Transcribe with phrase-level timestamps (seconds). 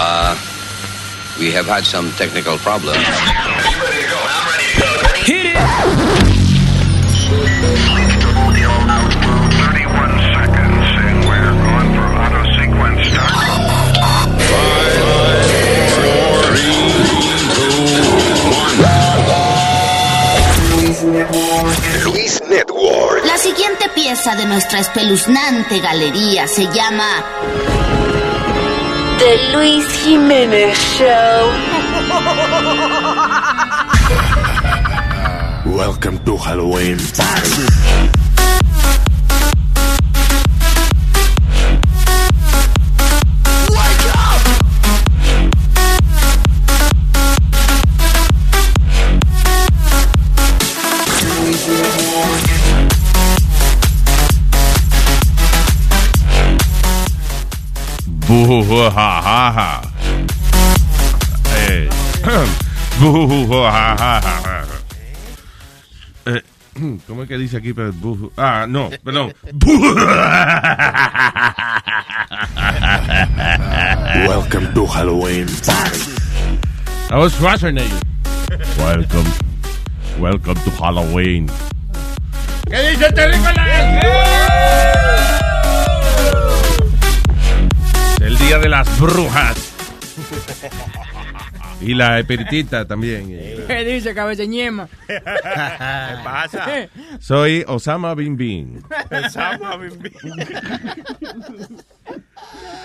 [0.00, 0.36] Uh,
[1.40, 3.02] we have had some technical problems.
[5.26, 5.58] Hit it!
[22.04, 23.24] Luis Network.
[23.24, 27.24] La siguiente pieza de nuestra espeluznante galería se llama
[29.18, 31.50] The Luis Jiménez Show.
[35.66, 38.17] Welcome to Halloween Party.
[58.28, 58.34] Eh.
[66.26, 66.42] Eh,
[67.06, 67.72] ¿Cómo es que dice aquí?
[68.36, 69.32] Ah, no, perdón.
[74.28, 76.12] Welcome to Halloween Party.
[77.08, 78.02] That was Schwarzenegger.
[78.76, 79.24] Welcome.
[80.18, 81.48] Welcome to Halloween.
[82.68, 83.24] ¿Qué dice este?
[83.24, 83.32] El
[88.48, 89.74] día de las brujas.
[91.80, 93.28] Y la espiritita también.
[93.66, 94.88] ¿Qué dice, cabeza ñema?
[95.06, 95.20] ¿Qué
[96.24, 96.66] pasa?
[97.20, 98.82] Soy Osama Bin Bin.
[99.10, 100.08] Pensamos, mi- mi-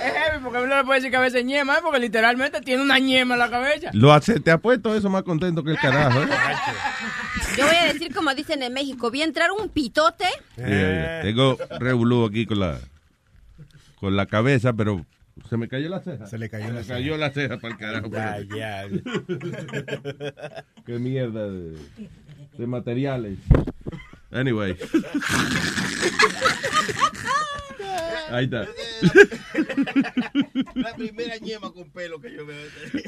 [0.04, 3.40] Es heavy porque uno le puede decir cabeza ñema, porque literalmente tiene una ñema en
[3.40, 3.90] la cabeza.
[3.94, 6.22] Lo hace, te ha puesto eso más contento que el carajo.
[6.22, 6.28] ¿eh?
[7.58, 10.26] Yo voy a decir como dicen en México, vi entrar un pitote.
[10.56, 12.80] Tengo revolú aquí con la
[14.00, 15.06] con la cabeza, pero
[15.50, 16.26] se me cayó la ceja.
[16.28, 18.10] Se le cayó Se la me cayó la ceja para el carajo.
[18.12, 18.86] Ya, ya.
[20.86, 21.78] Qué mierda de,
[22.58, 23.40] de materiales.
[24.32, 24.76] Anyway.
[28.32, 28.66] Ahí está.
[30.76, 32.58] La primera ñema con pelo que yo veo.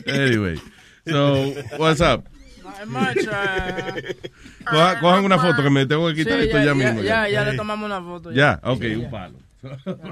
[0.07, 0.59] Anyway.
[1.07, 2.23] So, what's up?
[2.87, 4.15] Much, eh.
[4.65, 7.01] Coja- cojan una foto que me tengo que quitar Sí, esto ya, mismo.
[7.03, 8.31] Ya, ya, le tomamos una foto.
[8.31, 9.09] Ya, ok, Sí, un ya.
[9.11, 9.37] palo.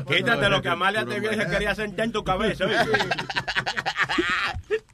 [0.07, 2.65] Quítate lo que Amalia te vio y se quería sentar en tu cabeza.
[2.65, 2.91] ¿oíste?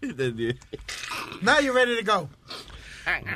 [1.42, 2.30] Now you ready to go.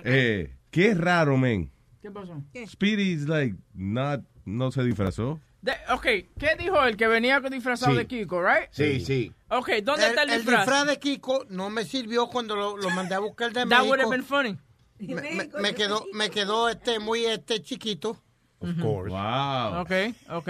[0.04, 1.72] Eh, qué raro, men.
[2.02, 2.42] ¿Qué pasó?
[2.68, 5.40] Speedy's like not no se disfrazó.
[5.62, 6.04] De- ok,
[6.38, 6.98] ¿qué dijo él?
[6.98, 7.98] Que venía disfrazado Sí.
[8.00, 8.68] de Kiko, right?
[8.72, 9.32] Sí, sí.
[9.50, 10.66] Ok, ¿dónde está el, el disfraz?
[10.66, 14.02] disfraz de Kiko no me sirvió cuando lo, lo mandé a buscar de That would
[14.02, 14.10] have México.
[14.10, 14.58] been funny.
[15.00, 18.22] Me, me- me quedó, me quedó este muy este chiquito.
[18.60, 19.10] Of course.
[19.12, 19.82] Wow.
[19.82, 19.92] Ok,
[20.30, 20.50] ok.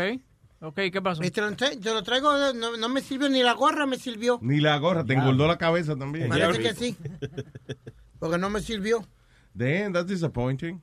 [0.63, 1.21] Ok, ¿qué pasó?
[1.23, 3.97] Y te lo, tra- te lo traigo, no, no me sirvió ni la gorra me
[3.97, 4.39] sirvió.
[4.41, 6.29] Ni la gorra, te engordó la cabeza también.
[6.29, 6.95] Parece que sí.
[8.19, 9.05] Porque no me sirvió.
[9.53, 10.81] Damn, that's disappointing.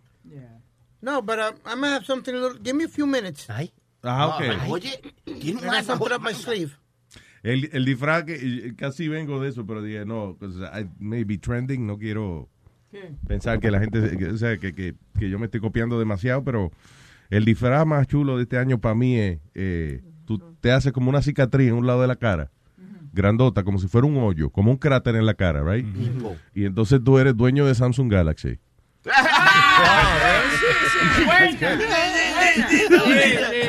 [1.01, 2.35] No, but uh, I'm gonna have something.
[2.35, 3.49] a little- Give me a few minutes.
[3.49, 3.73] Ay.
[4.03, 4.71] Ah, ok.
[4.71, 6.77] Oye, I got something up my sleeve.
[7.43, 11.39] El, el disfraz que casi vengo de eso, pero dije, no, 'cause I may be
[11.39, 12.51] trending, no quiero
[12.91, 13.15] ¿Qué?
[13.27, 16.45] pensar que la gente, que, o sea, que, que, que yo me estoy copiando demasiado,
[16.45, 16.71] pero
[17.31, 21.09] el disfraz más chulo de este año para mí es, eh, tú te haces como
[21.09, 22.51] una cicatriz en un lado de la cara,
[23.13, 25.87] grandota, como si fuera un hoyo, como un cráter en la cara, right?
[26.55, 28.59] Y entonces tú eres dueño de Samsung Galaxy.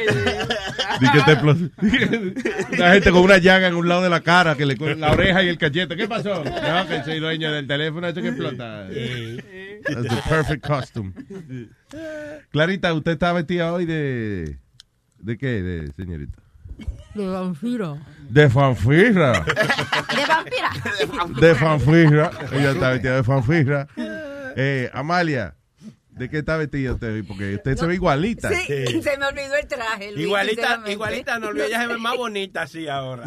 [1.00, 4.76] Que te Una gente con una llaga en un lado de la cara, que le
[4.96, 5.96] la oreja y el cachete.
[5.96, 6.44] ¿Qué pasó?
[6.44, 8.88] No, que soy dueño del teléfono, ese que explota.
[9.86, 11.14] That's the perfect costume.
[12.52, 14.58] Clarita, ¿usted está vestida hoy de...
[15.20, 16.42] ¿De qué, de, señorita?
[17.14, 18.00] De vampiro.
[18.30, 19.34] De fanfirra.
[19.44, 21.40] De vampira.
[21.40, 22.32] De fanfirra.
[22.52, 23.88] Ella está vestida de fanfirra.
[24.56, 25.56] Eh, Amalia,
[26.22, 27.24] ¿de qué está vestida usted hoy?
[27.24, 28.50] Porque usted se ve igualita.
[28.50, 30.12] Sí, se me olvidó el traje.
[30.12, 33.24] Luis, Igualita, igualita, no olvides, ella se ve más bonita así ahora.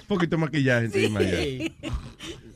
[0.00, 1.38] Un poquito de maquillaje encima ya.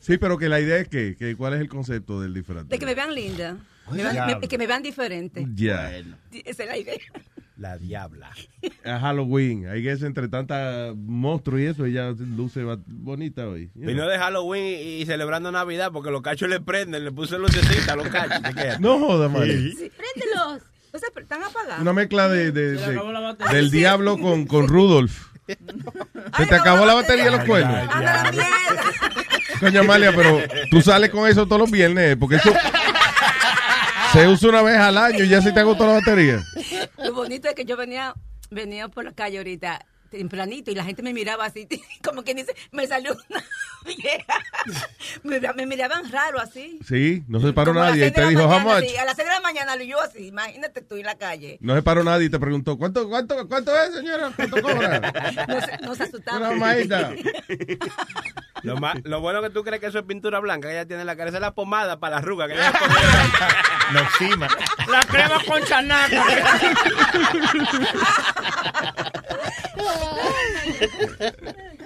[0.01, 2.69] Sí, pero que la idea es que, que ¿cuál es el concepto del disfraz?
[2.69, 3.57] De que me vean linda.
[3.91, 4.41] Me vean- Diablo.
[4.41, 5.47] me- que me vean diferente.
[5.55, 5.91] Ya.
[6.45, 6.97] Esa es la idea.
[7.59, 8.31] La diabla.
[8.85, 9.69] A Halloween.
[9.69, 13.69] Ahí que es entre tanta monstruo y eso, ella luce bonita hoy.
[13.75, 14.09] Vino know.
[14.09, 17.97] de Halloween y, y celebrando Navidad porque los cachos le prenden, le puse lucecita a
[17.97, 18.39] los cachos.
[18.79, 19.57] No joda, María.
[19.57, 20.63] Sí, préndelos.
[20.93, 21.81] O sea, están apagados.
[21.81, 25.29] Una mezcla de, del diablo con, con Rudolf.
[26.37, 27.89] ¿Se te acabó la batería de los cuernos?
[29.61, 32.53] Coño, Amalia, pero tú sales con eso todos los viernes, porque eso
[34.13, 36.43] se usa una vez al año y ya se te agotó la batería.
[37.47, 38.15] Es que yo venía,
[38.51, 41.69] venía por la calle ahorita tempranito y la gente me miraba así,
[42.05, 43.45] como que dice, me salió una
[43.85, 44.35] vieja.
[45.23, 46.79] me, me miraban raro así.
[46.87, 49.29] Sí, no se paró Como nadie y te la dijo, mañana, sí, a las 6
[49.29, 51.59] de la mañana y yo así, imagínate tú en la calle.
[51.61, 54.33] No se paró nadie y te preguntó, ¿cuánto, cuánto, cuánto es, señora?
[54.35, 55.13] ¿Cuánto cobra?
[55.49, 56.39] No se, no se asustaba.
[56.39, 57.13] Una mamadita.
[58.63, 61.03] Lo, más, lo bueno que tú crees que eso es pintura blanca que ella tiene
[61.03, 62.73] en la cara, esa es la pomada para la arruga que ella
[63.93, 64.49] Noxima.
[64.89, 66.25] La crema con chanaca.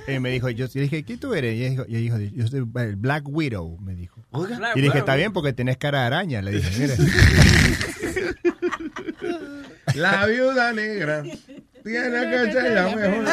[0.09, 1.55] Y me dijo, yo, yo dije, ¿quién tú eres?
[1.55, 4.21] Y ella dijo, yo soy el Black Widow, me dijo.
[4.33, 6.43] Black Y dije, está bien porque tenés cara de araña.
[6.43, 6.97] Le dije, mire.
[9.95, 11.23] La viuda negra
[11.85, 13.25] tiene que ser la mejor.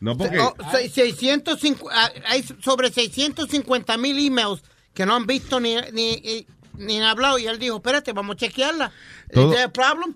[0.00, 0.38] No, porque...
[0.38, 4.62] Oh, se- 650, ah, hay sobre 650 mil emails
[4.94, 7.38] que no han visto ni, ni, ni han hablado.
[7.38, 8.92] Y él dijo, espérate, vamos a chequearla.
[9.32, 10.14] Todo- ¿Is there a problem?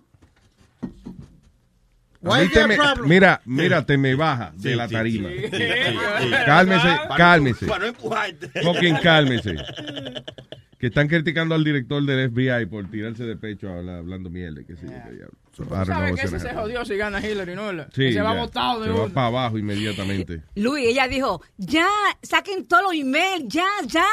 [2.52, 5.28] Te me- mira, mira, te me baja de la sí, tarima.
[5.28, 6.30] sí.
[6.46, 7.66] Cálmese, cálmese.
[7.66, 8.62] Para no empujarte.
[8.62, 9.56] Fucking cálmese.
[10.78, 14.60] Que están criticando al director del FBI por tirarse de pecho habla- hablando mierda.
[14.60, 15.34] y qué sé yo, qué diablo.
[15.52, 17.70] So, ¿Sabes que ese se jodió si gana Hillary, no?
[17.92, 18.40] Sí, se va ya.
[18.40, 20.42] votado de Se va para abajo inmediatamente.
[20.56, 21.86] Luis, ella dijo, ya,
[22.22, 24.04] saquen todos los emails, ya, ya,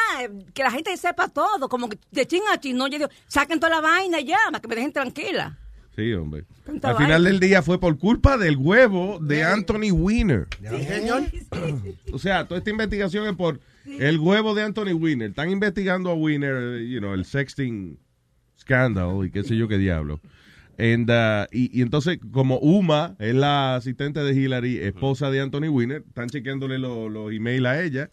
[0.53, 3.59] que la gente sepa todo, como que de chin a chin, no, yo digo, saquen
[3.59, 5.57] toda la vaina ya, para que me dejen tranquila.
[5.95, 6.45] Sí, hombre.
[6.83, 10.47] Al final del día fue por culpa del huevo de Anthony Weiner.
[10.61, 11.23] Sí, señor.
[12.13, 15.29] O sea, toda esta investigación es por el huevo de Anthony Weiner.
[15.31, 17.97] Están investigando a Weiner, you know, el sexting
[18.57, 20.21] scandal y qué sé yo qué diablo.
[20.79, 25.67] And, uh, y, y entonces, como Uma es la asistente de Hillary, esposa de Anthony
[25.69, 28.09] Weiner, están chequeándole lo- los emails a ella.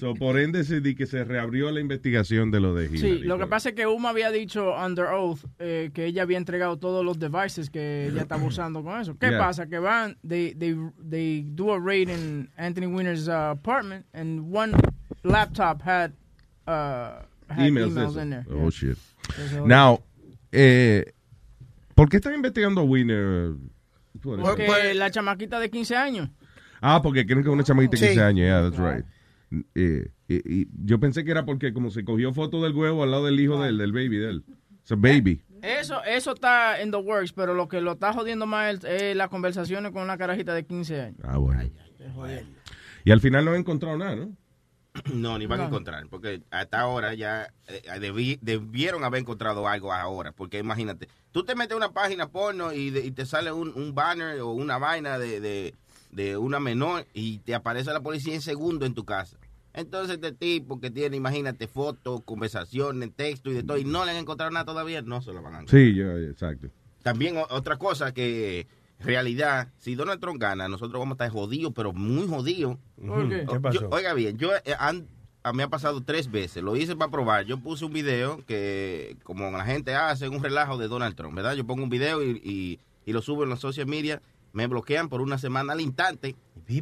[0.00, 2.98] So, por ende, se di que se reabrió la investigación de lo de Hillary.
[2.98, 6.38] Sí, lo que pasa es que Uma había dicho under oath eh, que ella había
[6.38, 9.16] entregado todos los devices que ella estaba usando con eso.
[9.18, 9.38] ¿Qué Yeah.
[9.38, 9.66] pasa?
[9.66, 10.74] Que van, they, they,
[11.08, 14.72] they do a raid in Anthony Weiner's uh, apartment and one
[15.22, 16.12] laptop had,
[16.66, 18.46] uh, had emails, emails, in there.
[18.50, 18.96] Oh, shit.
[19.28, 20.00] Entonces, Now,
[20.50, 21.12] eh,
[21.94, 23.58] ¿por qué están investigando a eso.
[24.22, 26.30] Porque la chamaquita de 15 años.
[26.80, 28.06] Ah, porque creen que es una chamaquita de Sí.
[28.06, 28.44] 15 años.
[28.46, 29.04] Yeah, that's right.
[29.74, 33.10] Eh, y, y yo pensé que era porque como se cogió foto del huevo al
[33.10, 34.44] lado del hijo del, del baby de él.
[34.80, 35.42] It's a baby.
[35.62, 39.28] Eso, eso está en the works, pero lo que lo está jodiendo más es, las
[39.28, 41.18] conversaciones con una carajita de 15 años.
[41.24, 41.70] Ah, bueno.
[43.04, 44.32] Y al final no he encontrado nada, ¿no?
[45.14, 50.32] No, ni van a encontrar, porque hasta ahora ya eh, debieron haber encontrado algo ahora,
[50.32, 53.72] porque imagínate, tú te metes a una página porno y, de- y te sale un,
[53.76, 55.74] un banner o una vaina de, de,
[56.10, 59.38] de una menor y te aparece la policía en segundo en tu casa.
[59.72, 64.10] Entonces este tipo que tiene, imagínate, fotos, conversaciones, texto y de todo, y no le
[64.12, 65.80] han encontrado nada todavía, no se lo van a encontrar.
[65.82, 66.68] Sí, yo, exacto.
[67.02, 68.66] También o- otra cosa que,
[68.98, 72.76] en realidad, si Donald Trump gana, nosotros vamos a estar jodidos, pero muy jodidos.
[72.96, 73.44] ¿Por qué?
[73.46, 73.80] O- ¿Qué pasó?
[73.82, 75.06] yo- oiga bien, yo eh, han-
[75.42, 77.46] a mí me ha pasado tres veces, lo hice para probar.
[77.46, 81.54] Yo puse un video que, como la gente hace, un relajo de Donald Trump, ¿verdad?
[81.54, 84.20] Yo pongo un video y, y- y lo subo en los social media,
[84.52, 86.34] me bloquean por una semana al instante.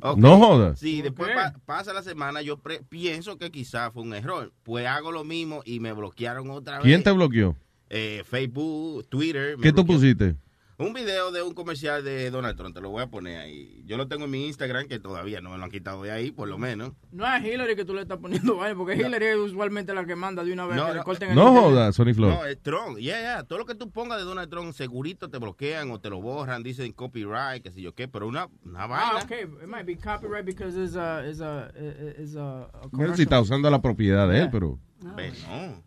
[0.02, 0.18] Ok.
[0.18, 0.76] No joda.
[0.76, 4.52] Sí, después pa- pasa la semana, yo pre- pienso que quizás fue un error.
[4.62, 7.04] Pues hago lo mismo y me bloquearon otra ¿Quién vez.
[7.04, 7.56] te bloqueó?
[7.90, 9.56] Eh, Facebook, Twitter.
[9.56, 10.36] me ¿Qué tú pusiste?
[10.80, 13.82] Un video de un comercial de Donald Trump, te lo voy a poner ahí.
[13.84, 16.30] Yo lo tengo en mi Instagram, que todavía no me lo han quitado de ahí,
[16.30, 16.92] por lo menos.
[17.10, 20.14] No es Hillary que tú le estás poniendo vaina, porque Hillary es usualmente la que
[20.14, 21.04] manda de una vez No, que le no.
[21.04, 21.64] corten el No internet.
[21.72, 22.30] joda, Sony Flow.
[22.30, 22.96] No, es Trump.
[22.98, 23.42] Yeah, yeah.
[23.42, 26.62] Todo lo que tú pongas de Donald Trump, segurito te bloquean o te lo borran,
[26.62, 29.18] dicen copyright, qué sé yo qué, pero una, una vaina.
[29.18, 29.42] Ah, okay.
[29.42, 31.72] It might be copyright because it's a, it's a,
[32.20, 34.50] it's a, a si está usando la propiedad de él, Yeah.
[34.52, 34.78] pero...
[35.16, 35.82] Ve, no.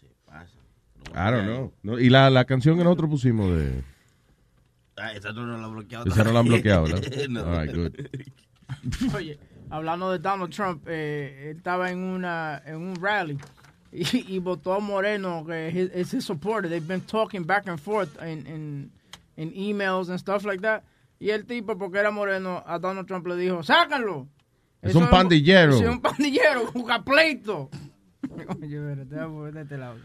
[0.00, 0.56] Se pasa.
[1.12, 1.72] I don't know.
[1.82, 3.84] No, y la, la canción que nosotros pusimos de...
[4.96, 6.06] Ah, esa no la han bloqueado.
[6.06, 7.02] Esa no la han bloqueado, ¿verdad?
[7.28, 7.44] No.
[7.44, 9.14] All right, good.
[9.14, 9.38] Oye,
[9.70, 13.38] hablando de Donald Trump, eh, él estaba en una en un rally
[13.92, 16.70] y, y votó a Moreno, que es es his supporter.
[16.70, 18.90] They've been talking back and forth in, in,
[19.36, 20.82] in emails and stuff like that.
[21.18, 24.26] Y el tipo, porque era moreno, a Donald Trump le dijo, sácalo.
[24.80, 25.74] Es Eso un pandillero.
[25.76, 27.68] Sí, un pandillero, juega pleito.
[28.30, 29.96] Oye, espérate, déjame poner de este lado.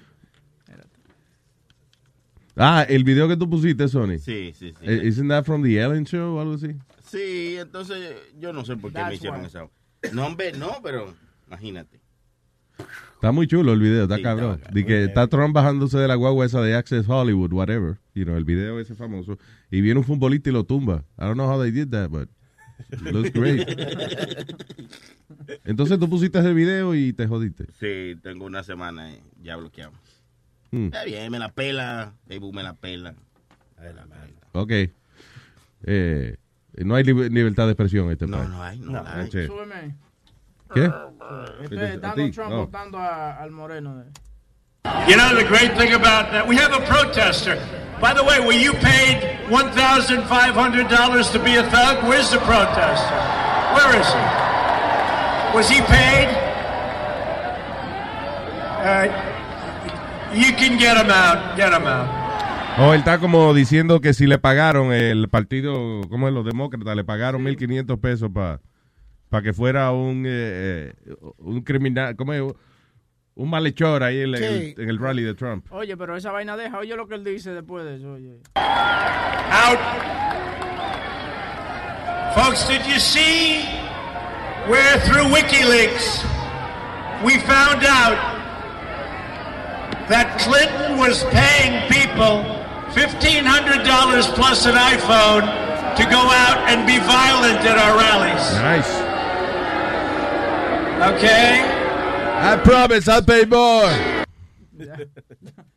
[2.57, 4.17] Ah, el video que tú pusiste, Sony.
[4.19, 4.73] Sí, sí, sí.
[4.81, 6.69] Eh, Isn't that from the Ellen Show o algo así?
[7.03, 9.47] Sí, entonces yo no sé por qué That's me hicieron why.
[9.47, 9.67] esa.
[10.13, 11.13] No, hombre, no, pero
[11.47, 11.99] imagínate.
[13.15, 14.55] Está muy chulo el video, está Sí, cabrón.
[14.61, 14.71] está.
[14.71, 17.97] De que está Trump bajándose de la guagua esa de Access Hollywood, whatever.
[18.13, 19.37] You know, el video ese famoso.
[19.71, 21.03] Y viene un futbolista y lo tumba.
[21.17, 22.29] I don't know how they did that, but
[22.91, 23.67] it looks great.
[25.65, 27.65] Entonces tú pusiste ese video y te jodiste.
[27.79, 29.93] Sí, tengo una semana eh, ya bloqueado.
[30.75, 30.85] Hmm.
[30.87, 32.11] Está bien, me la pela.
[32.27, 33.13] Facebook me la pela.
[34.51, 34.71] Ok.
[35.83, 36.35] Eh,
[36.77, 38.49] no hay liber- libertad de expresión en este No, país.
[38.49, 39.29] no hay, no la hay.
[39.29, 39.47] Che.
[39.47, 39.95] Súbeme.
[40.73, 40.91] ¿Qué?
[41.63, 41.97] Este ¿A es ti?
[42.01, 42.57] Donald Trump No.
[42.65, 43.95] votando a- al moreno.
[43.99, 44.05] de-
[45.07, 46.45] You know the great thing about that?
[46.47, 47.57] We have a protester.
[48.01, 52.03] By the way, were you paid $1,500 to be a thug?
[52.03, 53.15] Where's the protester?
[53.73, 54.19] Where is he?
[55.55, 56.27] Was he paid?
[58.83, 59.07] Uh,
[60.35, 61.55] you can get him out.
[61.55, 62.07] Get him out.
[62.77, 66.33] Oh, él está como diciendo que si le pagaron el partido, ¿cómo es?
[66.33, 68.59] Los demócratas, le pagaron 1.500 pesos para
[69.41, 72.43] que fuera un, eh, eh, un criminal, ¿cómo es?
[73.35, 74.75] Un malhechor ahí en, el- Sí.
[74.77, 75.65] en el rally de Trump.
[75.71, 76.77] Oye, pero esa vaina deja.
[76.79, 78.11] Oye lo que él dice después de eso.
[78.13, 78.39] Oye.
[78.55, 79.79] Out.
[82.35, 83.63] Folks, did you see
[84.67, 86.23] where through WikiLeaks
[87.23, 88.17] we found out
[90.09, 92.43] that Clinton was paying people
[92.93, 95.43] $1,500 plus an iPhone
[95.97, 98.45] to go out and be violent at our rallies?
[98.61, 98.91] Nice.
[101.15, 101.61] Okay?
[102.37, 103.89] I promise I'll pay more.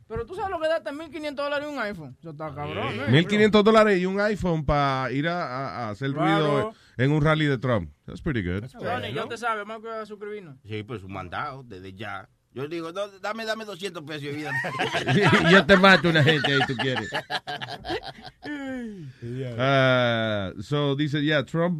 [0.09, 2.15] Pero tú sabes lo que da hasta 1.500 dólares un iPhone.
[2.19, 2.99] Eso está cabrón.
[2.99, 3.07] ¿eh?
[3.09, 6.39] 1.500 dólares y un iPhone para ir a, a- a hacer Claro.
[6.39, 7.91] ruido en un rally de Trump.
[8.05, 8.65] That's pretty good.
[8.73, 10.55] Johnny, ya te sabes, más que a suscribirnos.
[10.67, 12.27] Sí, pues un mandado desde ya.
[12.53, 16.75] Yo digo, no, dame, dame 200 pesos y yo te mato una gente ahí, tú
[16.75, 17.09] quieres.
[19.57, 21.79] Ah, so dice, yeah, Trump,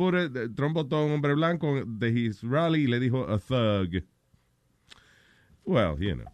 [0.56, 4.04] Trump votó a un hombre blanco de his rally y le dijo a thug.
[5.64, 6.26] Well, you know.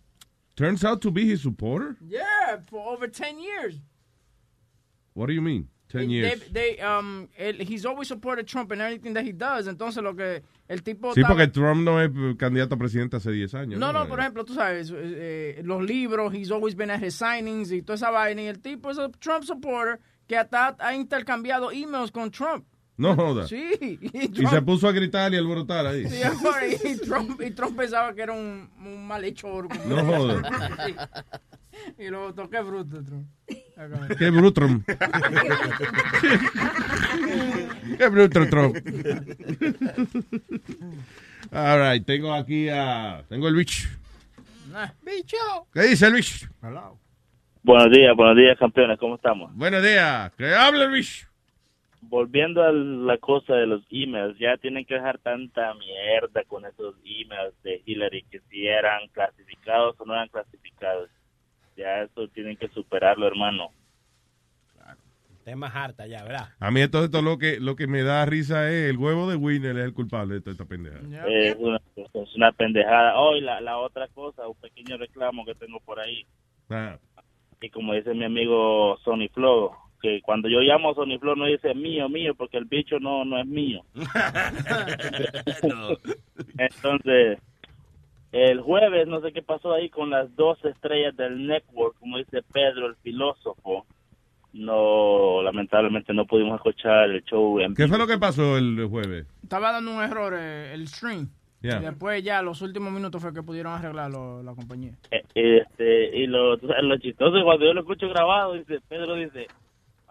[0.55, 1.97] Turns out to be his supporter?
[2.01, 3.75] Yeah, for over 10 years.
[5.13, 5.69] What do you mean?
[5.87, 6.51] Ten They- years.
[6.51, 9.67] They, um, él- he's always supported Trump in everything that he does.
[9.67, 11.13] Entonces, lo que el tipo.
[11.13, 13.79] Sí, porque Trump no es candidato a presidente hace 10 años.
[13.79, 17.71] No, no, por ejemplo, tú sabes, eh, los libros, he's always been at his signings
[17.71, 18.41] y toda esa vaina.
[18.41, 22.65] Y el tipo es un Trump supporter que hasta ha intercambiado emails con Trump.
[22.97, 23.45] No joda.
[23.47, 23.73] Sí.
[23.81, 26.07] Y, Y Trump, se puso a gritar y alborotar ahí.
[26.09, 26.17] sí,
[26.85, 29.67] y, Trump, y Trump pensaba que era un, un malhechor.
[29.85, 30.41] No joda.
[30.85, 32.03] Sí.
[32.05, 33.27] Y luego toqué bruto, Trump.
[34.17, 34.61] Qué bruto.
[34.61, 34.87] Trump.
[37.97, 38.77] Qué bruto, Trump.
[41.51, 43.23] All right, tengo aquí a...
[43.27, 43.89] Tengo el Luis.
[45.03, 45.37] Bicho.
[45.73, 46.49] ¿Qué dice Luis?
[47.63, 48.97] Buenos días, buenos días, campeones.
[48.97, 49.53] ¿Cómo estamos?
[49.55, 50.31] Buenos días.
[50.37, 51.27] Que hable Luis.
[52.01, 56.95] Volviendo a la cosa de los emails, ya tienen que dejar tanta mierda con esos
[57.03, 61.09] emails de Hillary, que si eran clasificados o no eran clasificados.
[61.75, 63.71] Ya eso tienen que superarlo, hermano.
[65.45, 66.49] Está más harta ya, ¿verdad?
[66.59, 69.35] A mí todo esto lo que, lo que me da risa es el huevo de
[69.35, 70.97] Winner es el culpable de toda esta pendeja.
[71.27, 73.19] Es una, es una pendejada.
[73.19, 76.25] Hoy la, la otra cosa, un pequeño reclamo que tengo por ahí.
[76.71, 76.97] Ah.
[77.61, 81.45] Y como dice mi amigo Sony Flow, que cuando yo llamo a Sony Flow no
[81.45, 83.85] dice mío, mío, porque el bicho no, no es mío.
[86.57, 87.37] Entonces,
[88.35, 92.43] el jueves no sé qué pasó ahí con las dos estrellas del network, como dice
[92.51, 93.85] Pedro el filósofo.
[94.51, 99.25] No, lamentablemente no pudimos escuchar el show en ¿Qué fue lo que pasó el jueves?
[99.43, 101.29] Estaba dando un error eh, el stream.
[101.61, 101.79] Yeah.
[101.79, 104.91] Y después ya los últimos minutos fue que pudieron arreglarlo la compañía.
[105.11, 109.47] Eh, Este, y lo, lo chistoso cuando yo lo escucho grabado, dice, Pedro dice,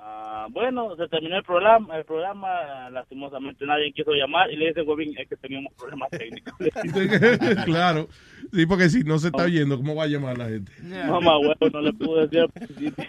[0.06, 4.82] ah, bueno, se terminó el programa, el programa, lastimosamente nadie quiso llamar, y le dice,
[4.82, 6.52] Huevín, es que teníamos problemas técnicos.
[7.64, 8.08] claro.
[8.52, 10.70] Sí, porque si no se está oyendo, ¿cómo va a llamar la gente?
[10.82, 13.04] Mamá, huevo, no le pude decir al principio.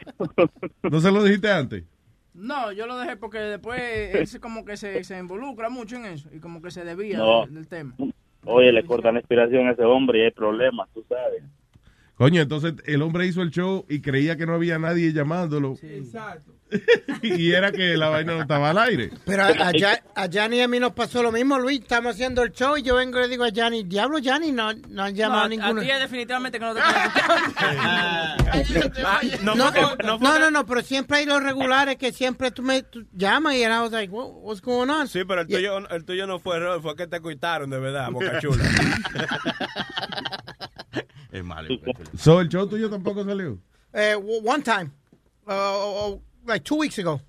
[0.83, 1.83] ¿No se lo dijiste antes?
[2.33, 6.29] No, yo lo dejé porque después él como que se, se involucra mucho en eso
[6.33, 7.45] y como que se desvía No.
[7.45, 7.95] del, del tema.
[8.43, 11.43] Oye, le cortan la inspiración a ese hombre y hay problemas, tú sabes.
[12.17, 15.77] Coño, entonces el hombre hizo el show y creía que no había nadie llamándolo.
[15.81, 16.53] Exacto.
[17.21, 19.11] y era que la vaina no estaba al aire.
[19.25, 21.81] Pero a, a, Ya- a Gianni y a mí nos pasó lo mismo, Luis.
[21.81, 24.73] Estamos haciendo el show y yo vengo y le digo a Gianni, diablo, Gianni, no,
[24.73, 25.81] no han llamado No, a ninguno.
[25.81, 26.81] A ti definitivamente que no te
[29.43, 33.55] No, no, no, no, pero siempre hay los regulares que siempre tú me tú llamas
[33.55, 35.07] y was like, what, what's going on?
[35.07, 38.09] Sí, pero el tuyo, el tuyo no fue error, fue que te cuitaron de verdad,
[38.11, 38.63] boca chula.
[41.31, 41.67] Es malo.
[42.17, 43.57] So, el show tuyo tampoco salió.
[43.93, 44.91] Eh, one time.
[45.47, 47.21] uh, like two weeks ago.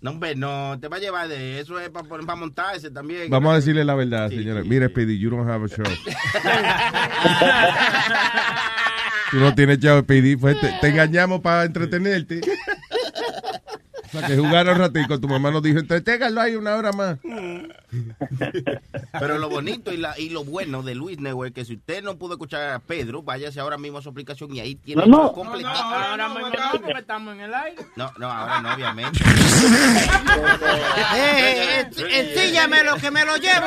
[0.00, 3.30] No, hombre, no, te va a llevar de eso, es para montarse también.
[3.30, 4.62] Vamos a decirle la verdad, señora.
[4.62, 5.84] Mire, Speedy, you don't have a show.
[9.30, 10.36] Tú no tienes chavo, Speedy.
[10.36, 12.40] Fue- te, te engañamos para entretenerte.
[14.12, 15.18] Para que jugara un ratico.
[15.20, 17.18] Tu mamá nos dijo, entreténgalo ahí una hora más.
[19.18, 22.02] Pero lo bonito y, la, y lo bueno de Luis Network es que si usted
[22.02, 25.32] no pudo escuchar a Pedro, váyase ahora mismo a su aplicación y ahí tiene No,
[25.34, 25.56] no.
[25.56, 27.82] No, ahora mismo no, porque estamos en el aire.
[27.96, 29.20] No, no, ahora no, obviamente.
[31.16, 33.66] Eh, eh, ensíllame lo que me lo llevo.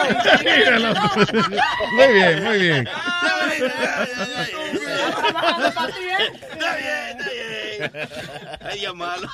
[1.93, 2.87] Muy bien, muy bien.
[2.91, 3.61] Ay,
[8.95, 9.27] malo.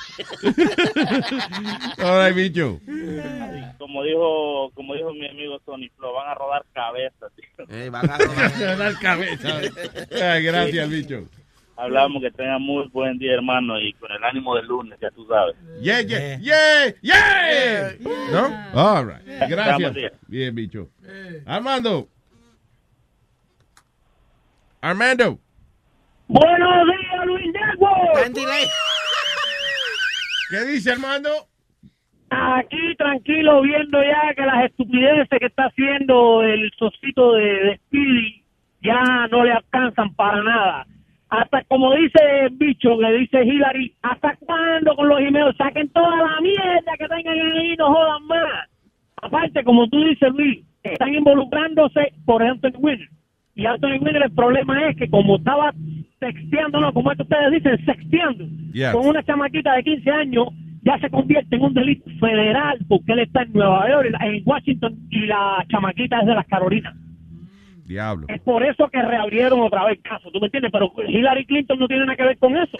[2.02, 2.80] All right, bicho.
[3.78, 7.32] Como dijo, como dijo mi amigo Tony Flo, van a rodar cabezas.
[7.34, 7.66] tío.
[7.68, 8.78] Eh, van a rodar.
[8.78, 9.60] Dar cabeza.
[10.22, 11.28] Ay, gracias, bicho.
[11.78, 15.26] Hablamos que tengan muy buen día, hermano, y con el ánimo del lunes, ya tú
[15.26, 15.54] sabes.
[15.82, 17.92] Yeah, yeah, yeah, yeah.
[18.32, 18.46] ¿No?
[18.72, 19.22] All right.
[19.50, 20.12] Gracias.
[20.26, 20.88] Bien, bicho.
[21.44, 22.08] Armando.
[24.80, 25.38] Armando.
[26.28, 28.34] Buenos días, Luis Network.
[30.50, 31.28] ¿Qué dice Armando?
[32.30, 38.42] Aquí tranquilo viendo ya que las estupideces que está haciendo el socito de, de Speedy
[38.82, 40.86] ya no le alcanzan para nada.
[41.28, 45.56] Hasta como dice el bicho, que dice Hillary, ¿hasta cuándo con los emails?
[45.56, 48.68] Saquen toda la mierda que tengan ahí y no jodan más.
[49.22, 53.08] Aparte, como tú dices, Luis, están involucrándose por Anthony Winner.
[53.54, 55.72] Y Anthony Winner el problema es que como estaba
[56.18, 58.92] texteando, no, como es que ustedes dicen, sexteando, Yeah.
[58.92, 60.48] con una chamaquita de 15 años,
[60.82, 64.96] ya se convierte en un delito federal porque él está en Nueva York, en Washington,
[65.10, 66.94] y la chamaquita es de las Carolinas.
[67.84, 68.26] Diablo.
[68.28, 70.72] Es por eso que reabrieron otra vez el caso, ¿tú me entiendes?
[70.72, 72.76] Pero Hillary Clinton no tiene nada que ver con eso.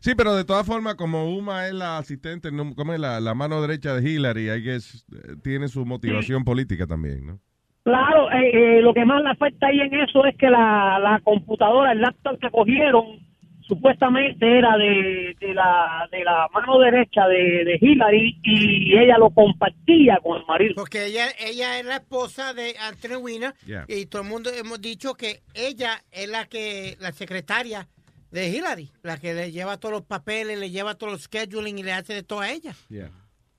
[0.00, 3.60] Sí, pero de todas formas, como Uma es la asistente, como es la, la mano
[3.62, 7.40] derecha de Hillary, I guess, eh, tiene su motivación política también, ¿no?
[7.84, 11.20] Claro, eh, eh, lo que más le afecta ahí en eso es que la, la
[11.22, 13.20] computadora, el laptop que cogieron,
[13.60, 19.30] supuestamente era de, de, la, de la mano derecha de, de Hillary y ella lo
[19.30, 20.74] compartía con el marido.
[20.76, 23.84] Porque ella, ella es la esposa de Anthony Weiner Yeah.
[23.88, 27.86] y todo el mundo hemos dicho que ella es la que la secretaria
[28.30, 31.82] de Hillary, la que le lleva todos los papeles, le lleva todos los scheduling y
[31.82, 32.74] le hace de todo a ella.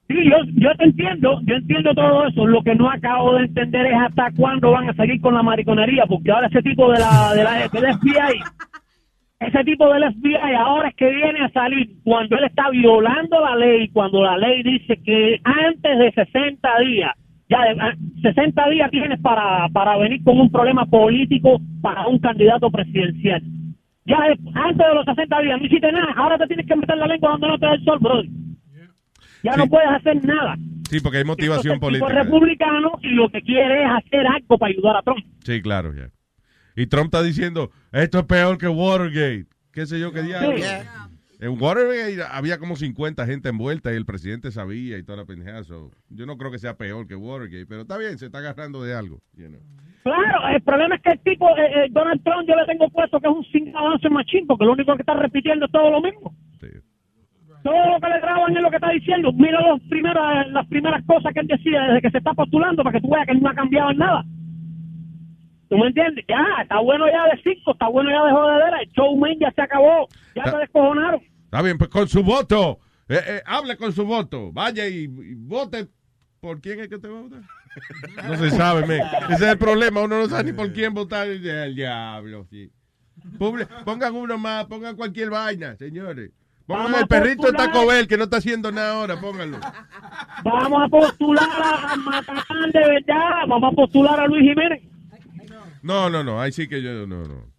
[0.08, 2.46] Sí, yo, yo te entiendo, yo entiendo todo eso.
[2.46, 6.06] Lo que no acabo de entender es hasta cuándo van a seguir con la mariconería,
[6.06, 8.40] porque ahora ese tipo de la, de la del FBI,
[9.40, 13.56] ese tipo del FBI ahora es que viene a salir cuando él está violando la
[13.56, 17.12] ley, cuando la ley dice que antes de 60 días,
[17.50, 22.20] ya de- ah, 60 días tienes para, para venir con un problema político para un
[22.20, 23.42] candidato presidencial.
[24.06, 24.18] Ya
[24.54, 27.32] antes de los 60 días no hiciste nada, ahora te tienes que meter la lengua
[27.32, 28.26] donde no te da el sol, brother.
[29.46, 30.56] Ya no puedes hacer nada.
[30.90, 32.20] Sí, porque hay motivación Entonces, política.
[32.20, 35.26] es republicano y lo que quiere es hacer algo para ayudar a Trump.
[35.44, 36.10] Sí, claro, ya.
[36.76, 39.46] Y Trump está diciendo, esto es peor que Watergate.
[39.72, 40.56] ¿Qué sé yo qué diablo?
[41.40, 45.64] En Watergate había como 50 gente envuelta y el presidente sabía y toda la pendeja.
[45.64, 48.84] so, Yo no creo que sea peor que Watergate, pero está bien, se está agarrando
[48.84, 49.20] de algo.
[49.36, 49.60] you know.
[50.04, 53.20] Claro, el problema es que el tipo, eh, eh, Donald Trump, yo le tengo puesto
[53.20, 56.00] que es un sin avance machín, porque lo único que está repitiendo es todo lo
[56.02, 56.32] mismo.
[57.66, 59.34] Todo lo que le graban es lo que está diciendo.
[59.34, 62.94] Mira los primeros, las primeras cosas que él decía desde que se está postulando para
[62.94, 64.24] que tú veas que no ha cambiado en nada.
[65.68, 66.24] ¿Tú me entiendes?
[66.30, 68.82] Ya, está bueno ya de cinco, está bueno ya de jodedera.
[68.82, 71.22] El showman ya se acabó, ya Ta- se descojonaron.
[71.46, 72.78] Está bien, pues con su voto.
[73.10, 74.52] Eh, eh, hable con su voto.
[74.54, 75.88] Vaya y, y vote.
[76.40, 77.42] ¿Por quién es que te va a votar?
[78.30, 79.02] No se sabe, men.
[79.32, 80.04] Ese es el problema.
[80.04, 81.28] Uno no sabe ni por quién votar.
[81.28, 82.70] El diablo, sí.
[83.40, 86.30] Pongan uno más, pongan cualquier vaina, señores.
[86.68, 87.54] Vamos el a perrito de.
[87.54, 89.60] Taco Bell que no está haciendo nada ahora, pónganlo.
[90.44, 94.84] Vamos a postular a, Matatán de verdad, vamos a postular a Luis Jiménez.
[95.84, 97.54] No, no, no, ahí sí que yo no, no.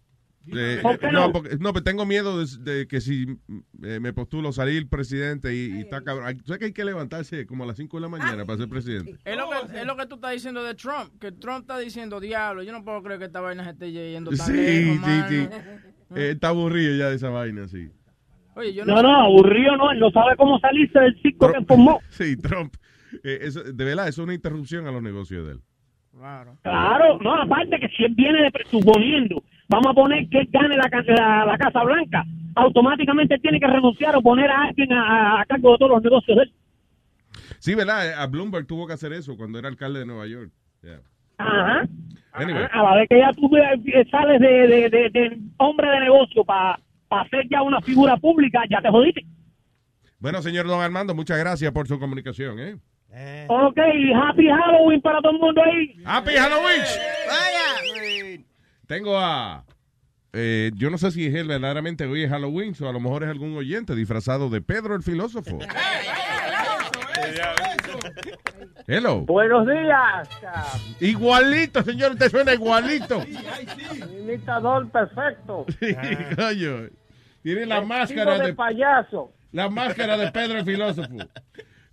[0.49, 1.33] Eh, ¿Por qué no, no?
[1.33, 3.37] porque, no, pero tengo miedo de, de que si
[3.83, 6.25] eh, me postulo salir presidente y, y está cabrón.
[6.27, 8.69] Hay- ¿Sabes que hay que levantarse como a las 5 de la mañana para ser
[8.69, 9.17] presidente?
[9.25, 12.21] Es lo, que, es lo que tú estás diciendo de Trump, que Trump está diciendo,
[12.21, 14.99] diablo, yo no puedo creer que esta vaina se esté yendo tan Sí, lejos, sí,
[15.01, 15.27] mano".
[15.29, 15.47] sí.
[16.15, 17.89] Eh, está aburrido ya de esa vaina, sí.
[18.57, 21.99] Oye, yo No, no, aburrido no, él no sabe cómo salirse del circo que formó.
[22.09, 22.73] Sí, Trump.
[23.23, 25.59] Eh, eso, de verdad, eso es una interrupción a los negocios de él.
[26.17, 26.57] Claro.
[26.63, 30.75] Claro, no, aparte que si él viene de presuponiendo, vamos a poner que él gane
[30.75, 32.23] la, la, la Casa Blanca,
[32.55, 36.03] automáticamente él tiene que renunciar o poner a alguien a, a cargo de todos los
[36.03, 36.53] negocios de él.
[37.59, 38.07] Sí, ¿verdad?
[38.09, 40.51] Eh, A Bloomberg tuvo que hacer eso cuando era alcalde de Nueva York.
[40.81, 41.01] Yeah.
[41.37, 41.87] Ajá.
[42.33, 42.65] Anyway.
[42.71, 46.43] A la vez que ya tú eh, sales de, de, de- de hombre de negocio
[46.43, 49.25] para hacer ya una figura pública, ya te jodiste.
[50.19, 52.77] Bueno, señor Don Armando, muchas gracias por su comunicación, ¿eh?
[53.47, 53.77] Ok,
[54.15, 55.95] happy Halloween para todo el mundo ahí.
[56.05, 56.83] Happy Halloween.
[58.85, 59.63] Tengo a...
[60.33, 63.23] eh, yo no sé si es él verdaderamente hoy es Halloween o a lo mejor
[63.23, 65.59] es algún oyente disfrazado de Pedro el filósofo.
[68.87, 69.21] Hello.
[69.21, 70.29] Buenos días.
[70.99, 73.21] Igualito, señor, usted suena igualito.
[74.19, 75.65] Imitador perfecto.
[75.79, 75.95] Sí,
[76.35, 76.89] coño.
[77.43, 79.31] Tiene la Vestido máscara de de payaso.
[79.51, 81.09] la máscara de Pedro el filósofo.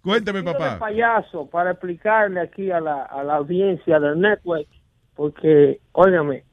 [0.02, 0.78] Cuénteme, Vestido de papá.
[0.78, 4.66] payaso para explicarle aquí a la, a la audiencia del network,
[5.14, 6.44] porque, óigame,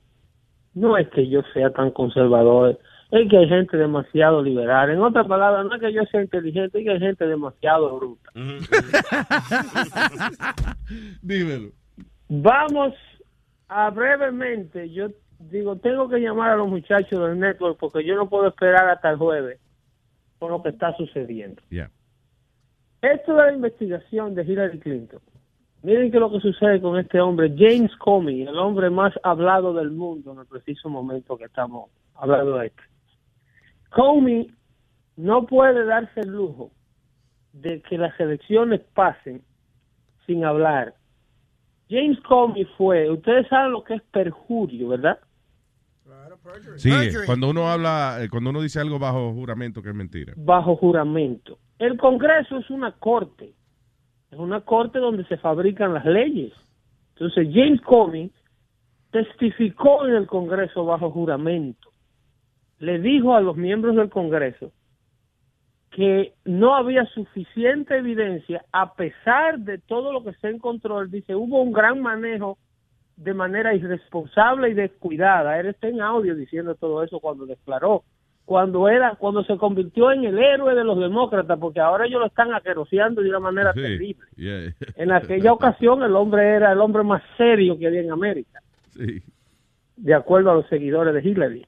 [0.74, 2.80] no es que yo sea tan conservador,
[3.12, 4.90] es que hay gente demasiado liberal.
[4.90, 8.32] En otras palabras, no es que yo sea inteligente, es que hay gente demasiado bruta.
[11.22, 11.72] Dímelo.
[12.30, 12.94] Vamos
[13.68, 18.30] a brevemente, yo digo, tengo que llamar a los muchachos del network porque yo no
[18.30, 19.60] puedo esperar hasta el jueves
[20.40, 21.62] por lo que está sucediendo.
[23.02, 25.20] Esto de la investigación de Hillary Clinton.
[25.84, 29.92] Miren que lo que sucede con este hombre, James Comey, el hombre más hablado del
[29.92, 32.84] mundo en el preciso momento que estamos hablando de esto.
[33.92, 34.52] Comey
[35.18, 36.72] no puede darse el lujo
[37.54, 39.44] de que las elecciones pasen
[40.26, 40.96] sin hablar.
[41.90, 45.20] James Comey fue, ustedes saben lo que es perjurio, ¿verdad?
[46.78, 46.92] Sí,
[47.26, 50.34] cuando uno habla, eh, cuando uno dice algo bajo juramento que es mentira.
[50.36, 51.60] bajo juramento.
[51.78, 53.54] El Congreso es una corte,
[54.32, 56.54] es una corte donde se fabrican las leyes.
[57.14, 58.32] Entonces James Comey
[59.12, 61.91] testificó en el Congreso bajo juramento.
[62.82, 64.72] Le dijo a los miembros del Congreso
[65.92, 71.36] que no había suficiente evidencia, a pesar de todo lo que se encontró, él dice,
[71.36, 72.58] hubo un gran manejo
[73.18, 75.60] de manera irresponsable y descuidada.
[75.60, 78.04] Él está en audio diciendo todo eso cuando declaró,
[78.46, 82.28] cuando era, cuando se convirtió en el héroe de los demócratas, porque ahora ellos lo
[82.28, 83.82] están aqueroseando de una manera Sí.
[83.82, 84.26] terrible.
[84.38, 84.74] Yeah.
[84.96, 88.60] En aquella ocasión el hombre era el hombre más serio que había en América,
[88.96, 89.22] Sí.
[89.98, 91.66] de acuerdo a los seguidores de Hillary.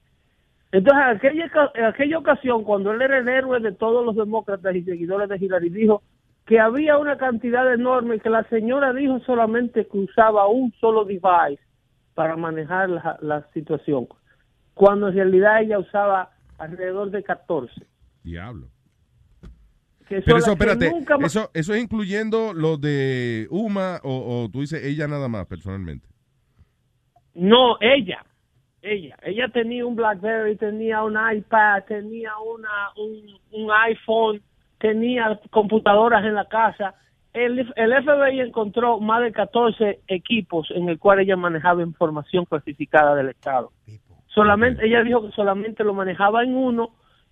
[0.74, 4.76] Entonces, en aquella, en aquella ocasión, cuando él era el héroe de todos los demócratas
[4.76, 6.02] y seguidores de Hillary, dijo
[6.48, 11.62] que había una cantidad enorme, que la señora dijo solamente que usaba un solo device
[12.16, 14.08] para manejar la, la situación,
[14.74, 17.72] cuando en realidad ella usaba alrededor de 14.
[18.24, 18.68] Diablo.
[20.10, 20.92] Que Pero eso, espérate,
[21.24, 26.08] eso, eso es incluyendo lo de Uma o, o tú dices ella nada más personalmente.
[27.36, 28.26] No, ella.
[28.84, 29.18] Ella.
[29.24, 34.42] Ella tenía un BlackBerry, tenía un iPad, tenía una, un, un iPhone,
[34.78, 36.94] tenía computadoras en la casa.
[37.34, 43.16] El, el FBI encontró más de 14 equipos en el cual ella manejaba información clasificada
[43.16, 43.72] del Estado.
[44.28, 46.92] Solamente, ella dijo que solamente lo manejaba en uno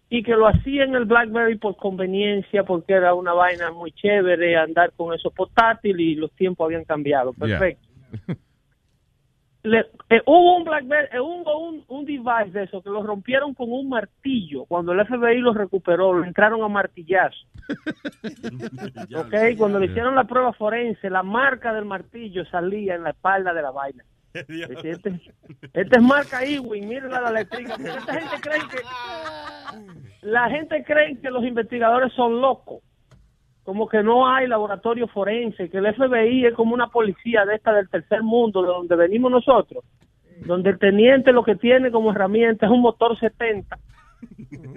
[0.09, 4.55] y que lo hacía en el BlackBerry por conveniencia, porque era una vaina muy chévere
[4.55, 7.33] andar con eso portátil y los tiempos habían cambiado.
[7.45, 7.75] Yeah.
[9.63, 13.53] Le- eh, hubo un BlackBerry, eh, hubo un, un device de eso que lo rompieron
[13.53, 14.65] con un martillo.
[14.65, 17.45] Cuando el FBI lo recuperó, lo entraron a martillazo.
[19.15, 23.53] ok, cuando le hicieron la prueba forense, la marca del martillo salía en la espalda
[23.53, 24.03] de la vaina.
[24.33, 25.11] Este,
[25.73, 27.75] este es marca Ewing, mírenla la eléctrica.
[27.75, 28.77] Esta gente cree que
[30.21, 32.79] la gente cree que los investigadores son locos.
[33.71, 37.71] Como que no hay laboratorio forense, que el FBI es como una policía de esta
[37.71, 39.85] del tercer mundo, de donde venimos nosotros,
[40.45, 43.79] donde el teniente lo que tiene como herramienta es un motor 70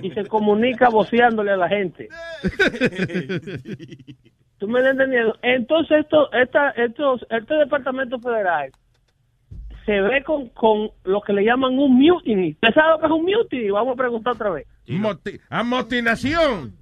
[0.01, 2.09] y se comunica voceándole a la gente.
[4.59, 5.37] ¿Tú me entendiendo?
[5.43, 8.71] Entonces, esto, esta, estos, este departamento federal
[9.87, 12.53] se ve con, con lo que le llaman un mutiny.
[12.53, 13.71] ¿Usted sabe lo que es un mutiny?
[13.71, 14.69] Vamos a preguntar otra vez.
[14.87, 16.77] Moti- amotinación.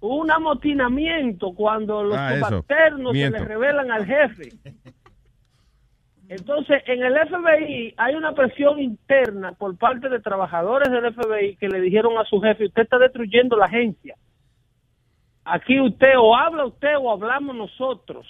[0.00, 4.50] Un amotinamiento cuando los Ah, subalternos se le revelan al jefe.
[6.28, 11.68] Entonces, en el FBI hay una presión interna por parte de trabajadores del FBI que
[11.68, 14.16] le dijeron a su jefe, usted está destruyendo la agencia.
[15.44, 18.26] Aquí usted o habla usted o hablamos nosotros.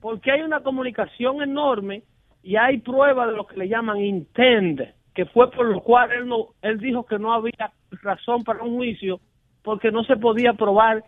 [0.00, 2.02] Porque hay una comunicación enorme
[2.42, 4.80] y hay pruebas de lo que le llaman intent,
[5.14, 8.76] que fue por lo cual él, no, él dijo que no había razón para un
[8.76, 9.20] juicio
[9.66, 11.02] porque no se podía probar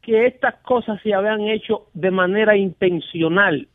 [0.00, 3.66] que estas cosas se habían hecho de manera intencional,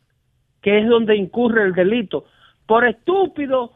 [0.62, 2.24] que es donde incurre el delito.
[2.64, 3.72] Por estúpido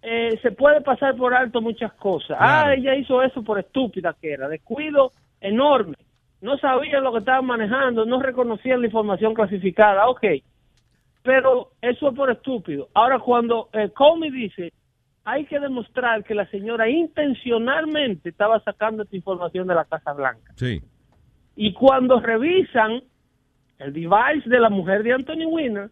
[0.00, 2.36] eh, se puede pasar por alto muchas cosas.
[2.38, 5.96] Ah, ella hizo eso por estúpida que era, descuido enorme.
[6.42, 10.08] No sabían lo que estaban manejando, no reconocían la información clasificada.
[10.08, 10.24] Ok,
[11.24, 12.88] pero eso es por estúpido.
[12.94, 14.72] Ahora, cuando eh, Comey dice,
[15.28, 20.54] hay que demostrar que la señora intencionalmente estaba sacando esta información de la Casa Blanca.
[20.56, 20.80] Sí.
[21.54, 23.02] Y cuando revisan
[23.78, 25.90] el device de la mujer de Anthony Weiner,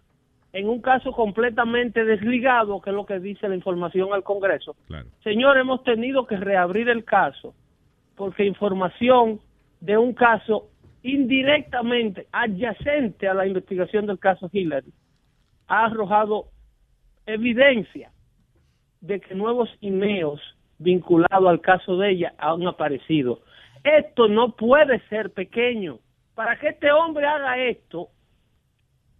[0.55, 4.75] en un caso completamente desligado, que es lo que dice la información al Congreso,
[5.23, 7.55] señor, hemos tenido que reabrir el caso
[8.15, 9.39] porque información
[9.83, 10.71] de un caso
[11.03, 14.95] indirectamente adyacente a la investigación del caso Hillary
[15.69, 16.47] ha arrojado
[17.27, 18.11] evidencia
[19.01, 20.41] de que nuevos emails
[20.79, 23.41] vinculados al caso de ella han aparecido.
[23.83, 25.99] Esto no puede ser pequeño.
[26.35, 28.09] Para que este hombre haga esto,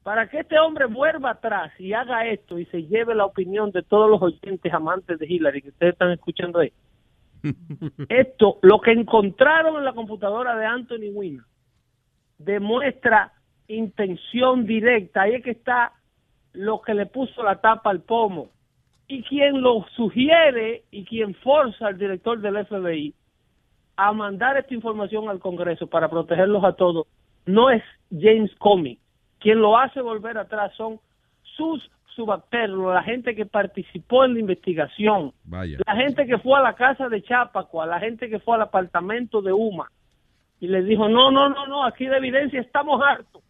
[0.03, 3.83] para que este hombre vuelva atrás y haga esto y se lleve la opinión de
[3.83, 6.73] todos los oyentes amantes de Hillary que ustedes están escuchando ahí.
[8.09, 11.45] Esto, lo que encontraron en la computadora de Anthony Weiner,
[12.39, 13.33] demuestra
[13.69, 15.23] intención directa.
[15.23, 15.93] Ahí es que está
[16.53, 18.51] lo que le puso la tapa al pomo.
[19.09, 23.15] Y quien lo sugiere y quien forza al director del FBI
[23.97, 27.07] a mandar esta información al Congreso para protegerlos a todos
[27.47, 28.99] no es James Comey.
[29.39, 30.99] Quien lo hace volver atrás son
[31.43, 35.79] sus subalternos, la gente que participó en la investigación, Vaya.
[35.87, 39.43] la gente que fue a la casa de Chapacua, la gente que fue al apartamento
[39.43, 39.91] de Uma
[40.61, 43.43] y les dijo, no, no, no, no, aquí de evidencia estamos hartos.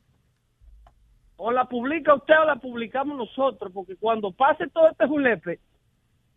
[1.36, 5.60] O la publica usted o la publicamos nosotros, porque cuando pase todo este julepe,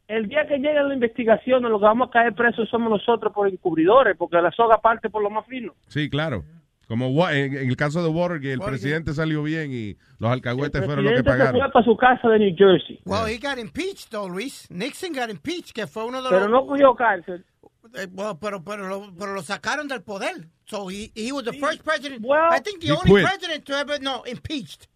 [0.07, 3.47] el día que llegue la investigación, lo que vamos a caer presos somos nosotros por
[3.47, 5.73] encubridores, porque la soga parte por lo más fino.
[5.87, 6.43] Sí, claro.
[6.89, 11.13] Como en, el caso de Watergate, el presidente salió bien y los alcahuetes fueron los
[11.13, 11.61] que presidente se pagaron.
[11.61, 14.67] fue para su casa de New Jersey, Well, he got impeached, though, Luis.
[14.71, 16.49] Nixon got impeached, que fue uno de pero los...
[16.49, 17.45] no cogió cárcel.
[17.95, 20.47] Eh, well, pero, pero, lo, pero lo sacaron del poder.
[20.65, 22.23] So he, he was the first president.
[22.25, 23.25] I think the He only quit.
[23.25, 24.87] president to ever, no, impeached.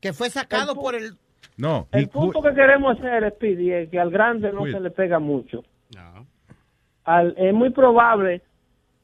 [0.00, 1.16] Que fue sacado El por el...
[1.56, 2.50] No, El punto quit.
[2.50, 4.74] que queremos hacer, Speedy, es que al grande no Quit.
[4.74, 5.62] se le pega mucho.
[7.04, 8.42] Al- es muy probable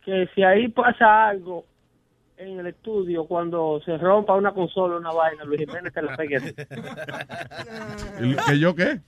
[0.04, 1.64] que si ahí pasa algo
[2.36, 6.16] en el estudio, cuando se rompa una consola o una vaina, Luis Jiménez se la
[6.16, 6.36] pegue.
[6.36, 6.54] a ti.
[8.18, 9.00] ¿El- ¿Que yo qué?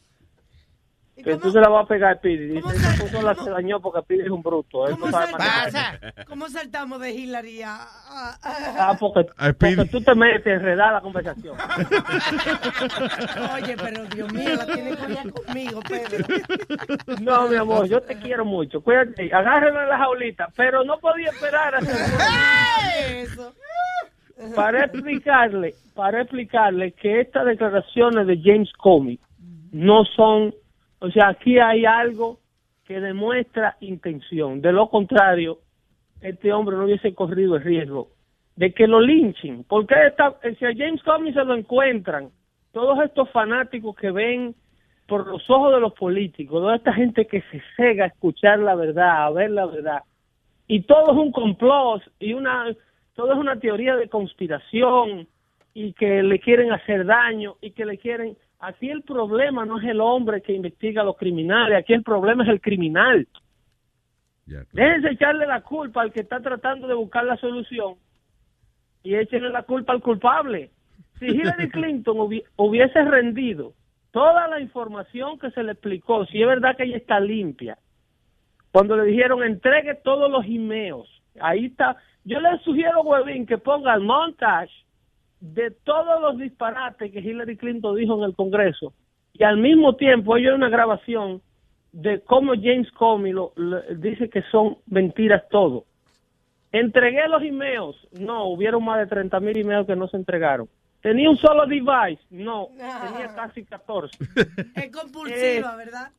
[1.23, 2.47] Que tú se la vas a pegar a Speedy.
[2.55, 4.87] Dice, esa consola se dañó porque Speedy es un bruto.
[4.89, 6.15] Él no sabe manejar.
[6.27, 7.77] ¿Cómo saltamos de Hillary a...
[7.77, 11.57] a- Ah, porque, A porque tú te metes a enredar la conversación.
[13.55, 16.27] Oye, pero Dios mío, la tiene que conmigo, Pedro.
[17.21, 18.81] No, mi amor, yo te quiero mucho.
[18.81, 20.49] Cuídate, agárralo en la jaulita.
[20.57, 21.97] Pero no podía esperar a hacer
[23.25, 23.53] Eso.
[24.55, 29.19] para explicarle, para explicarle que estas declaraciones de James Comey
[29.73, 30.55] no son,
[31.01, 32.39] o sea, aquí hay algo
[32.85, 34.61] que demuestra intención.
[34.61, 35.59] De lo contrario,
[36.21, 38.09] este hombre no hubiese corrido el riesgo
[38.57, 39.65] de que lo linchen.
[39.65, 42.31] Porque esta, si a James Comey se lo encuentran,
[42.73, 44.55] todos estos fanáticos que ven
[45.07, 48.75] por los ojos de los políticos, toda esta gente que se cega a escuchar la
[48.75, 50.03] verdad, a ver la verdad,
[50.69, 52.67] y todo es un complot y una
[53.17, 55.27] todo es una teoría de conspiración
[55.75, 59.85] y que le quieren hacer daño y que le quieren aquí el problema no es
[59.89, 63.27] el hombre que investiga a los criminales aquí el problema es el criminal
[64.73, 67.95] déjense echarle la culpa al que está tratando de buscar la solución
[69.03, 70.71] y échenle la culpa al culpable
[71.19, 73.73] si Hillary Clinton hubi- hubiese rendido
[74.11, 77.79] toda la información que se le explicó si es verdad que ella está limpia
[78.73, 81.09] cuando le dijeron entregue todos los emails.
[81.41, 81.97] Ahí está.
[82.25, 84.71] Yo le sugiero, Webin, que ponga el montage
[85.41, 88.93] de todos los disparates que Hillary Clinton dijo en el Congreso
[89.33, 91.41] y al mismo tiempo hay una grabación
[91.93, 95.87] de cómo James Comey lo, lo- dice que son mentiras todo.
[96.73, 97.97] Entregué los emails.
[98.13, 100.69] No, hubieron más de 30 mil emails que no se entregaron.
[101.01, 102.23] Tenía un solo device.
[102.31, 104.17] No, tenía casi 14.
[104.77, 106.11] Es compulsiva, Eh, ¿verdad?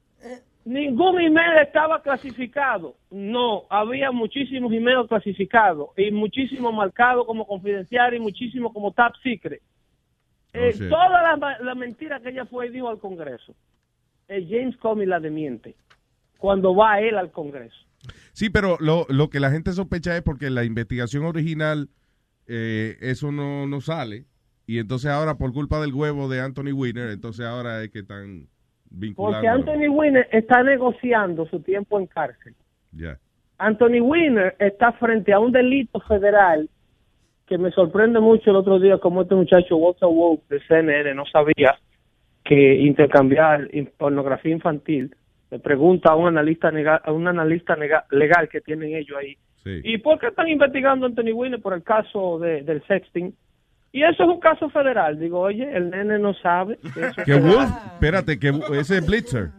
[0.64, 2.96] Ningún email estaba clasificado.
[3.10, 9.62] No, había muchísimos emails clasificados y muchísimos marcados como confidencial y muchísimos como top secret.
[10.54, 10.90] Eh, shit.
[10.90, 13.56] toda la, mentira que ella fue y dijo al Congreso,
[14.28, 15.76] eh, James Comey la demiente
[16.38, 17.78] cuando va él al Congreso.
[18.34, 21.90] Sí, pero lo, lo que la gente sospecha es porque la investigación original
[22.48, 24.26] eh, eso no, no sale.
[24.68, 28.50] Y entonces ahora, por culpa del huevo de Anthony Weiner, entonces ahora es que están.
[29.16, 32.54] Porque Anthony Weiner está negociando su tiempo en cárcel.
[33.58, 36.68] Anthony Weiner está frente a un delito federal
[37.46, 41.26] que me sorprende mucho el otro día como este muchacho Walter Woke de CNN no
[41.26, 41.78] sabía
[42.44, 45.16] que intercambiar in- pornografía infantil.
[45.52, 46.72] Le pregunta a un analista
[47.04, 47.76] a un analista
[48.10, 49.36] legal que tienen ellos ahí.
[49.64, 49.80] Sí.
[49.84, 53.34] ¿Y por qué están investigando a Anthony Weiner por el caso de- del sexting?
[53.94, 55.20] Y eso es un caso federal.
[55.20, 56.78] Digo, oye, el nene no sabe.
[56.94, 57.42] que eso.
[57.42, 58.50] Wolf, espérate, que
[58.80, 59.50] ese es Blitzer.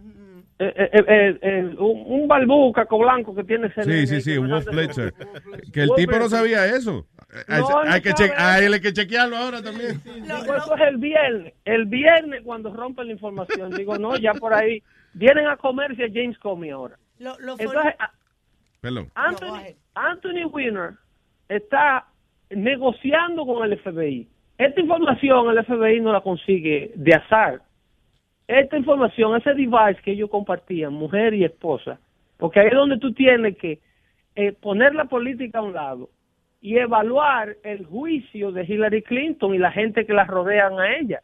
[0.58, 4.20] eh, eh, eh, eh, un, un balbú caco blanco que tiene ese Sí, nene sí,
[4.22, 5.12] sí, Wolf Blitzer.
[5.72, 7.06] Que el Wolf tipo no sabía eso.
[7.48, 8.28] Hay- No, hay, no que sabe.
[8.30, 10.00] che- a él hay que chequearlo ahora también.
[10.04, 11.52] Digo, eso es el viernes.
[11.64, 13.70] El viernes cuando rompen la información.
[13.72, 14.82] Digo, no, ya por ahí.
[15.14, 16.96] Vienen a comerse a James Comey ahora.
[17.18, 17.94] Lo, lo Entonces,
[18.80, 19.10] Perdón.
[19.14, 20.92] Anthony, Anthony Weiner
[21.48, 22.06] está
[22.56, 24.28] negociando con el FBI.
[24.58, 27.60] Esta información el FBI no la consigue de azar.
[28.46, 31.98] Esta información, ese device que ellos compartían, mujer y esposa,
[32.36, 33.80] porque ahí es donde tú tienes que
[34.34, 36.10] eh, poner la política a un lado
[36.60, 41.20] y evaluar el juicio de Hillary Clinton y la gente que la rodean a ella.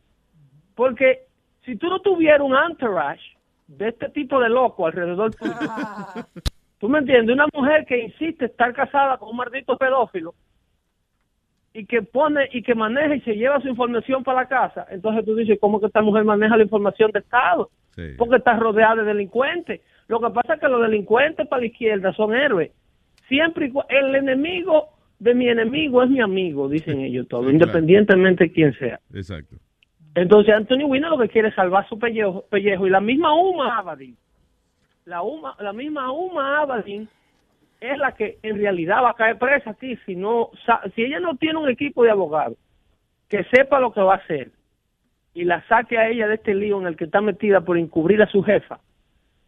[0.74, 1.22] Porque
[1.64, 3.36] si tú no tuvieras un entourage
[3.66, 5.52] de este tipo de loco alrededor tuyo,
[6.78, 7.34] ¿Tú me entiendes?
[7.34, 10.34] Una mujer que insiste estar casada con un maldito pedófilo
[11.72, 15.24] y que pone y que maneja y se lleva su información para la casa, entonces
[15.24, 17.70] tú dices, ¿cómo que esta mujer maneja la información de Estado?
[18.16, 19.81] Porque está rodeada de delincuentes.
[20.07, 22.70] Lo que pasa es que los delincuentes para la izquierda son héroes.
[23.26, 28.52] Siempre el enemigo de mi enemigo es mi amigo, dicen ellos todos, Sí, independientemente de
[28.52, 29.00] quién sea.
[29.12, 29.57] Exacto.
[30.14, 33.78] Entonces Anthony Weiner lo que quiere es salvar su pellejo, pellejo y la misma Uma
[33.78, 34.16] Abadin,
[35.04, 37.09] la Uma, la misma Uma Abadin
[37.80, 41.20] es la que en realidad va a caer presa aquí si no sa- si ella
[41.20, 42.56] no tiene un equipo de abogados
[43.28, 44.50] que sepa lo que va a hacer
[45.34, 48.20] y la saque a ella de este lío en el que está metida por encubrir
[48.22, 48.80] a su jefa,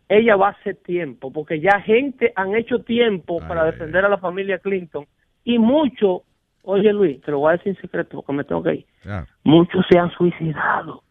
[0.08, 4.18] ella va a hacer tiempo, porque ya gente han hecho tiempo para defender a la
[4.18, 5.06] familia Clinton
[5.44, 6.22] y mucho,
[6.62, 9.24] oye Luis, te lo voy a decir en secreto porque me tengo que ir, Ah,
[9.44, 11.02] muchos se han suicidado.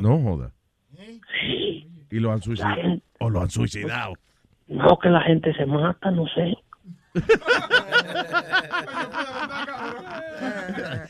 [0.00, 0.50] no joda.
[1.40, 1.86] Sí.
[2.10, 2.76] Y lo han suicidado.
[3.20, 4.14] O lo han suicidado.
[4.68, 6.54] No, que la gente se mata, no sé.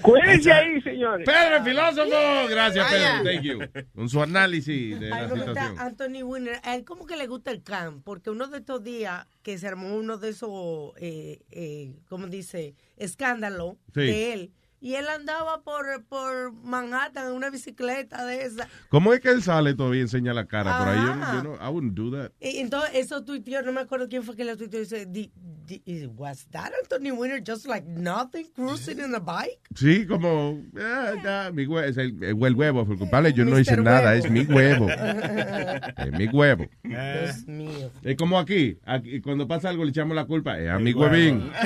[0.03, 1.27] Cuídense ahí, señores.
[1.27, 2.49] Pedro, el filósofo.
[2.49, 3.25] Gracias, Pedro.
[3.25, 3.59] Thank you.
[3.95, 5.79] Con su análisis de la situación.
[5.79, 9.27] Anthony Weiner, a él como que le gusta el can, porque uno de estos días
[9.43, 12.75] que se armó uno de esos, eh, eh, ¿cómo dice?
[12.97, 14.01] Escándalo Sí.
[14.01, 14.51] de él.
[14.85, 18.69] Y él andaba por, por Manhattan en una bicicleta de esa.
[18.91, 20.99] ¿Cómo es que él sale todavía y enseña la cara por ahí?
[21.37, 22.33] Yo, no, I wouldn't do that.
[22.39, 25.33] Y entonces eso tuiteó, no me acuerdo quién fue que lo tuiteó, dice, "Di-
[25.65, 25.83] di-
[26.15, 29.59] was that Anthony Weiner just like nothing cruising in a bike?
[29.75, 33.61] Sí, como, ah, ya, mi huevo, es el, el huevo, fue culpable, yo no Mr.
[33.63, 34.27] hice nada, Huevo.
[34.27, 34.89] es mi huevo.
[35.97, 36.67] es mi huevo.
[36.83, 37.91] Dios mío.
[38.03, 41.51] Es como aquí, aquí, cuando pasa algo le echamos la culpa, es a mi huevín.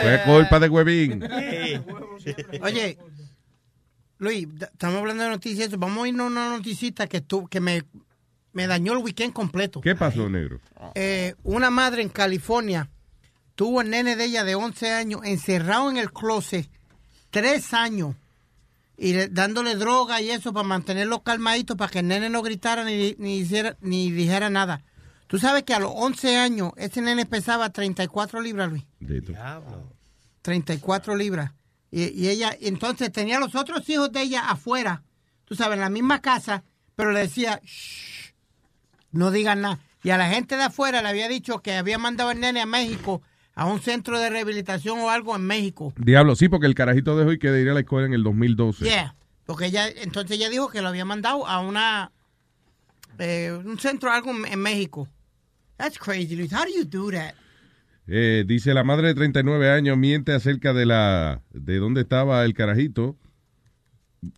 [0.00, 1.20] Fue culpa de huevín.
[2.62, 2.98] Oye,
[4.18, 5.70] Luis, estamos hablando de noticias.
[5.78, 7.84] Vamos a irnos a una noticita que, tu- que me,
[8.52, 9.80] me dañó el weekend completo.
[9.80, 10.60] ¿Qué pasó, negro?
[10.94, 12.88] Eh, una madre en California
[13.54, 16.68] tuvo el nene de ella de 11 años encerrado en el closet
[17.30, 18.14] tres años
[18.96, 22.84] y le- dándole droga y eso para mantenerlo calmadito para que el nene no gritara
[22.84, 24.82] ni, ni, hiciera, ni dijera nada.
[25.28, 28.84] Tú sabes que a los 11 años ese nene pesaba 34 libras, Luis.
[30.42, 31.52] 34 libras.
[31.90, 35.02] Y, y ella, entonces tenía los otros hijos de ella afuera,
[35.44, 36.64] tú sabes, en la misma casa,
[36.96, 38.32] pero le decía, "Shh,
[39.12, 39.78] no digan nada.
[40.02, 42.66] Y a la gente de afuera le había dicho que había mandado el nene a
[42.66, 43.22] México,
[43.54, 45.92] a un centro de rehabilitación o algo en México.
[45.96, 48.84] Diablo, sí, porque el carajito dejó y que ir a la escuela en el 2012.
[48.84, 52.12] Yeah, porque ella, entonces ella dijo que lo había mandado a una,
[53.18, 55.08] eh, un centro algo en, en México.
[55.76, 56.52] That's crazy, Luis.
[56.52, 57.34] How do you do that?
[58.10, 62.54] Eh, dice la madre de 39 años miente acerca de la de dónde estaba el
[62.54, 63.16] carajito.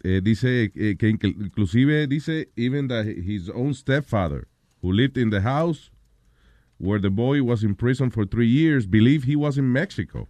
[0.03, 4.49] Eh, dice eh, que incl- inclusive dice even that his own stepfather
[4.83, 5.91] who lived in the house
[6.79, 10.29] where the boy was in prison for three years believed he was in Mexico.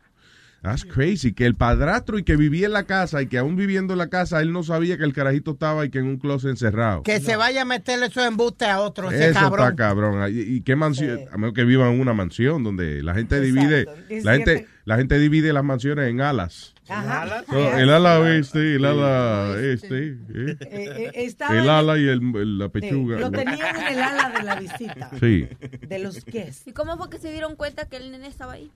[0.63, 1.33] That's crazy.
[1.33, 4.09] Que el padrastro y que vivía en la casa y que aún viviendo en la
[4.11, 7.03] casa él no sabía que el carajito estaba y que en un closet encerrado.
[7.03, 9.67] Que se vaya a meterle esos embustes a otro, ese Eso cabrón.
[9.71, 10.31] está cabrón.
[10.35, 11.21] ¿Y, y qué mansión?
[11.33, 13.87] A menos que viva en una mansión donde la gente divide,
[14.23, 16.75] la gente, la gente divide las mansiones en alas.
[16.89, 17.43] Ajá.
[17.49, 20.17] So, el ala oeste, el ala este, ¿eh?
[20.61, 23.19] Eh, eh, el ala y el, el- la Sí, pechuga.
[23.21, 25.11] lo tenían en el ala de la visita.
[25.21, 25.49] Sí.
[25.89, 26.67] De los guests.
[26.67, 28.71] ¿Y cómo fue que se dieron cuenta que el nene estaba ahí?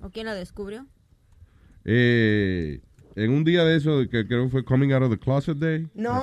[0.00, 0.86] ¿O quién lo descubrió?
[1.84, 2.80] Eh,
[3.14, 5.86] en un día de eso, que creo que fue Coming Out of the Closet Day.
[5.94, 6.22] No,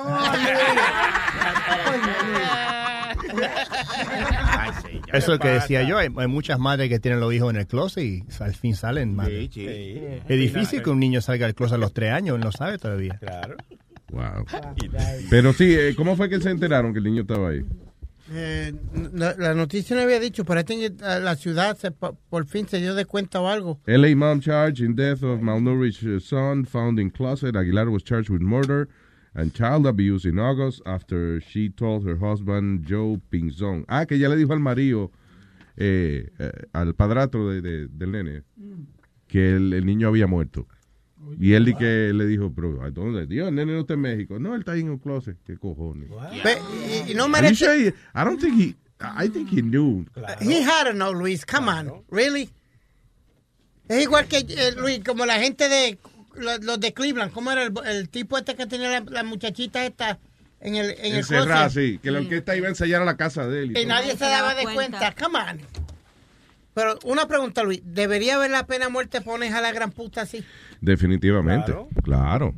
[5.12, 5.98] Eso es lo que decía yo.
[5.98, 9.14] Hay, hay muchas madres que tienen los hijos en el closet y al fin salen
[9.14, 9.50] madres.
[9.52, 10.00] Sí, sí.
[10.28, 12.78] Es difícil que un niño salga del closet a los tres años, él no sabe
[12.78, 13.18] todavía.
[13.18, 13.56] Claro.
[14.10, 14.44] Wow.
[15.28, 17.64] Pero sí, eh, ¿cómo fue que se enteraron que el niño estaba ahí?
[18.32, 18.72] Eh,
[19.12, 22.78] la, la noticia no había dicho, pero it- uh, la ciudad se- por, fin se
[22.78, 23.80] dio de cuenta o algo.
[23.86, 27.56] LA mom charged in death of malnourished son found in closet.
[27.56, 28.88] Aguilar was charged with murder
[29.34, 33.84] and child abuse in August after she told her husband Joe Pinzón.
[33.88, 35.10] Ah, que ella le dijo al marido,
[35.76, 38.42] eh, eh, al padrastro de- de- del nene,
[39.26, 40.68] que el, el niño había muerto.
[41.38, 43.26] Y él que le dijo, pero ¿a dónde?
[43.26, 44.38] Dios, el nene no está en México.
[44.38, 45.36] No, él está ahí en un closet.
[45.44, 46.08] ¿Qué cojones?
[47.06, 47.54] Y, y no merece.
[47.66, 48.76] sure he- I don't think he,
[49.24, 50.04] I think he knew.
[50.40, 51.44] He had to know, Luis.
[51.44, 52.04] Come on.
[52.10, 52.50] Really?
[53.88, 55.98] Es igual que, eh, Luis, como la gente de
[56.36, 57.32] los, los de Cleveland.
[57.32, 60.18] ¿Cómo era el, el tipo este que tenía la, la muchachita esta
[60.60, 61.92] en el, en el Encerrada, closet?
[61.94, 61.98] sí.
[61.98, 63.76] Que la orquesta iba a ensayar a la casa de él.
[63.78, 65.14] y nadie se daba de cuenta.
[65.20, 65.60] Come on.
[66.74, 67.80] Pero una pregunta, Luis.
[67.84, 70.44] ¿Debería haber la pena muerte pones a la gran puta así?
[70.80, 71.74] Definitivamente.
[72.02, 72.54] Claro.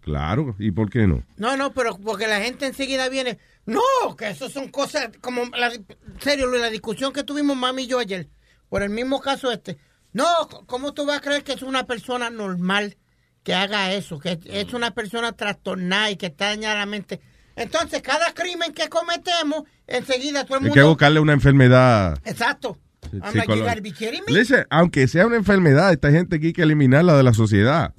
[0.00, 0.54] Claro.
[0.58, 1.22] ¿Y por qué no?
[1.36, 3.38] No, no, pero porque la gente enseguida viene.
[3.66, 3.80] No,
[4.18, 5.44] que eso son cosas como.
[5.56, 5.72] La,
[6.20, 8.28] serio, Luis, la discusión que tuvimos mami y yo ayer,
[8.68, 9.78] por el mismo caso este.
[10.12, 10.26] No,
[10.66, 12.96] ¿cómo tú vas a creer que es una persona normal
[13.42, 14.18] que haga eso?
[14.18, 17.20] Que es una persona trastornada y que está dañada la mente.
[17.56, 20.74] Entonces, cada crimen que cometemos, enseguida todo el Hay mundo.
[20.74, 22.18] que buscarle una enfermedad.
[22.24, 22.78] Exacto.
[23.22, 23.56] I'm like, psicológica.
[23.56, 24.32] you gotta be kidding me.
[24.32, 27.94] Listen, aunque sea una enfermedad, esta gente aquí hay que eliminarla de la sociedad.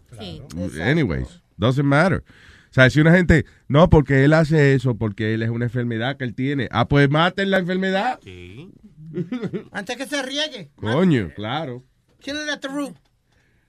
[0.81, 2.23] Anyways, doesn't matter.
[2.69, 6.17] O sea, si una gente, no, porque él hace eso, porque él es una enfermedad
[6.17, 6.67] que él tiene.
[6.71, 8.19] Ah, pues maten la enfermedad.
[9.71, 10.71] Antes que se riegue.
[10.75, 11.83] Coño, claro.
[12.19, 12.95] Kill it at the root.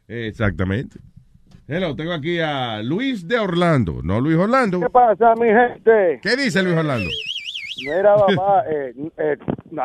[0.09, 0.99] Exactamente.
[1.69, 4.01] Hello, tengo aquí a Luis de Orlando.
[4.03, 4.81] No Luis Orlando.
[4.81, 6.21] ¿Qué pasa, mi gente?
[6.23, 7.11] ¿Qué dice Luis Orlando?
[7.85, 9.37] Mira, papá, eh, eh,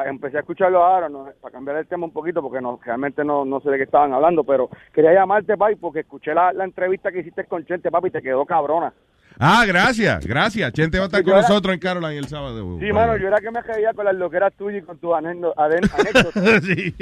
[0.06, 1.28] empecé a escucharlo ahora, ¿no?
[1.42, 4.14] para cambiar el tema un poquito, porque no, realmente no, no sé de qué estaban
[4.14, 8.08] hablando, pero quería llamarte, papi, porque escuché la, la entrevista que hiciste con Chente, papi,
[8.08, 8.94] y te quedó cabrona.
[9.40, 10.72] Ah, gracias, gracias.
[10.74, 12.78] Chente va a estar Yo con era- nosotros en Caroline el sábado.
[12.80, 16.64] Sí, mano, yo era que me reía con las loqueras tuyas y con tus anécdotas.
[16.64, 16.94] sí.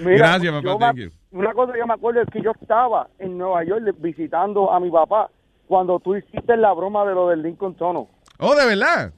[0.00, 1.10] Mira, Gracias, papá, thank me- you.
[1.32, 4.80] Una cosa que yo me acuerdo es que yo estaba en Nueva York visitando a
[4.80, 5.30] mi papá
[5.66, 8.08] cuando tú hiciste la broma de lo del Lincoln Tono.
[8.38, 9.12] Oh, de verdad.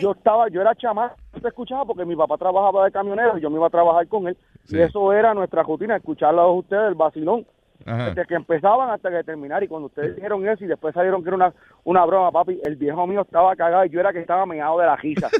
[0.00, 3.40] Yo estaba, yo era chamán, no te escuchaba porque mi papá trabajaba de camionero y
[3.40, 4.36] yo me iba a trabajar con él.
[4.64, 4.76] Sí.
[4.76, 7.46] Y eso era nuestra rutina, escucharlos a ustedes, el vacilón.
[7.84, 8.10] Ajá.
[8.10, 9.60] Desde que empezaban hasta que terminar.
[9.64, 11.52] Y cuando ustedes dijeron eso y después salieron que era una,
[11.82, 14.86] una broma, papi, el viejo mío estaba cagado y yo era que estaba meado de
[14.86, 15.28] la risa.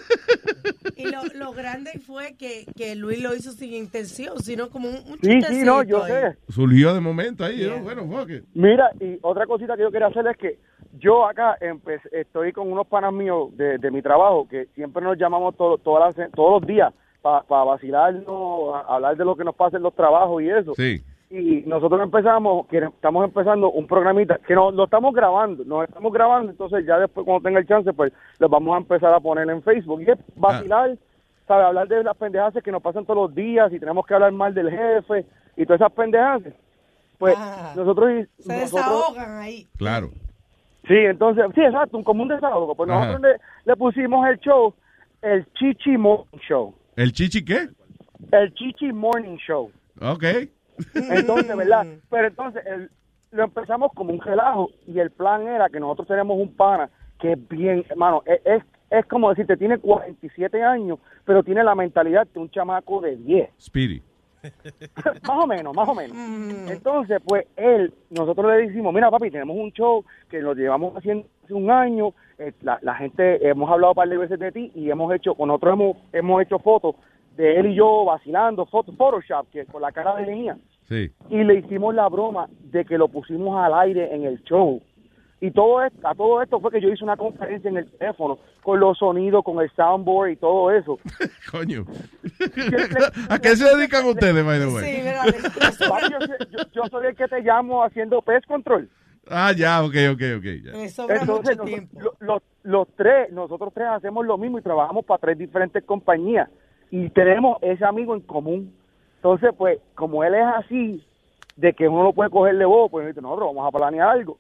[0.95, 4.95] Y lo, lo grande fue que, que Luis lo hizo sin intención, sino como un,
[4.97, 6.11] un sí, sí, no, yo ahí.
[6.13, 6.37] sé.
[6.49, 7.77] Surgió de momento ahí, Yeah.
[7.79, 7.83] ¿no?
[7.83, 8.45] Bueno, fuck it.
[8.55, 10.59] Mira, y otra cosita que yo quería hacer es que
[11.03, 15.19] yo acá empe- estoy con unos panas míos de, de mi trabajo que siempre nos
[15.19, 19.55] llamamos todo- todas las- todos los días para vacilarnos, a- hablar de lo que nos
[19.55, 20.73] pasa en los trabajos y eso.
[20.75, 21.03] Sí.
[21.31, 26.13] Y nosotros empezamos, que estamos empezando un programita que no, lo estamos grabando, nos estamos
[26.13, 29.49] grabando, entonces ya después cuando tenga el chance, pues lo vamos a empezar a poner
[29.49, 30.03] en Facebook.
[30.03, 30.97] Y es vacilar,
[31.49, 31.67] ¿sabes?
[31.67, 34.53] Hablar de las pendejadas que nos pasan todos los días y tenemos que hablar mal
[34.53, 35.25] del jefe
[35.57, 36.43] y todas esas pendejadas.
[37.19, 37.35] Pues
[37.77, 38.11] nosotros...
[38.11, 38.27] Ah.
[38.39, 39.67] Se nosotros desahogan ahí.
[39.79, 40.11] Claro.
[40.89, 42.75] Sí, entonces, sí, exacto, un común desahogo.
[42.75, 43.37] Pues nosotros le,
[43.71, 44.75] le pusimos el show,
[45.23, 46.75] el Chichi Morning Show.
[46.97, 47.69] ¿El chichi qué?
[48.33, 49.71] El Chichi Morning Show.
[50.01, 50.25] Ok.
[50.95, 51.87] Entonces, ¿verdad?
[52.11, 52.91] Pero entonces, el-
[53.31, 57.33] lo empezamos como un relajo y el plan era que nosotros tenemos un pana que
[57.33, 62.27] es bien, hermano, es, es, es como decirte, tiene 47 años, pero tiene la mentalidad
[62.27, 63.49] de un chamaco de 10.
[63.59, 64.03] Speedy.
[65.29, 66.17] más o menos, más o menos.
[66.71, 71.27] Entonces, pues él, nosotros le decimos, mira papi, tenemos un show que lo llevamos haciendo
[71.45, 74.73] hace un año, eh, la, la gente, hemos hablado un par de veces de ti
[74.75, 76.97] y hemos hecho, con nosotros hemos, hemos hecho fotos
[77.37, 80.59] de él y yo vacilando, fotos, Photoshop, que con la cara de niña.
[80.89, 81.11] Sí.
[81.31, 84.83] Y le hicimos la broma de que lo pusimos al aire en el show.
[85.45, 88.39] Y todo esto, a todo esto fue que yo hice una conferencia en el teléfono
[88.63, 90.99] con los sonidos, con el soundboard y todo eso.
[91.51, 91.85] Coño.
[93.29, 95.03] ¿A qué se dedican ustedes, by the way?
[95.89, 98.89] Papi, yo, soy- yo- yo soy el que te llamo haciendo pest control.
[99.29, 100.45] Ah, ya, ok, ok, ok.
[100.65, 100.73] ya.
[101.11, 105.39] Entonces, nosotros- lo- los, los tres, nosotros tres hacemos lo mismo y trabajamos para tres
[105.39, 106.49] diferentes compañías
[106.91, 108.73] y tenemos ese amigo en común.
[109.17, 111.05] Entonces, pues, como él es así,
[111.57, 114.39] de que uno no puede cogerle voz, pues nosotros vamos a planear algo.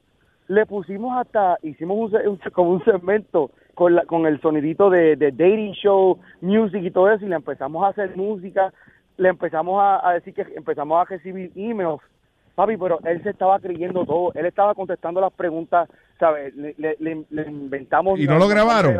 [0.52, 5.16] Le pusimos hasta, hicimos un, un- como un segmento con, la, con el sonidito de,
[5.16, 8.70] de dating show, music y todo eso, y le empezamos a hacer música,
[9.16, 12.00] le empezamos a, a decir que empezamos a recibir emails
[12.54, 14.30] Papi, pero él se estaba creyendo todo.
[14.34, 15.88] Él estaba contestando las preguntas,
[16.18, 16.54] ¿sabes?
[16.54, 18.18] Le, le- le- le inventamos.
[18.20, 18.92] ¿Y no lo grabaron?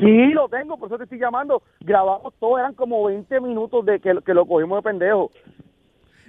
[0.00, 1.62] Sí, lo tengo, por eso te estoy llamando.
[1.78, 5.30] Grabamos todo, eran como 20 minutos de que, que lo cogimos de pendejo.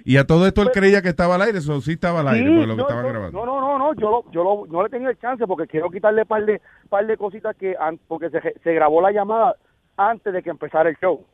[0.04, 2.46] Y a todo esto él creía que estaba al aire, eso sí estaba al aire,
[2.48, 3.38] Sí, fue lo que no, estaban no, grabando.
[3.38, 5.90] No, no, no, no, yo, lo, yo lo- no le tenía el chance porque quiero
[5.90, 7.74] quitarle par de, par de cositas que,
[8.06, 9.56] porque se, se grabó la llamada
[9.96, 11.24] antes de que empezara el show.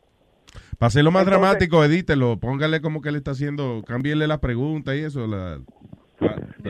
[0.79, 4.95] Para hacerlo más Entonces- dramático, edítelo, póngale como que le está haciendo, cámbienle la pregunta
[4.95, 5.27] y eso.
[5.27, 5.59] La...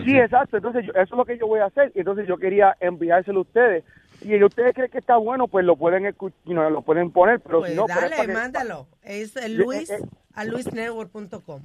[0.05, 0.57] Sí, exacto.
[0.57, 1.92] Entonces, yo- eso es lo que yo voy a hacer.
[1.94, 3.84] Entonces, yo quería enviárselo a ustedes.
[4.22, 7.61] Y ustedes creen que está bueno, pues lo pueden you know, lo pueden poner, pero
[7.61, 8.86] Pues si no, pero es dale, que- mándalo.
[9.03, 10.07] Es Eh, Luis eh, eh.
[10.34, 11.61] a luisnetwork.com.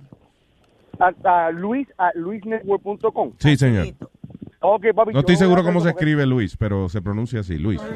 [1.00, 3.34] a, a luis a luisnetwork.com.
[3.38, 3.88] Sí, señor.
[4.62, 5.14] Ok, papi.
[5.14, 7.80] No estoy seguro cómo se porque- escribe Luis, pero se pronuncia así, Luis.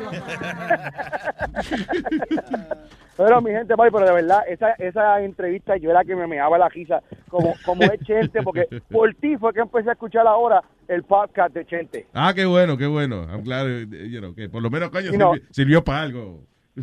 [3.17, 6.57] Pero mi gente, papi, pero de verdad, esa, esa entrevista yo era que me meaba
[6.57, 10.63] la risa como, como es Chente, porque por ti fue que empecé a escuchar ahora
[10.87, 12.07] el podcast de Chente.
[12.13, 13.23] Ah, qué bueno, qué bueno.
[13.29, 16.39] I'm glad, eh, you know, que por lo menos, coño, sirvió, sirvió para algo.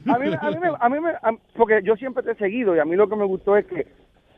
[0.07, 2.77] A mí, a mí, me- a mí me- a- porque yo siempre te he seguido
[2.77, 3.87] y a mí lo que me gustó es que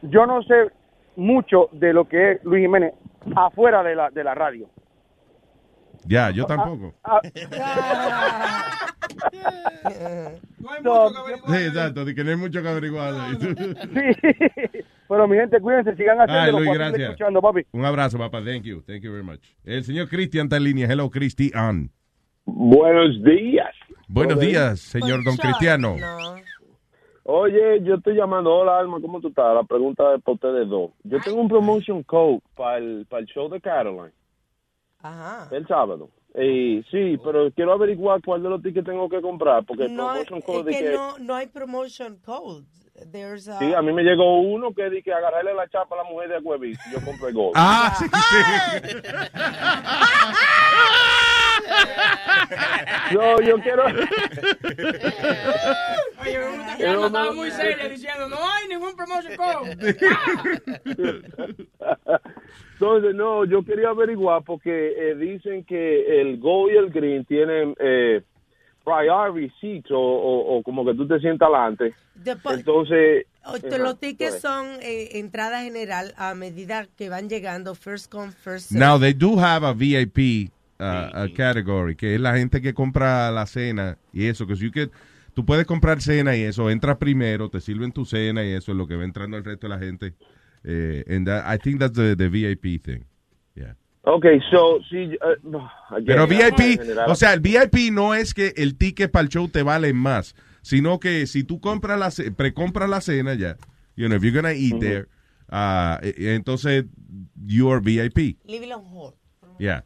[0.02, 0.70] yo no sé
[1.18, 2.94] mucho de lo que es Luis Jiménez
[3.36, 4.68] afuera de la, de la radio.
[6.06, 6.94] Ya, yo tampoco.
[7.04, 7.20] Ah,
[10.82, 11.08] So,
[11.48, 13.14] Sí, exacto, de que no hay mucho que averiguar.
[13.40, 13.48] sí.
[15.08, 17.10] Pero mi gente, cuídense, sigan haciendo Luis, que gracias.
[17.10, 17.62] escuchando, papi.
[17.72, 18.42] Un abrazo, papá.
[18.44, 18.82] Thank you.
[18.82, 19.40] Thank you very much.
[19.64, 20.86] El señor Cristian está en línea.
[20.86, 21.90] Hello, Cristian.
[22.44, 23.74] Buenos días.
[24.08, 25.96] Buenos días, señor Don Cristiano.
[27.38, 28.54] Oye, yo estoy llamando.
[28.54, 29.54] Hola, Alma, ¿cómo tú estás?
[29.54, 30.92] La pregunta es para ustedes dos.
[31.04, 34.12] Yo tengo un promotion code para el, para el show de Caroline
[35.02, 35.46] Ajá.
[35.54, 36.08] el sábado.
[36.32, 40.06] Eh, sí, pero quiero averiguar cuál de los tickets tengo que comprar, porque el No,
[40.08, 40.90] promotion es code de que que...
[40.92, 42.64] no, no hay promotion code.
[43.12, 43.58] There's a...
[43.58, 46.30] Sí, a mí me llegó uno que di que agarrarle la chapa a la mujer
[46.30, 47.52] de Huevis y yo compré gol.
[47.56, 48.38] Ah, sí, sí.
[53.12, 53.84] Yo, yo quiero...
[53.86, 53.98] Oye,
[56.38, 59.76] me gusta que Alma estaba muy seria diciendo, no hay ningún promotion code.
[62.74, 67.74] Entonces, no, yo quería averiguar porque eh, dicen que el Go y el Green tienen
[67.80, 68.22] eh,
[68.84, 71.94] priority seats o, o, o como que tú te sientas adelante.
[72.24, 73.26] Entonces...
[73.78, 78.84] Los tickets son eh, entrada general a medida que van llegando, first come, first serve.
[78.84, 80.50] Now, they do have a VIP
[80.80, 80.84] uh,
[81.16, 84.90] a category, que es la gente que compra la cena y eso, que si que
[85.34, 88.78] tú puedes comprar cena y eso, entras primero, te sirven tu cena y eso es
[88.78, 90.14] lo que va entrando el resto de la gente.
[90.64, 93.04] Eh, and that- I think that's the, the VIP thing.
[93.54, 93.76] Yeah.
[94.02, 98.54] Okay, so, sí, eh, no, again, Pero VIP, o sea, el VIP no es que
[98.56, 102.88] el ticket para el show te vale más, sino que si tú compras la, precompras
[102.88, 103.56] la cena ya,
[103.96, 105.06] you know, if you're gonna eat there,
[105.50, 106.84] eh, entonces
[107.46, 108.38] you are VIP.
[108.46, 109.14] Leave it on hold.
[109.58, 109.84] Yeah.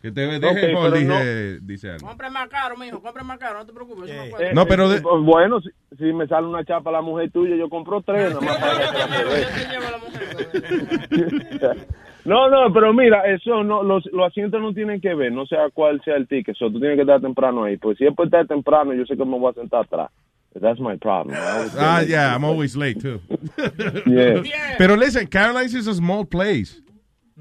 [0.00, 2.06] Que te deje Ok, hold, pero dije, dice algo.
[2.06, 4.08] Compre más caro, mijo, compre más caro, no te preocupes.
[4.10, 4.50] eso no puede.
[4.50, 7.56] Eh, No, pero eh, de- bueno, si, si me sale una chapa la mujer tuya,
[7.56, 8.74] yo compro tres, nada más para
[9.24, 9.46] bebé.
[12.24, 15.70] No, no, pero mira, eso no, los, los asientos no tienen que ver, no sea
[15.72, 18.26] cuál sea el ticket, so, tú tienes que estar temprano ahí, pues si es por
[18.26, 20.10] estar temprano, yo sé que me voy a sentar atrás.
[20.60, 21.34] That's my problem.
[21.78, 22.08] Ah, late.
[22.10, 23.20] yeah, I'm always late too.
[24.04, 24.42] Yeah.
[24.76, 26.82] Pero listen, Caroline's is a small place.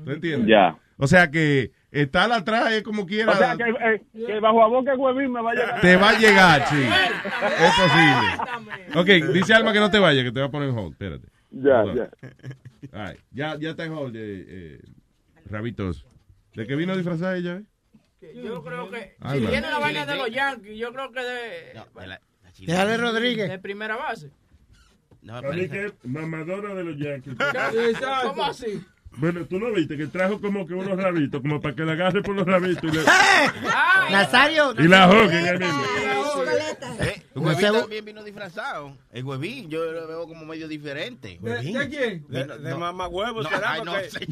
[0.05, 0.47] ¿Tú entiendes?
[0.47, 0.77] Ya.
[0.97, 1.71] O sea que
[2.01, 3.31] estar atrás es como quiera.
[3.31, 5.81] O sea, que, eh, que bajo a boca huevín me va a llegar.
[5.81, 6.75] Te va a llegar, sí.
[7.59, 9.23] Es posible.
[9.25, 10.93] Ok, dice Alma que no te vaya, que te va a poner en hold.
[10.93, 11.27] Espérate.
[11.51, 12.09] Ya, Hold ya.
[12.93, 13.19] All right.
[13.31, 14.81] Ya, ya está en hold, eh, eh,
[15.49, 16.05] Rabitos.
[16.53, 17.57] ¿De qué vino disfrazada ella?
[17.57, 18.31] eh?
[18.43, 19.49] Yo creo que si Alma.
[19.49, 21.81] tiene la vaina de los Yankees, yo creo que de,
[22.65, 23.49] Déjale Rodríguez.
[23.49, 24.31] de primera base.
[25.21, 27.35] Mí que mamadora de los Yankees.
[28.23, 28.83] ¿Cómo así?
[29.17, 32.21] Bueno, tú no viste que trajo como que unos rabitos, como para que la agarre
[32.21, 33.03] por los rabitos y, le-
[34.11, 34.73] Nazario.
[34.77, 35.83] y la mismo.
[36.99, 38.95] Eh, el huevín también vino disfrazado.
[39.11, 41.39] El huevín, yo lo veo como medio diferente.
[41.41, 42.25] ¿De- de quién?
[42.29, 43.73] De- de mamagüevo, no, ¿será?
[43.73, 44.25] ay, no, Porque-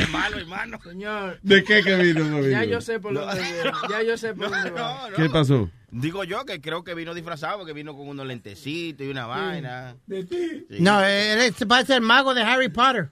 [0.00, 0.78] de malo, hermano.
[0.82, 2.24] Señor, ¿De qué que vino?
[2.24, 2.72] no ya vino?
[2.74, 5.08] yo sé por dónde viene, Ya yo sé por va.
[5.16, 5.68] ¿Qué pasó?
[5.90, 9.96] Digo yo que creo que vino disfrazado porque vino con unos lentecitos y una vaina.
[10.06, 10.64] De ti.
[10.80, 13.10] No, él es- parece el mago de Harry Potter.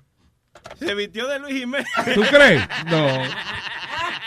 [0.78, 1.86] Se vistió de Luis Jiménez.
[2.14, 2.62] ¿Tú crees?
[2.86, 3.09] No.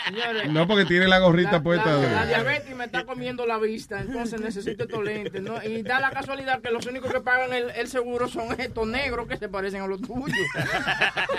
[0.06, 1.86] Señores, No, porque tiene la gorrita la, puesta.
[1.86, 5.40] la- de- la diabetes me está comiendo la vista, entonces necesito estos lentes.
[5.42, 5.62] ¿no?
[5.62, 9.26] Y da la casualidad que los únicos que pagan el, el seguro son estos negros
[9.26, 10.36] que se parecen a los tuyos.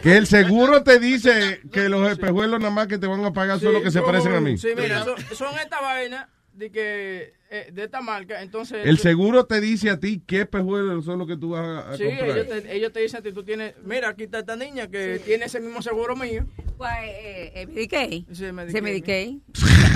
[0.01, 3.59] Que el seguro te dice que los espejuelos nada más que te van a pagar
[3.59, 4.57] son los que se parecen a mí.
[4.57, 9.45] Sí, mira, son, son esta vaina de que eh, de esta marca, entonces El seguro
[9.45, 12.29] te dice a ti qué espejuelos son los que tú vas a, a Sí, comprar.
[12.29, 15.19] ellos te, ellos te dicen a ti, tú tienes, mira, aquí está esta niña que
[15.25, 16.45] tiene ese mismo seguro mío.
[16.77, 18.25] Pues, eh, eh, Medicaid.
[18.31, 19.37] Sí, Sí, Medicaid.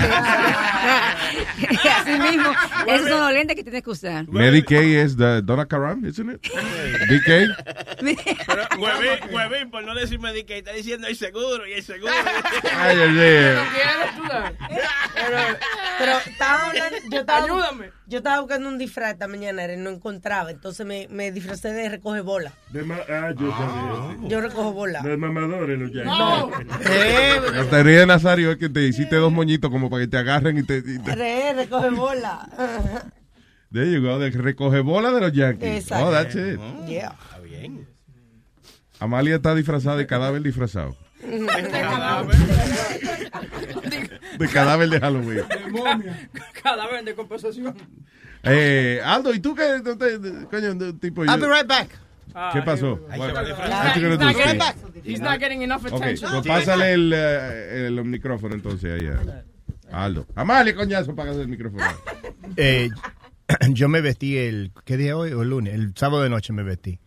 [0.80, 2.50] Así mismo,
[2.86, 4.26] esos son los lentes que tienes que usar.
[4.28, 6.40] Medicaid es the Donna Karam, isn't it?
[6.42, 7.28] DK.
[8.46, 12.12] Pero huevín, huevín, por no decirme de que está diciendo el seguro y el seguro.
[12.72, 13.56] Ay, ay, ay.
[15.14, 15.58] Pero
[15.98, 17.90] Pero estaba hablando, yo estaba, Ayúdame.
[18.06, 20.50] Yo estaba buscando un disfraz esta mañana y no encontraba.
[20.50, 22.52] Entonces me, me disfracé de recoge bola.
[22.72, 24.28] De ma- ah, yo sabía.
[24.28, 25.02] Yo recojo bola.
[25.02, 26.04] De mamadores los yankees.
[26.06, 26.50] No.
[27.54, 30.58] La teoría de Nazario es que te hiciste dos moñitos como para que te agarren
[30.58, 30.78] y te...
[30.78, 32.48] y te- Re, recoge bola.
[33.72, 35.84] There you go, de recoge bola de los Yankees.
[35.84, 36.06] Exacto.
[36.08, 36.58] Oh, that's it.
[36.88, 37.14] Yeah.
[38.98, 40.96] Amalia está disfrazada de cadáver disfrazado.
[44.38, 45.44] De cadáver de Halloween.
[46.62, 47.74] Cadáver de compensación.
[48.42, 49.82] Eh, Aldo, ¿y tú qué?
[50.50, 51.88] coño, tipo, I'll yo- be right back.
[52.52, 53.00] ¿Qué pasó?
[53.10, 54.62] He's not getting-
[55.04, 56.30] He's not getting enough attention.
[56.30, 59.08] pues pásale el, eh, el micrófono entonces ahí
[59.92, 60.26] a Aldo.
[60.36, 61.84] Amalia, coñazo, págase el micrófono.
[62.56, 62.88] Eh,
[63.70, 65.32] yo me vestí el, ¿qué día hoy?
[65.32, 67.00] O el lunes, el sábado de noche me vestí.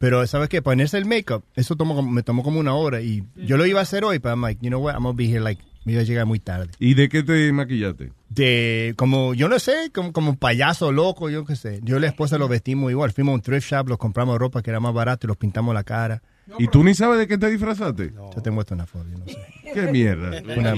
[0.00, 0.62] Pero, ¿sabes qué?
[0.62, 3.82] Ponerse el make-up, eso tomó, me tomó como una hora y yo lo iba a
[3.82, 6.02] hacer hoy, pero I'm like, you know what, I'm gonna be here like, me iba
[6.02, 6.68] a llegar muy tarde.
[6.78, 8.12] ¿Y de qué te maquillaste?
[8.28, 11.80] De, como, yo no sé, como, como un payaso loco, yo qué sé.
[11.82, 14.62] Yo y la esposa lo vestimos igual, fuimos a un thrift shop, los compramos ropa
[14.62, 16.22] que era más barato y los pintamos la cara.
[16.58, 18.12] ¿Y tú ni sabes de qué te disfrazaste?
[18.14, 19.38] Yo te muestro una foto, yo no sé.
[19.74, 20.30] ¿Qué mierda?
[20.56, 20.74] Una-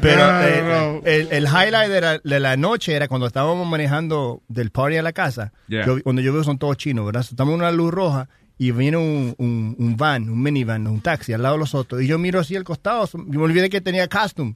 [0.00, 1.00] pero eh, no.
[1.06, 5.02] el, el highlight de la, de la noche era cuando estábamos manejando del party a
[5.02, 5.52] la casa.
[5.68, 5.86] Yeah.
[5.86, 7.24] Yo- cuando yo veo son todos chinos, ¿verdad?
[7.28, 8.28] Estamos en una luz roja
[8.68, 12.02] y viene un, un, un van, un minivan, un taxi al lado de los otros.
[12.02, 14.54] Y yo miro así al costado, yo me olvidé que tenía costume.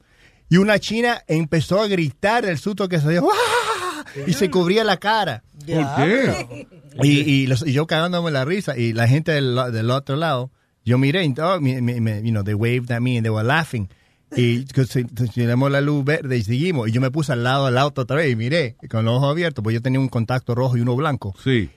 [0.48, 3.28] Y una china empezó a gritar el susto que se dio.
[3.30, 4.04] ¡Ah!
[4.26, 5.42] Y se cubría la cara.
[5.66, 6.66] ¿Por qué?
[7.02, 8.78] Y, y, los- y yo cagándome la risa.
[8.78, 10.50] Y la gente del, del otro lado,
[10.84, 13.30] yo miré, y todo, me, me- me- you know, they waved at me and they
[13.30, 13.88] were laughing.
[14.36, 14.64] Y
[15.34, 16.88] tenemos la luz verde y seguimos.
[16.88, 19.30] Y yo me puse al lado del auto otra vez y miré con los ojos
[19.32, 21.34] abiertos, pues yo tenía un contacto rojo y uno blanco.
[21.42, 21.70] Sí.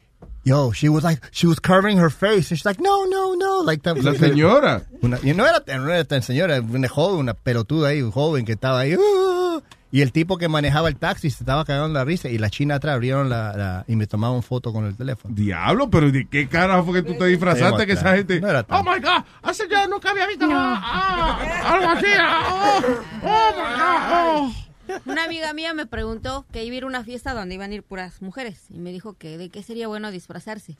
[0.49, 2.49] Yo, she was like, she was curving her face.
[2.51, 3.61] And she's like, no, no, no.
[3.63, 4.81] Like that- La señora.
[5.03, 8.11] Una, y no, era, no era tan señora, era una joven, una pelotuda ahí, un
[8.11, 8.95] joven que estaba ahí.
[8.99, 9.59] "Ah".
[9.91, 12.29] Y el tipo que manejaba el taxi se estaba cagando la risa.
[12.29, 15.33] Y la china atrás abrieron la, la- y me tomaron foto con el teléfono.
[15.35, 18.39] Diablo, pero ¿de qué carajo fue que tú te disfrazaste que esa gente...
[18.39, 22.05] No era Oh my God, hace ya nunca había visto ah, ah, algo así.
[22.19, 22.81] ah, oh,
[23.23, 24.51] oh my God.
[24.51, 24.68] oh.
[25.05, 27.75] Una amiga mía me preguntó que iba a ir a una fiesta donde iban a
[27.75, 30.77] ir puras mujeres y me dijo que de qué sería bueno disfrazarse.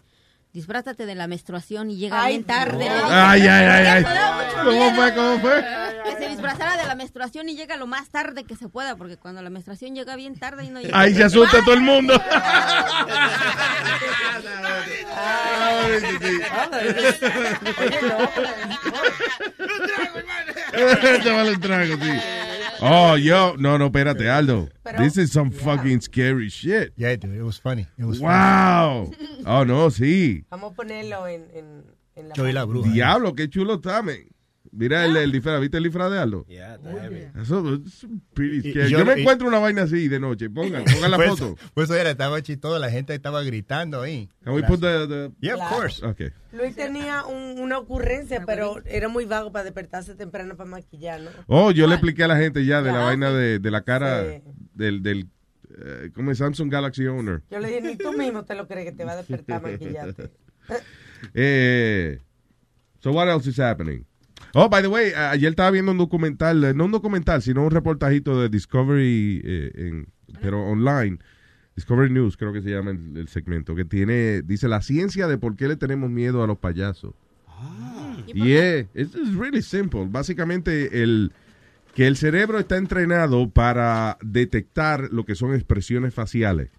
[0.51, 2.89] Disfrázate de la menstruación y llega Ay, bien tarde.
[2.89, 2.95] no.
[3.11, 4.03] Ay, ay, ay, ay.
[4.63, 5.13] ¿Cómo fue?
[5.13, 5.63] ¿Cómo fue?
[6.05, 9.17] Que se disfrazara de la menstruación y llega lo más tarde que se pueda, porque
[9.17, 10.99] cuando la menstruación llega bien tarde y no llega.
[10.99, 12.13] Ahí se asusta todo el mundo.
[21.51, 22.11] Un trago, sí.
[22.81, 24.69] Oh, yo, no, no, espérate, Aldo.
[24.97, 26.93] This oh, is some fucking scary shit.
[26.95, 27.87] Yeah, dude, it was funny.
[27.97, 29.11] It was Wow.
[29.45, 30.43] Oh, no, sí.
[30.49, 31.83] Vamos a ponerlo en, en,
[32.15, 32.91] en la Yo y la bruja.
[32.91, 34.17] Diablo, qué chulo está, man.
[34.71, 36.45] Mira el, el disfraz, ¿viste el disfraz de Aldo?
[36.47, 37.27] Yeah, está heavy.
[37.41, 38.87] Eso es pretty Y- scary.
[38.87, 40.49] y Yo, yo- me y- encuentro una vaina así de noche.
[40.49, 41.57] Pongan, pongan la Pues- foto.
[41.73, 44.29] Pues era, estaba chistoso, la gente estaba gritando ahí.
[44.43, 46.05] Can we put the, the- Yeah, of course.
[46.05, 46.29] Okay.
[46.51, 51.29] Luis tenía un- una ocurrencia, pero era muy vago para despertarse temprano para maquillar, ¿no?
[51.47, 54.23] Oh, yo le expliqué a la gente ya de la vaina de, de la cara
[54.23, 54.41] Sí.
[54.75, 55.27] del, del
[55.81, 56.37] eh, ¿cómo es?
[56.39, 57.41] Samsung Galaxy Owner.
[57.49, 60.29] Yo le dije, ni tú mismo te lo crees que te va a despertar maquillarte.
[61.33, 62.19] Eh,
[62.99, 64.05] so what else is happening?
[64.53, 67.71] Oh, by the way, ayer estaba viendo un documental, eh, no un documental, sino un
[67.71, 70.07] reportajito de Discovery, eh, en-
[70.41, 71.19] pero online.
[71.75, 75.37] Discovery News, creo que se llama el, el segmento, que tiene, dice la ciencia de
[75.37, 77.13] por qué le tenemos miedo a los payasos.
[78.33, 78.87] Y es
[79.37, 80.05] really simple.
[80.09, 81.31] Básicamente, el,
[81.95, 86.69] que el cerebro está entrenado para detectar lo que son expresiones faciales.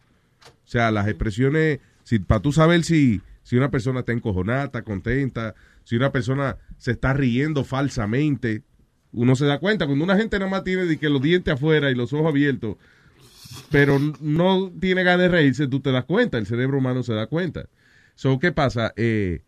[0.46, 4.82] O sea, las expresiones, si, para tú saber si, si una persona está encojonada, está
[4.82, 5.54] contenta,
[5.84, 8.62] si una persona se está riendo falsamente,
[9.12, 9.86] uno se da cuenta.
[9.86, 12.76] Cuando una gente nada más tiene de que los dientes afuera y los ojos abiertos,
[13.70, 17.26] pero no tiene ganas de reírse, tú te das cuenta, el cerebro humano se da
[17.26, 17.68] cuenta.
[18.14, 18.92] So, ¿qué pasa?
[18.96, 19.42] Eh,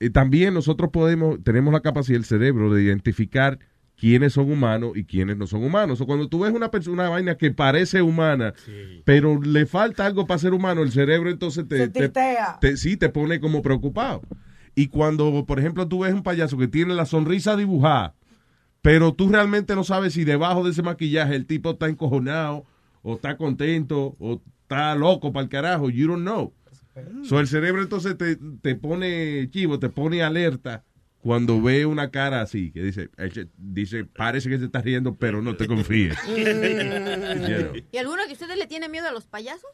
[0.00, 3.58] eh, también nosotros podemos, tenemos la capacidad del cerebro de identificar
[3.98, 6.00] quiénes son humanos y quiénes no son humanos.
[6.00, 8.52] O cuando tú ves una persona, una vaina que parece humana,
[9.04, 12.02] pero le falta algo para ser humano, el cerebro entonces te, Se te-
[12.60, 14.22] te- sí te pone como preocupado.
[14.76, 18.14] Y cuando, por ejemplo, tú ves un payaso que tiene la sonrisa dibujada,
[18.82, 22.64] pero tú realmente no sabes si debajo de ese maquillaje el tipo está encojonado,
[23.02, 26.52] o está contento, o está loco para el carajo, you don't know.
[27.24, 30.84] So, el cerebro entonces te, te pone chivo, te pone alerta
[31.20, 35.42] cuando ve una cara así, que dice, "Eche- dice, parece que se está riendo, pero
[35.42, 36.16] no te confíes.
[36.28, 37.72] You know.
[37.92, 39.70] ¿Y alguno de ustedes le tiene miedo a los payasos?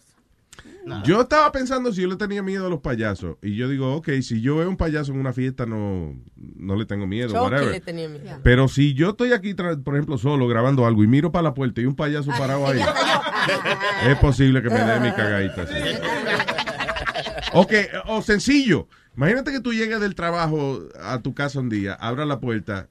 [1.05, 3.37] Yo estaba pensando si yo le tenía miedo a los payasos.
[3.41, 6.87] Y yo digo, ok, si yo veo un payaso en una fiesta, no, no le
[6.87, 7.29] tengo miedo.
[7.29, 7.71] Chucky whatever.
[7.71, 8.41] le tenía miedo.
[8.43, 11.81] Pero si yo estoy aquí, por ejemplo, solo grabando algo y miro para la puerta
[11.81, 12.81] y un payaso parado ahí,
[14.09, 15.67] es posible que me dé mi cagadita.
[15.67, 15.75] sí.
[17.53, 17.73] Ok,
[18.07, 18.89] o sencillo.
[19.17, 22.89] Imagínate que tú llegues del trabajo a tu casa un día, abras la puerta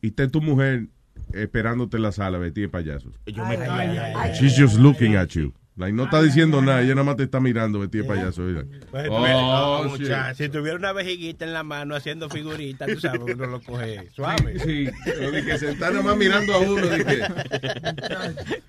[0.00, 0.86] y esté tu mujer
[1.32, 3.10] esperándote en la sala vestida de payaso.
[3.26, 4.32] Yo me caí.
[4.34, 5.52] She's just looking at you.
[5.74, 8.42] Like, no está diciendo nada, ella nada más te está mirando vestida de payaso.
[8.42, 8.62] mira.
[8.90, 13.46] Pues, Oh, pues, si tuviera una vejiguita en la mano haciendo figuritas, tú sabes, uno
[13.46, 14.58] lo coge suave.
[14.60, 16.86] Sí, pero de que se está nada más mirando a uno.
[16.86, 17.22] de que-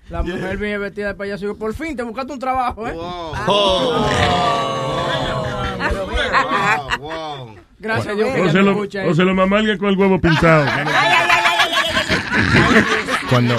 [0.08, 2.94] La mujer viene vestida de payaso y digo, por fin te buscaste un trabajo, ¿eh?
[7.78, 9.04] Gracias a Dios que O ella se, lo, escucha.
[9.06, 10.64] o se lo mamalga con el huevo pintado.
[13.28, 13.56] Cuando,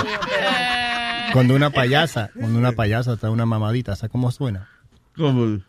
[1.36, 4.70] cuando una payasa, cuando una payasa está una mamadita, ¿sabes cómo suena?
[5.18, 5.60] ¿Cómo?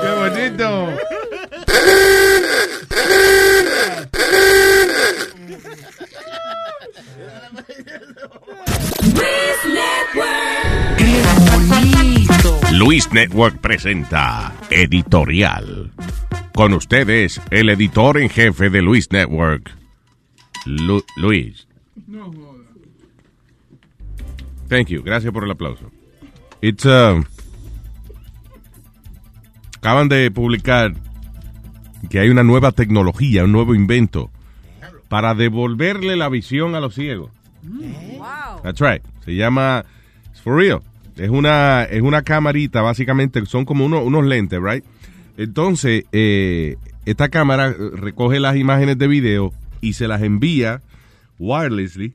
[0.00, 0.94] ¡Qué bonito!
[12.72, 15.90] Luis Network presenta Editorial.
[16.54, 19.70] Con ustedes, el editor en jefe de Luis Network,
[20.66, 21.66] Lu- Luis.
[24.68, 25.02] Thank you.
[25.02, 25.90] Gracias por el aplauso.
[26.60, 27.24] It's, uh,
[29.78, 30.94] acaban de publicar
[32.08, 34.30] que hay una nueva tecnología, un nuevo invento
[35.08, 37.30] para devolverle la visión a los ciegos.
[38.62, 39.02] That's right.
[39.24, 39.84] Se llama
[40.30, 40.82] it's for real.
[41.20, 44.84] Es una es una camarita, básicamente son como uno- unos lentes, right?
[45.36, 50.82] Entonces, eh, esta cámara recoge las imágenes de video y se las envía
[51.38, 52.14] wirelessly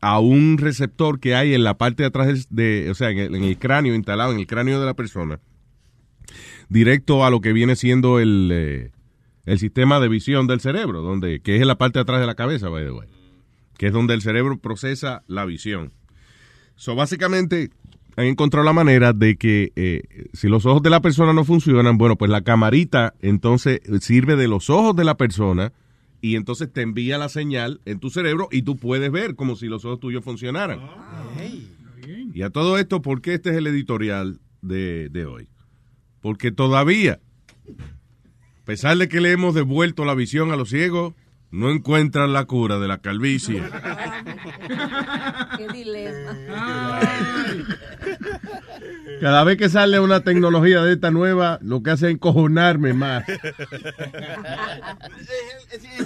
[0.00, 3.34] a un receptor que hay en la parte de atrás de, o sea, en el,
[3.34, 5.38] en el cráneo, instalado en el cráneo de la persona,
[6.68, 8.90] directo a lo que viene siendo el, eh,
[9.46, 12.26] el sistema de visión del cerebro, donde, que es en la parte de atrás de
[12.26, 13.08] la cabeza, by the way,
[13.78, 15.92] que es donde el cerebro procesa la visión.
[16.76, 17.70] So, básicamente,
[18.16, 20.02] han encontrado la manera de que eh,
[20.32, 24.48] si los ojos de la persona no funcionan, bueno, pues la camarita entonces sirve de
[24.48, 25.72] los ojos de la persona
[26.20, 29.66] y entonces te envía la señal en tu cerebro y tú puedes ver como si
[29.66, 30.80] los ojos tuyos funcionaran.
[32.34, 35.48] Y a todo esto, ¿por qué este es el editorial de, de hoy?
[36.20, 37.18] Porque todavía,
[37.68, 41.14] a pesar de que le hemos devuelto la visión a los ciegos,
[41.50, 43.62] no encuentran la cura de la calvicie.
[45.58, 46.36] Qué dilema.
[49.20, 53.24] Cada vez que sale una tecnología de esta nueva, lo que hace es encojonarme más.
[53.28, 53.38] En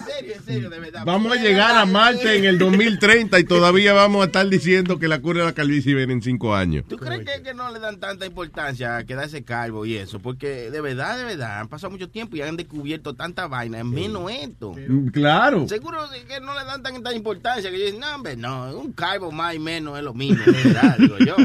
[0.04, 1.02] serio, en serio, de verdad.
[1.04, 5.08] Vamos a llegar a Marte en el 2030 y todavía vamos a estar diciendo que
[5.08, 6.84] la cura de la calvicie viene en cinco años.
[6.88, 10.20] ¿Tú crees que, que no le dan tanta importancia a quedarse calvo y eso?
[10.20, 13.90] Porque de verdad, de verdad, han pasado mucho tiempo y han descubierto tanta vaina, en
[13.90, 14.74] menos esto.
[15.12, 15.66] Claro.
[15.68, 19.54] Seguro que no le dan tanta importancia que dicen, no, hombre, no, un calvo más
[19.54, 21.36] y menos es lo mismo, de verdad, digo yo.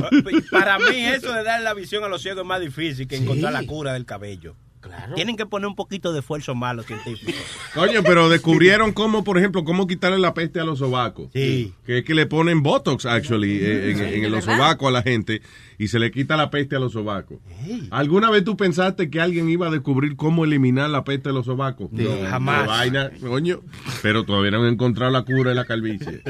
[0.49, 3.53] Para mí eso de dar la visión a los ciegos es más difícil que encontrar
[3.53, 4.55] la cura del cabello.
[5.13, 7.35] Tienen que poner un poquito de esfuerzo más los científicos.
[7.75, 11.29] Coño, pero descubrieron cómo, por ejemplo, cómo quitarle la peste a los sobacos.
[11.33, 11.75] Sí.
[11.85, 15.43] Que es que le ponen Botox, actually, eh, en, en los sobacos a la gente
[15.81, 17.39] y se le quita la peste a los sobacos.
[17.89, 21.47] ¿Alguna vez tú pensaste que alguien iba a descubrir cómo eliminar la peste de los
[21.47, 21.89] sobacos?
[21.97, 22.67] Sí, jamás.
[22.67, 23.61] Vaina, coño.
[24.03, 26.21] Pero todavía no han encontrado la cura de la calvicie.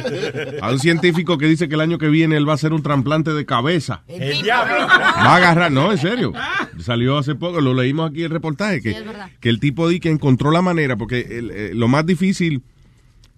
[0.62, 2.82] Hay un científico que dice que el año que viene él va a hacer un
[2.82, 4.04] trasplante de cabeza.
[4.08, 4.88] El diablo.
[4.88, 6.32] Va a agarrar, no, en serio.
[6.80, 9.30] Salió hace poco, lo leímos aquí en el reportaje, que, Sí, es verdad.
[9.42, 12.64] que el tipo di que encontró la manera, porque el, eh, lo más difícil,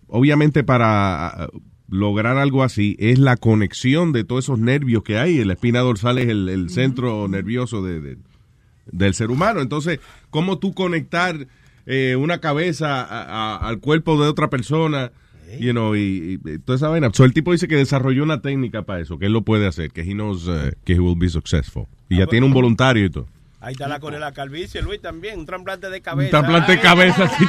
[0.05, 1.49] obviamente, para
[1.93, 5.43] lograr algo así, es la conexión de todos esos nervios que hay.
[5.45, 8.17] La espina dorsal es el, el centro nervioso de- de-
[8.91, 9.61] del ser humano.
[9.61, 9.99] Entonces,
[10.31, 11.47] ¿cómo tú conectar
[11.85, 15.11] eh, una cabeza a- a- al cuerpo de otra persona?
[15.59, 17.11] You know, y, y toda esa vaina.
[17.13, 19.91] So, el tipo dice que desarrolló una técnica para eso, que él lo puede hacer,
[19.91, 21.85] que he knows eh, que he will be successful.
[22.09, 23.27] Y ya tiene un voluntario y todo.
[23.61, 25.39] Ahí está la de la calvicie, Luis, también.
[25.39, 26.29] Un trasplante de Un cabeza.
[26.31, 27.45] trasplante de cabeza, sí.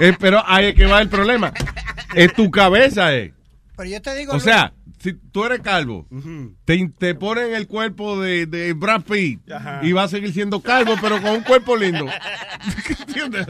[0.00, 1.52] Eh, pero ahí es que va el problema.
[2.14, 3.32] Es tu cabeza, eh.
[3.76, 4.72] Pero yo te digo, O sea,
[5.02, 6.06] si tú eres calvo,
[6.64, 9.40] te, te ponen el cuerpo de, de Brad Pitt
[9.82, 12.06] y va a seguir siendo calvo, pero con un cuerpo lindo.
[13.08, 13.46] ¿Entiendes?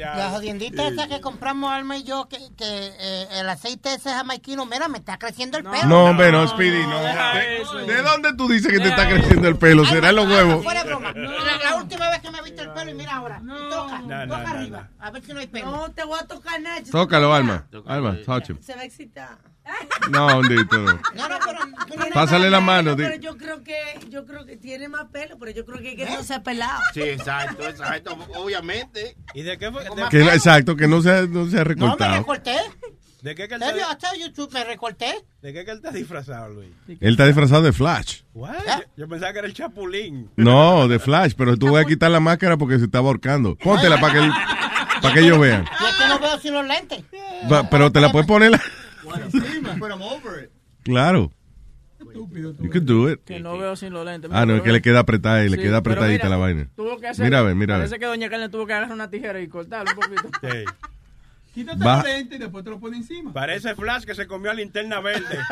[0.00, 4.64] La jodiendita esa que compramos Alma y yo, que, que eh, el aceite ese jamaiquino,
[4.66, 5.86] mira, me está creciendo el pelo.
[5.86, 7.00] No, hombre, no, Speedy, no.
[7.00, 9.84] ¿De, de dónde tú dices que te está creciendo el pelo?
[9.84, 10.62] ¿Será en los huevos?
[10.62, 11.12] Fuera broma.
[11.12, 13.38] La, la última vez que me viste el pelo y mira ahora.
[13.40, 14.90] toca, No, no, toca no, arriba.
[15.00, 15.70] A ver si no hay pelo.
[15.72, 16.80] No te voy a tocar nada.
[16.88, 17.66] Tócalo, Alma.
[17.86, 18.58] Alma, touch him.
[18.60, 19.38] Se va a excitar.
[20.10, 20.78] No, hondito.
[20.78, 20.92] no.
[20.92, 21.00] No,
[21.46, 22.12] pero...
[22.12, 23.76] Pásale la mano, Pero yo creo que,
[24.10, 26.80] yo creo que tiene más pelo, pero yo creo que, que no se ha pelado.
[26.92, 29.16] Sí, exacto, exacto, obviamente.
[29.34, 29.84] ¿Y de qué fue?
[30.10, 32.16] Que, exacto, que no se, ha- no se ha No, me recortado.
[32.18, 32.56] recorté.
[33.22, 35.14] ¿De qué que él Tell you, está, I tell you truth, me recorté.
[35.42, 36.70] de qué que él está disfrazado, Luis?
[36.88, 38.22] Él está disfrazado de Flash.
[38.34, 38.54] What?
[38.66, 40.28] Yo, yo pensaba que era el Chapulín.
[40.36, 43.54] No, de Flash, pero tú vas a quitar la máscara porque se está ahorcando.
[43.56, 44.30] Póntela para que,
[45.00, 45.64] para que ellos vean.
[45.80, 47.04] Y es que no veo sin los lentes.
[47.70, 48.50] Pero te la puedes poner.
[48.50, 48.60] la-
[50.84, 51.32] Claro.
[52.60, 53.20] You can do it.
[53.24, 54.30] Que no veo sin los lentes.
[54.34, 56.68] Ah, no, es que le queda apretada y le Sí, queda apretadita mira, la vaina.
[56.76, 57.86] Tuvo que hacer, Mira, a ver, mira, a ver.
[57.88, 60.28] Parece que Doña Carmen tuvo que agarrar una tijera y cortarlo un poquito.
[61.54, 63.32] Quítate Va- los lentes y después te lo pones encima.
[63.32, 65.38] Parece Flash que se comió a linterna verde.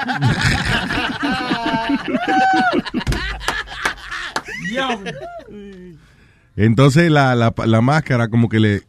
[6.57, 8.82] Entonces la, la, la máscara como que le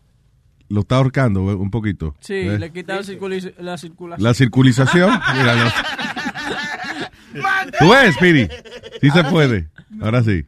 [0.71, 2.15] lo está ahorcando un poquito.
[2.19, 2.59] Sí, ¿ves?
[2.59, 3.53] le quita la, circulación.
[4.17, 5.11] La circulización.
[5.37, 5.71] Mira, no.
[7.79, 8.47] ¿Tú ves, Speedy?
[9.01, 9.69] Sí se puede.
[10.01, 10.45] Ahora sí.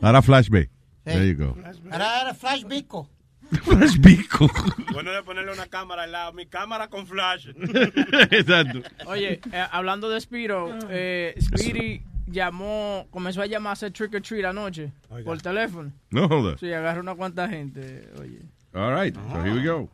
[0.00, 0.70] Ahora flashback.
[1.04, 1.56] There you go.
[1.90, 3.08] Ahora era Flash Bico.
[3.62, 4.50] Flash bico.
[4.92, 6.32] Bueno de ponerle una cámara al lado.
[6.32, 7.48] Mi cámara con flash.
[8.30, 8.82] Exacto.
[9.06, 14.20] Oye, eh, hablando de Spiro, eh, Speedy llamó, comenzó a llamar a hacer trick or
[14.20, 14.92] treat anoche
[15.24, 15.92] por teléfono.
[16.10, 16.58] No joda.
[16.58, 18.40] Sí, agarró una cuanta gente, oye.
[18.76, 19.14] All right.
[19.32, 19.88] So here we go.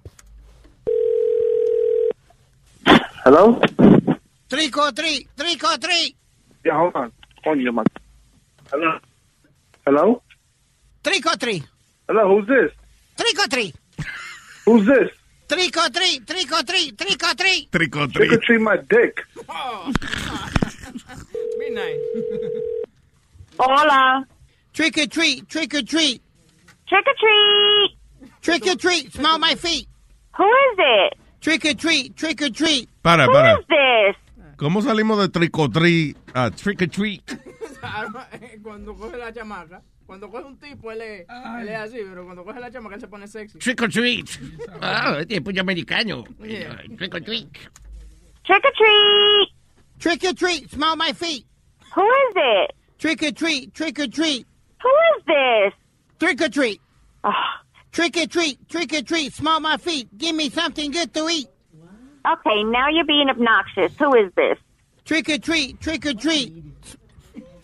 [3.24, 3.60] Hello?
[4.50, 6.16] Trick or treat, trick or treat,
[6.64, 7.12] Yeah, hold on.
[7.46, 7.84] Coño, man.
[8.70, 8.98] Hello?
[9.86, 10.22] Hello?
[11.04, 11.64] trick or treat,
[12.08, 12.70] Hello, who's this?
[13.16, 13.74] trick or treat,
[14.66, 15.10] Who's this?
[15.48, 17.70] trick or treat, trick or treat, trick or treat.
[17.72, 19.20] Trick or Trick or treat my dick.
[21.58, 21.98] Midnight.
[23.58, 24.26] Hola.
[24.72, 26.20] Trick or treat, trick or treat.
[26.88, 27.90] Trick or treat.
[28.42, 29.86] Trick or treat, smell my feet.
[30.36, 31.14] Who is it?
[31.40, 32.88] Trick or treat, trick or treat.
[33.02, 33.56] Para, para.
[33.68, 34.16] this?
[34.56, 37.22] ¿Cómo salimos de trick or treat a trick or treat?
[38.62, 42.44] cuando coge la chamaca, cuando coge un tipo, él es, él es así, pero cuando
[42.44, 43.58] coge la chamaca, él se pone sexy.
[43.60, 44.28] Trick or treat.
[44.80, 46.24] Ah, este es puño americano.
[46.40, 46.82] Yeah.
[46.96, 47.48] Trick or treat.
[48.44, 49.48] Trick or treat.
[50.00, 51.46] Trick or treat, smell my feet.
[51.94, 52.72] Who is it?
[52.98, 54.46] Trick or treat, trick or treat.
[54.82, 55.74] Who is this?
[56.18, 56.80] Trick or treat.
[57.92, 60.08] Trick or treat, trick or treat, smell my feet.
[60.16, 61.46] Give me something good to eat.
[62.26, 63.92] Okay, now you're being obnoxious.
[63.98, 64.56] Who is this?
[65.04, 66.52] Trick or treat, trick or treat.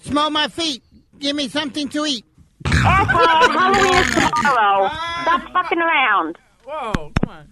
[0.03, 0.83] Smell my feet.
[1.19, 2.25] Give me something to eat.
[2.67, 4.89] Asshole, Halloween is tomorrow.
[5.23, 6.37] Stop fucking around.
[6.65, 7.49] Whoa, come on.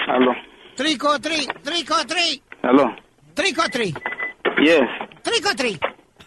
[0.00, 0.32] Hello.
[0.76, 2.42] Trick or treat, trick or treat.
[2.62, 2.86] Hello.
[3.34, 3.96] Trick or treat,
[4.62, 4.82] Yes.
[5.24, 5.80] trick or treat.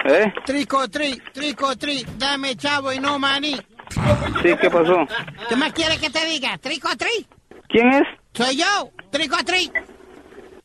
[0.06, 0.30] ¿Eh?
[0.46, 2.06] Trick or treat, trick or treat.
[2.18, 3.60] Dame chavo y no maní.
[4.42, 5.06] Sí, ¿qué pasó?
[5.50, 6.58] ¿Qué más quieres que te diga?
[6.58, 7.28] Trick or treat.
[7.70, 8.04] ¿Quién es?
[8.34, 8.90] Soy yo.
[9.12, 9.72] Trick or treat.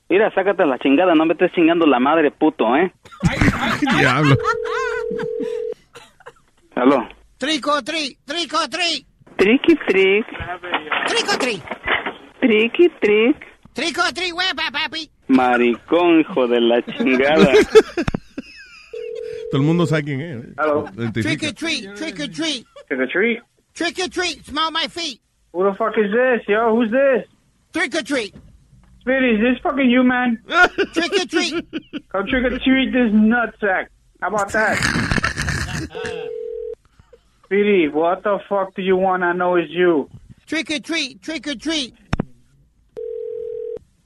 [0.08, 2.92] Mira, sácate la chingada, no me estés chingando la madre, puto, ¿eh?
[3.98, 4.36] Diablo.
[6.74, 7.06] Hello.
[7.38, 9.06] Trick or treat, trick or treat.
[9.36, 10.26] Tricky trick,
[11.06, 11.62] Trick or treat.
[12.40, 13.36] tricky trick.
[13.74, 15.10] Trick or treat, huepa, papi.
[15.28, 17.52] Maricón, hijo de la chingada.
[19.51, 20.46] Todo el mundo sabe quién es.
[20.59, 20.86] Hello.
[21.12, 22.66] Trick or treat, trick or treat.
[22.86, 23.40] Trick or treat?
[23.74, 25.20] Trick or treat, smell my feet.
[25.53, 26.74] Who the fuck is this, yo?
[26.74, 27.26] Who's this?
[27.72, 28.34] Trick or treat.
[29.01, 30.42] Speedy, is this fucking you, man?
[30.92, 31.55] Trick or treat.
[32.11, 33.86] Come trick or treat this nutsack.
[34.20, 34.76] How about that?
[37.44, 39.22] Speedy, what the fuck do you want?
[39.22, 40.11] I know it's you.
[40.46, 41.94] Trick or treat, trick or treat.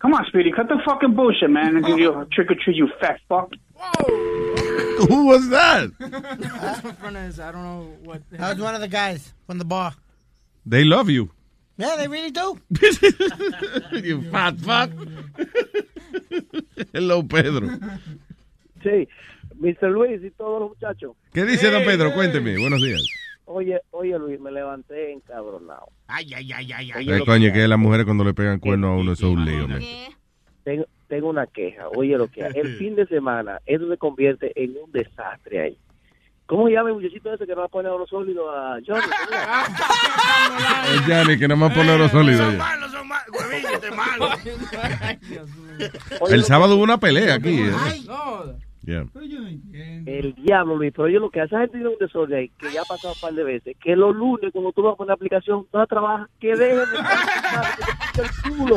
[0.00, 2.76] Come on, Speedy, cut the fucking bullshit, man, and give you a trick or treat,
[2.76, 3.50] you fat fuck.
[5.08, 5.90] Who was that?
[5.98, 8.22] That's in front of his, I don't know what.
[8.30, 9.94] That was one of the guys from the bar.
[10.64, 11.30] They love you.
[11.76, 12.58] Yeah, they really do.
[13.92, 14.90] you fat fuck.
[16.92, 17.68] Hello, Pedro.
[18.82, 19.08] Sí,
[19.60, 19.90] Mr.
[19.90, 21.16] Luis y todos los muchachos.
[21.32, 22.12] ¿Qué dice don Pedro?
[22.14, 22.58] Cuénteme.
[22.58, 23.02] Buenos días.
[23.44, 25.90] Oye, oye Luis, me levanté encabronado.
[26.06, 27.08] Ay, ay, ay, ay, ay.
[27.08, 29.32] Oye, Eh, coño, que que las mujeres cuando le pegan cuerno a uno eso es
[29.34, 29.66] un lío.
[30.64, 31.88] Tengo, tengo una queja.
[31.94, 32.40] Oye, lo que.
[32.54, 35.76] El fin de semana, eso se convierte en un desastre ahí.
[36.46, 39.06] ¿Cómo llama el muchachito ese que no va a poner oro sólido a Johnny?
[40.94, 42.50] Es Yanni que nada más pone oro sólido.
[42.50, 42.58] ya.
[42.58, 44.30] Malos son malos.
[46.30, 47.60] El sábado hubo una pelea aquí.
[47.60, 47.72] ¿eh?
[48.84, 49.06] Yeah.
[50.06, 52.72] El diablo, Luis, pero ellos lo que hacen, esa gente tiene un desorden ahí, que
[52.72, 55.14] ya ha pasado un par de veces, que los lunes cuando tú vas con la
[55.14, 58.76] aplicación, no trabajas, que dejen de estar, que te pique el culo.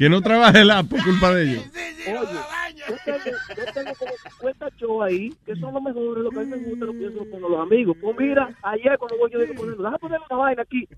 [0.00, 1.64] Que no trabaje el app por culpa de ellos.
[2.06, 2.40] Oye,
[2.88, 6.42] yo tengo, yo tengo como 50 shows ahí, que son los mejores, lo que a
[6.42, 7.94] mí me gusta, lo que yo se a los amigos.
[8.00, 10.88] Pues mira, ayer cuando voy yo digo, ponerlo, déjame poner una vaina aquí.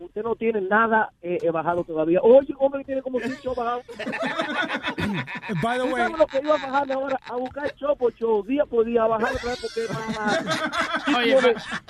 [0.00, 2.20] Usted no tiene nada eh, eh, bajado todavía.
[2.20, 3.86] Oye, hombre, tiene como 100 shows bajados.
[5.62, 7.18] By the way, ¿Sabes lo que iba a bajar ahora?
[7.24, 11.16] A buscar show por show, día por día, a bajar otra vez porque más.
[11.16, 11.34] Oye,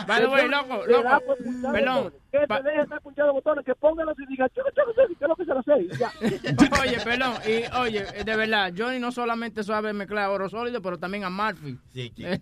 [0.07, 4.27] by- the way, loco, loco, pelón, Que te deje estar punchando botones, que póngalo y
[4.27, 5.81] diga, choco, choco, choco, ¿qué es lo que se lo?
[5.81, 6.13] Y ya.
[6.83, 11.25] Oye, perdón, y oye, de verdad, Johnny no solamente sabe mezclar oro sólido, pero también
[11.25, 11.79] a Murphy.
[11.95, 12.13] Sí,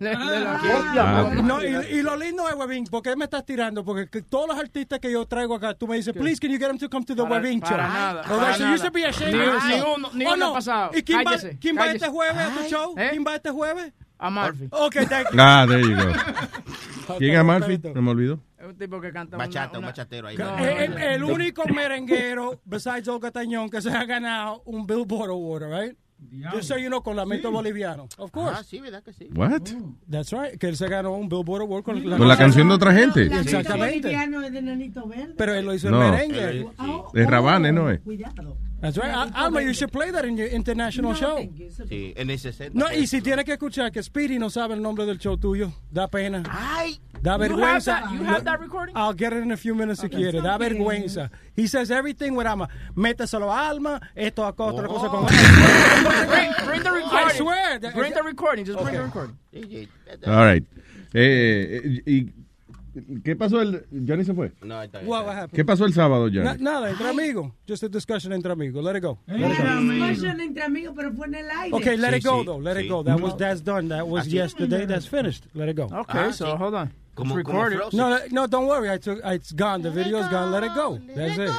[0.99, 1.31] Ah.
[1.41, 3.85] no, y, y lo lindo es, Webin, ¿por qué me estás tirando?
[3.85, 6.57] Porque que todos los artistas que yo traigo acá, tú me dices, please, can you
[6.57, 7.69] get them to come to the Para- Webin show?
[7.69, 8.77] para nada, All right, para so you nada.
[8.77, 10.53] should be ashamed Ni- ni uno- ni Oh, uno no.
[10.53, 10.91] pasado.
[10.93, 12.93] ¿Y quién va, Cállese, quién va este jueves a tu show?
[12.97, 13.07] ¿Eh?
[13.11, 13.93] ¿Quién va este jueves?
[14.19, 14.67] A Murphy.
[14.71, 15.37] Ok, thank you.
[15.39, 17.15] Ah, there you go.
[17.19, 17.77] ¿Quién es Murphy?
[17.81, 18.39] Se me olvidó.
[18.67, 20.37] Un tipo que canta Bachata, una, un una- bachatero ahí.
[20.37, 21.27] No, el, no, el no.
[21.27, 25.97] único merenguero, besides Olga Tañón, que se ha ganado un Billboard Award, right?
[26.51, 28.07] Yo soy uno con lamento boliviano.
[28.17, 28.55] Of course.
[28.59, 29.29] Ah, sí, ¿verdad que sí?
[29.35, 29.61] What?
[30.09, 30.57] That's right.
[30.59, 33.23] Que él se ganó un Billboard Award con la, Con la canción de otra gente.
[33.27, 33.99] Exactamente.
[34.07, 35.35] boliviano es de Nanito Verde.
[35.37, 36.03] Pero él lo hizo No.
[36.03, 36.67] en merengue.
[37.13, 37.99] Es Rabanes, ¿no es?
[37.99, 38.57] Cuidado.
[38.79, 39.09] That's right.
[39.11, 41.37] Al- Alma, you should play that in your international show.
[41.89, 42.69] Sí, en el 60.
[42.77, 45.73] No, y si tienes que escuchar que Speedy no sabe el nombre del show tuyo,
[45.91, 46.43] da pena.
[46.49, 46.99] Ay.
[47.19, 47.95] Da You vergüenza.
[47.95, 48.95] have that- you have that recording?
[48.95, 50.39] I'll get it in a few minutes si quiere.
[50.41, 51.31] Da vergüenza.
[51.55, 52.69] He says everything with Alma.
[52.95, 57.27] Méteselo a Alma, esto acá, otra cosa con Bring, bring the recording.
[57.29, 57.79] I swear.
[57.79, 58.63] that- Bring the recording.
[58.65, 59.35] Just bring the recording.
[60.27, 60.63] All right.
[61.13, 62.31] Eh, eh, y,
[63.23, 63.85] ¿Qué pasó el...
[64.07, 64.51] Johnny se fue?
[64.63, 65.51] No, está What, what happened?
[65.55, 66.63] ¿Qué pasó el sábado, Na- Johnny?
[66.63, 67.51] nada, entre amigos.
[67.67, 68.83] Just a discussion entre amigos.
[68.83, 69.19] Let it go.
[69.27, 69.81] Let it go.
[69.93, 71.75] Discussion entre amigos, pero fue en el aire.
[71.75, 72.59] Okay, let Sí, it go sí, though.
[72.61, 72.85] Let sí.
[72.85, 73.03] it go.
[73.03, 73.89] That was that's done.
[73.89, 74.33] That was Así.
[74.33, 74.85] yesterday.
[74.85, 75.45] That's finished.
[75.53, 75.85] Let it go.
[75.85, 76.57] Okay, Ah, so sí.
[76.57, 76.91] hold on.
[77.15, 77.77] Como, It's como recorded.
[77.79, 77.97] Frozen.
[77.99, 78.89] No, let- no, don't worry.
[78.89, 79.19] I took.
[79.25, 79.81] It's gone.
[79.81, 80.51] The video's gone.
[80.51, 80.99] Let it go.
[81.15, 81.49] That's it.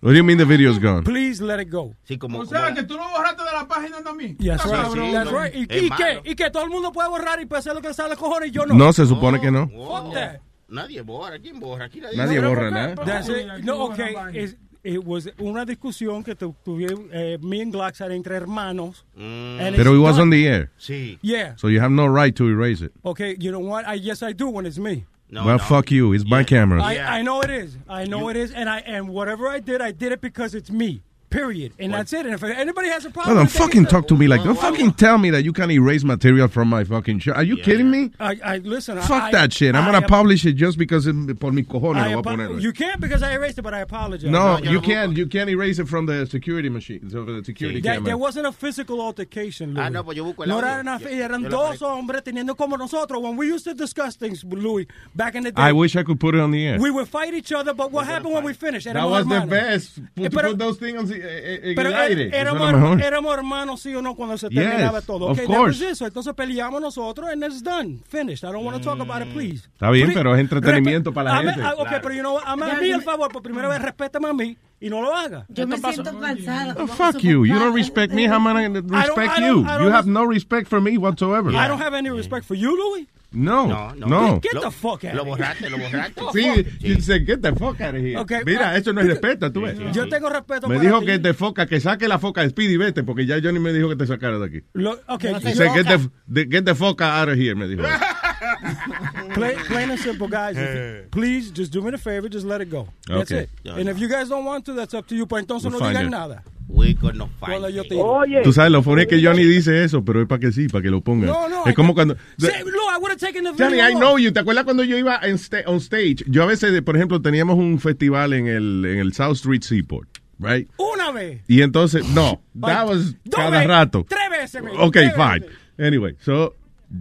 [0.00, 1.04] What do you mean the video's gone?
[1.04, 1.94] Please let it go.
[2.08, 4.36] Sí, como, O sea, como- que tú lo borraste de la página también.
[4.38, 4.74] Yes, right.
[4.74, 5.12] cabrón.
[5.12, 5.38] That's no.
[5.40, 5.54] right.
[5.54, 6.20] ¿Y, y qué?
[6.24, 8.48] Y que todo el mundo puede borrar y puede hacer lo que le sale cojones
[8.48, 8.74] y yo no.
[8.74, 9.70] No, se supone que no.
[9.76, 10.40] Oh, Fuck that.
[10.72, 11.38] Nadie borra.
[11.38, 11.84] ¿Quién borra?
[11.84, 12.70] Aquí nadie, Nadie borra.
[12.70, 13.58] borra nada.
[13.62, 14.14] No, okay.
[14.32, 19.04] It's- it was una discusión que tu- tuvieron eh, me and Glax had entre hermanos.
[19.16, 20.70] Mm, Pero it was on the air.
[20.76, 21.18] sí.
[21.22, 21.54] Yeah.
[21.56, 22.90] So you have no right to erase it.
[23.04, 23.36] Okay.
[23.38, 23.86] You know what?
[23.86, 25.04] I yes I do when it's me.
[25.30, 25.64] No, well, no.
[25.64, 26.12] fuck you.
[26.12, 26.82] It's my camera.
[26.82, 27.10] I, Yeah.
[27.14, 27.78] I know it is.
[27.88, 30.70] I know it is, and I and whatever I did, I did it because it's
[30.70, 31.02] me.
[31.32, 31.72] Period.
[31.78, 32.26] And that's it.
[32.26, 34.44] And if anybody has a No, problem, don't with fucking it's- talk to me like
[34.44, 37.32] Don't fucking tell me that you can erase material from my fucking show.
[37.32, 38.10] Are you kidding me?
[38.20, 38.98] I, I listen.
[39.00, 39.74] Fuck I, that shit.
[39.74, 42.34] I'm I gonna publish it just because it, por mi cojones I lo voy a
[42.34, 42.60] apo- poner.
[42.62, 44.30] you can't because I erased it, but I apologize.
[44.30, 45.16] No, yo you can't.
[45.16, 47.08] You can't erase it from the security machine.
[47.10, 48.06] So the security There, camera.
[48.10, 49.82] there wasn't a physical altercation, Louis.
[49.84, 50.68] Ah, no, pues yo busco el No audio.
[50.68, 51.88] eran, Yo- eran yo lo dos conecto.
[51.98, 53.22] hombres teniendo como nosotros.
[53.22, 56.18] When we used to discuss things, Louis, back in the day, I wish I could
[56.20, 56.78] put it on the air.
[56.78, 58.86] we would fight each other, but what happened when we finished?
[58.92, 59.98] That was the best.
[59.98, 62.22] Eh, Put, to pero- put those things on the, en Pero el aire.
[62.24, 63.02] er- es éramos, mejor.
[63.02, 65.26] éramos hermanos, sí o no, cuando se Yes, terminaba todo.
[65.26, 65.78] of Okay, course.
[65.78, 66.06] that was eso.
[66.06, 68.00] Entonces peleamos nosotros and it's done.
[68.08, 68.44] Finished.
[68.44, 69.68] I don't want to talk about it, please.
[69.72, 70.18] Está bien, Please.
[70.18, 71.62] pero es entretenimiento para la Hazme- gente.
[71.68, 72.38] ah, ok, pero you know?
[72.44, 75.46] Hazme a mí el favor, por primera vez, respétame a mí y no lo haga.
[75.48, 76.74] Yo me siento cansada.
[76.78, 77.44] Oh, fuck you.
[77.46, 78.26] You don't respect me.
[78.28, 79.62] How am I going to respect I you?
[79.62, 81.50] don't- I don't You have no respect for me whatsoever.
[81.50, 83.06] I don't have any respect for you, Louis.
[83.32, 84.06] No, No, no.
[84.06, 84.40] no.
[84.40, 86.20] Get Lo- the fuck out Lo borraste, lo borraste.
[86.32, 88.18] Sí, you said, get the fuck out of here.
[88.20, 89.76] Okay, Mira, ah, eso no es respeto, tú ves.
[89.94, 91.06] Yo tengo respeto Me para dijo ti.
[91.06, 93.88] que te foca, que saque la foca de Speedy, vete, porque ya Johnny me dijo
[93.88, 94.60] que te sacara de aquí.
[94.74, 97.66] Lo- ok, He yo- said, get the, the- get the fuck out of here, me
[97.68, 97.82] dijo.
[99.34, 100.56] Plain, plain and simple, guys.
[100.56, 102.88] If you- please, just do me a favor, just let it go.
[103.06, 103.42] That's Okay.
[103.64, 103.70] it.
[103.78, 105.26] And if you guys don't want to, that's up to you.
[105.26, 106.10] Pues entonces We'll no digan it.
[106.10, 106.42] nada.
[106.68, 107.64] We could not find.
[107.64, 110.68] Oye, Tú sabes, lo funny es que Johnny dice eso, pero es para que sí,
[110.68, 111.26] para que lo ponga.
[111.26, 112.14] No, no, es como cuando...
[112.38, 113.50] Look, I would have taken the.
[113.62, 114.32] Johnny, I know you.
[114.32, 116.24] ¿Te acuerdas cuando yo iba en sta- on stage?
[116.26, 120.08] Yo a veces, por ejemplo, teníamos un festival en el, en el South Street Seaport,
[120.38, 120.68] right?
[120.78, 121.42] Una vez.
[121.48, 124.06] Y entonces, no, that was cada veces, rato.
[124.08, 124.62] Tres veces.
[124.62, 125.40] me- Ok, tres fine.
[125.40, 125.56] veces.
[125.78, 126.54] Anyway, so,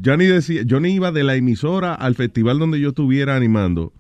[0.04, 3.94] Johnny decía, Johnny iba de la emisora al festival donde yo estuviera animando.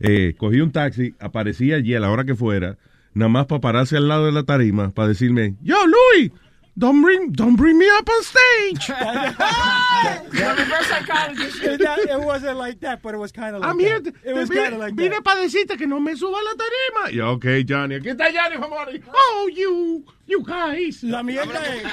[0.00, 2.76] Eh, cogí un taxi, aparecía allí a la hora que fuera,
[3.14, 6.30] nada más para pararse al lado de la tarima, para decirme, yo, Luis,
[6.74, 8.86] don't bring, don't bring me up on stage.
[8.86, 11.62] The reverse psychologist.
[11.62, 14.00] It, that- it wasn't like that, but it was kind of like I'm here.
[14.00, 14.14] that.
[14.22, 15.22] to- It was vine- kind of like vine that.
[15.24, 17.10] para decirte que no me suba a la tarima.
[17.10, 21.02] Y yo, ok, Johnny, aquí está Johnny, vamos a Oh, you, you guys.
[21.02, 21.84] La mierda es...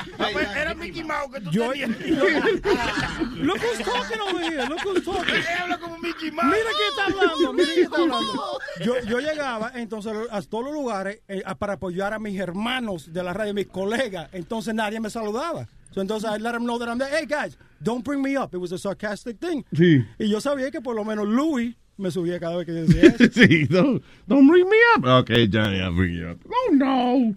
[0.55, 1.89] Era Mickey Mouse que tú Yo, tenías.
[3.37, 4.65] look who's talking over here.
[4.67, 5.43] Look who's talking.
[5.57, 8.59] Habla como Mickey Mira quién está hablando, mira quién está hablando.
[8.83, 13.23] Yo, yo llegaba entonces a todos los lugares eh, para apoyar a mis hermanos de
[13.23, 14.29] la radio, mis colegas.
[14.33, 15.67] Entonces nadie me saludaba.
[15.91, 17.09] So, entonces I let them know that I'm there.
[17.09, 18.53] Hey guys, don't bring me up.
[18.53, 19.63] It was a sarcastic thing.
[19.73, 20.05] Sí.
[20.19, 23.03] Y yo sabía que por lo menos Louis me subía cada vez que yo decía
[23.09, 23.23] eso.
[23.33, 25.05] sí, don't, don't bring me up.
[25.23, 26.39] Okay, Johnny, I'll bring you up.
[26.47, 27.35] Oh, no.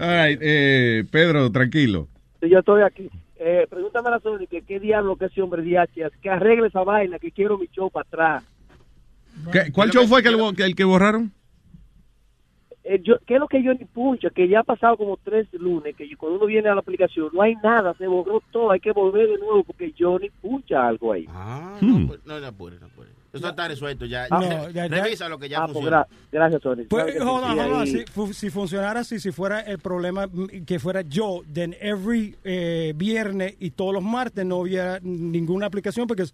[0.00, 2.08] All right, eh, Pedro, tranquilo.
[2.40, 3.10] Sí, yo estoy aquí.
[3.36, 6.82] Eh, pregúntame a la Sony que qué diablo que ese hombre DH, que arregle esa
[6.82, 8.44] vaina, que quiero mi show para atrás.
[9.52, 11.32] ¿Qué- ¿Cuál show fue que el, que el que borraron?
[12.84, 14.30] Eh, yo, ¿Qué es lo que yo ni puncha?
[14.30, 17.28] Que ya ha pasado como tres lunes, que yo- cuando uno viene a la aplicación
[17.32, 20.86] no hay nada, se borró todo, hay que volver de nuevo porque yo ni puncha
[20.88, 21.26] algo ahí.
[21.28, 22.00] Ah, Hmm.
[22.02, 22.76] no, pues, no, no no apure.
[23.38, 24.26] Eso está resuelto ya.
[24.30, 26.06] No, ya- ya- Revisa lo que ya Ah, pues funciona.
[26.30, 26.84] gracias, Tony.
[26.84, 27.86] Pues, hold on, hold on.
[27.86, 32.36] Si, fu- si funcionara así, si fuera el problema mm, que fuera yo, then every
[32.44, 36.28] eh, viernes y todos los martes no hubiera ninguna aplicación porque No,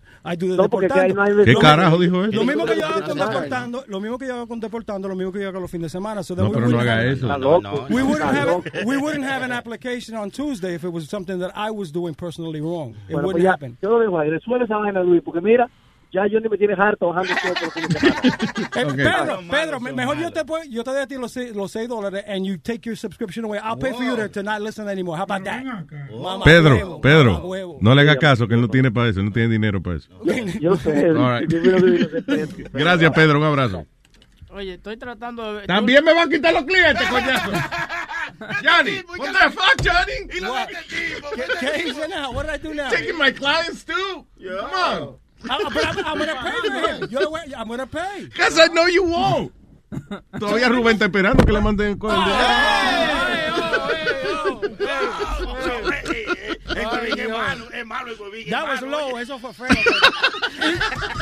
[0.68, 2.30] no hay ¿Qué carajo dijo él?
[2.32, 3.84] Lo mismo que yo hago con Deportando.
[3.86, 5.98] lo mismo que yo hago con deportando, lo mismo que yo hago los fines de
[5.98, 6.22] semana.
[6.22, 7.26] So then No, pero no haga eso.
[7.26, 8.06] No, no, We no.
[8.08, 8.64] wouldn't have loco.
[8.86, 12.14] we wouldn't have an application on Tuesday if it was something that I was doing
[12.14, 12.90] personally wrong.
[13.08, 13.76] It Bueno, pues wouldn't ya, happen.
[13.82, 15.68] yo lo dejo ahí, resuelve esa vaina, Luis, porque mira,
[16.14, 17.60] ya yo ni me tienes harto bajando semana.
[18.76, 18.96] Eh, Ok.
[18.96, 21.88] Pedro, Pedro, mejor yo te, puedo- yo te doy a ti los, seis- los 6
[21.88, 23.58] dólares and you take your subscription away.
[23.62, 25.16] I'll pay for you to, to not listen anymore.
[25.18, 25.62] How about that?
[26.44, 29.48] Pedro, huevo, Pedro, no le haga caso que él no tiene para eso, no tiene
[29.48, 30.08] dinero para eso.
[30.60, 31.48] Yo sé, right.
[32.72, 33.86] Gracias, Pedro, un abrazo.
[34.50, 35.66] Oye, estoy tratando de.
[35.66, 37.50] También me van a quitar los clientes, coñazo.
[38.62, 40.28] Johnny, what the fuck, Johnny?
[40.28, 42.32] ¿Qué, ¿Qué hice now?
[42.32, 42.88] What did I do now?
[42.90, 44.24] Taking my clients too?
[44.38, 45.16] Come on.
[45.46, 47.54] But I'm, I'm gonna pay for him.
[47.56, 48.24] I'm gonna pay.
[48.24, 49.52] Because I know you won't.
[50.38, 52.20] Todavía Rubén está esperando que le manden con el
[58.50, 59.16] That was low.
[59.16, 59.68] Eso fue feo.
[59.68, 60.74] pero-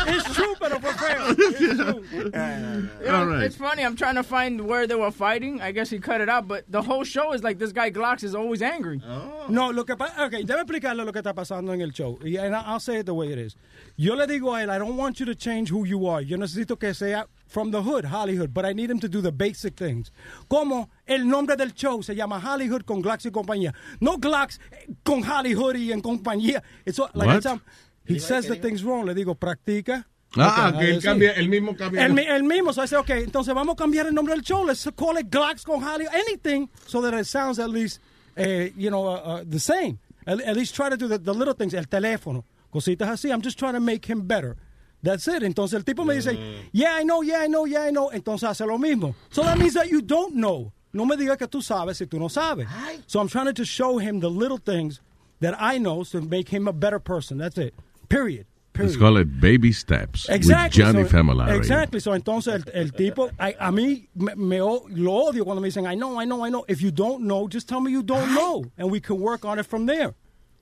[0.15, 1.31] It's true, pero fue feo.
[1.39, 2.05] It's true.
[2.13, 3.43] You know, All right.
[3.45, 3.85] It's funny.
[3.85, 5.61] I'm trying to find where they were fighting.
[5.61, 8.23] I guess he cut it out, but the whole show is like this guy Glocks
[8.25, 9.01] is always angry.
[9.07, 9.47] Oh.
[9.49, 12.19] No, lo que pasa, ok, debe explicarle lo que está pasando en el show.
[12.23, 13.57] And I'll say it the way it is.
[13.97, 16.21] Yo le digo a él, I don't want you to change who you are.
[16.23, 19.31] Yo necesito que sea from the hood, Hollywood, but I need him to do the
[19.31, 20.11] basic things.
[20.49, 23.75] Como el nombre del show se llama Hollywood con Glocks y compañía.
[24.01, 26.63] No Glocks eh, con Hollywood y en compañía.
[26.87, 27.37] It's all- like What?
[27.37, 27.61] it's, um,
[28.07, 29.05] he says the things wrong.
[29.07, 30.07] Le digo, practica.
[30.37, 32.07] Ah, Ok, que él cambia, el mismo cambia.
[32.07, 34.65] El, el mismo, so I say, okay, entonces vamos a cambiar el nombre del show.
[34.65, 38.01] Let's call it Glocks con Holly, anything, so that it sounds at least,
[38.39, 39.99] eh, you know, uh, uh, the same.
[40.27, 43.31] At, at least try to do the, the little things, el teléfono, cositas así.
[43.31, 44.57] I'm just trying to make him better.
[45.03, 45.43] That's it.
[45.43, 46.69] Entonces el tipo me dice, mm.
[46.73, 48.11] yeah, I know, yeah, I know, yeah, I know.
[48.13, 49.15] Entonces hace lo mismo.
[49.31, 50.73] So that means that you don't know.
[50.93, 52.69] No me digas que tú sabes si tú no sabes.
[53.07, 55.01] So I'm trying to show him the little things
[55.41, 57.39] that I know to make him a better person.
[57.39, 57.75] That's it.
[58.09, 58.47] Period.
[58.75, 59.01] Let's Period.
[59.01, 60.83] call it Baby Steps Exactly.
[60.83, 61.57] with Johnny so, Familari.
[61.59, 62.01] Exactly.
[62.01, 65.87] So, entonces el, el tipo, I- a mí me, me lo odio cuando me dicen,
[65.87, 66.65] I know, I know, I know.
[66.69, 69.59] If you don't know, just tell me you don't know, and we can work on
[69.59, 70.15] it from there.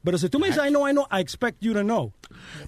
[0.02, 2.12] Pero si tú me dices, I know, I know, I expect you to know.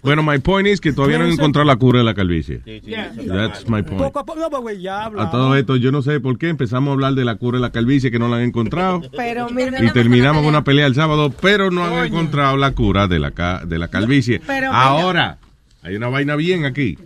[0.03, 2.61] Bueno, my point is que todavía no han encontrado la cura de la calvicie.
[2.85, 3.11] Yeah.
[3.17, 4.03] That's my point.
[4.03, 6.91] Poco a poco, no, güey, ya A todo esto, yo no sé por qué empezamos
[6.91, 9.01] a hablar de la cura de la calvicie que no la han encontrado.
[9.17, 13.09] Pero mira, Y terminamos con una pelea el sábado, pero no han encontrado la cura
[13.09, 14.41] de la, ca- de la calvicie.
[14.47, 14.83] Pero mira.
[14.83, 15.39] Ahora,
[15.83, 16.99] hay una vaina bien aquí.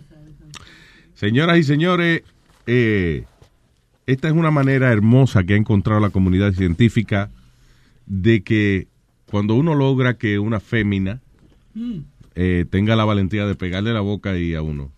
[1.13, 2.23] Señoras y señores,
[2.65, 3.23] eh,
[4.05, 7.29] esta es una manera hermosa que ha encontrado la comunidad científica
[8.05, 8.87] de que
[9.29, 11.21] cuando uno logra que una fémina
[12.35, 14.91] eh, tenga la valentía de pegarle la boca y a uno,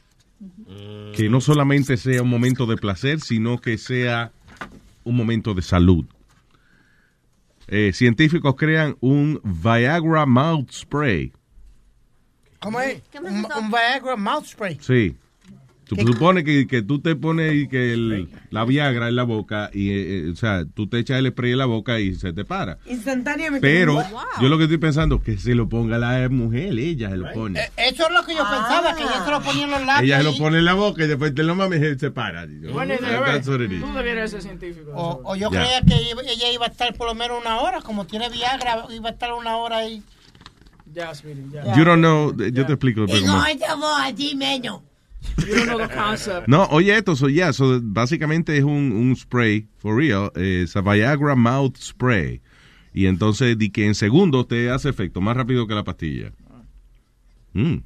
[1.16, 4.32] que no solamente sea un momento de placer, sino que sea
[5.04, 6.06] un momento de salud.
[7.68, 11.34] Eh, científicos crean un Viagra Mouth Spray.
[12.60, 13.02] ¿Cómo es?
[13.22, 14.78] Un, un Viagra mouth spray.
[14.82, 15.16] Sí.
[15.96, 19.70] Tú supone que, que tú te pones y que el- la Viagra en la boca
[19.74, 19.94] y, eh,
[20.28, 22.78] eh, o sea, tú te echas el spray en la boca y se te para.
[22.86, 23.60] instantáneamente.
[23.68, 24.06] Pero Wow.
[24.42, 27.32] yo lo que estoy pensando es que se lo ponga la mujer, ella se lo
[27.34, 27.60] pone.
[27.62, 30.04] Eh, Eso es lo que yo pensaba, que ella se lo ponía en los labios.
[30.04, 32.46] Ella se lo pone en la boca y después te lo mames y se separa.
[32.72, 33.82] Bueno, y de ver, That's what it is.
[33.82, 34.92] tú debieras ser científico.
[34.94, 35.62] O, o yo Ya.
[35.62, 38.86] creía que ella, ella iba a estar por lo menos una hora, como tiene Viagra,
[38.96, 40.04] iba a estar una hora ahí.
[40.92, 41.76] Ya, sweetie, ya.
[41.76, 43.06] You don't know, yo te explico.
[43.06, 44.82] esta voz allí, menos.
[45.38, 46.48] You don't know the concept.
[46.48, 50.76] No, oye esto, so, yeah, so, básicamente es un, un spray, for real, eh, es
[50.76, 52.42] a Viagra Mouth Spray.
[52.94, 56.32] Y entonces di que en segundos te hace efecto, más rápido que la pastilla.
[57.54, 57.78] Mm,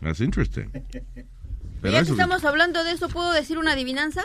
[0.00, 0.70] that's interesting.
[1.82, 4.22] Pero ya que estamos hablando de eso, ¿puedo decir una adivinanza?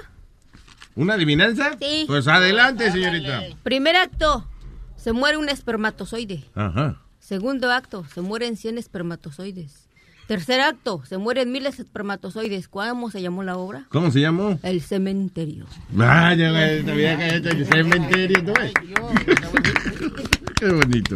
[0.95, 1.75] ¿Una adivinanza?
[1.79, 2.05] Sí.
[2.07, 3.43] Pues adelante, señorita.
[3.63, 4.47] Primer acto,
[4.95, 6.43] se muere un espermatozoide.
[6.53, 7.01] Ajá.
[7.19, 9.86] Segundo acto, se mueren 100 espermatozoides.
[10.27, 12.67] Tercer acto, se mueren miles de espermatozoides.
[12.67, 13.85] ¿Cómo se llamó la obra?
[13.89, 14.59] ¿Cómo se llamó?
[14.61, 15.65] El cementerio.
[15.91, 17.27] Vaya, güey, sabía que
[17.61, 18.73] es cementerio, ¿tú ves?
[20.59, 21.15] Qué bonito.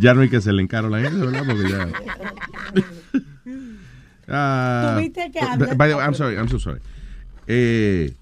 [0.00, 1.42] Ya no hay que hacerle encaro a la gente, ¿verdad?
[1.46, 1.88] Porque ya...
[4.26, 6.80] Ah, Tuviste que by- hablar- by the way, I'm sorry, I'm so sorry.
[7.46, 8.14] Eh,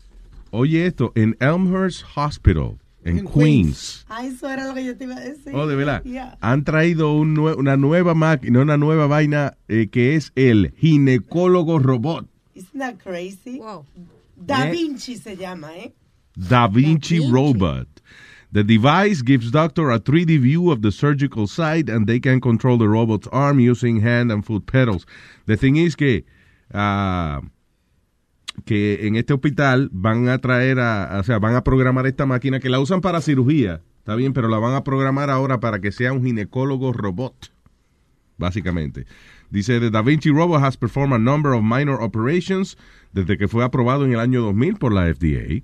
[0.50, 2.72] oye esto, en Elmhurst Hospital,
[3.04, 4.04] en, Queens.
[4.08, 5.54] Ah, eso era lo que yo te iba a decir.
[5.54, 6.02] Oh, de verdad.
[6.04, 6.36] Yeah.
[6.40, 11.78] Han traído un nue- una nueva máquina, una nueva vaina eh, que es el ginecólogo
[11.78, 12.26] robot.
[12.54, 13.60] Isn't that crazy?
[14.36, 14.70] Da Yeah.
[14.72, 15.92] Vinci se llama, ¿eh?
[16.36, 17.86] Da Vinci Robot.
[18.52, 22.76] The device gives doctor a 3D view of the surgical site and they can control
[22.76, 25.06] the robot's arm using hand and foot pedals.
[25.46, 26.24] The thing is que,
[26.74, 27.40] ah,
[28.64, 32.60] que en este hospital van a traer a, o sea, van a programar esta máquina
[32.60, 35.92] que la usan para cirugía, está bien, pero la van a programar ahora para que
[35.92, 37.52] sea un ginecólogo robot,
[38.38, 39.06] básicamente.
[39.50, 42.76] Dice, the Da Vinci Robot has performed a number of minor operations
[43.12, 45.62] desde que fue aprobado en el año 2000 por la FDA.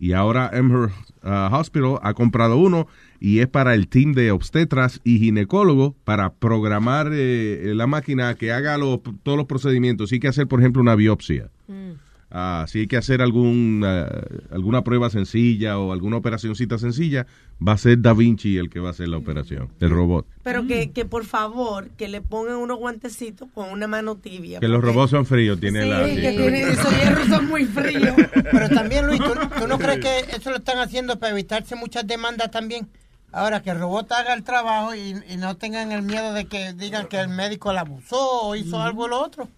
[0.00, 2.86] Y ahora Amherst uh, Hospital ha comprado uno
[3.20, 8.50] y es para el team de obstetras y ginecólogos para programar eh, la máquina que
[8.50, 10.10] haga lo- todos los procedimientos.
[10.10, 11.50] Hay que hacer, por ejemplo, una biopsia.
[12.32, 14.08] Ah, si hay que hacer algún, ah,
[14.52, 17.26] alguna prueba sencilla o alguna operacioncita sencilla,
[17.66, 20.26] va a ser Da Vinci el que va a hacer la operación, el robot.
[20.44, 24.60] Pero que, que por favor, que le pongan unos guantecitos con una mano tibia.
[24.60, 26.04] Que los robots son fríos, tiene Sí, la...
[26.04, 28.14] que tiene- esos hierros son muy fríos.
[28.52, 32.06] Pero también, Luis, ¿tú, tú no crees que eso lo están haciendo para evitarse muchas
[32.06, 32.88] demandas también?
[33.32, 36.72] Ahora, que el robot haga el trabajo y, y no tengan el miedo de que
[36.74, 39.48] digan que el médico la abusó o hizo algo o lo otro.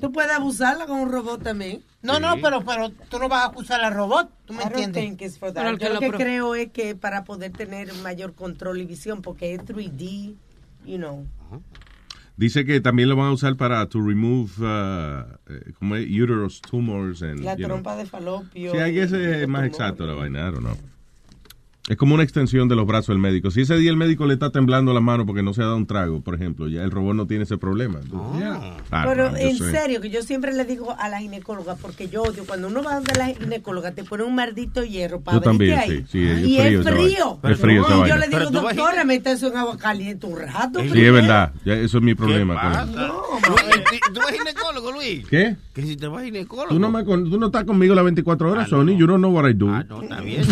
[0.00, 1.82] Tú puedes abusarla con un robot también.
[2.02, 5.38] No, no, pero, pero tú no vas a acusar al robot, ¿tú me I entiendes?
[5.38, 8.84] Pero Yo que lo lo que creo es que para poder tener mayor control y
[8.84, 10.34] visión, porque es 3D,
[10.84, 11.26] you know.
[12.36, 17.22] Dice que también lo van a usar para to remove uh, eh, como uterus tumors
[17.22, 17.68] and, La you know.
[17.68, 18.72] trompa de falopio.
[18.72, 20.76] Sí, hay que ser más exacto la vaina, o no.
[21.86, 23.50] Es como una extensión de los brazos del médico.
[23.50, 25.76] Si ese día el médico le está temblando la mano porque no se ha dado
[25.76, 28.00] un trago, por ejemplo, ya el robot no tiene ese problema.
[28.90, 29.70] Ah, Pero no, yo en sé.
[29.70, 32.94] serio, que yo siempre le digo a la ginecóloga, porque yo odio, cuando uno va
[32.94, 35.90] donde la ginecóloga, te pone un maldito hierro para Yo también, ahí.
[35.90, 37.38] sí, sí, es y frío es frío.
[37.42, 40.80] Es frío y yo le digo, Pero doctora, mete eso en agua caliente un rato.
[40.80, 41.52] Sí, es verdad.
[41.66, 42.86] Ya, eso es mi problema.
[42.86, 45.26] con- Luis, ¿Tú vas ginecólogo, Luis?
[45.28, 45.56] ¿Qué?
[45.74, 46.68] Que si te vas ginecólogo.
[46.70, 48.96] Tú no, me con- tú no estás conmigo las 24 horas, Sony.
[48.96, 49.68] You don't know what I do.
[49.78, 50.42] Está bien.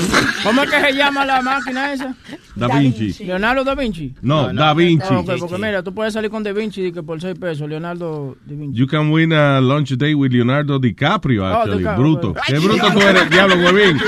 [0.42, 2.14] ¿Cómo es que se llama la máquina esa?
[2.54, 3.24] Da Vinci.
[3.24, 4.14] Leonardo da Vinci.
[4.22, 5.06] No, Da Vinci.
[5.10, 7.68] Ah, ok, porque mira, tú puedes salir con Da Vinci y que por 6 pesos,
[7.68, 8.78] Leonardo da Vinci.
[8.78, 11.78] You can win a lunch date with Leonardo DiCaprio, actually.
[11.78, 12.28] DiCaprio, bruto.
[12.30, 12.38] ok.
[12.46, 14.00] ¿Qué bruto tú eres, diablo, huevín?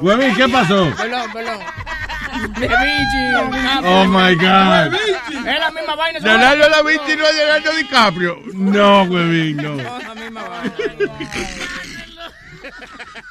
[0.00, 0.88] Huevín, ¿qué pasó?
[0.96, 1.58] Perdón, perdón.
[2.60, 3.86] Da Vinci.
[3.86, 4.94] Oh, my God.
[5.46, 6.18] Es la misma vaina.
[6.18, 8.38] Leonardo da Vinci no es Leonardo DiCaprio.
[8.54, 9.76] No, huevín, no.
[9.76, 10.72] la misma vaina.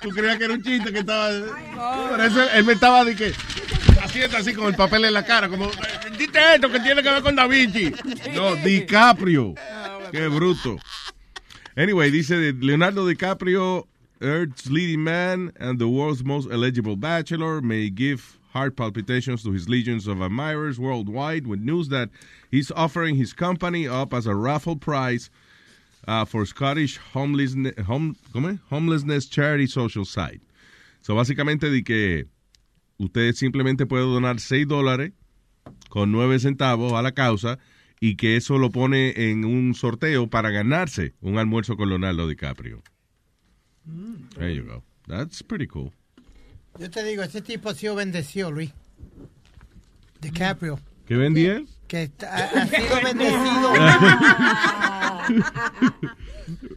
[0.02, 1.30] Tú creías que era un chiste que estaba...
[2.10, 3.34] Por eso él me estaba de que...
[4.04, 5.70] Haciendo así con el papel en la cara, como...
[6.18, 7.94] Dite esto que tiene que ver con Da Vinci.
[8.34, 9.56] No, DiCaprio.
[10.12, 10.78] Qué bruto.
[11.76, 13.88] Anyway, dice Leonardo DiCaprio,
[14.22, 19.68] Earth's leading man and the world's most eligible bachelor, may give heart palpitations to his
[19.68, 22.10] legions of admirers worldwide with news that
[22.50, 25.30] he's offering his company up as a raffle prize
[26.08, 28.60] uh, for Scottish homelessness, home, ¿cómo es?
[28.70, 30.42] homelessness charity social site.
[31.02, 32.28] So, básicamente, de que
[32.98, 35.12] usted simplemente puede donar 6 dólares
[35.90, 37.60] con 9 centavos a la causa
[38.00, 42.82] y que eso lo pone en un sorteo para ganarse un almuerzo con Leonardo DiCaprio.
[44.36, 44.84] There you go.
[45.08, 45.92] That's pretty cool.
[46.80, 48.72] Yo te digo, ese tipo ha sido bendecido, Luis.
[50.22, 50.80] DiCaprio.
[51.06, 51.68] ¿Qué vendí él?
[51.88, 53.74] Que está- ha, ha sido bendecido.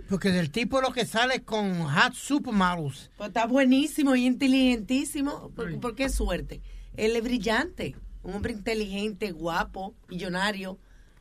[0.09, 3.11] Porque del tipo lo que sale con hot supermodels.
[3.17, 5.51] Pues está buenísimo y inteligentísimo.
[5.55, 6.63] Porque, porque es suerte.
[6.97, 7.95] Él es brillante.
[8.23, 10.79] Un hombre inteligente, guapo, millonario.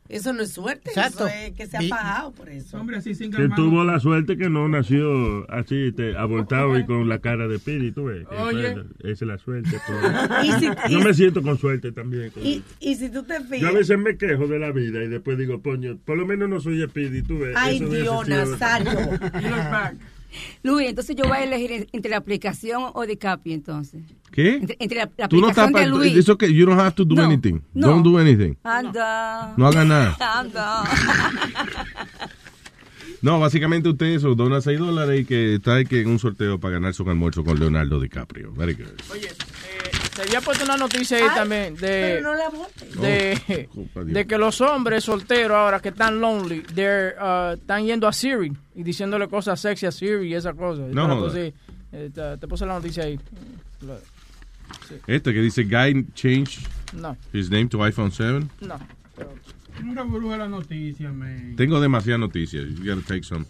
[0.08, 0.88] Eso no es suerte.
[0.88, 1.26] Exacto.
[1.26, 2.78] Eso es que se ha Y- pagado por eso.
[2.78, 7.08] Hombre, así sin Que tuvo la suerte que no nació así, te, abortado y con
[7.08, 8.26] la cara de Piri, tú ves.
[8.40, 8.70] Oye.
[9.00, 9.78] Esa es la suerte.
[9.86, 9.98] pero-
[10.44, 12.30] Y si- Yo y- me siento con suerte también.
[12.30, 13.60] con- Y, y si tú te fijas.
[13.60, 16.48] Yo a veces me quejo de la vida y después digo, coño, por lo menos
[16.48, 17.54] no soy Speedy, tú ves.
[17.56, 18.90] Ay, eso Dios, Nazario.
[20.62, 24.02] Luis, entonces yo voy a elegir en- entre la aplicación o DiCaprio, entonces.
[24.30, 24.56] ¿Qué?
[24.56, 25.84] Entre, entre la, la Tú no aplicación estás...
[25.86, 26.16] de pa- Luis.
[26.16, 26.52] It's okay.
[26.54, 27.60] You don't have to do No, anything.
[27.74, 27.88] no.
[27.88, 28.54] Don't do anything.
[28.62, 29.54] Anda.
[29.56, 30.16] No haga nada.
[30.38, 30.84] Anda.
[33.20, 36.60] No, básicamente usted eso, dona 6 dólares y que está ahí que en un sorteo
[36.60, 38.52] para ganarse un almuerzo con Leonardo DiCaprio.
[38.52, 38.86] Very good.
[40.18, 41.80] Se había puesto una noticia ahí también de,
[42.18, 42.50] Pero no la
[43.00, 48.08] de, Oh, de que los hombres solteros ahora que están lonely, they're, uh, están yendo
[48.08, 50.88] a Siri y diciéndole cosas sexy a Siri y esas cosas.
[50.88, 51.52] No eh,
[52.12, 53.16] te, te puse la noticia ahí.
[53.82, 54.00] Lo-
[55.06, 57.16] Este que dice Guy changed No.
[57.32, 58.44] his name to iPhone 7.
[58.60, 58.76] No.
[59.88, 61.54] Una burbuja la noticia, man.
[61.54, 62.64] Tengo demasiadas noticias.
[62.70, 63.46] You gotta take some.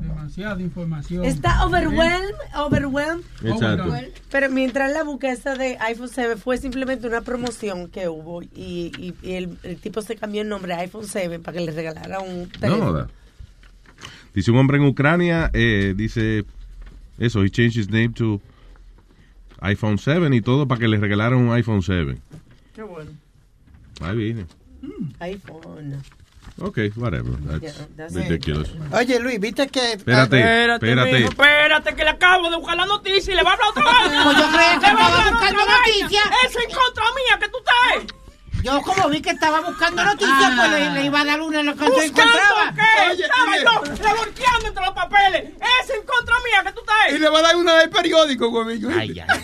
[0.00, 1.24] Demasiada información.
[1.24, 3.24] Está overwhelmed, overwhelmed.
[3.44, 3.94] Exacto.
[4.30, 8.48] Pero mientras la busca esta de iPhone 7 fue simplemente una promoción que hubo y,
[8.54, 11.72] y- y el, el tipo se cambió el nombre a iPhone 7 para que le
[11.72, 12.84] regalara un No teléfono.
[12.86, 13.08] joda.
[14.34, 16.44] Dice un hombre en Ucrania, eh, dice
[17.18, 18.40] eso, he changed his name to
[19.60, 22.16] iPhone 7 y todo para que le regalaran un iPhone 7.
[22.74, 23.10] Qué bueno.
[24.00, 24.46] Ahí viene.
[25.20, 26.02] iPhone.
[26.60, 27.32] Ok, whatever.
[27.46, 28.68] That's Yeah, that's ridiculous.
[28.92, 29.92] Oye, Luis, ¿viste que...
[29.94, 31.12] Espérate, espérate.
[31.12, 33.84] mijo, espérate, que le acabo de buscar la noticia y le va a hablar otra
[33.84, 34.22] vez.
[34.24, 35.58] Pues yo creía que Le va a otra vaina.
[35.64, 36.22] noticia.
[36.46, 38.16] Eso en contra mía, que tú estás.
[38.62, 41.66] Yo como vi que estaba buscando noticias, pues le, le iba a dar una en
[41.66, 42.74] lo que yo ¿Buscando encontraba.
[42.74, 43.22] qué?
[43.22, 45.44] Estaba yo revolteando entre los papeles.
[45.60, 47.12] Es en contra mía que tú estás.
[47.12, 48.80] Y le va a dar una del periódico, güey.
[48.98, 49.40] Ay, ay.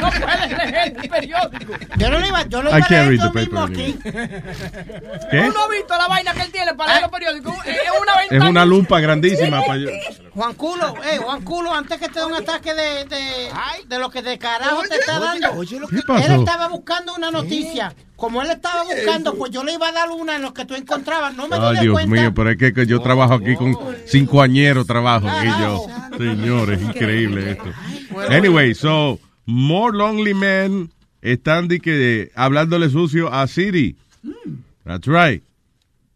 [0.00, 1.72] no puedes leer el periódico.
[1.96, 3.60] Yo no le iba, yo lo I iba a can't leer read yo the mismo
[3.66, 3.98] paper aquí.
[5.30, 5.40] ¿Qué?
[5.42, 7.54] ¿Tú no has visto la vaina que él tiene para leer los periódicos?
[7.64, 8.50] Es una Es ventana.
[8.50, 9.88] una lupa grandísima para yo.
[10.34, 13.50] Juan Culo, eh, Juan Culo, antes que te dé un ataque de, de,
[13.86, 15.60] de lo que de carajo te está dando.
[15.60, 16.24] ¿Qué pasó?
[16.26, 17.83] Él estaba buscando una noticia.
[18.16, 20.74] Como él estaba buscando, pues yo le iba a dar una en lo que tú
[20.74, 21.34] encontrabas.
[21.36, 22.10] No me Ay, di Dios cuenta.
[22.14, 25.86] mío, pero es que, que yo trabajo aquí con cinco añeros trabajo aquí yo.
[26.18, 27.70] Señores, increíble esto.
[28.30, 30.90] Anyway, so, more lonely men
[31.22, 33.96] están de que hablándole sucio a Siri.
[34.84, 35.42] That's right.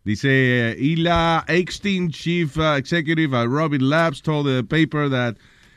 [0.04, 5.36] Dice uh, Ila Eckstein, chief uh, executive at Robin Labs, told the paper that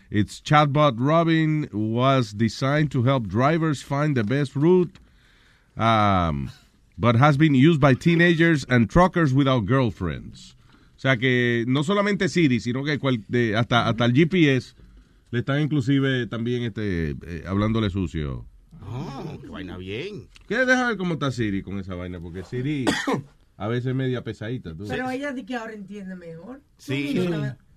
[0.09, 4.95] its chatbot Robin was designed to help drivers find the best route,
[5.77, 6.49] um,
[6.97, 10.55] but has been used by teenagers and truckers without girlfriends.
[10.95, 14.75] O sea que no solamente Siri, sino que cual- de- hasta, hasta el GPS
[15.31, 18.45] le están inclusive también este, eh, hablándole sucio.
[18.83, 20.27] Oh, qué vaina bien.
[20.47, 22.19] ¿Quieres dejar ver cómo está Siri con esa vaina?
[22.19, 22.85] Porque Siri
[23.57, 24.75] a veces es media pesadita.
[24.75, 24.85] tú.
[24.87, 26.61] Pero ella dice que ahora entiende mejor.
[26.77, 27.15] Sí.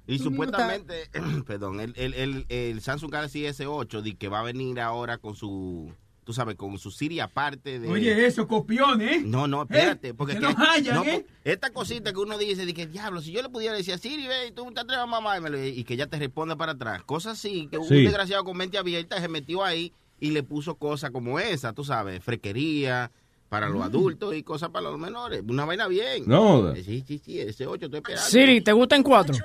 [0.07, 0.95] Y supuestamente,
[1.47, 5.35] perdón, el, el, el, el Samsung Galaxy S8 di que va a venir ahora con
[5.35, 5.91] su,
[6.25, 7.89] tú sabes, con su Siri aparte de...
[7.89, 9.23] Oye, eso, copiones, ¿eh?
[9.25, 11.25] No, no, espérate, porque que que- nos hayan, no, ¿eh?
[11.45, 14.27] esta cosita que uno dice, de que diablo, si yo le pudiera decir a Siri,
[14.27, 16.73] ve, tú te atreves a mamá, y, me lo- y que ella te responda para
[16.73, 17.03] atrás.
[17.05, 17.95] Cosas así, que Sí.
[17.99, 21.85] un desgraciado con mente abierta se metió ahí y le puso cosas como esa, tú
[21.85, 23.11] sabes, frequería
[23.51, 25.43] para los adultos y cosas para los menores.
[25.47, 26.25] Una vaina bien.
[26.27, 26.73] No.
[26.73, 28.29] Eh, Sí, sí, sí, ese 8 estoy esperando.
[28.29, 29.37] Siri, ¿te gustan cuatro?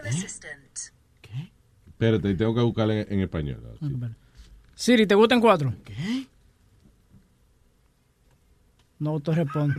[1.88, 3.76] Espérate, tengo que buscarla en, en español.
[4.74, 5.74] Siri, ¿te gustan cuatro?
[5.84, 6.28] ¿Qué?
[9.00, 9.76] No te responde.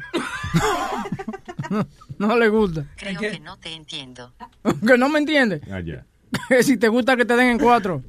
[2.19, 2.87] no le gusta.
[2.97, 4.33] Creo que no te entiendo.
[4.87, 5.61] Que no me entiende.
[5.71, 6.05] Ah, ya.
[6.63, 8.03] Si te gusta que te den en cuatro.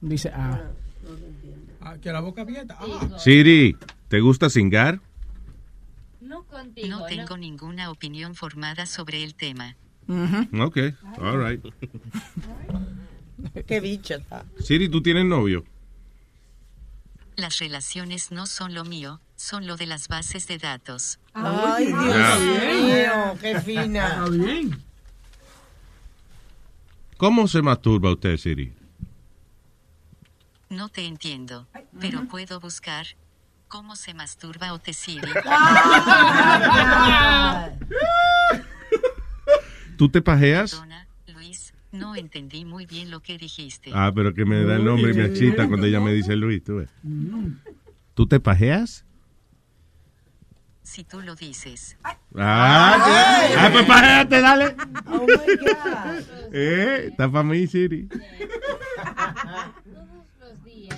[0.00, 0.70] Dice, ah.
[1.80, 2.76] Ah, que la boca abierta.
[2.80, 3.18] Ah.
[3.18, 3.76] Siri,
[4.08, 5.00] ¿te gusta cingar?
[6.20, 6.44] No
[7.06, 9.76] tengo ninguna opinión formada sobre el tema.
[10.08, 10.78] Ok,
[11.18, 11.64] all right.
[13.66, 14.44] Qué bicho está.
[14.58, 15.64] Siri, ¿tú tienes novio?
[17.40, 21.18] Las relaciones no son lo mío, son lo de las bases de datos.
[21.32, 24.26] Ay, Dios mío, qué fina.
[27.16, 28.74] ¿Cómo se masturba usted, Siri?
[30.68, 31.66] No te entiendo,
[31.98, 33.06] pero puedo buscar
[33.68, 35.22] cómo se masturba o te sigue.
[39.96, 40.72] ¿Tú te pajeas?
[40.72, 41.06] Perdona,
[41.92, 43.90] no entendí muy bien lo que dijiste.
[43.94, 46.62] Ah, pero que me da el nombre y me excita cuando ella me dice Luis,
[46.62, 46.90] tú ves.
[48.14, 49.04] ¿Tú te pajeas?
[50.82, 51.96] Si tú lo dices.
[52.34, 53.66] Ah, ya.
[53.66, 54.76] ah pues pajéate, dale.
[55.06, 56.24] Oh my God.
[56.52, 58.08] Eh, está para mí, Siri.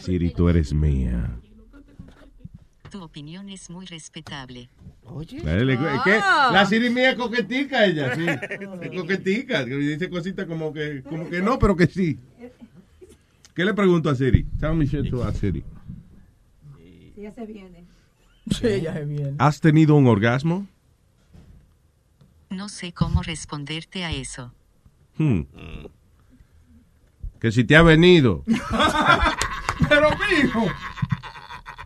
[0.01, 1.31] Siri, tú eres mía.
[2.93, 4.69] Tu opinión es muy respetable.
[5.43, 8.27] Dale, es que la Siri mía es coquetica ella, sí.
[8.83, 12.19] Es coquetica, que dice cositas como que, como que no, pero que sí.
[13.55, 14.45] ¿Qué le pregunto a Siri?
[14.61, 15.65] Tell me shit to a Siri.
[17.17, 17.87] Ya se viene.
[18.51, 19.37] Sí, ya se viene.
[19.39, 20.67] ¿Has tenido un orgasmo?
[22.51, 24.53] No sé cómo responderte a eso.
[25.17, 25.45] Hmm.
[27.41, 28.45] Que si te ha venido.
[29.89, 30.67] Pero, mijo.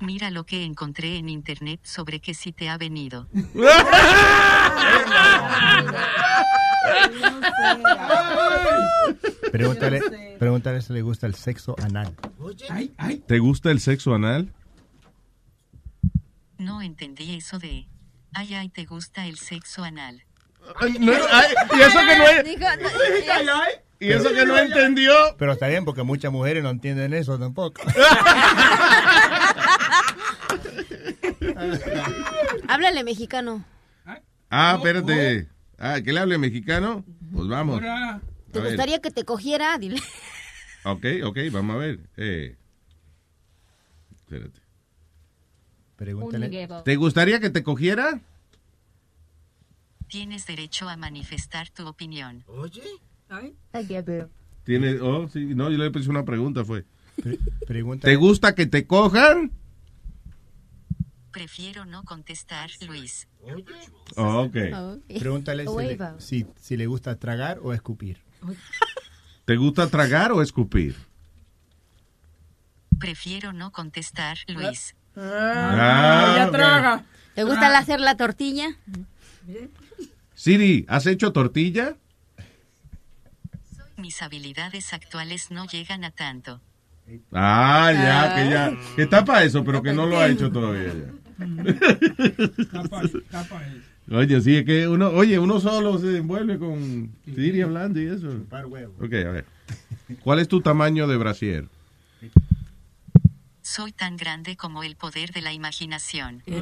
[0.01, 3.28] Mira lo que encontré en internet sobre que si te ha venido.
[9.51, 12.14] Pregúntale, pregúntale si le gusta el sexo anal.
[13.27, 14.52] ¿Te gusta el sexo anal?
[16.59, 17.86] No entendí eso de.
[18.32, 20.23] Ay, ay, te gusta el sexo anal.
[21.01, 22.44] No, ay, y eso que no es.
[22.44, 22.66] Dijo,
[23.44, 23.62] no,
[24.01, 25.14] Y eso que no entendió.
[25.39, 27.82] Pero está bien porque muchas mujeres no entienden eso tampoco.
[32.68, 33.64] Háblale mexicano.
[34.50, 35.48] Ah, espérate.
[35.78, 37.04] Ah, ¿que le hable mexicano?
[37.32, 37.80] Pues vamos.
[37.80, 38.20] ¿Te A
[38.52, 38.62] ver.
[38.72, 39.76] gustaría que te cogiera?
[39.78, 40.00] Dile.
[40.84, 41.98] Ok, ok, vamos a ver.
[42.16, 42.56] Eh,
[44.14, 44.60] espérate.
[45.96, 46.68] Pregúntale.
[46.84, 48.20] ¿Te gustaría que te cogiera?
[50.08, 52.44] Tienes derecho a manifestar tu opinión.
[52.46, 52.82] Oye.
[54.64, 56.84] Tiene, oh, sí, no, yo le puse una pregunta, fue.
[57.66, 58.12] Pregúntale.
[58.12, 59.50] ¿Te gusta que te cojan?
[61.36, 63.28] Prefiero no contestar, Luis.
[64.16, 64.56] Oh, ok.
[65.18, 68.22] Pregúntale si le, si, si le gusta tragar o escupir.
[69.44, 70.96] ¿Te gusta tragar o escupir?
[72.98, 74.96] Prefiero no contestar, Luis.
[75.14, 76.52] Ah, ok.
[76.52, 77.04] traga.
[77.34, 78.74] ¿Te gusta hacer la tortilla?
[80.34, 81.98] Siri, ¿has hecho tortilla?
[83.98, 86.62] Mis habilidades actuales no llegan a tanto.
[87.30, 88.94] Ah, ya, que ya.
[88.96, 90.94] Que está para eso, pero que no lo ha hecho todavía.
[90.94, 91.26] ya.
[94.10, 98.28] Oye, sí, es que uno, oye, uno solo se envuelve con Siri hablando y eso.
[98.98, 99.44] Ok, a ver.
[100.22, 101.68] ¿Cuál es tu tamaño de brasier?
[103.62, 106.42] Soy tan grande como el poder de la imaginación.
[106.46, 106.52] ¿De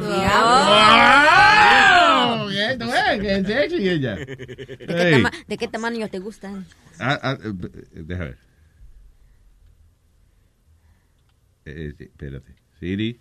[4.86, 5.12] qué, Hey.
[5.12, 6.64] tama- ¿De qué tamaño te gustan?
[6.98, 7.52] Ah, ah, eh,
[8.02, 8.38] deja ver.
[11.66, 12.54] Eh, espérate.
[12.80, 13.20] Siri.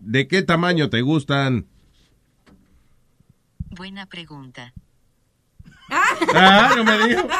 [0.00, 1.66] ¿De qué tamaño te gustan?
[3.70, 4.72] Buena pregunta.
[5.90, 7.28] Ah, no me dijo.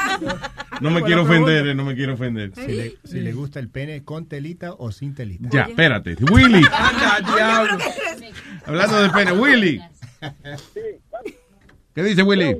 [0.81, 2.53] No me quiero ofender, eh, no me quiero ofender.
[2.57, 5.49] Si le, si le gusta el pene con telita o sin telita.
[5.53, 6.17] Ya, espérate.
[6.33, 6.67] Willy.
[8.67, 9.33] Hablando de pene.
[9.33, 9.81] Willy.
[11.95, 12.59] ¿Qué dice Willy?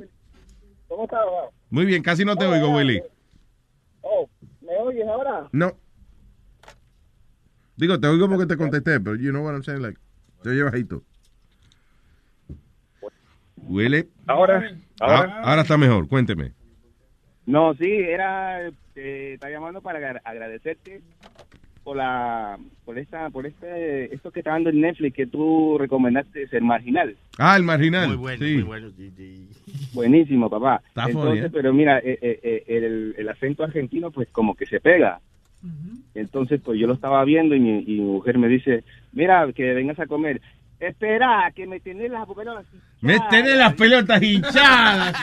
[0.87, 1.19] ¿Cómo estás?
[1.69, 3.01] Muy bien, casi no te oigo, Willy.
[4.01, 4.29] Oh,
[4.61, 5.49] ¿me oyes ahora?
[5.51, 5.75] No.
[7.77, 9.99] Digo, te oigo porque te contesté, pero you know what I'm saying, like,
[10.43, 11.01] te oye bajito.
[14.27, 14.63] Ahora,
[14.99, 15.41] Ah, ahora.
[15.41, 16.51] ahora está mejor, cuénteme.
[17.45, 21.01] No, sí, era, eh, está llamando para agra- agradecerte
[21.83, 26.47] por la, por esta, por este, esto que está dando en Netflix que tú recomendaste
[26.47, 27.15] ser marginal.
[27.37, 28.07] Ah, el marginal.
[28.07, 28.53] Muy bueno, sí.
[28.55, 28.89] muy bueno,
[29.93, 30.81] Buenísimo, papá.
[30.87, 31.49] Está Entonces, funny, ¿eh?
[31.51, 35.19] pero mira, eh, eh, eh, el, el acento argentino pues como que se pega.
[36.13, 38.83] Entonces, pues yo lo estaba viendo y mi, y mi mujer me dice,
[39.13, 40.41] mira, que vengas a comer.
[40.79, 42.65] Espera, que me tenés las pelotas
[43.01, 45.15] Me tenés las pelotas hinchadas.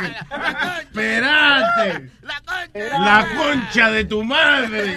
[0.83, 2.09] Esperate.
[2.75, 4.97] La concha de tu madre.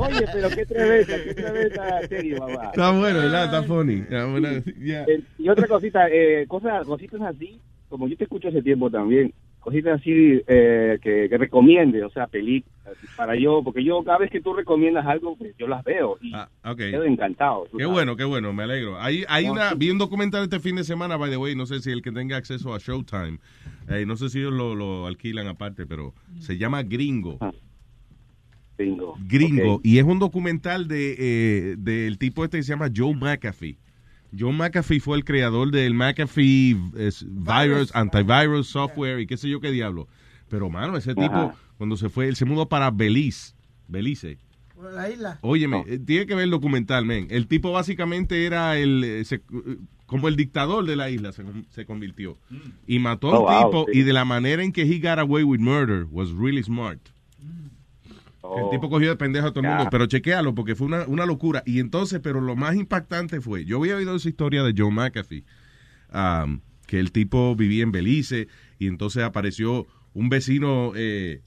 [0.00, 2.64] Oye, pero qué treveza, qué treveza, serio, papá.
[2.74, 3.44] Está bueno, ¿verdad?
[3.44, 3.94] Está funny.
[4.00, 5.02] Está buena- ya.
[5.04, 9.32] Eh, y otra cosita, eh, cosas, cositas así, como yo te escucho hace tiempo también,
[9.60, 14.30] cositas así eh, que, que recomiende, o sea, películas, para yo, porque yo cada vez
[14.30, 16.32] que tú recomiendas algo, pues yo las veo y
[16.64, 16.78] Ok.
[16.78, 17.64] quedo encantado.
[17.64, 17.88] Qué sabes.
[17.92, 19.00] bueno, qué bueno, me alegro.
[19.00, 21.80] Hay, hay una, vi un documental este fin de semana, by the way, no sé
[21.80, 23.38] si el que tenga acceso a Showtime,
[23.88, 27.38] eh, no sé si ellos lo, lo alquilan aparte, pero se llama Gringo.
[28.78, 29.14] Gringo.
[29.26, 29.80] Gringo, Ok.
[29.84, 33.76] y es un documental de eh, del tipo este que se llama Joe McAfee.
[34.38, 39.60] Joe McAfee fue el creador del McAfee eh, Virus, Antivirus Software y qué sé yo
[39.60, 40.08] qué diablo.
[40.48, 41.54] Pero, mano, ese tipo, Ajá.
[41.78, 43.54] cuando se fue, él se mudó para Belice.
[43.88, 44.38] Belice.
[44.94, 45.38] La isla.
[45.42, 47.26] Óyeme, eh, tiene que ver el documental, men.
[47.30, 49.76] El tipo básicamente era el eh, se- eh,
[50.06, 52.38] como el dictador de la isla, se, con- se convirtió.
[52.86, 53.98] Y mató a Oh, un wow, tipo, sí.
[53.98, 56.98] y de la manera en que he got away with murder was really smart.
[58.56, 61.26] El tipo cogió de pendejo a todo el mundo, pero chequéalo porque fue una, una
[61.26, 61.62] locura.
[61.66, 65.44] Y entonces, pero lo más impactante fue, yo había oído esa historia de Joe McAfee,
[66.12, 68.48] um, que el tipo vivía en Belice
[68.78, 71.42] y entonces apareció un vecino, eh,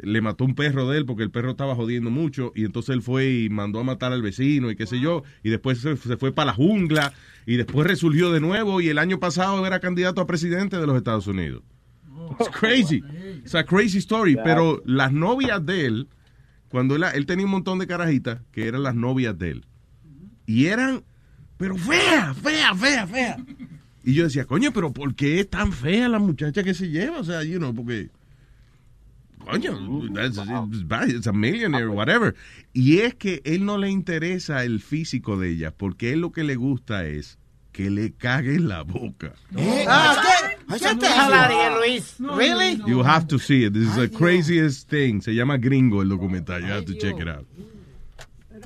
[0.00, 3.02] le mató un perro de él porque el perro estaba jodiendo mucho y entonces él
[3.02, 6.16] fue y mandó a matar al vecino y qué sé yo, y después se, se
[6.16, 7.12] fue para la jungla
[7.46, 10.96] y después resurgió de nuevo y el año pasado era candidato a presidente de los
[10.96, 11.62] Estados Unidos.
[12.38, 13.02] It's crazy.
[13.44, 14.36] It's a crazy story.
[14.42, 16.08] Pero las novias de él,
[16.68, 19.66] cuando él, tenía un montón de carajitas que eran las novias de él.
[20.46, 21.04] Y eran,
[21.56, 23.36] pero fea, fea, fea, fea.
[24.04, 27.18] Y yo decía, coño, pero ¿por qué es tan fea la muchacha que se lleva?
[27.18, 28.10] O sea, you know, porque.
[29.38, 29.76] coño,
[30.14, 30.38] that's,
[31.08, 32.34] it's a millionaire, whatever.
[32.72, 36.44] Y es que él no le interesa el físico de ella, porque él lo que
[36.44, 37.38] le gusta es
[37.72, 39.34] que le cague en la boca.
[39.88, 40.45] Ah.
[40.68, 42.16] ¿Qué te jalaría, Luis?
[42.18, 42.80] Really?
[42.86, 43.72] You have to see it.
[43.72, 45.20] This is the craziest thing.
[45.20, 46.60] Se llama Gringo el documental.
[46.62, 47.46] You have to check it out.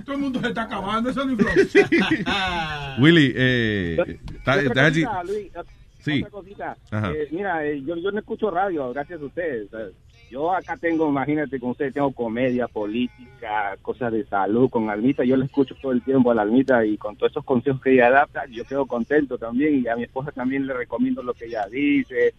[0.05, 1.69] Todo el mundo se está acabando, eso no influye.
[3.01, 5.51] Willy, eh, cosita, Luis,
[6.03, 6.21] Sí.
[6.23, 6.77] otra cosita.
[6.91, 7.13] Ajá.
[7.13, 9.69] Eh, mira, eh, yo, yo no escucho radio, gracias a ustedes.
[10.31, 15.25] Yo acá tengo, imagínate con ustedes, tengo comedia, política, cosas de salud con Almita.
[15.25, 17.95] Yo le escucho todo el tiempo a la Almita y con todos esos consejos que
[17.95, 19.83] ella adapta, yo quedo contento también.
[19.83, 22.33] Y a mi esposa también le recomiendo lo que ella dice.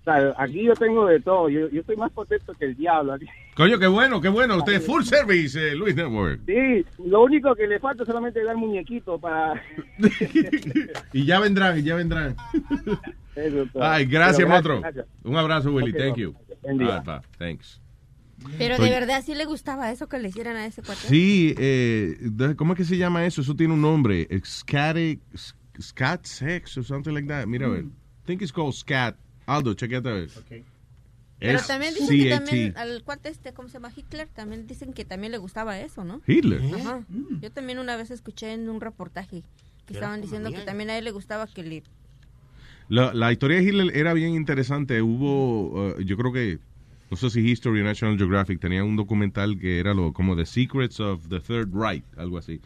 [0.00, 1.48] O sea, aquí yo tengo de todo.
[1.48, 3.14] Yo, yo estoy más contento que el diablo.
[3.14, 3.26] aquí.
[3.54, 4.58] Coño, qué bueno, qué bueno.
[4.58, 6.40] Usted es full service, eh, Luis Network.
[6.46, 9.62] Sí, lo único que le falta es solamente dar muñequito para...
[11.12, 12.36] Y ya vendrán, y ya vendrán.
[13.34, 13.66] Eso.
[13.80, 15.06] Ay, gracias, gracias.
[15.24, 15.92] Un abrazo, Willy.
[15.92, 16.34] Thank you.
[16.62, 17.02] Buen día.
[17.38, 17.80] Thanks.
[18.56, 21.08] Pero de verdad sí le gustaba eso que le hicieran a ese cuate.
[21.08, 23.42] Sí, eh, ¿cómo es que se llama eso?
[23.42, 24.26] Eso tiene un nombre.
[24.44, 25.20] Scatic,
[25.80, 27.46] scat sex or something like that.
[27.46, 27.84] Mira, a ver.
[27.84, 29.16] I think it's called scat.
[29.46, 30.30] Aldo, chequete a ver.
[31.38, 32.44] Pero Es también dicen que C-A-T.
[32.44, 33.90] también al cuate este, ¿cómo se llama?
[33.94, 36.20] Hitler, también dicen que también le gustaba eso, ¿no?
[36.26, 36.60] Hitler.
[36.74, 37.04] Ajá.
[37.40, 39.42] Yo también una vez escuché en un reportaje
[39.86, 41.82] que estaban diciendo que también a él le gustaba que le...
[42.90, 45.00] La, la historia de Hitler era bien interesante.
[45.00, 46.58] Hubo, uh, yo creo que,
[47.08, 50.44] no sé si History o National Geographic tenía un documental que era lo como The
[50.44, 52.60] Secrets of the Third Reich, algo así.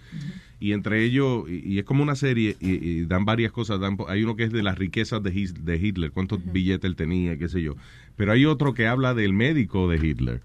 [0.60, 3.80] Y entre ellos, y, y es como una serie, y, y dan varias cosas.
[3.80, 6.96] Dan, hay uno que es de las riquezas de, His- de Hitler, cuántos billetes él
[6.96, 7.74] tenía, qué sé yo.
[8.16, 10.40] Pero hay otro que habla del médico de Hitler.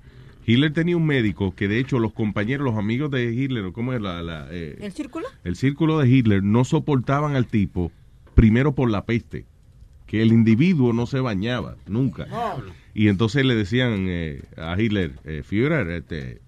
[0.46, 4.02] Hitler tenía un médico que de hecho los compañeros, los amigos de Hitler, ¿cómo es
[4.02, 4.22] la...
[4.24, 5.28] la, eh, ¿El círculo?
[5.46, 7.94] el círculo de Hitler no soportaban al tipo,
[8.36, 9.46] primero por la peste,
[10.10, 12.26] que el individuo no se bañaba, nunca.
[12.96, 16.42] Y entonces le decían eh, a Hitler, eh, Führer, este,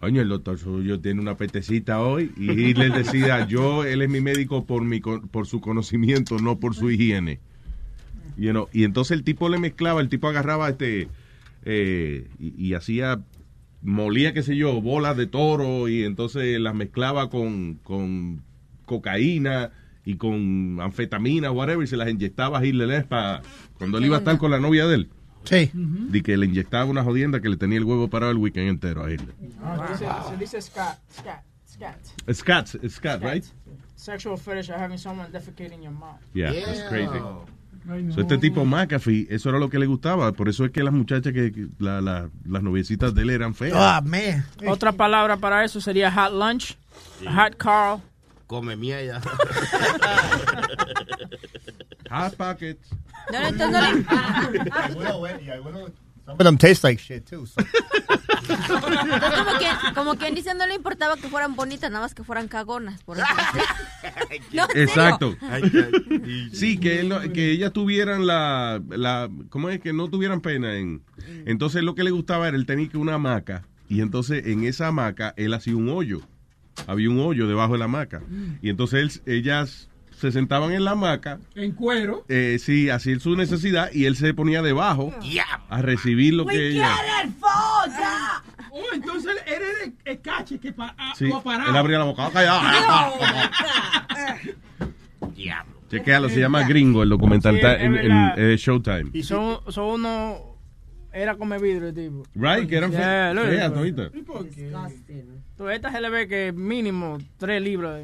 [0.00, 2.32] coño, el doctor suyo tiene una petecita hoy.
[2.38, 6.74] Y Hitler decía, yo, él es mi médico por, mi, por su conocimiento, no por
[6.74, 7.40] su higiene.
[8.38, 11.08] You know, Y entonces el tipo le mezclaba, el tipo agarraba este,
[11.66, 13.20] eh, y, y hacía,
[13.82, 18.40] molía, qué sé yo, bolas de toro y entonces las mezclaba con, con
[18.86, 19.72] cocaína
[20.04, 23.42] y con anfetamina, whatever, y se las inyectaba a Hitler para
[23.78, 25.10] cuando él iba a estar con la novia de él.
[25.44, 25.70] Sí.
[25.74, 29.04] De que le inyectaba una jodienda que le tenía el huevo parado el weekend entero
[29.04, 29.34] a Hitler.
[29.62, 31.98] Ah, dice, se dice scat, scat, scat.
[32.32, 33.44] Scat, scat, right?
[33.96, 36.18] Sexual fetish of having someone defecate in your mouth.
[36.34, 37.18] Yeah, that's crazy.
[38.14, 40.32] So, este tipo McAfee, eso era lo que le gustaba.
[40.32, 43.54] Por eso es que las muchachas que, que la- la- las noviecitas de él eran
[43.54, 43.74] feas.
[43.76, 44.42] Ah, man.
[44.66, 46.78] Otra palabra para eso sería hot lunch,
[47.26, 48.00] hot Carl.
[48.46, 49.20] Come mierda.
[52.10, 52.88] Hot pockets.
[53.32, 54.04] No, no, entonces no le-
[56.26, 57.44] Some of them taste like shit too.
[57.46, 62.14] so- Entonces, como, que, como quien dice, no le importaba que fueran bonitas, nada más
[62.14, 63.02] que fueran cagonas.
[63.02, 63.26] Por eso.
[64.52, 64.64] No.
[64.74, 65.36] Exacto.
[66.52, 69.80] Sí, que, él no- que ellas tuvieran la, la, ¿cómo es?
[69.80, 71.02] Que no tuvieran pena en.
[71.46, 74.88] Entonces lo que le gustaba era, él tenía que una hamaca y entonces en esa
[74.88, 76.20] hamaca él hacía un hoyo.
[76.86, 78.22] Había un hoyo debajo de la hamaca.
[78.62, 79.88] Y entonces él- ellas
[80.18, 82.24] se sentaban en la hamaca, En cuero.
[82.28, 85.12] eh, sí, hacían su necesidad y él se ponía debajo
[85.68, 86.88] a recibir lo que ella...
[88.76, 91.70] Oh, entonces eres el, el cache que pa, ah, Sí, parado.
[91.70, 92.30] él abría la boca.
[95.90, 99.10] Chequealo, se llama Gringo el documental Sí, está es en, en, eh, Showtime.
[99.12, 100.53] Y son, son uno.
[101.14, 102.24] Era come vidrio, el tipo.
[102.34, 104.10] Right, que eran Yeah, feas toditas.
[105.56, 108.02] Tú, esta se le ve que mínimo tres libras.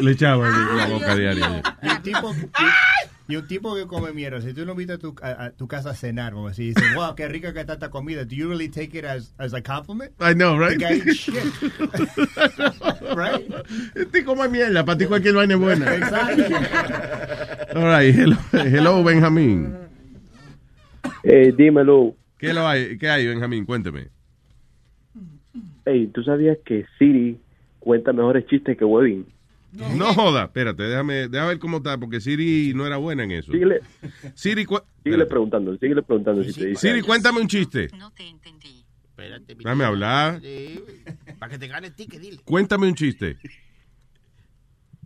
[0.00, 1.62] Le echaba en la boca diaria.
[1.82, 2.32] Y un tipo,
[3.26, 4.40] y un tipo que come mierda.
[4.40, 6.94] Si tú no invitas a tu, a, a tu casa a cenar, como si dices,
[6.94, 8.24] wow, qué rica que está esta comida.
[8.24, 10.12] Do you really take it as, as a compliment?
[10.20, 10.78] I know, right?
[10.78, 11.34] The guy shit.
[13.16, 13.52] right?
[13.96, 15.92] Este come mierda, para ti cualquier vaina es buena.
[15.92, 16.44] Exacto.
[17.74, 19.74] All right, hello, hello Benjamín.
[21.24, 22.14] Eh, dímelo.
[22.48, 23.64] ¿Qué, lo hay, ¿Qué hay, Benjamín?
[23.64, 24.08] Cuénteme.
[25.86, 27.38] Hey, ¿tú sabías que Siri
[27.78, 29.26] cuenta mejores chistes que Webin?
[29.96, 33.50] No joda, espérate, déjame, déjame ver cómo está, porque Siri no era buena en eso.
[33.50, 33.80] Síguele,
[34.34, 34.66] Siri,
[35.02, 36.88] síguele preguntando, síguele preguntando si te dice.
[36.88, 37.84] Siri, cuéntame un chiste.
[37.84, 40.40] Espérate, Dame hablar.
[41.38, 42.38] Para que te gane el ticket, dile.
[42.44, 43.38] Cuéntame un chiste.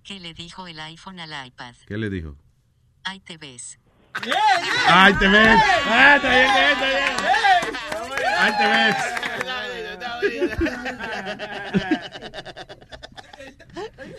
[0.05, 1.75] ¿Qué le dijo el iPhone al iPad?
[1.87, 2.37] ¿Qué le dijo?
[3.05, 3.79] Ahí te ves.
[4.89, 5.61] ¡Ay, te ves!
[5.87, 7.03] ¡Ah, está bien, está bien, está bien!
[8.39, 8.97] ¡Ay, te ves!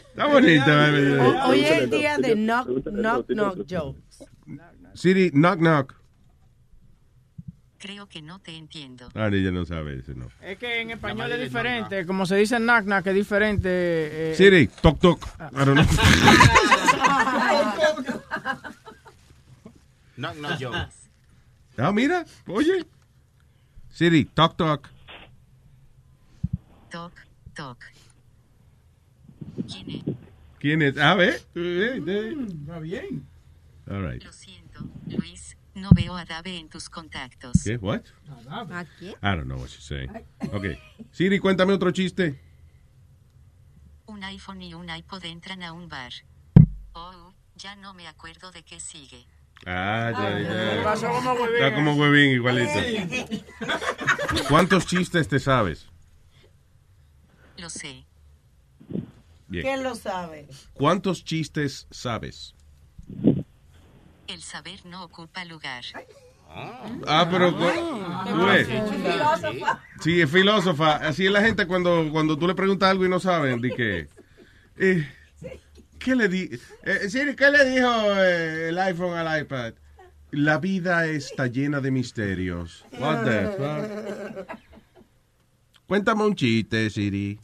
[0.10, 0.90] Está bonita.
[1.22, 4.26] Ho- Hoy es el día de knock, knock, knock jokes.
[4.94, 5.96] Siri, knock, knock.
[7.78, 9.08] Creo que no te entiendo.
[9.16, 10.28] Ah, ella no sabe eso, no.
[10.42, 12.06] Es que en español es diferente.
[12.06, 14.32] Como se dice knock knock, es diferente.
[14.32, 15.26] eh, Siri, toc toc.
[15.40, 15.86] I don't know.
[20.20, 20.72] No, no, yo.
[21.78, 22.86] Ah, mira, oye.
[23.90, 24.90] Siri, toc toc.
[26.92, 27.14] Toc,
[27.56, 27.78] toc.
[29.66, 30.04] ¿Quién es?
[30.60, 30.98] ¿Quién es?
[30.98, 31.42] Ah, ve.
[31.56, 32.02] Eh.
[32.70, 33.26] Va bien.
[33.90, 34.22] All right.
[34.22, 35.56] Lo siento, Luis.
[35.74, 37.64] No veo a Dave en tus contactos.
[37.64, 37.78] ¿Qué?
[37.78, 38.02] What?
[38.50, 39.12] ¿A qué?
[39.12, 40.12] I don't know what she's saying.
[40.52, 40.78] Okay.
[41.14, 42.38] Siri, cuéntame otro chiste.
[44.06, 46.12] Un iPhone y un iPod entran a un bar.
[46.92, 49.26] Oh, ya no me acuerdo de qué sigue.
[49.66, 50.84] Ah, ya, ya.
[50.84, 51.56] Pasó como huevín.
[51.56, 52.80] Está como huevín, igualito.
[54.48, 55.88] ¿Cuántos chistes te sabes?
[57.58, 58.06] Lo sé.
[59.48, 59.64] Bien.
[59.64, 60.48] ¿Quién lo sabe?
[60.74, 62.56] ¿Cuántos chistes sabes?
[64.28, 65.84] El saber no ocupa lugar.
[67.08, 67.54] Ah, pero...
[67.54, 68.68] tú ves.
[70.02, 70.96] Sí, es filósofa.
[70.96, 74.08] Así es la gente cuando, cuando tú le preguntas algo y no saben, di que...
[74.78, 75.12] eh,
[76.00, 76.50] ¿Qué le di?
[76.84, 79.74] eh, Siri, ¿qué le dijo eh, el iPhone al iPad?
[80.32, 82.86] La vida está llena de misterios.
[83.00, 83.48] What the
[84.48, 84.58] fuck?
[85.88, 87.40] Cuéntame un chiste, Siri.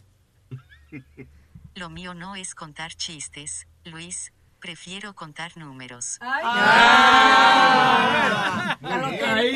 [1.75, 4.31] Lo mío no es contar chistes, Luis.
[4.59, 6.17] Prefiero contar números.
[6.21, 6.41] Ahí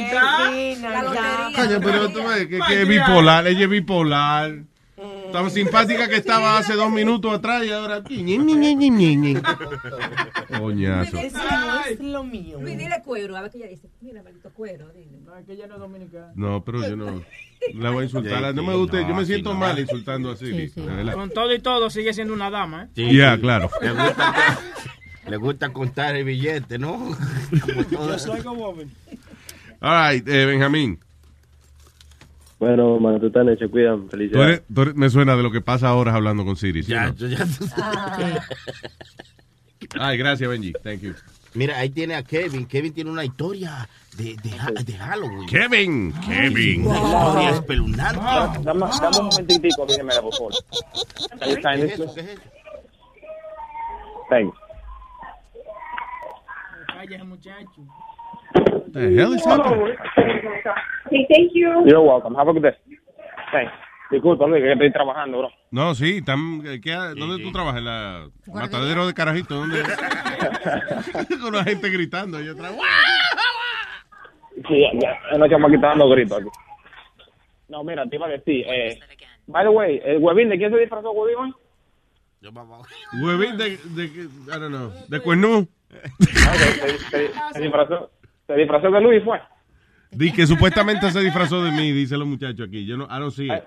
[0.01, 0.51] está.
[1.55, 4.63] Coño, pero tú ves que, que es bipolar, ella es bipolar.
[5.31, 8.03] Tan simpática que estaba hace dos minutos atrás y ahora...
[10.57, 11.17] Coñazo.
[11.17, 12.59] Eso no es lo mío.
[12.61, 13.89] Luis, dile cuero, a ver qué ella dice.
[14.01, 15.19] Mira, maldito cuero, dile.
[15.23, 16.31] No, es que ella no es dominicana.
[16.35, 17.23] No, pero yo no
[17.75, 18.55] la voy a insultar.
[18.55, 20.71] No me gusta, yo me siento mal insultando así.
[21.13, 22.87] Con todo y todo sigue siendo una dama, ¿eh?
[22.95, 23.41] Sí, Ya, sí.
[23.41, 23.69] claro.
[23.81, 24.59] Le gusta,
[25.27, 26.93] le gusta contar el billete, ¿no?
[27.95, 28.91] Como like a woman.
[29.81, 30.99] All right, eh, Benjamín.
[32.59, 34.47] Bueno, mano, tú estás hecho, cuidan, Tú felicidades.
[34.57, 36.83] eres- tú eres- me suena de lo que pasa ahora hablando con Siri.
[36.83, 37.13] ¿sí Ya, no?
[37.15, 38.37] yo ya tú sabes.
[39.99, 40.73] Ay, gracias, Benji.
[40.83, 41.13] Thank you.
[41.53, 42.65] Mira, ahí tiene a Kevin.
[42.67, 43.87] Kevin tiene una historia
[44.17, 45.47] de, de, de Halloween.
[45.47, 46.85] Kevin, Kevin.
[46.85, 48.21] Una historia espeluznante.
[48.61, 50.53] Dame, dame un momentitico, dígamela, por favor.
[51.41, 51.57] ¿Qué es
[51.93, 52.13] eso?
[52.13, 52.13] please?
[52.13, 52.41] ¿Qué es eso?
[54.29, 54.57] Thanks.
[56.87, 57.81] Calla ese muchacho.
[58.93, 59.95] The hell is happening?
[61.09, 61.69] Sí, thank you.
[61.85, 62.35] You're welcome.
[62.35, 62.75] Have a good day.
[63.51, 63.71] Thanks.
[64.09, 65.49] Que estoy trabajando, bro.
[65.71, 67.77] No, sí, tam- eh, ¿qué- ¿dónde tú trabajas?
[67.79, 69.53] ¿En la matadero de carajito?
[69.55, 69.83] ¿Dónde?
[71.41, 72.41] Con la gente gritando.
[72.41, 72.81] Yo trabajo.
[74.67, 75.37] Sí, ya, ya.
[75.37, 76.49] No estamos quitando gritos aquí.
[77.67, 78.99] No, mira, te iba a decir, eh,
[79.45, 81.53] by the way, el huevín, ¿de quién se disfrazó huevín hoy?
[83.21, 85.67] Huevín de, de, I don't know, de cuernú.
[85.93, 88.09] Ah, se, se- se disfrazó,
[88.49, 89.39] se disfrazó de Luis, fue.
[90.09, 92.83] Di que supuestamente se disfrazó de mí, dice los muchachos aquí.
[92.83, 93.63] Yo no, I don't see it.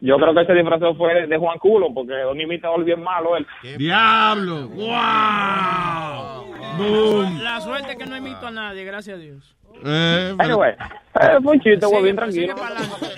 [0.00, 3.44] Yo creo que se disfrazó fue de, Juan Culo, porque un imitador bien malo él.
[3.78, 4.68] ¡Diablo!
[4.68, 6.41] ¡Wow!
[6.78, 7.42] Boom.
[7.42, 9.56] La suerte es que no imito a nadie, gracias a Dios.
[9.84, 12.54] Eh, pero, Anyway, eh, fue un chiste, huevín, tranquilo.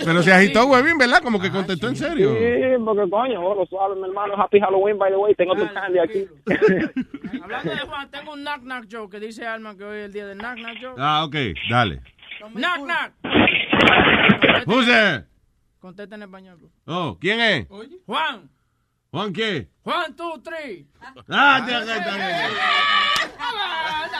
[0.04, 1.20] pero se agitó Huevín, ¿verdad?
[1.22, 2.32] Como que contestó en serio.
[2.34, 4.34] Sí, porque coño, vos lo suave, mi hermano.
[4.40, 5.34] Happy Halloween, by the way.
[5.34, 6.26] Tengo tu candy aquí.
[7.42, 10.12] Hablando de Juan, tengo un knock knock joke que dice Alma que hoy es el
[10.12, 10.96] día del knock knock joke.
[10.98, 11.34] Ah, ok,
[11.68, 12.00] dale.
[12.52, 13.12] Knock knock.
[14.66, 15.24] Who's there?
[15.80, 16.58] Contesta en español.
[16.86, 17.66] Oh, ¿quién es?
[18.06, 18.48] Juan.
[19.14, 19.68] ¿Juan qué?
[19.84, 20.88] Juan, two, three.
[21.28, 22.34] Ah, está, está, está bien.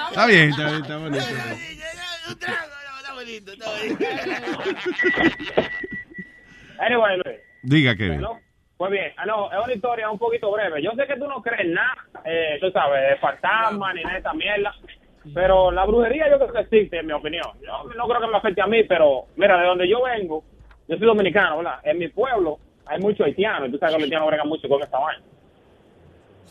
[0.09, 1.21] Está bien, está bien, está bonito.
[6.79, 7.39] Anyway, Luis.
[7.65, 8.25] Diga, Kevin.
[8.77, 10.81] Pues bien, ah, no, es una historia un poquito breve.
[10.81, 14.21] Yo sé que tú no crees nada, eh, tú sabes, de fantasma ni nada de
[14.21, 14.77] esa mierda.
[15.35, 17.51] Pero la brujería yo creo que existe, en mi opinión.
[17.67, 20.45] Yo no creo que me afecte a mí, pero mira, de donde yo vengo,
[20.87, 21.81] yo soy dominicano, ¿verdad?
[21.83, 24.83] En mi pueblo hay muchos haitianos, y tú sabes que los haitianos bregan mucho con
[24.83, 25.23] esta vaina.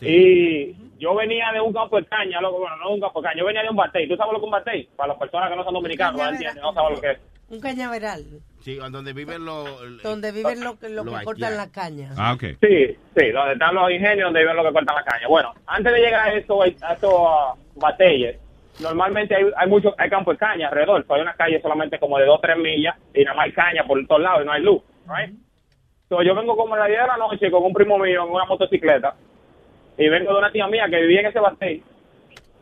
[0.00, 3.28] Y yo venía de un campo de caña, loco, bueno, no de un campo de
[3.28, 4.08] caña, yo venía de un batey.
[4.08, 4.88] ¿Tú sabes lo que es un batey?
[4.96, 7.18] Para las personas que no son dominicanos, no entienden, no saben lo que es.
[7.50, 8.24] Un cañaveral,
[8.60, 10.02] Sí, donde viven los...
[10.02, 11.70] donde viven los que, los Los que cortan la haitianos.
[11.70, 12.10] caña.
[12.16, 12.40] Ah, ok.
[12.62, 15.28] Sí, sí, donde están los ingenios, donde viven los que cortan la caña.
[15.28, 17.12] Bueno, antes de llegar a estos, a estos
[17.76, 18.38] batalles,
[18.80, 21.06] normalmente hay, hay mucho, hay campo de caña alrededor.
[21.06, 23.84] So, hay una calle solamente como de 2 3 millas y nada más hay caña
[23.86, 24.82] por todos lados y no hay luz.
[25.06, 25.34] Right?
[26.08, 28.30] So, yo vengo como a las 10 de la noche con un primo mío en
[28.30, 29.14] una motocicleta
[29.96, 31.82] y vengo de una tía mía que vivía en ese batey.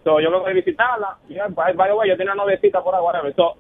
[0.05, 1.19] So, yo vengo de visitarla.
[1.29, 3.35] Y, ah, by, by the way, yo tenía una noviecita por ahí, whatever.
[3.35, 3.57] So,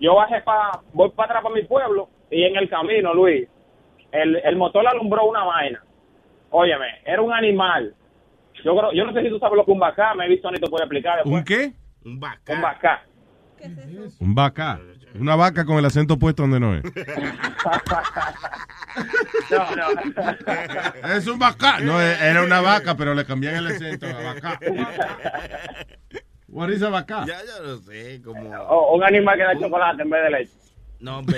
[0.00, 3.48] yo bajé para, voy para atrás para mi pueblo y en el camino, Luis,
[4.10, 5.82] el, el motor alumbró una vaina.
[6.50, 7.94] Óyeme, era un animal.
[8.64, 10.50] Yo creo, yo no sé si tú sabes lo que un bacá, me he visto
[10.50, 11.34] ni te puede explicar después.
[11.34, 11.72] ¿Un qué?
[12.04, 12.52] Un vaca.
[12.52, 13.02] Un bacá.
[14.20, 14.80] Un vaca.
[15.18, 16.82] Una vaca con el acento puesto donde no es.
[19.50, 21.08] No, no.
[21.14, 21.80] Es un vaca.
[21.80, 24.58] No, era una vaca, pero le cambian el acento a vaca.
[26.48, 27.24] What is a vaca?
[27.26, 28.50] Ya, ya lo sé, como...
[28.50, 30.52] O un animal que da chocolate en vez de leche.
[31.02, 31.36] No, hombre,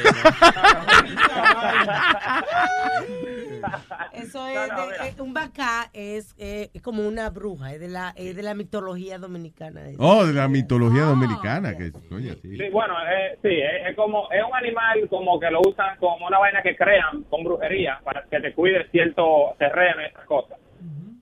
[4.13, 8.37] Eso es, de- eh, un bacá es eh, como una bruja, es de la, es
[8.37, 9.81] de la mitología dominicana.
[9.99, 11.77] Oh, de la mitología dominicana.
[11.77, 12.57] Que, coño, sí.
[12.57, 16.27] Sí, bueno, eh, sí, es, es como, es un animal como que lo usan como
[16.27, 20.59] una vaina que crean con brujería para que te cuide cierto terreno y esas cosas.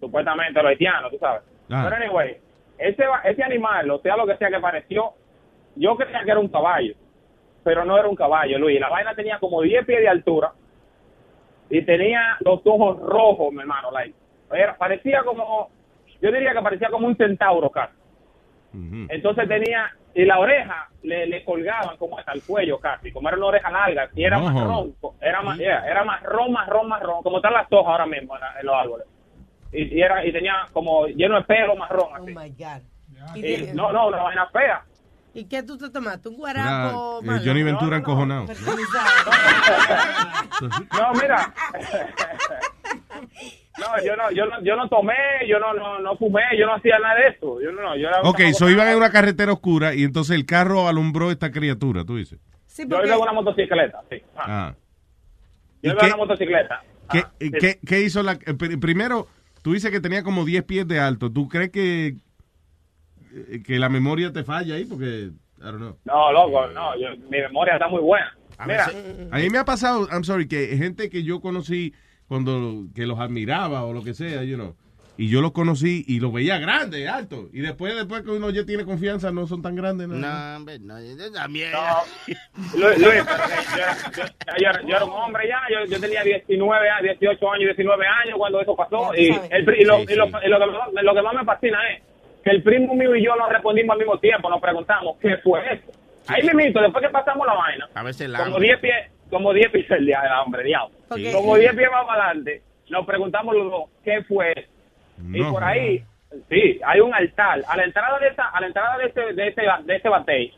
[0.00, 1.42] Supuestamente los haitianos, tú sabes.
[1.70, 1.82] Ah.
[1.88, 2.36] Pero anyway,
[2.78, 5.12] ese, ese animal, o sea lo que sea que pareció,
[5.76, 6.94] yo creía que era un caballo,
[7.64, 8.80] pero no era un caballo, Luis.
[8.80, 10.52] La vaina tenía como 10 pies de altura
[11.70, 13.90] y tenía los ojos rojos, mi hermano.
[13.90, 14.14] Like.
[14.52, 15.70] Era, parecía como,
[16.20, 17.94] yo diría que parecía como un centauro casi.
[19.10, 23.36] Entonces tenía, y la oreja le, le colgaban como hasta el cuello casi, como era
[23.36, 24.50] una oreja larga, y era Ojo.
[24.50, 28.42] marrón, era, ma- yeah, era marrón, marrón, marrón, como están las hojas ahora mismo en,
[28.60, 29.06] en los árboles.
[29.72, 32.34] Y, y era y tenía como lleno de pelo marrón Oh así.
[32.34, 32.82] my God.
[33.36, 34.82] ¿Y, Y- de- no, no, una vaina fea.
[35.34, 36.28] ¿Y qué tú te tomaste?
[36.28, 37.20] ¿Un guarapo?
[37.22, 37.42] eh, malo?
[37.44, 38.46] Johnny Ventura encojonado.
[40.60, 41.52] No, mira.
[43.78, 45.14] No, yo no, yo no, yo no tomé,
[45.48, 47.60] yo no, no, no fumé, yo no hacía nada de eso.
[47.62, 50.44] Yo no, yo era un Ok, so iban en una carretera oscura y entonces el
[50.44, 52.38] carro alumbró esta criatura, tú dices.
[52.76, 54.22] Yo iba en una motocicleta, sí.
[54.36, 54.74] Ah, Ah.
[55.82, 56.82] yo ¿Y iba en una motocicleta.
[57.10, 57.50] ¿Qué, Ah, sí.
[57.58, 58.32] qué- qué hizo la...
[58.32, 59.26] eh, pr- Primero,
[59.62, 61.32] tú dices que tenía como 10 pies de alto.
[61.32, 62.16] ¿Tú crees que, eh,
[63.64, 64.84] que la memoria te falla ahí?
[64.84, 65.96] Porque, I don't know.
[66.04, 68.36] No, loco, no, yo- mi memoria está muy buena.
[68.66, 68.90] Mira,
[69.32, 71.94] A mí me ha pasado, I'm sorry, que gente que yo conocí
[72.28, 74.76] cuando que los admiraba o lo que sea, you know,
[75.16, 78.64] y yo los conocí y los veía grandes, altos, y después después que uno ya
[78.64, 80.08] tiene confianza no son tan grandes.
[80.08, 81.72] No, No, hombre, no, yo también.
[82.74, 84.22] Luis, Luis, que yo, era, yo,
[84.58, 88.04] yo era- yo era un hombre ya, yo, yo tenía 19 años, 18 años, 19
[88.06, 89.14] años cuando eso pasó.
[89.16, 91.44] Y, el, pri- y lo, y lo- y lo que, más- lo que más me
[91.44, 92.02] fascina es
[92.42, 95.60] que el primo mío y yo nos respondimos al mismo tiempo, nos preguntamos qué fue
[95.72, 95.92] eso.
[96.28, 98.68] Ahí mismito, después que pasamos la vaina, A veces el como hambre.
[98.68, 100.94] 10 pies, como 10 pies el día del hambre, diablo.
[101.14, 101.32] Sí.
[101.32, 104.68] Como 10 pies más para adelante, nos preguntamos los dos qué fue eso.
[105.18, 106.04] y No, por ahí,
[106.48, 107.62] sí, hay un altar.
[107.66, 110.52] A la entrada de esa, a la entrada de ese, de ese, de ese batey,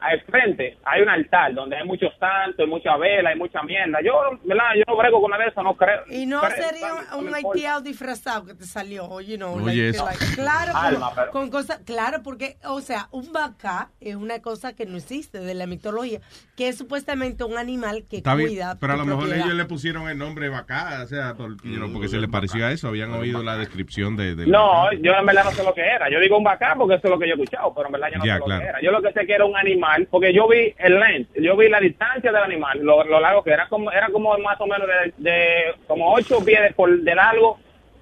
[0.00, 3.98] al frente hay un altar donde hay muchos santos, hay mucha vela, hay mucha mierda.
[4.04, 4.12] Yo,
[4.44, 4.64] ¿verdad?
[4.76, 6.02] Yo no brego con nada de eso, no creo.
[6.08, 9.98] Y no creo, sería no un haitiano disfrazado que te salió, you know, Oye, like-
[10.02, 14.40] like- claro, Alma, con, pero- con cosas, claro, porque, o sea, un bacá es una
[14.40, 16.20] cosa que no existe de la mitología,
[16.56, 18.76] que es supuestamente un animal que Está bien, cuida.
[18.80, 19.46] pero a lo mejor propiedad.
[19.46, 22.88] ellos le pusieron el nombre vaca, o sea, porque, porque se le pareció a eso,
[22.88, 24.34] habían oído la descripción de...
[24.34, 26.10] de No, yo en verdad no sé lo que era.
[26.10, 28.08] Yo digo un bacán porque eso es lo que yo he escuchado, pero en verdad
[28.12, 28.60] yo no Ya, sé lo claro.
[28.62, 28.80] que era.
[28.82, 31.68] Yo lo que sé que era un animal, porque yo vi el length, yo vi
[31.68, 34.86] la distancia del animal, lo, lo largo que era, como era como más o menos
[34.88, 35.44] de, de
[35.86, 37.58] como 8 pies de, por, de largo,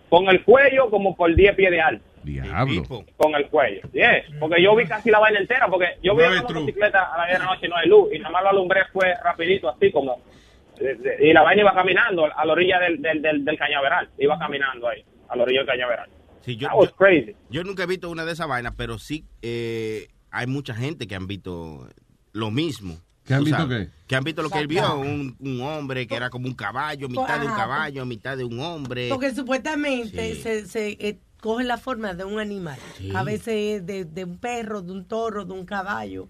[0.09, 2.05] con el cuello como por 10 pies de alto.
[2.23, 2.83] Diablo.
[3.17, 3.83] Con el cuello.
[3.93, 6.61] Yes, porque yo vi casi la vaina entera, porque yo vi No, una es true.
[6.61, 8.81] motocicleta a la de la noche y no hay luz, y nada más lo alumbré
[8.93, 10.21] fue rapidito, así como...
[11.21, 14.89] Y la vaina iba caminando a la orilla del, del, del, del cañaveral, iba caminando
[14.89, 16.09] ahí, a la orilla del cañaveral.
[16.41, 17.35] Sí, yo, That was yo- crazy.
[17.49, 21.15] yo nunca he visto una de esas vainas, pero sí eh, hay mucha gente que
[21.15, 21.89] han visto
[22.33, 22.99] lo mismo.
[23.25, 23.93] ¿Qué han visto sabes, qué?
[24.07, 27.09] Que han visto lo que él vio, un, un hombre que era como un caballo,
[27.09, 29.09] mitad de un caballo, mitad de un hombre.
[29.09, 30.43] Porque supuestamente Sí.
[30.43, 32.77] se, se eh, coge la forma de un animal.
[32.99, 33.13] Sí.
[33.15, 36.29] A veces de, de un perro, de un toro, de un caballo.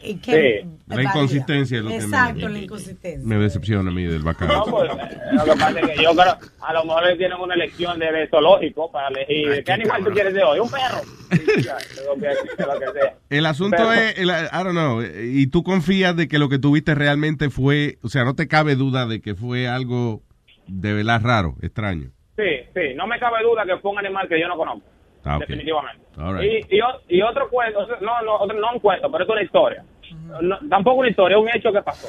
[0.00, 0.60] Y Sí.
[0.86, 3.26] La inconsistencia es lo que me- Exacto, la inconsistencia.
[3.26, 4.46] Me decepciona a mí del vaca.
[4.46, 7.38] No, pues, eh, lo que pasa es que yo creo, a lo mejor le tienen
[7.40, 9.64] una elección de, de zoológico para elegir.
[9.64, 10.60] ¿Qué animal tú quieres de hoy?
[10.60, 11.00] ¿Un perro?
[11.64, 11.76] Ya,
[12.06, 12.28] lo que,
[12.64, 13.16] lo que sea.
[13.30, 16.48] El asunto Pero- es, el- I don't know, eh, y tú confías de que lo
[16.48, 20.22] que tuviste realmente fue, o sea, no te cabe duda de que fue algo
[20.68, 22.10] de verdad raro, extraño.
[22.74, 24.88] Sí, no me cabe duda que fue un animal que yo no conozco.
[25.24, 25.38] Ah.
[25.38, 26.04] Definitivamente.
[26.16, 26.64] Right.
[26.70, 29.84] Y, y, y otro cuento, no, no, otro- no un cuento, pero es una historia.
[30.42, 32.08] No, tampoco una historia, es un hecho que pasó.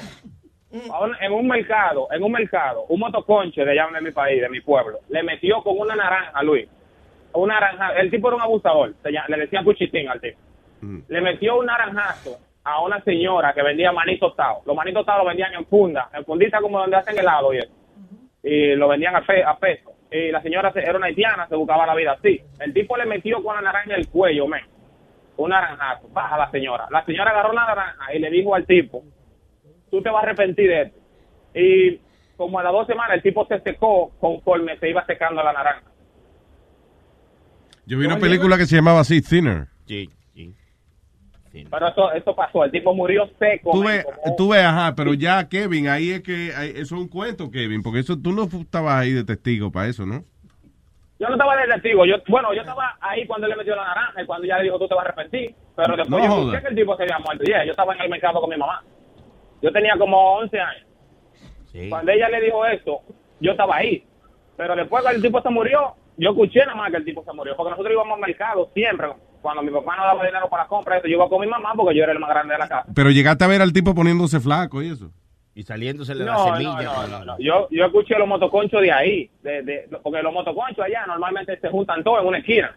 [0.92, 4.50] Ahora, En un mercado, en un mercado, un motoconche de allá de mi país, de
[4.50, 6.68] mi pueblo, le metió con una naranja, Luis.
[7.34, 10.38] Una naranja, el tipo era un abusador, se llama- le decían puchitín al tipo.
[11.08, 14.62] Le metió un naranjazo a una señora que vendía maní tostado.
[14.66, 17.72] Los maní tostados los vendían en funda, en fundita como donde hacen helado y eso.
[18.44, 19.92] Y lo vendían a, fe- a peso.
[20.12, 22.40] Y la señora se- era una haitiana, se buscaba la vida así.
[22.60, 24.62] El tipo le metió con la naranja en el cuello, men.
[25.38, 26.08] Un naranjazo.
[26.10, 26.88] Baja la señora.
[26.92, 29.04] La señora agarró la naranja y le dijo al tipo,
[29.92, 31.00] tú te vas a arrepentir de esto.
[31.56, 32.00] Y
[32.38, 35.84] como a las dos semanas el tipo se secó conforme se iba secando la naranja.
[37.86, 39.68] Yo vi una película que se llamaba así, Thinner.
[39.86, 40.10] Sí,
[41.70, 43.72] Pero eso, eso pasó, el tipo murió seco.
[43.72, 47.02] Tú ves, como- tú ves, ajá, pero ya, Kevin, ahí es que ahí- eso es
[47.02, 50.24] un cuento, Kevin, porque eso tú no estabas ahí de testigo para eso, ¿no?
[51.18, 53.86] Yo no estaba de testigo, yo, bueno, yo estaba ahí cuando él le metió la
[53.86, 56.28] naranja y cuando ya le dijo tú te vas a arrepentir, pero después No yo
[56.30, 56.42] joda.
[56.58, 57.44] escuché que el tipo se había muerto.
[57.46, 58.84] Yeah, yo estaba en el mercado con mi mamá.
[59.62, 60.86] Yo tenía como 11 años.
[61.90, 63.00] Cuando ella le dijo esto,
[63.40, 64.06] yo estaba ahí.
[64.58, 67.34] Pero después que el tipo se murió, yo escuché nada más que el tipo se
[67.34, 67.56] murió.
[67.56, 69.08] Porque nosotros íbamos al mercado siempre.
[69.42, 71.74] Cuando mi papá no daba dinero para la compra, eso, yo iba con mi mamá
[71.76, 72.90] porque yo era el más grande de la casa.
[72.96, 75.12] Pero llegaste a ver al tipo poniéndose flaco y eso.
[75.54, 76.84] Y saliéndose la No, no, semilla.
[76.84, 77.36] no, no, no.
[77.40, 79.30] Yo, yo escuché los motoconchos de ahí.
[79.44, 82.76] De, de, porque los motoconchos allá normalmente se juntan todos en una esquina.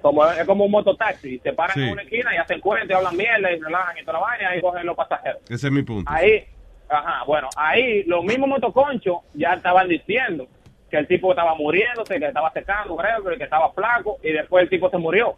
[0.00, 1.40] Como, es como un mototaxi.
[1.40, 1.82] Se paran Sí.
[1.82, 4.56] en una esquina y hacen cuenta y hablan mierda y relajan y toda la vaina
[4.56, 5.42] y cogen los pasajeros.
[5.50, 6.10] Ese es mi punto.
[6.10, 6.44] Ahí,
[6.88, 10.46] ajá, bueno, ahí los mismos motoconchos ya estaban diciendo
[10.90, 14.70] que el tipo estaba muriéndose, que estaba secando, creo, que estaba flaco, y después el
[14.70, 15.34] tipo se murió.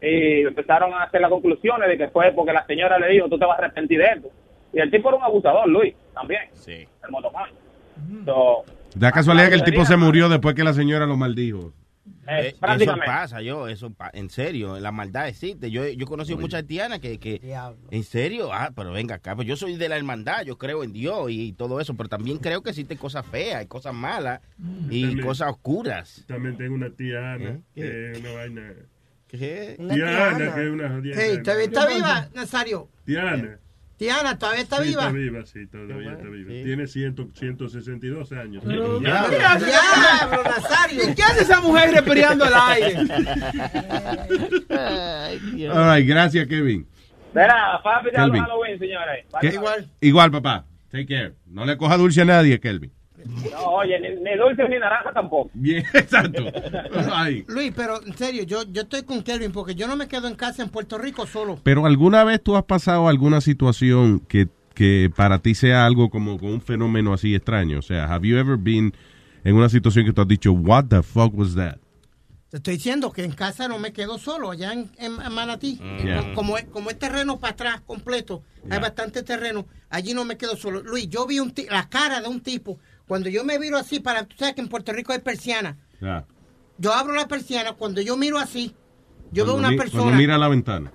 [0.00, 3.38] Y empezaron a hacer las conclusiones de que fue porque la señora le dijo, tú
[3.38, 4.28] te vas a arrepentir de esto.
[4.72, 6.42] Y el tipo era un abusador, Luis, también.
[6.52, 6.86] Sí.
[7.02, 8.24] El.
[8.24, 11.72] So, Da casualidad que el tipo se murió después que la señora lo maldijo.
[12.28, 15.70] Eh, eso pasa, yo, eso pa- en serio, la maldad existe.
[15.70, 17.40] Yo, yo he conocido muchas haitianas que, que
[17.90, 20.92] en serio, ah, pero venga acá, pues yo soy de la hermandad, yo creo en
[20.92, 24.40] Dios y todo eso, pero también creo que existen cosas feas, y cosas malas
[24.90, 25.26] y También.
[25.26, 26.24] cosas oscuras.
[26.26, 27.60] También tengo una tía Ana, ¿Eh?
[27.74, 28.72] que es una vaina.
[29.28, 29.76] ¿Qué?
[29.78, 30.54] Una Tía tía Ana, Ana.
[30.54, 31.14] que es una jodida.
[31.18, 32.88] Hey, ¿todavía está viva, Nazario?
[33.04, 33.58] Tía Ana.
[33.98, 35.02] Tiana, ¿todavía está Sí, viva?
[35.02, 36.50] Está viva, sí, todavía está viva.
[36.64, 38.62] Tiene 100, 162 años.
[38.64, 39.26] Pero, Ya.
[39.28, 39.66] ¿qué hace?
[39.66, 41.10] Diablo, Nazario.
[41.10, 42.96] ¿Y qué hace esa mujer respirando al aire?
[45.68, 46.86] All right, gracias, Kevin.
[47.34, 48.42] Verá, papi, ya Kelvin.
[48.42, 49.26] Halloween, señores.
[49.40, 49.58] ¿Qué?
[50.00, 50.64] Igual, papá.
[50.90, 51.34] Take care.
[51.46, 52.92] No le coja dulce a nadie, Kelvin.
[53.50, 55.50] No, oye, ni, ni dulce ni naranja tampoco.
[55.54, 56.44] Bien, exacto.
[57.12, 57.44] Ay.
[57.48, 60.34] Luis, pero en serio, yo, yo estoy con Kelvin porque yo no me quedo en
[60.34, 61.58] casa en Puerto Rico solo.
[61.62, 66.38] Pero alguna vez tú has pasado alguna situación que, que para ti sea algo como
[66.38, 67.78] con un fenómeno así extraño.
[67.78, 68.92] O sea, have you ever been
[69.44, 71.76] en una situación que tú has dicho, what the fuck was that?
[72.50, 75.78] Te estoy diciendo que en casa no me quedo solo, allá en, en- Manatí.
[75.82, 76.02] Mm.
[76.02, 76.34] Yeah.
[76.34, 80.56] Como, es, como es terreno para atrás completo, hay bastante terreno, allí no me quedo
[80.56, 80.82] solo.
[80.82, 82.78] Luis, yo vi un ti- la cara de un tipo,
[83.08, 85.76] cuando yo me miro así, para, tú sabes que en Puerto Rico hay persiana.
[86.00, 86.24] Ya.
[86.78, 88.74] Yo abro la persiana, cuando yo miro así,
[89.32, 90.92] yo veo una mi- persona, Cuando mira a la ventana.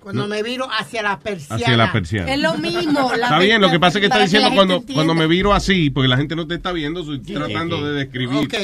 [0.00, 0.28] cuando no.
[0.28, 1.62] me miro hacia la persiana.
[1.62, 2.32] Hacia la persiana.
[2.32, 3.10] Es lo mismo.
[3.14, 5.52] la Está bien, lo que pasa es que está diciendo la cuando, cuando me viro
[5.52, 8.46] así, porque la gente no te está viendo, estoy tratando de describir.
[8.46, 8.54] Ok.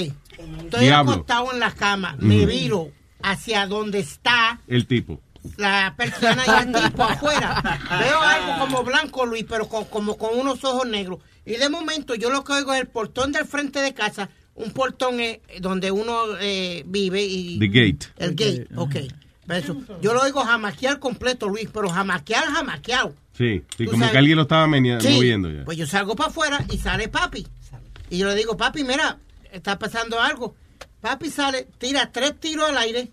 [0.64, 1.12] Estoy Diablo.
[1.12, 2.46] acostado en la cama, me Ujú.
[2.46, 2.88] viro
[3.22, 5.20] hacia donde está El tipo.
[5.56, 7.62] la persiana y el tipo afuera.
[8.00, 11.18] Veo algo como blanco, Luis, pero con- como con unos ojos negros.
[11.46, 14.70] Y de momento yo lo que oigo es el portón del frente de casa, un
[14.72, 17.58] portón eh, donde uno eh, vive y...
[17.58, 18.06] The gate.
[18.16, 18.94] El gate, ok.
[19.50, 19.76] Eso.
[20.00, 23.14] Yo lo oigo jamaquear completo, Luis, pero jamaquear, jamaqueado.
[23.36, 24.64] Sí, sí como sabes- que alguien lo estaba
[25.00, 25.64] Sí, moviendo ya.
[25.64, 27.46] Pues yo salgo para afuera y sale papi.
[28.08, 29.18] Y yo le digo, papi, mira,
[29.52, 30.54] está pasando algo.
[31.00, 33.12] Papi sale, tira tres tiros al aire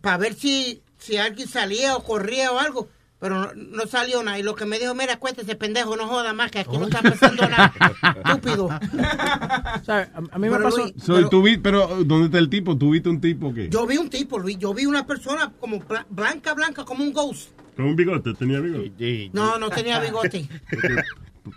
[0.00, 2.88] para ver si, si alguien salía o corría o algo.
[3.22, 4.36] Pero no, no salió nada.
[4.40, 7.02] Y lo que me dijo, mira, cuéntese, pendejo, no joda más, que aquí no está
[7.02, 7.72] pasando nada.
[8.26, 8.68] Estúpido.
[8.68, 10.78] A, a mí me Pero, pasó.
[10.78, 12.76] Luis, So, pero- tú vi- pero, ¿dónde está el tipo?
[12.76, 13.68] ¿Tú viste un tipo que?
[13.68, 17.12] yo vi un tipo, Luis, yo vi una persona como bla- blanca, blanca, como un
[17.12, 17.50] ghost.
[17.76, 19.30] Con un bigote, tenía bigote.
[19.32, 20.48] No, no tenía bigote.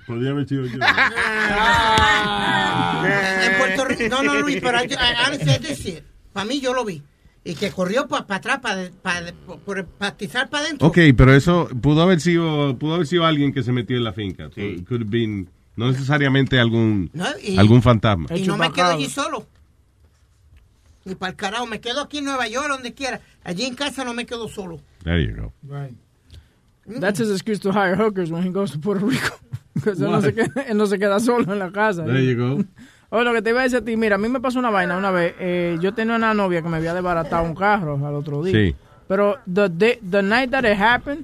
[0.06, 0.74] Podría haber sido yo.
[3.44, 4.04] en Puerto Rico.
[4.10, 6.04] No, no, Luis, pero I see it.
[6.32, 7.02] para mí yo lo vi.
[7.48, 9.32] Y que corrió para atrás, para
[10.00, 10.88] pastizar para adentro.
[10.88, 14.14] Ok, pero eso pudo haber sido pudo haber sido alguien que se metió en la
[14.14, 14.50] finca.
[14.50, 18.28] Could have been- no necesariamente algún No, y- algún fantasma.
[18.36, 19.46] Y no me quedo allí solo.
[21.04, 23.22] Ni para el carajo, me quedo aquí en Nueva York, donde quiera.
[23.44, 24.82] Allí en casa no me quedo solo.
[25.04, 25.54] There you go.
[25.64, 25.94] Right.
[27.00, 29.36] That's his excuse to hire hookers when he goes to Puerto Rico.
[29.76, 30.18] Because él, no
[30.62, 32.06] él no se queda solo en la casa.
[32.06, 32.64] There you go.
[33.16, 34.70] Oye, lo que te iba a decir a ti, mira, a mí me pasó una
[34.70, 35.36] vaina una vez.
[35.40, 38.54] eh, yo tenía una novia que me había desbaratado un carro al otro día.
[38.54, 38.76] Sí.
[39.08, 41.24] Pero the, day- the night that it happened,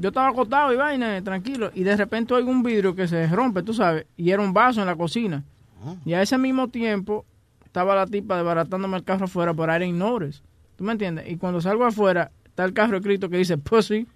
[0.00, 1.70] yo estaba acostado y vaina, tranquilo.
[1.74, 4.06] Y de repente oigo un vidrio que se rompe, tú sabes.
[4.16, 5.42] Y era un vaso en la cocina.
[6.04, 7.24] Y a ese mismo tiempo
[7.64, 10.40] estaba la tipa desbaratándome el carro afuera, por I didn't notice.
[10.76, 11.28] ¿Tú me entiendes?
[11.28, 14.06] Y cuando salgo afuera, está el carro escrito que dice pussy,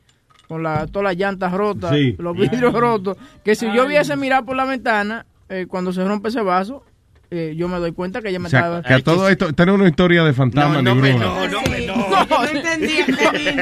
[0.49, 2.15] con la, todas las llantas rotas, Sí.
[2.19, 3.17] los vidrios rotos.
[3.45, 6.85] Que si yo hubiese mirado por la ventana, eh, cuando se rompe ese vaso,
[7.33, 8.83] eh, yo me doy cuenta que ella me O sea, estaba...
[8.83, 11.25] que a todo esto, tener una historia de fantasma ni bruja.
[11.25, 11.63] No, no,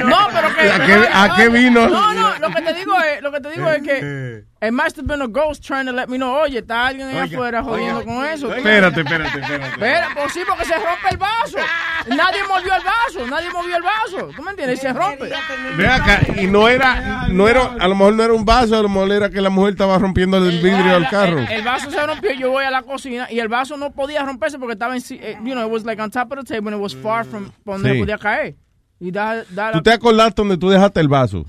[0.03, 0.69] no, pero que...
[0.69, 1.87] ¿A qué, a qué vino?
[1.87, 4.95] No, no, lo que te digo es, lo que te digo es que it must
[4.97, 7.63] have been a ghost trying to let me know, oye, está alguien allá Oiga, afuera
[7.63, 8.53] jodiendo oiga, con eso.
[8.53, 9.67] Espérate, espérate, espérate.
[9.71, 11.57] Espera, pues sí, porque se rompe el vaso.
[12.07, 14.29] Nadie movió el vaso, nadie movió el vaso.
[14.35, 14.79] ¿Tú me entiendes?
[14.79, 15.29] Y se rompe.
[15.77, 18.81] Ve acá, y no era, no era, a lo mejor no era un vaso, a
[18.81, 21.39] lo mejor era que la mujer estaba rompiendo el vidrio del carro.
[21.39, 24.23] El, el vaso se rompió, yo voy a la cocina y el vaso no podía
[24.25, 26.69] romperse porque estaba en, eh, you know, it was like on top of the table
[26.73, 27.99] and it was far from donde Sí.
[27.99, 28.55] podía caer.
[28.99, 31.45] Y da, da ¿Tú la- te acordaste donde tú dejaste el vaso?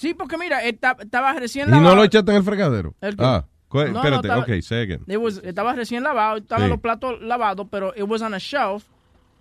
[0.00, 1.90] Sí, porque mira, esta- estaba recién ¿Y lavado.
[1.90, 2.94] no lo echaste en el fregadero?
[3.18, 5.04] Ah, No, no, espérate, estaba- ok, say again.
[5.06, 6.70] It was- estaba recién lavado, estaban Sí.
[6.70, 8.84] los platos lavados, pero it was on a shelf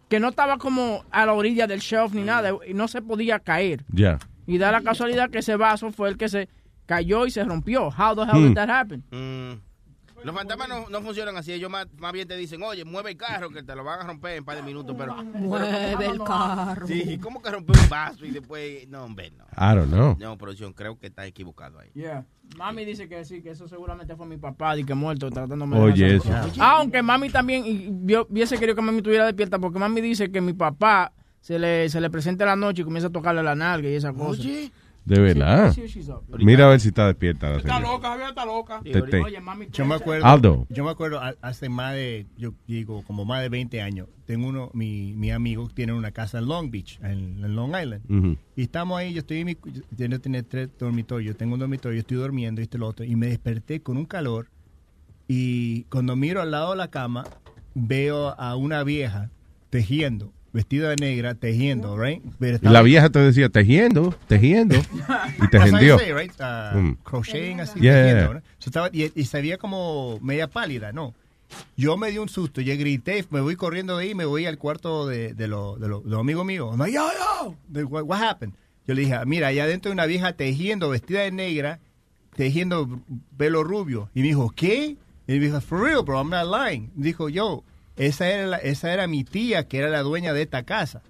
[0.10, 3.40] que no estaba como a la orilla del shelf ni nada y no se podía
[3.40, 3.86] caer.
[3.92, 4.20] Ya.
[4.46, 6.50] Y da la casualidad que ese vaso fue el que se
[6.86, 7.88] cayó y se rompió.
[7.90, 8.48] How the hell Hmm.
[8.50, 9.04] did that happen?
[9.12, 9.62] Mm.
[10.24, 11.54] Los fantasmas no, no funcionan así.
[11.54, 14.04] Ellos más, más bien te dicen, oye, mueve el carro que te lo van a
[14.04, 14.96] romper en un par de minutos.
[14.98, 16.88] Pero, Mueve el carro.
[16.88, 18.88] Sí, ¿cómo que romper un vaso y después...
[18.90, 19.46] No, hombre, no.
[19.58, 20.16] I don't know.
[20.20, 21.90] No, producción, creo que está equivocado ahí.
[21.94, 22.26] Yeah.
[22.58, 26.06] Mami dice que sí, que eso seguramente fue mi papá y que muerto tratándome Oye,
[26.06, 26.30] de eso.
[26.60, 30.42] Aunque mami también, y yo hubiese querido que mami estuviera despierta porque mami dice que
[30.42, 33.56] mi papá se le, se le presenta en la noche y comienza a tocarle la
[33.56, 34.42] nalga y esa cosa.
[34.42, 34.72] Oye.
[35.06, 35.74] De verdad.
[35.74, 36.12] Sí, sí, sí, sí.
[36.46, 38.82] Mira a ver si está despierta la Está loca, Javier está loca.
[38.84, 40.68] Te- te- Oye, mami, Yo me acuerdo, Aldo.
[40.70, 44.70] yo me acuerdo hace más de, yo digo, como más de 20 años, tengo uno,
[44.74, 48.38] mi, mi amigo tiene una casa en Long Beach, en, en Long Island.
[48.56, 52.00] Y estamos ahí, yo estoy en mi, yo yo tengo tres dormitorios, tengo un dormitorio,
[52.00, 54.48] estoy durmiendo y este lo otro, y me desperté con un calor
[55.28, 57.26] y cuando miro al lado de la cama,
[57.74, 59.30] veo a una vieja
[59.70, 62.22] tejiendo, vestida de negra, tejiendo, right?
[62.40, 64.76] Pero Y estaba- la vieja te decía, tejiendo, tejiendo.
[65.44, 65.98] Y te hendió.
[65.98, 66.32] right?
[66.40, 66.98] Uh, Mm.
[67.04, 68.34] Crocheting así, Yeah, tejiendo, yeah.
[68.34, 68.42] ¿no?
[68.60, 71.14] So estaba- y, y se veía como media pálida, ¿no?
[71.76, 74.58] Yo me di un susto, yo grité, me voy corriendo de ahí, me voy al
[74.60, 76.78] cuarto de, de los de lo, de los amigos míos.
[76.78, 77.10] Like, yo,
[77.74, 78.54] yo, what, what happened?
[78.86, 81.80] Yo le dije, mira, allá adentro hay una vieja tejiendo, vestida de negra,
[82.36, 83.02] tejiendo
[83.38, 84.10] pelo rubio.
[84.14, 84.96] Y me dijo, ¿qué?
[85.28, 86.92] Y me dijo, for real, bro, I'm not lying.
[86.96, 87.64] Dijo, yo,
[88.00, 91.02] esa era, la- esa era mi tía, que era la dueña de esta casa.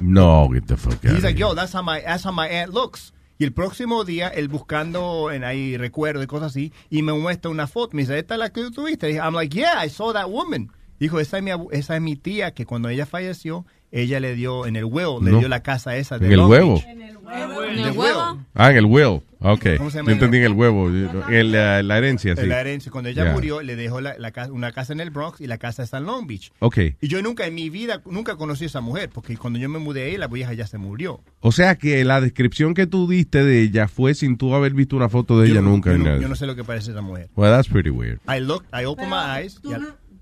[0.00, 3.12] No, get the fuck He's like, yo, that's how my, that's how my aunt looks.
[3.38, 7.50] Y el próximo día, él buscando en ahí recuerdos y cosas así, y me muestra
[7.50, 7.94] una foto.
[7.96, 9.10] Me dice, ¿esta es la que tú tuviste?
[9.16, 10.70] I'm like, yeah, I saw that woman.
[10.98, 14.66] Dijo, esa es mi, esa es mi tía, que cuando ella falleció, ella le dio,
[14.66, 15.38] en el will, le No.
[15.38, 16.74] dio la casa esa de ¿En el Long huevo?
[16.74, 16.86] Beach.
[16.86, 18.32] ¿En el huevo?
[18.32, 18.44] will.
[18.54, 19.20] Ah, en el will.
[19.40, 19.66] Ok.
[19.76, 20.88] ¿Cómo se Yo entendí en el huevo.
[20.88, 22.46] En la, la herencia, sí.
[22.46, 22.90] La herencia.
[22.90, 25.82] Cuando ella murió, le dejó la, la una casa en el Bronx y la casa
[25.82, 26.50] está en Long Beach.
[26.60, 26.78] Ok.
[27.00, 29.78] Y yo nunca en mi vida, nunca conocí a esa mujer, porque cuando yo me
[29.78, 31.20] mudé ahí, la vieja ya se murió.
[31.40, 34.96] O sea que la descripción que tú diste de ella fue sin tú haber visto
[34.96, 35.92] una foto de Yo ella no- nunca.
[35.92, 37.28] Yo no, yo no sé lo que parece esa mujer.
[37.36, 38.18] Well, that's pretty weird.
[38.28, 39.60] I looked, I opened Pero my eyes.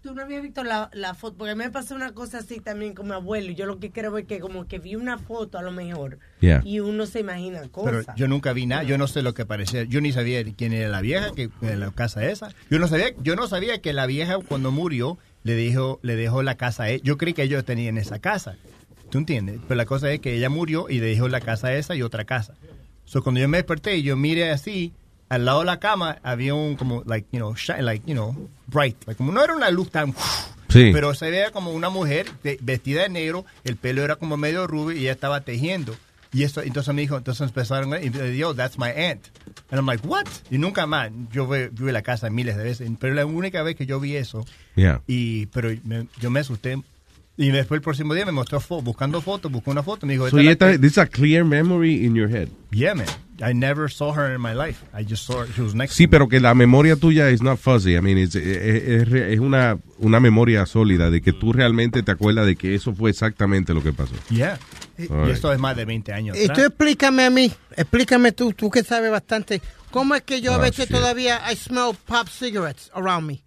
[0.05, 2.61] Tú, no, habías visto la, la foto, porque a mí me pasó una cosa así
[2.61, 3.51] también con mi abuelo.
[3.51, 6.19] y Yo lo que creo es que como que vi una foto a lo mejor
[6.41, 6.61] Yeah.
[6.63, 8.15] y uno se imagina Pero cosas.
[8.17, 10.91] yo nunca vi nada, yo no sé lo que parecía, yo ni sabía quién era
[10.91, 12.51] la vieja que en la casa esa.
[12.71, 16.43] Yo no sabía, yo no sabía que la vieja cuando murió le dijo, le dejó
[16.43, 17.01] la casa a él.
[17.03, 18.57] Yo creí que ellos tenían esa casa.
[19.11, 19.59] ¿Tú entiendes?
[19.67, 22.25] Pero la cosa es que ella murió y le dejó la casa esa y otra
[22.27, 22.55] casa.
[23.07, 24.93] So cuando yo me desperté y yo miré así,
[25.35, 28.49] al lado de la cama había un como like, you know, shine, like, you know,
[28.67, 30.15] bright, like, como no era una luz tan
[30.69, 30.91] Sí.
[30.93, 34.67] pero se veía como una mujer de- vestida de negro, el pelo era como medio
[34.67, 35.95] rubio y ella estaba tejiendo.
[36.33, 39.25] Y eso, entonces me dijo, entonces empezaron y me dijo, that's my aunt.
[39.71, 40.25] And I'm like, what?
[40.51, 43.77] Y nunca más, yo vi, vi la casa miles de veces, pero la única vez
[43.77, 44.45] que yo vi eso,
[44.75, 45.01] Yeah.
[45.07, 46.83] y pero me- yo me asusté.
[47.37, 50.31] Y después el próximo día me mostró fo- buscando fotos, buscó una foto, me dijo,
[50.31, 52.49] So "Esta esta- que-" this is a clear memory in your head.
[52.71, 53.07] yeah, man.
[53.41, 54.85] I never saw her in my life.
[54.97, 55.49] I just saw her.
[55.53, 56.11] She was next Sí, to me.
[56.13, 57.97] pero que la memoria tuya es not fuzzy.
[57.97, 62.13] I mean, it's- es, es- es una, una memoria sólida de que tú realmente te
[62.13, 64.15] acuerdas de que eso fue exactamente lo que pasó.
[64.31, 64.57] Yeah.
[64.97, 65.31] Y right.
[65.31, 66.39] esto es más de 20 años.
[66.39, 70.53] Y tú explícame a mí, explícame tú, tú que sabes bastante, ¿cómo es que yo
[70.55, 70.97] a Oh, veces shit.
[70.97, 73.43] todavía I smell pop cigarettes around me?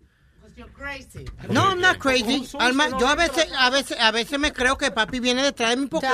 [1.50, 2.44] No, I'm not crazy.
[2.60, 5.78] Alma, yo a veces, a veces, a veces me creo que papi viene detrás de
[5.78, 6.08] mí porque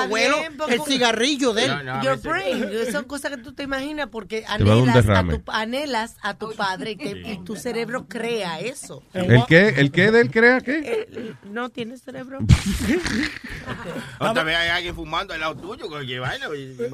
[0.57, 1.71] porque- el cigarrillo de él.
[2.03, 5.39] Your brain, son cosas que tú te imaginas porque a anhelas a, derrame.
[5.39, 9.01] tu, anhelas a tu padre y, te- y tu cerebro crea eso.
[9.13, 9.69] ¿El qué?
[9.69, 11.35] ¿El qué de él crea qué?
[11.45, 12.39] ¿No tienes cerebro?
[14.19, 16.47] Otra vez hay alguien fumando al lado tuyo, que vaina.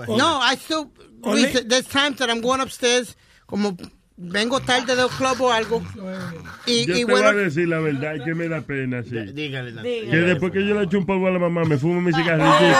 [0.07, 0.91] No, I still,
[1.67, 3.15] there's times that I'm going upstairs,
[3.45, 3.75] como
[4.19, 5.81] vengo tarde del club o algo,
[6.65, 9.17] y, Yo y te voy a bueno, decir la verdad, que me da pena, sí.
[9.33, 12.11] Dígale, Que después que yo le echo un polvo a la mamá, me fumo mi
[12.11, 12.77] cigarrillito.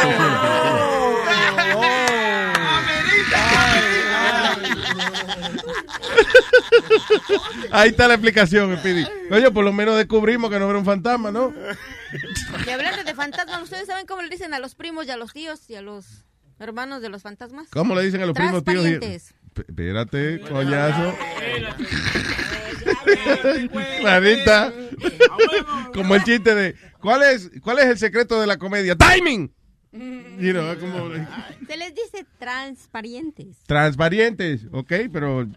[7.72, 9.06] Ahí está la explicación, Speedy.
[9.32, 11.54] Oye, por lo menos descubrimos que no era un fantasma, ¿no?
[12.66, 15.34] Y hablando de fantasmas, ¿ustedes saben cómo le dicen a los primos y a los
[15.34, 16.26] tíos y a los
[16.60, 17.68] hermanos de los fantasmas?
[17.70, 18.84] ¿Cómo le dicen a los primos tíos?
[18.84, 19.34] Transparentes.
[19.56, 21.16] Espérate, coñazo.
[24.00, 24.74] Clarita.
[25.94, 28.96] Como el chiste de, ¿cuál es, ¿cuál es el secreto de la comedia?
[28.96, 29.52] ¡Timing!
[29.92, 31.12] You know, como
[31.68, 33.58] Se les dice transparentes.
[33.66, 34.94] transparentes, ¿ok?
[35.12, 35.48] Pero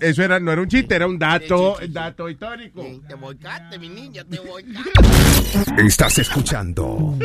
[0.00, 2.84] eso era, no era un chiste, era un dato, dato histórico.
[3.06, 5.86] Te volcaste, mi niña, te volcaste.
[5.86, 7.16] Estás escuchando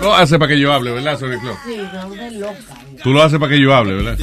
[0.00, 1.56] Lo hace para que yo hable, ¿verdad, Sonic Flow?
[1.64, 1.76] Sí,
[2.38, 2.56] loca.
[3.02, 4.18] Tú lo haces para que yo hable, ¿verdad?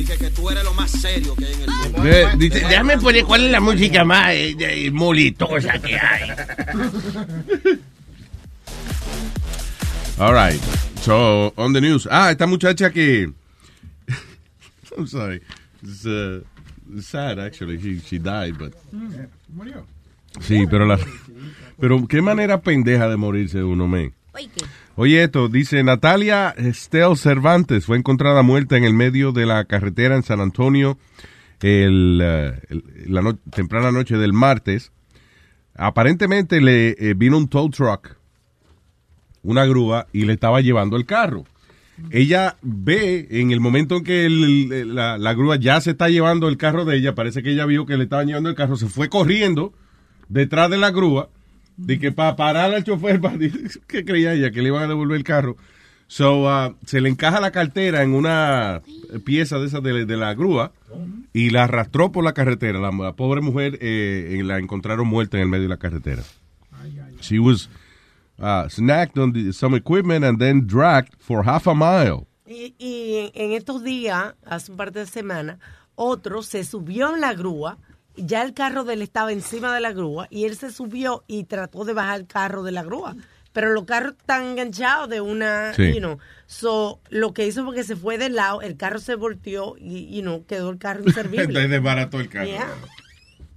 [2.04, 6.32] Eh, dice, déjame poner cuál es la música más eh, eh, molitosa que hay.
[10.20, 10.62] All right.
[11.02, 12.08] So, on the news.
[12.10, 13.32] Ah, esta muchacha que.
[14.98, 15.42] I'm sorry.
[15.84, 16.42] It's uh,
[17.02, 17.78] sad, actually.
[17.80, 18.74] She, she died, but.
[19.54, 19.86] Murió.
[20.42, 21.00] Sí, pero la.
[21.80, 24.14] Pero qué manera pendeja de morirse uno, men.
[24.96, 30.16] Oye, esto dice Natalia Estel Cervantes fue encontrada muerta en el medio de la carretera
[30.16, 30.98] en San Antonio
[31.62, 34.92] el, eh, el- la no- temprana noche del martes.
[35.76, 38.16] Aparentemente le eh, vino un tow truck,
[39.44, 41.46] una grúa, y le estaba llevando el carro.
[42.12, 46.48] Ella ve en el momento en que el- la, la grúa ya se está llevando
[46.48, 48.88] el carro de ella, parece que ella vio que le estaban llevando el carro, se
[48.88, 49.74] fue corriendo
[50.30, 51.30] detrás de la grúa,
[51.78, 53.38] de que para parar al chofer, para,
[53.88, 54.52] ¿qué creía ella?
[54.52, 55.58] Que le iban a devolver el carro.
[56.10, 58.82] So, uh, se le encaja la cartera en una
[59.26, 60.72] pieza de esas de, de la grúa
[61.34, 62.80] y la arrastró por la carretera.
[62.80, 66.24] La, la pobre mujer eh, la encontraron muerta en el medio de la carretera.
[67.20, 67.70] She was
[68.40, 72.28] uh, snagged on the- some equipment and then dragged for half a mile.
[72.46, 75.58] Y, y en, estos días, hace un par de semanas,
[75.96, 77.78] otro se subió en la grúa,
[78.16, 81.44] ya el carro de él estaba encima de la grúa, y él se subió y
[81.44, 83.16] trató de bajar el carro de la grúa.
[83.54, 85.94] Pero los carros están enganchados de una, Sí.
[85.94, 89.16] you know, so, lo que hizo fue que se fue de lado, el carro se
[89.16, 91.44] volteó y, you know, quedó el carro inservible.
[91.46, 92.46] Entonces desbarató el carro.
[92.46, 92.68] Yeah.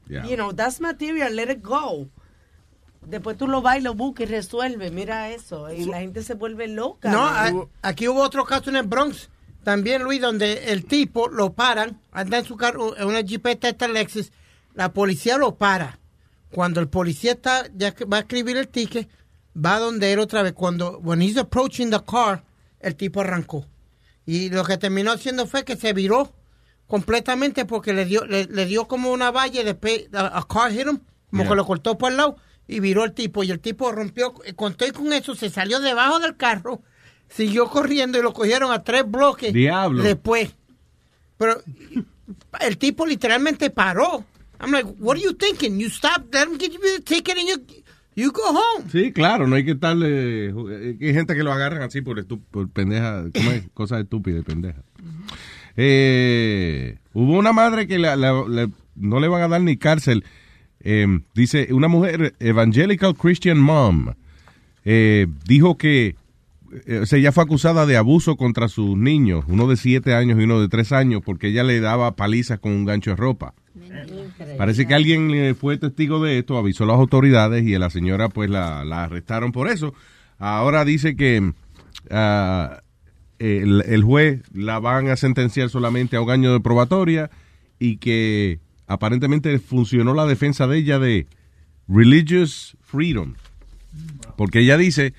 [0.09, 0.27] Yeah.
[0.27, 2.09] You know, that's material, let it go.
[3.07, 6.35] Después tú lo vas y lo buscas y resuelves, mira eso, y la gente se
[6.35, 7.11] vuelve loca.
[7.11, 9.31] No, a- aquí hubo otro caso en el Bronx,
[9.65, 13.89] también Luis, donde el tipo lo paran, anda en su carro, en una jipeta esta
[13.89, 14.31] Lexus,
[14.75, 15.99] la policía lo para.
[16.53, 19.09] Cuando el policía está, ya que va a escribir el ticket,
[19.57, 20.53] va donde él otra vez.
[20.53, 22.45] Cuando, when he's approaching the car,
[22.81, 23.67] el tipo arrancó.
[24.27, 26.33] Y lo que terminó haciendo fue que se viró
[26.87, 30.71] completamente porque le dio, le, le dio como una valla y después a, a car
[30.73, 30.99] hit him,
[31.31, 31.49] como Yeah.
[31.49, 32.37] que lo cortó por el lado
[32.71, 33.43] y viró el tipo.
[33.45, 36.83] Y el tipo rompió, eh, con todo y con eso, se salió debajo del carro,
[37.29, 40.03] siguió corriendo y lo cogieron a tres bloques Diablo.
[40.03, 40.55] después.
[41.39, 41.61] Pero
[42.61, 44.25] el tipo literalmente paró.
[44.61, 45.79] I'm like, what are you thinking?
[45.79, 47.83] You stop, let him give you the ticket and you,
[48.15, 48.91] you go home.
[48.93, 50.49] Sí, claro, no hay que estarle.
[50.51, 53.65] eh, Hay gente que lo agarran así por, estu- por pendeja, ¿cómo es?
[53.73, 54.85] cosas estúpidas y pendejas.
[55.77, 60.25] Eh, hubo una madre que la- la- la- no le van a dar ni cárcel.
[60.83, 64.15] Eh, dice, una mujer, evangelical Christian mom,
[64.85, 66.17] eh, dijo que,
[66.87, 70.41] eh, o sea, ella fue acusada de abuso contra sus niños, uno de siete años
[70.41, 73.55] y uno de tres años, porque ella le daba palizas con un gancho de ropa.
[74.57, 77.91] Parece que alguien eh, fue testigo de esto, avisó a las autoridades y a la
[77.91, 79.95] señora pues la, la arrestaron por eso.
[80.39, 81.53] Ahora dice que
[83.39, 87.31] el, el juez la van a sentenciar solamente a un año de probatoria
[87.79, 88.59] y que
[88.91, 91.29] aparentemente funcionó la defensa de ella de
[91.87, 93.35] religious freedom.
[94.37, 95.15] Porque ella dice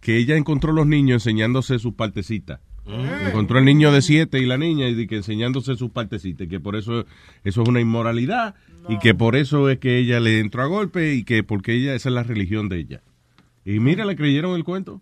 [0.00, 2.60] que ella encontró los niños enseñándose sus partecitas.
[2.86, 6.60] Encontró el niño de siete y la niña y que enseñándose sus partecitas, y que
[6.60, 7.04] por eso
[7.42, 8.54] eso es una inmoralidad
[8.88, 11.94] y que por eso es que ella le entró a golpe y que porque ella
[11.94, 13.02] esa es la religión de ella.
[13.64, 15.00] Y mira, le creyeron el cuento.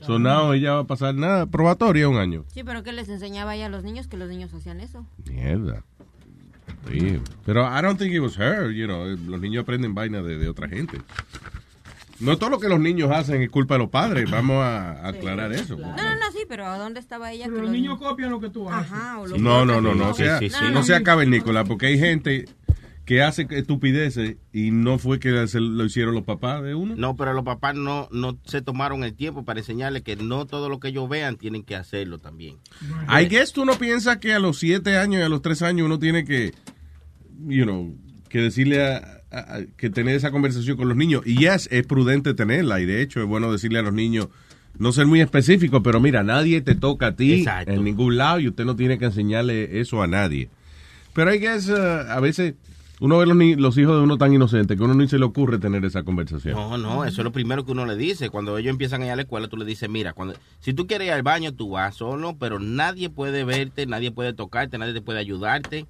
[0.00, 2.44] Sonado, ella va a pasar nada, probatoria un año.
[2.48, 4.06] Sí, pero ¿qué les enseñaba ella a los niños?
[4.06, 5.06] Que los niños hacían eso.
[5.28, 5.84] Mierda.
[6.90, 10.36] Sí, Pero I don't think it was her, you know, los niños aprenden vaina de,
[10.38, 10.98] de otra gente.
[12.20, 15.08] No todo lo que los niños hacen es culpa de los padres, vamos a, a
[15.08, 15.76] aclarar eso.
[15.76, 17.46] No, no, no, sí, pero ¿a dónde estaba ella?
[17.46, 18.92] Pero que los niños copian lo que tú haces.
[18.92, 20.64] Ajá, o lo No, no, no, no, Sí, sea, sí, sí.
[20.72, 22.44] no sea cavernícola, porque hay gente
[23.04, 26.94] que hace estupideces y no fue que se lo hicieron los papás de uno.
[26.96, 30.68] No, pero los papás no, no se tomaron el tiempo para enseñarles que no todo
[30.70, 32.56] lo que ellos vean tienen que hacerlo también.
[33.08, 35.84] I guess tú no piensas que a los siete años y a los tres años
[35.84, 36.52] uno tiene que,
[37.46, 37.94] you know,
[38.30, 38.96] que decirle a,
[39.30, 41.22] a- a- que tener esa conversación con los niños.
[41.26, 44.28] Y yes, es prudente tenerla y de hecho es bueno decirle a los niños,
[44.78, 47.70] no ser muy específico, pero mira, nadie te toca a ti Exacto.
[47.72, 50.48] en ningún lado y usted no tiene que enseñarle eso a nadie.
[51.12, 51.76] Pero I guess uh,
[52.10, 52.54] a veces
[53.04, 55.18] Uno ve los, ni- los hijos de uno tan inocentes que a uno ni se
[55.18, 56.54] le ocurre tener esa conversación.
[56.54, 58.30] No, no, eso es lo primero que uno le dice.
[58.30, 60.86] Cuando ellos empiezan a ir a la escuela, tú le dices, mira, cuando, si tú
[60.86, 64.94] quieres ir al baño, tú vas solo, pero nadie puede verte, nadie puede tocarte, nadie
[64.94, 65.84] te puede ayudarte.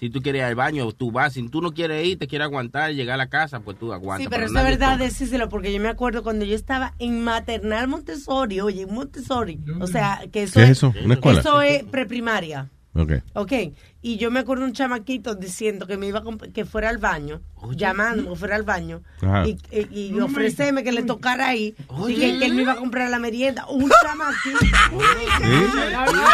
[0.00, 1.34] Si tú quieres ir al baño, tú vas.
[1.34, 4.24] Si tú no quieres ir, te quieres aguantar, llegar a la casa, pues tú aguantas.
[4.24, 5.04] Sí, pero eso es verdad toca.
[5.04, 10.20] decírselo, porque yo me acuerdo cuando yo estaba en maternal Montessori, oye, Montessori, o sea,
[10.32, 10.92] que eso ¿Qué es eso?
[11.04, 11.40] ¿Una escuela?
[11.40, 12.68] Eso es preprimaria.
[12.98, 13.12] Ok.
[13.34, 13.52] Ok,
[14.02, 17.42] y yo me acuerdo un chamaquito diciendo que me iba a que fuera al baño,
[17.74, 19.46] llamándome que fuera al baño Ajá.
[19.46, 21.74] y, y, y ofrecerme que le tocara ahí
[22.08, 23.66] y que, que él me iba a comprar la merienda.
[23.66, 24.58] Un chamaquito.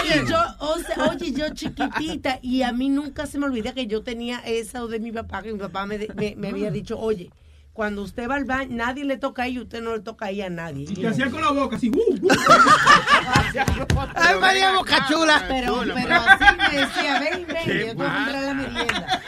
[0.03, 3.87] Oye, yo, o sea, oye, yo chiquitita y a mí nunca se me olvida que
[3.87, 7.31] yo tenía esa de mi papá, que mi papá me, me, me había dicho, oye,
[7.73, 10.51] cuando usted va al baño, nadie le toca ahí, usted no le toca ahí a
[10.51, 10.87] nadie.
[10.91, 11.91] Y que hacía con la boca así.
[11.91, 12.29] Uh, uh.
[14.15, 15.45] Ay, María Boca Chula.
[15.49, 19.23] Pero, pero así me decía, ven, ven, yo te voy a comprar la merienda.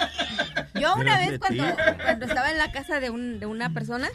[0.79, 1.65] Yo una vez cuando,
[2.03, 4.09] cuando estaba en la casa de, un, de una persona,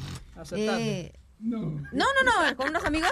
[0.52, 3.12] eh, no, no, no, con unos amigos,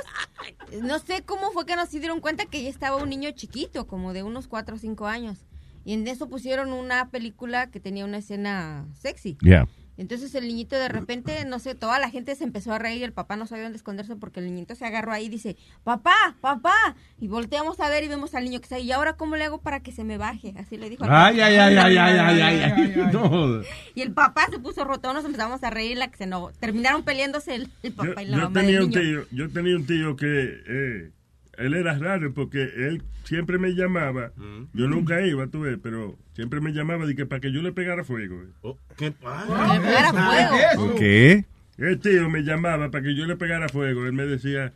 [0.84, 4.14] no sé cómo fue que nos dieron cuenta que ya estaba un niño chiquito, como
[4.14, 5.46] de unos 4 o 5 años.
[5.84, 9.38] Y en eso pusieron una película que tenía una escena sexy.
[9.42, 9.68] Yeah.
[9.98, 13.14] Entonces el niñito de repente, no sé, toda la gente se empezó a reír, el
[13.14, 16.76] papá no sabía dónde esconderse porque el niñito se agarró ahí y dice, papá, papá,
[17.20, 19.44] y volteamos a ver y vemos al niño que está ahí, ¿y ahora cómo le
[19.46, 20.54] hago para que se me baje?
[20.58, 21.04] Así le dijo.
[21.04, 21.46] al Ay, papá.
[21.48, 23.10] ay, ay, ay, ay, ay, ay, ay.
[23.12, 23.62] No.
[23.96, 27.04] Y el papá se puso roto, nos empezamos a reír, la que se no, terminaron
[27.04, 29.76] peleándose el, el Yo, papá y la yo mamá tenía del un tío, yo tenía
[29.76, 30.28] un tío que
[30.68, 31.12] eh,
[31.58, 34.32] él era raro porque él siempre me llamaba.
[34.74, 37.72] Yo nunca iba, tú ves, pero siempre me llamaba de que para que yo le
[37.72, 38.42] pegara fuego.
[38.64, 38.74] eh.
[38.98, 39.82] ¿Qué pasa?
[39.82, 40.96] pegara fuego?
[40.96, 41.46] ¿Qué?
[41.78, 44.06] El tío me llamaba para que yo le pegara fuego.
[44.08, 44.74] Él me decía,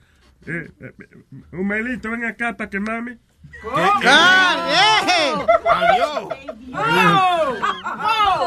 [0.47, 0.91] eh, eh,
[1.51, 3.17] un melito, ven acá para que mami.
[5.63, 6.33] ¡Adiós!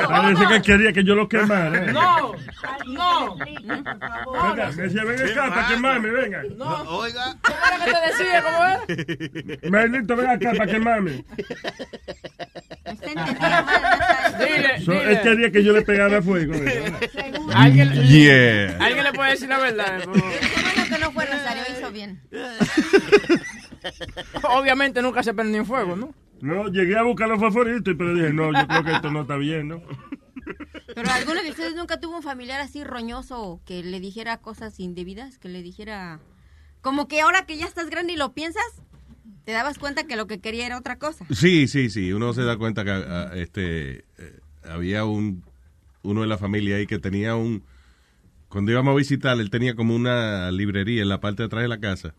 [0.09, 1.85] Parece que quería que yo lo quemara.
[1.85, 1.93] eh.
[1.93, 2.35] No,
[2.87, 3.37] no.
[3.37, 6.43] Venga, me decía, ven acá para que mami, venga.
[6.89, 7.37] Oiga.
[7.43, 8.43] ¿Cómo era que te decía?
[8.43, 9.71] ¿Cómo era?
[9.71, 11.25] Melito, ven acá para que mami.
[14.39, 15.13] Dile, So, dile.
[15.13, 16.55] él quería que yo le pegara fuego.
[16.55, 16.93] eh.
[17.55, 18.77] ¿Alguien, Yeah.
[18.81, 20.03] ¿Alguien le puede decir la verdad?
[20.05, 20.33] por favor?
[21.15, 22.21] Fue Rosario, hizo bien.
[24.43, 26.15] Obviamente nunca se prendió en fuego, ¿no?
[26.41, 29.37] No, llegué a buscar los favoritos, pero dije, no, yo creo que esto no está
[29.37, 29.83] bien, ¿no?
[30.95, 35.39] Pero alguno de ustedes nunca tuvo un familiar así roñoso que le dijera cosas indebidas,
[35.39, 36.21] que le dijera...
[36.83, 38.63] Como que ahora que ya estás grande y lo piensas,
[39.45, 41.25] te dabas cuenta que lo que quería era otra cosa.
[41.31, 42.13] Sí, sí, sí.
[42.13, 45.43] Uno se da cuenta que ah, este eh, había un
[46.03, 47.65] uno de la familia ahí que tenía un
[48.55, 51.69] cuando íbamos a visitar él tenía como una librería en la parte de atrás de
[51.69, 52.15] la casa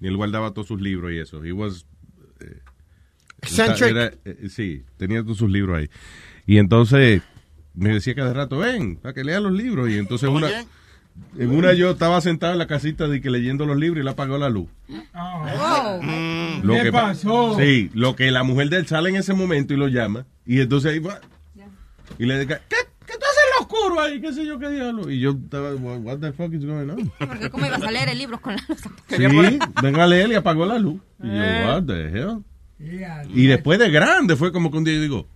[0.00, 1.44] y él guardaba todos sus libros y eso.
[1.44, 1.86] He was
[2.40, 2.60] eh,
[3.90, 5.88] era- eh, sí, tenía todos sus libros ahí.
[6.46, 7.22] Y entonces
[7.74, 9.88] me decía cada rato, ven, para que lea los libros.
[9.88, 10.48] Y entonces una,
[11.38, 14.10] en una yo estaba sentado en la casita de que leyendo los libros y le
[14.10, 14.68] apagó la luz.
[16.62, 17.56] Lo ¿Qué que pa- pasó?
[17.58, 20.26] Sí, lo que la mujer de él sale en ese momento y lo llama.
[20.44, 21.20] Y entonces ahí va.
[22.18, 22.76] Y le dice, ¿qué,
[23.60, 24.20] oscuro ahí?
[24.20, 25.10] ¿Qué sé yo qué diablo?
[25.10, 27.12] Y yo estaba, what what the fuck is going on?
[27.18, 28.78] Porque cómo ibas a leer el libro con la luz.
[29.08, 31.00] Sí, venga a leer y apagó la luz.
[31.22, 32.42] Y yo, what the hell?
[33.34, 35.28] Y después de grande fue como que un día yo digo,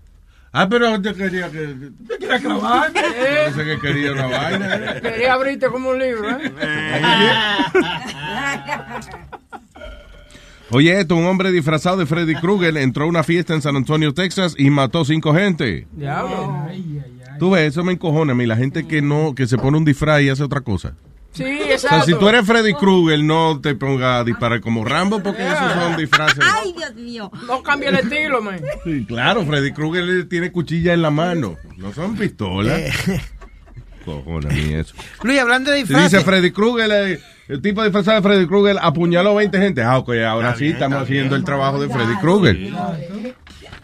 [0.52, 1.90] ah, pero yo quería que...
[2.06, 2.92] ¿Te quieres clavar?
[2.92, 4.76] Parece que quería una vaina.
[4.76, 5.00] ¿eh?
[5.02, 6.52] Quería abrirte como un libro, ¿eh?
[10.74, 14.14] Oye, esto, un hombre disfrazado de Freddy Krueger entró a una fiesta en San Antonio,
[14.14, 15.86] Texas y mató cinco gente.
[15.92, 16.66] Diablo.
[17.43, 19.85] Tú ves, eso me encojona a mí, la gente que no, que se pone un
[19.85, 20.94] disfraz y hace otra cosa.
[21.32, 21.44] Sí,
[21.74, 25.44] O sea, si tú eres Freddy Krueger, no te ponga a disparar como Rambo porque
[25.44, 26.39] esos son disfraces.
[26.40, 27.32] Ay, Dios mío.
[27.48, 28.60] No cambia el estilo, man.
[28.85, 32.78] Sí, claro, Freddy Krueger tiene cuchilla en la mano, no son pistolas.
[32.78, 33.20] Eh.
[34.05, 34.94] Cojona a mí eso.
[35.24, 36.12] Luis, hablando de Si disfraces.
[36.12, 39.82] dice Freddy Krueger, eh, el tipo disfrazado de Freddy Krueger apuñaló 20 gente.
[39.82, 42.70] Ah, ok, ahora sí estamos haciendo el trabajo de Freddy Krueger.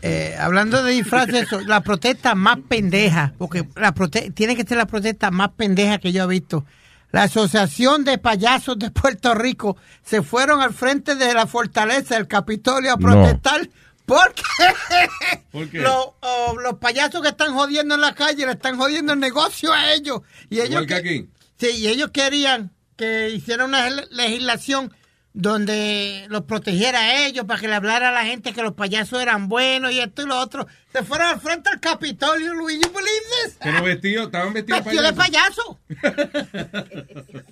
[0.03, 4.87] Eh, hablando de disfraces, la protesta más pendeja, porque la prote tiene que ser la
[4.87, 6.65] protesta más pendeja que yo he visto.
[7.11, 12.29] La Asociación de Payasos de Puerto Rico se fueron al frente de la fortaleza del
[12.29, 13.01] Capitolio a No.
[13.01, 13.69] protestar
[14.07, 14.43] porque
[15.51, 15.79] ¿Por qué?
[15.81, 19.73] Los, oh, los payasos que están jodiendo en la calle le están jodiendo el negocio
[19.73, 20.21] a ellos.
[20.49, 21.29] Y ellos que aquí.
[21.59, 24.93] Sí, y ellos querían que hiciera una le- legislación
[25.39, 29.23] donde los protegiera a ellos para que le hablara a la gente que los payasos
[29.23, 30.67] eran buenos y esto y lo otro.
[30.93, 32.81] Se fueron al frente al Capitolio, Luis.
[32.81, 33.57] You believe this?
[33.63, 35.79] Pero vestidos, estaban vestidos Vestido de payaso.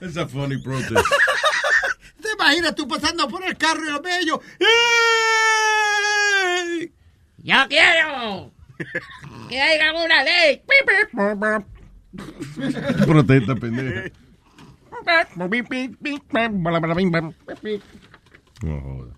[0.00, 0.94] Es a funny protest.
[2.22, 4.38] ¿Te imaginas tú pasando por el carro y los ves ellos?
[6.70, 6.92] ¡Ey!
[7.38, 8.52] ¡Yo quiero!
[9.48, 10.62] Que haya una ley.
[13.06, 14.08] Protesta, pendeja.
[18.62, 19.14] No joda.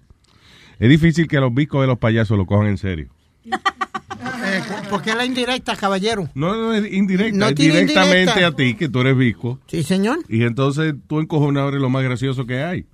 [0.78, 3.08] Es difícil que los bicos de los payasos lo cojan en serio.
[3.44, 6.28] Eh, ¿Por qué la indirecta, caballero?
[6.34, 8.46] No, no es indirecta, No es directamente indirecta.
[8.46, 9.58] a ti, que tú eres bico.
[9.66, 10.18] Sí, señor.
[10.28, 12.86] Y entonces tú encojonado eres lo más gracioso que hay.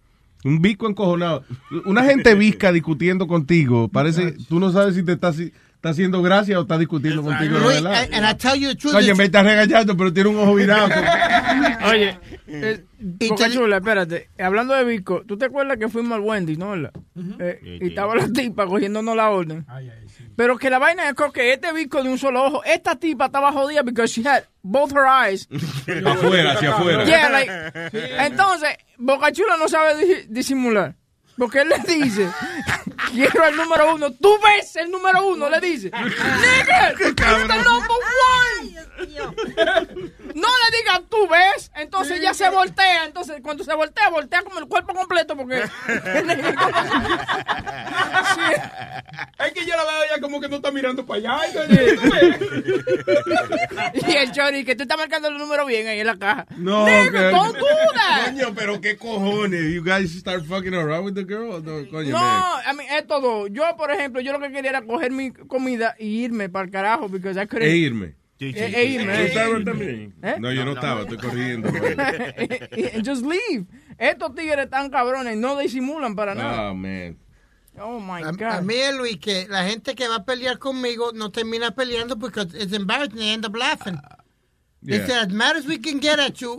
[0.45, 1.45] Un bico encojonado.
[1.87, 6.21] Una gente visca discutiendo contigo, parece, tú no sabes si te está, si- está haciendo
[6.23, 7.59] gracia o está discutiendo contigo.
[7.59, 8.09] Luis, verdad.
[8.13, 8.95] and I tell you the truth.
[8.95, 10.89] Oye, me estás regañando, pero tiene un ojo virado.
[11.91, 14.31] Oye, eh, Boca Chula, espérate.
[14.39, 16.71] Hablando de Vico, ¿tú te acuerdas que fuimos al Wendy, no?
[16.71, 16.93] verdad?
[17.39, 19.65] Eh, y estaba la tipa cogiéndonos la orden.
[20.35, 23.53] Pero que la vaina es que este Vico de un solo ojo, esta tipa estaba
[23.53, 25.47] jodida because she had both her eyes.
[26.07, 27.05] Afuera, hacia afuera.
[27.05, 27.51] Yeah, like,
[28.19, 30.95] entonces, Boca Chula no sabe di- disimular.
[31.37, 32.31] Porque él le dice,
[33.13, 34.11] quiero el número uno.
[34.13, 35.91] Tú ves el número uno, le dice.
[35.91, 37.97] Nigga, it's the number
[38.33, 40.13] one.
[40.37, 41.71] No le digan, tú ves.
[41.77, 43.07] Entonces ya se voltea.
[43.07, 45.35] Entonces, cuando se voltea, voltea como el cuerpo completo.
[45.35, 45.63] Porque.
[49.39, 51.39] Es que yo la veo ya como que no está mirando para allá.
[53.95, 56.47] y el Chori, que tú estás marcando el número bien ahí en la caja.
[56.57, 58.27] No, do that.
[58.27, 59.73] Coño, pero qué cojones.
[59.75, 61.63] You guys start fucking around with the girl.
[61.63, 63.47] No, coño, No, a mí es todo.
[63.47, 66.71] Yo, por ejemplo, yo lo que quería era coger mi comida y irme para el
[66.71, 67.09] carajo.
[67.09, 68.15] Because I couldn't- E irme.
[68.39, 68.51] E-
[68.81, 69.15] e irme.
[69.17, 70.15] ¿Tú estabas también?
[70.23, 70.37] ¿Eh?
[70.39, 71.69] No, yo no, estaba, estoy corriendo.
[73.05, 73.67] Just leave.
[73.99, 76.71] Estos tigres están cabrones, no disimulan para nada.
[76.71, 77.17] Oh, man.
[77.79, 78.43] Oh my A, God.
[78.43, 82.41] a mí, Luis, que la gente que va a pelear conmigo no termina peleando porque
[82.43, 83.17] it's embarrassing.
[83.19, 83.99] They end up laughing.
[84.83, 85.23] Yeah.
[85.23, 86.57] as mad as we can get at you,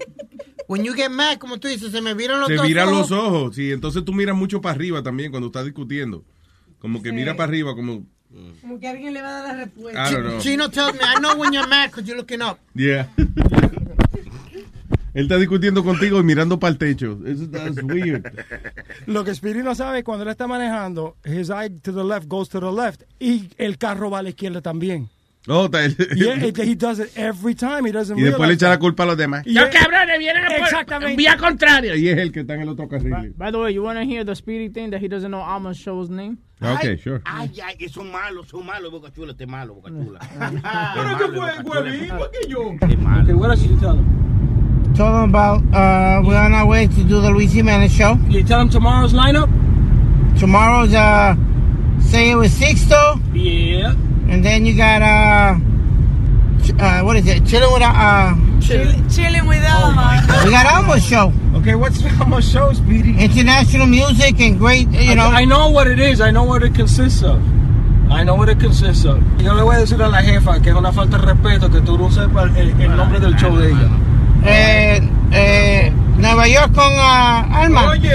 [0.68, 3.10] when you get mad, como tú dices, se me viran los Se dos viran ojos.
[3.10, 3.72] los ojos, sí.
[3.72, 6.26] Entonces tú miras mucho para arriba también cuando estás discutiendo.
[6.80, 7.16] Como que Sí.
[7.16, 8.06] mira para arriba, como.
[8.62, 10.10] Como que alguien le va a dar la respuesta.
[10.10, 10.40] I don't know.
[10.40, 12.60] Chino tells me, I know when you're mad because you're looking up.
[12.76, 13.08] Yeah.
[15.18, 17.18] Él está discutiendo contigo y mirando para el techo.
[17.26, 18.24] Eso that's weird.
[19.08, 22.50] Lo que Speedy no sabe cuando él está manejando, his eye to the left goes
[22.50, 25.10] to the left y el carro va a la izquierda también.
[25.48, 27.86] Está- Yeah, it- he does it every time.
[27.88, 28.80] He doesn't y después le realize echa la that.
[28.82, 29.44] culpa a los demás.
[29.46, 31.16] Y Los él- cabrones vienen a por Exactamente.
[31.16, 31.96] vía contraria.
[31.96, 33.34] Y es el que está en el otro carril.
[33.38, 35.78] By the way, you want to hear the speedy thing that he doesn't know Alma's
[35.78, 36.38] show's name?
[36.62, 37.22] Okay, sure.
[37.24, 40.20] Ay, ay, que son malos, son malos, Boca Chula, este es malo, Boca Chula.
[40.96, 42.60] Pero que fue, fue igual que yo.
[43.22, 44.94] Okay, what else did you tell them?
[44.96, 48.18] Told them about, uh, we're on our way to do the Luis Jimenez show.
[48.30, 49.48] You tell them tomorrow's lineup?
[50.40, 51.36] Tomorrow's, uh,
[52.00, 53.20] say it was Sixto.
[53.36, 53.94] Yeah.
[54.30, 55.56] And then you got, uh,
[56.64, 57.46] ch- uh, what is it?
[57.46, 60.22] Chilling with, uh, Chilling chilling with Alma.
[60.44, 61.32] we got Almost show.
[61.56, 63.16] Okay, what's almost show, Speedy?
[63.18, 65.28] International music and great, you know.
[65.30, 66.20] I, I know what it is.
[66.22, 67.42] I know what it consists of.
[68.12, 69.22] I know what it consists of.
[69.42, 71.82] Yo le voy a decir a la jefa que es una falta de respeto que
[71.82, 73.90] tú no sepas el, el nombre del show de ella.
[74.46, 77.90] Eh, eh, Nueva York con uh, Alma.
[77.92, 78.14] Oye,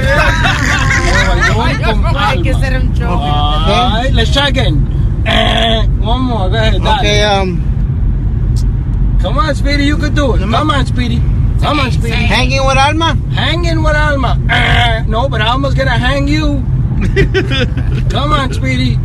[2.17, 3.09] Hay que hacer un show.
[3.13, 4.87] All right, let's try again.
[5.27, 6.49] Eh, one more.
[6.51, 6.73] Go ahead.
[6.83, 6.89] dale.
[6.99, 7.69] Okay, um,
[9.21, 10.41] Come on, Speedy, you can do it.
[10.41, 11.21] Come on, Speedy.
[11.61, 12.11] Come on, Speedy.
[12.15, 13.15] hanging with Alma.
[13.33, 14.37] Hanging with Alma.
[14.51, 16.63] Eh, no, but Alma's gonna hang you.
[18.11, 18.99] Come on, Speedy.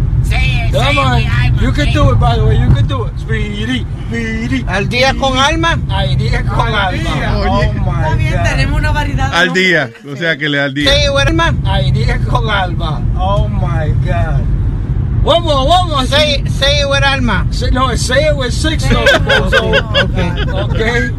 [0.72, 1.22] Come on.
[1.62, 2.58] You can do it, by the way.
[2.58, 3.14] You can do it.
[3.20, 3.86] Speedy.
[4.08, 4.66] Speedy.
[4.68, 5.78] Al día con Alma.
[5.90, 7.48] Al día con Alma.
[7.48, 8.44] Oh, Está my bien, God.
[8.44, 9.34] tenemos una variedad.
[9.34, 9.90] Al día.
[10.12, 10.90] O sea que le al día.
[10.92, 11.54] Say it with Alma.
[11.66, 13.02] Al día con Alma.
[13.18, 14.44] Oh, my God.
[15.28, 16.06] One more, one more.
[16.06, 17.46] Say, say it with Alma.
[17.52, 19.04] Say, no, say it with six though.
[19.04, 20.32] okay.
[20.64, 21.10] Okay.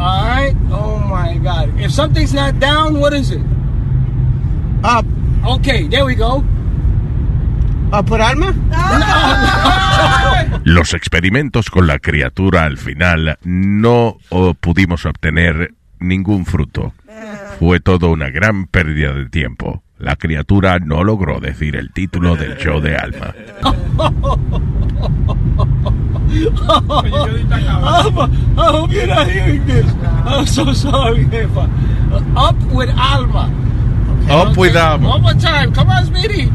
[0.00, 0.56] All right.
[0.72, 1.78] Oh my God.
[1.78, 3.40] If something's not down, what is it?
[4.82, 5.06] Up.
[5.46, 6.42] Okay, there we go.
[7.92, 8.52] Up with Alma.
[10.64, 14.18] Los experimentos con la criatura al final no
[14.58, 16.92] pudimos obtener ningún fruto.
[17.60, 19.84] Fue todo una gran pérdida de tiempo.
[19.98, 23.34] La criatura no logró decir el título del show de Alma.
[27.82, 29.86] Alma, I hope you're not hearing this.
[30.24, 31.68] I'm so sorry, Jefa.
[32.36, 33.50] Up with Alma.
[34.30, 35.08] Up with Alma.
[35.08, 35.72] One more time.
[35.72, 36.50] Come on, Speedy.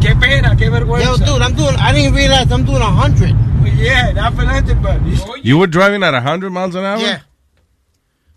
[0.00, 1.24] Qué pena, qué Yo, vergüenza.
[1.24, 1.76] dude, I'm doing.
[1.76, 3.34] I didn't realize I'm doing a hundred.
[3.76, 5.00] Yeah, not for nothing, but
[5.44, 6.98] You were driving at 100 miles an hour?
[6.98, 7.20] Yeah.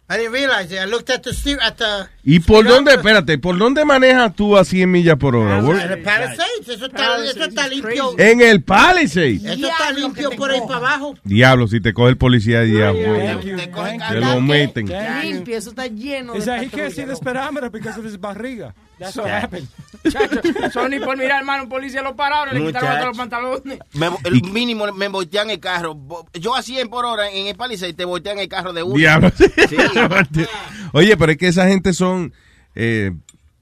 [0.09, 0.79] I didn't realize it.
[0.79, 2.07] I looked at the steer at the.
[2.23, 5.59] ¿Y por dónde, espérate, por dónde manejas tú a 100 millas por hora?
[5.59, 6.67] En el Palisades.
[6.67, 8.17] Eso está, eso está limpio.
[8.17, 9.35] En el Palisade.
[9.35, 11.15] Eso está limpio por ahí para abajo.
[11.25, 13.41] Diablo, si te coge el policía, diablo.
[13.41, 13.57] You.
[13.57, 14.87] Thank Te lo meten.
[15.23, 18.73] Limpio, eso está lleno de he can't see the speedometer because of his barriga.
[18.99, 19.67] That's what happened.
[20.09, 20.41] Chacho,
[20.71, 23.29] Sony por mirar, hermano, un policía lo pararon, le quitaron hasta los Muchacho.
[23.63, 23.79] pantalones.
[23.93, 25.97] Me- el mínimo me voltean el carro.
[26.33, 28.95] Yo a 100 por hora en el Palisade te voltean el carro de uno.
[28.95, 29.31] Diablo.
[29.37, 29.75] Sí.
[30.93, 32.33] Oye, pero es que esa gente son.
[32.75, 33.11] eh,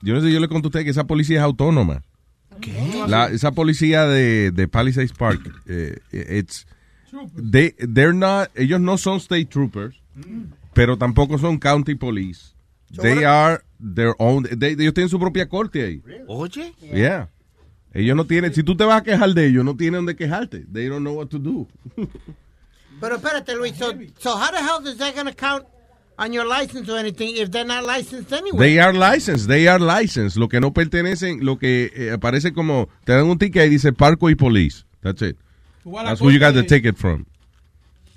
[0.02, 2.04] yo no sé, yo le conté a usted que esa policía es autónoma.
[3.08, 6.66] La- esa policía de, de Palisades Park, eh, it's,
[7.52, 10.00] they, they're not, ellos no son state troopers,
[10.74, 12.54] pero tampoco son county police.
[13.02, 14.44] They are their own.
[14.44, 16.02] they- ellos tienen su propia corte ahí.
[16.28, 16.74] Oye.
[16.94, 17.30] Yeah.
[17.94, 20.66] Ellos no tienen, si tú te vas a quejar de ellos, no tienen donde quejarte.
[20.72, 21.68] They don't know what to do.
[23.00, 23.76] Pero espérate, Luis.
[23.78, 25.66] So, so how the hell is that going to count
[26.18, 28.58] on your license or anything if they're not licensed anyway?
[28.58, 30.38] They are licensed, they are licensed.
[30.38, 33.92] Lo que no pertenecen, lo que eh, aparece como, te dan un ticket y dice
[33.94, 34.86] Parkway Police.
[35.02, 35.38] That's it.
[35.86, 37.26] That's who you got the ticket from.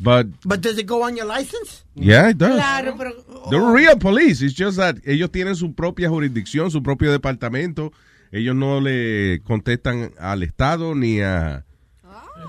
[0.01, 1.85] But, But does it go on your license?
[1.95, 2.57] yeah, it does.
[2.57, 3.13] Claro, pero...
[3.51, 4.43] They're real police.
[4.43, 7.93] It's just that ellos tienen su propia jurisdicción, su propio departamento.
[8.31, 11.65] Ellos no le contestan al Estado ni a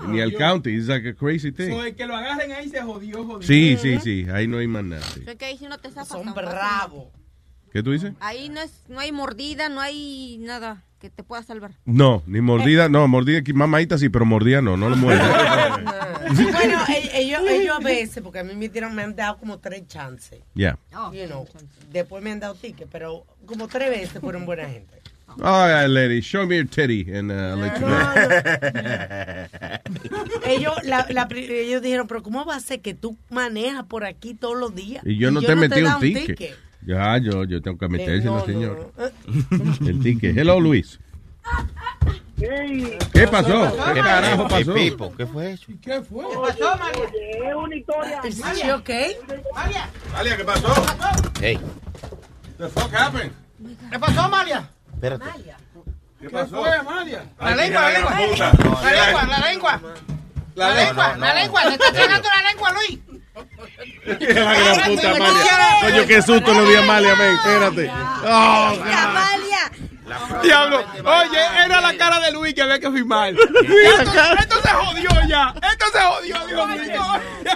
[0.08, 0.76] ni al county.
[0.76, 1.70] It's like a crazy thing.
[1.70, 3.46] So, el que lo agarren ahí se jodió, jodió.
[3.46, 4.26] Sí, sí, sí.
[4.30, 5.02] Ahí no hay más nada.
[5.02, 5.20] sí.
[5.22, 7.08] Creo que ahí sí no te zafas Son bravos.
[7.72, 8.12] ¿Qué tú dices?
[8.20, 11.72] Ahí no, es, no hay mordida, no hay nada que te pueda salvar.
[11.84, 12.88] No, ni mordida.
[12.88, 15.22] No, mordida, mamadita sí, pero mordida no, no lo muerde.
[16.30, 16.78] Bueno,
[17.14, 20.40] ellos, ellos a veces, porque a mí me, dieron, me han dado como tres chances.
[20.54, 20.78] Yeah.
[21.12, 21.48] You know,
[21.90, 24.94] después me han dado tickets, pero como tres veces fueron buena gente.
[25.42, 28.10] All right, lady, show me your titty and uh, I'll let you know.
[30.46, 34.04] Ellos, la, la pri- ellos dijeron, pero ¿cómo va a ser que tú manejas por
[34.04, 35.02] aquí todos los días?
[35.06, 36.56] Y yo no te metí he un dado ticket.
[36.86, 38.92] Ya, yo, yo tengo que metérselo, no, señor.
[39.50, 39.88] no.
[39.88, 40.36] El ticket.
[40.36, 40.98] Hello, Luis.
[42.36, 43.76] ¿Qué pasó?
[43.92, 44.72] ¿Qué carajo pasó?
[44.74, 45.66] Pipo, ¿qué fue eso?
[45.82, 46.24] ¿Qué fue?
[46.26, 47.04] ¿Qué pasó, María?
[47.50, 48.20] Es una historia.
[48.24, 49.16] ¿Is she okay?
[49.54, 49.90] María.
[50.12, 50.68] Malia, ¿qué pasó?
[51.40, 51.58] Hey,
[52.56, 53.32] The fuck happened?
[53.90, 54.68] ¿Qué pasó, María?
[54.94, 55.24] espérate.
[56.20, 57.24] ¿Qué ¿Qué fue, Amalia?
[57.40, 58.12] La lengua, la lengua.
[58.14, 59.80] La lengua, la lengua.
[60.54, 61.62] La lengua, la lengua.
[61.62, 62.98] Se está tragando la lengua, Luis.
[64.06, 65.52] La gran puta Amalia.
[65.82, 67.34] Coño, qué susto lo di a Amalia, men.
[67.34, 67.90] Espérate.
[68.24, 69.70] Oh, Amalia!
[70.42, 70.84] Diablo.
[71.04, 73.30] Oye, era la cara de Luis que había que firmar.
[73.34, 75.54] Esto, esto se jodió ya.
[75.70, 77.02] Esto se jodió, Dios mío.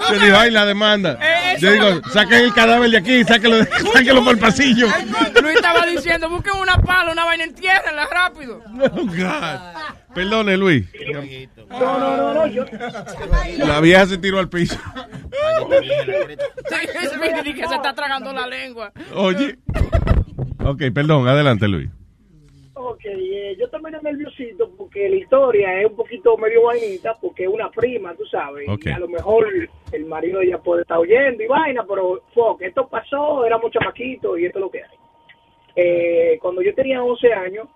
[0.08, 1.18] Se dijo, ay, la demanda.
[1.20, 4.86] Eh, Yo digo, saquen el cadáver de aquí, sáquenlo por el pasillo.
[5.42, 8.62] Luis estaba diciendo, busquen una pala, una vaina, entiérrenla rápido.
[8.84, 9.60] Oh, God.
[10.14, 10.86] Perdone, Luis.
[11.68, 12.46] No, no, no, no.
[12.46, 12.64] Yo,
[13.58, 14.78] La vieja se tiró al piso.
[17.44, 18.92] Que se está tragando la lengua.
[19.14, 19.56] Oye.
[20.64, 21.90] Ok, perdón, adelante, Luis.
[22.74, 27.44] ok, eh, yo también estoy nerviosito porque la historia es un poquito medio vainita porque
[27.44, 28.66] es una prima, tú sabes.
[28.82, 29.46] Y a lo mejor
[29.92, 34.46] el marido ella puede estar oyendo y vaina, pero fuck, esto pasó, éramos chamaquitos y
[34.46, 34.98] esto es lo que hay.
[35.76, 37.68] Eh, cuando yo tenía 11 años,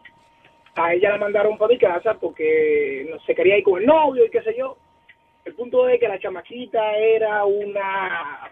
[0.85, 4.25] a ella la mandaron para mi casa porque no se quería ir con el novio
[4.25, 4.77] y qué sé yo.
[5.45, 8.51] El punto es que la chamaquita era una,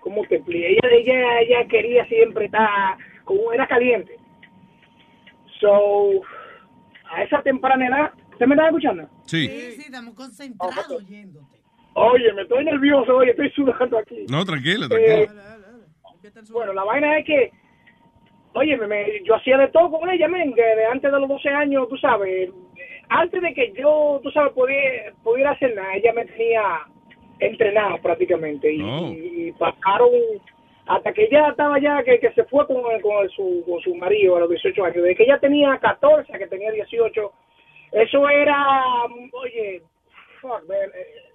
[0.00, 0.66] ¿cómo te explico?
[0.66, 4.16] Ella, ella, ella quería siempre estar, como era caliente.
[5.60, 6.22] So,
[7.10, 9.08] a esa temprana edad, ¿usted me está escuchando?
[9.26, 9.46] Sí.
[9.46, 11.58] Sí, estamos concentrados oyéndote.
[11.94, 14.24] Oye, me estoy nervioso, oye, estoy sudando aquí.
[14.28, 16.52] No, tranquilo, Eh, tranquilo.
[16.52, 17.52] bueno, la vaina es que,
[18.54, 21.48] oye, me, yo hacía de todo con ella, men, que de antes de los 12
[21.48, 22.50] años, tú sabes,
[23.08, 26.62] antes de que yo, tú sabes, pudiera, pudiera hacer nada, ella me tenía
[27.40, 29.12] entrenado prácticamente y, Oh.
[29.12, 30.10] y pasaron
[30.86, 34.36] hasta que ella estaba ya, que, que se fue con, con su, con su marido
[34.36, 37.32] a los 18 años, desde que ella tenía 14 a que tenía 18,
[37.92, 39.82] eso era, oye,
[40.40, 41.31] fuck, man, eh,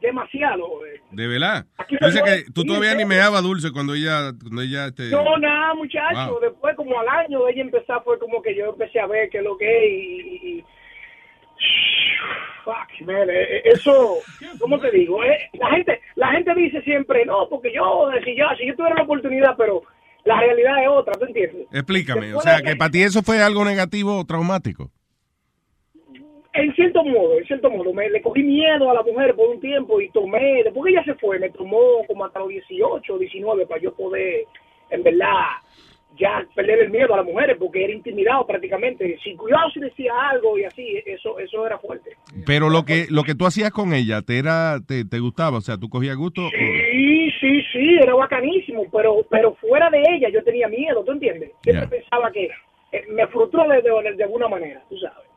[0.00, 0.86] demasiado.
[0.86, 1.00] eh.
[1.10, 1.66] De verdad.
[1.88, 6.30] Dice que tú todavía ni meaba dulce cuando ella, cuando ella No, nada, muchacho.
[6.32, 6.40] Wow.
[6.40, 9.38] Después, como al año de ella empezar, fue como que yo empecé a ver qué
[9.38, 9.96] es lo que es y...
[9.96, 10.64] y- y-
[12.64, 14.16] Fuck, man, eh, eh, eso,
[14.58, 15.24] ¿cómo te digo?
[15.24, 18.96] Eh, la gente la gente dice siempre, no, porque yo, si yo, si yo tuviera
[18.96, 19.82] la oportunidad, pero
[20.26, 21.66] la realidad es otra, ¿tú entiendes?
[21.72, 24.90] Explícame, o sea, de que para ti eso fue algo negativo o traumático.
[26.52, 29.60] En cierto modo, en cierto modo, me le cogí miedo a la mujer por un
[29.60, 33.66] tiempo y tomé, después que ella se fue, me tomó como hasta los 18, 19
[33.66, 34.44] para yo poder,
[34.90, 35.44] en verdad,
[36.18, 39.16] ya perder el miedo a las mujeres porque era intimidado prácticamente.
[39.22, 42.16] Si cuidado si decía algo y así, eso eso era fuerte.
[42.44, 45.58] Pero lo que lo que tú hacías con ella, ¿te era te, te gustaba?
[45.58, 46.46] O sea, ¿tú cogías gusto?
[46.46, 51.12] o- Sí, sí, sí, era bacanísimo, pero pero fuera de ella yo tenía miedo, ¿tú
[51.12, 51.52] entiendes?
[51.62, 52.46] Siempre pensaba que
[52.92, 55.29] eh, me frustró de, de, de alguna manera, tú sabes.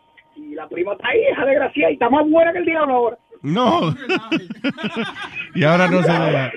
[0.53, 3.17] Y la prima está ahí, esa desgracia, y está más buena que el diablo ahora.
[3.41, 3.95] No.
[5.55, 6.51] y ahora no se deja.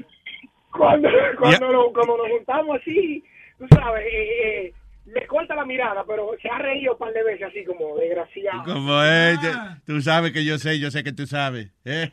[0.71, 1.09] cuando,
[1.39, 3.25] cuando, nos, cuando nos juntamos así,
[3.59, 4.73] tú sabes, eh, eh,
[5.07, 8.65] me corta la mirada, pero se ha reído un par de veces así como desgraciado.
[8.65, 11.73] Como es, ya- tú sabes que yo sé, yo sé que tú sabes.
[11.87, 12.11] ¿eh?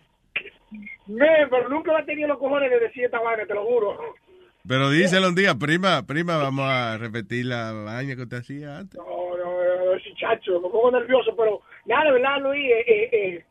[1.05, 3.97] Pero nunca ha tenido los cojones de decir esta vaina, te lo juro.
[4.65, 8.97] Pero díselo un día, prima, prima, vamos a repetir la vaina que usted hacía antes.
[8.97, 9.05] No,
[9.93, 13.45] no, no, ese chacho, me pongo nervioso, pero nada, de verdad, Luis, eh, eh, eh,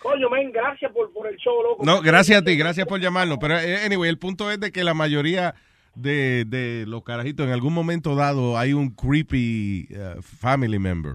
[0.00, 1.84] coño, men, gracias por, por el show, loco.
[1.84, 3.38] No, gracias a ti, gracias por llamarnos.
[3.40, 5.54] Pero, eh, anyway, el punto es de que la mayoría
[5.94, 11.14] de, de los carajitos, en algún momento dado, hay un creepy eh, family member.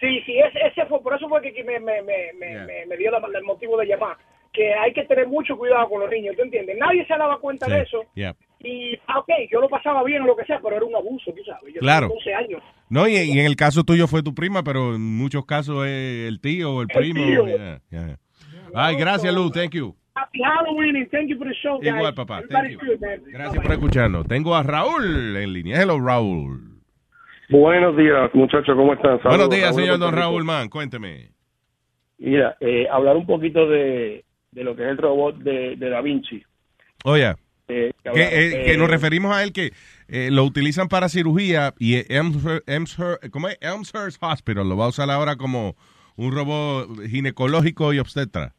[0.00, 2.96] Sí, sí, ese, ese fue, por eso fue que me, me, me, me, me- me
[2.96, 4.16] dio la- el motivo de llamar,
[4.52, 6.76] que hay que tener mucho cuidado con los niños, ¿tú entiendes?
[6.78, 8.34] Nadie se daba cuenta de eso, Yeah.
[8.64, 11.32] Y, ah, ok, yo lo pasaba bien o lo que sea, pero era un abuso,
[11.32, 12.08] tú sabes, yo Claro.
[12.08, 12.62] tenía 12 años.
[12.88, 16.28] No, y, y en el caso tuyo fue tu prima, pero en muchos casos es
[16.28, 17.22] el tío o el primo.
[17.24, 17.46] tío.
[17.46, 18.18] yeah, yeah.
[18.74, 19.94] Ay, gracias, Lou, thank you.
[20.16, 21.92] Happy Halloween and thank you for the show, guys.
[21.94, 22.96] Igual, papá, Everybody's thank you.
[22.96, 23.20] good, man.
[23.32, 24.26] Gracias por escucharnos.
[24.28, 25.80] Tengo a Raúl en línea.
[25.82, 26.80] Hello, Raúl.
[27.50, 29.20] Buenos días, muchachos, ¿cómo están?
[29.24, 30.14] Buenos días, Raúl señor don.
[30.14, 30.68] Raúl Man.
[30.68, 31.30] Cuénteme.
[32.18, 36.00] Mira, eh, hablar un poquito de, de lo que es el robot de, de Da
[36.00, 36.42] Vinci.
[37.04, 37.34] Oye,
[37.68, 39.72] Eh, que, hablar, eh, que nos referimos a él que
[40.08, 43.56] eh, lo utilizan para cirugía y Elmshurst, Elmshurst- ¿cómo es?
[43.62, 45.74] Elmshurst Hospital lo va a usar ahora como
[46.16, 48.52] un robot ginecológico y obstetra.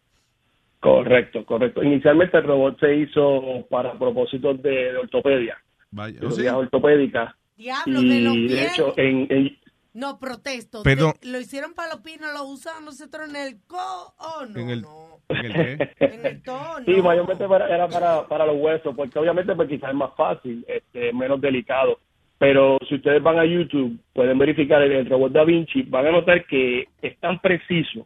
[0.80, 1.84] Correcto, correcto.
[1.84, 5.58] Inicialmente el robot se hizo para propósitos de, de ortopedia,
[5.92, 6.20] Vaya,
[6.56, 7.34] ortopédicas.
[7.58, 9.58] Diablo, y de los de hecho, en, en-
[9.96, 10.84] No, protesto.
[10.84, 11.14] Perdón.
[11.22, 14.14] De- lo hicieron para los pies, no lo usaban nosotros en el co.
[14.20, 14.60] Oh, no.
[14.60, 14.86] En el,
[15.30, 15.90] ¿en el qué?
[16.00, 16.86] En el tono.
[16.86, 20.66] Sí, mayormente para- era para, para los huesos, porque obviamente pues, quizás es más fácil,
[20.68, 21.98] este, menos delicado.
[22.38, 26.12] Pero si ustedes van a YouTube, pueden verificar el, el robot Da Vinci, van a
[26.12, 28.06] notar que es tan preciso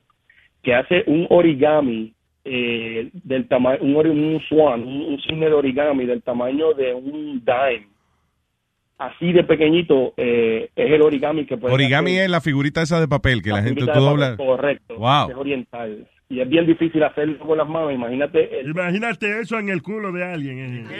[0.61, 2.13] que hace un origami
[2.45, 7.43] eh, del tamaño, un, un swan, un, un cisne de origami del tamaño de un
[7.43, 7.87] dime.
[8.99, 13.07] Así de pequeñito eh, es el origami que puede Origami es la figurita esa de
[13.07, 14.35] papel que la, gente tú dobla.
[14.37, 14.97] Correcto.
[14.97, 15.29] Wow.
[15.31, 16.05] Es oriental.
[16.27, 17.93] Y es bien difícil hacerlo con las manos.
[17.93, 18.59] Imagínate.
[18.59, 20.87] el- Imagínate eso en el culo de alguien.
[20.91, 20.97] eh.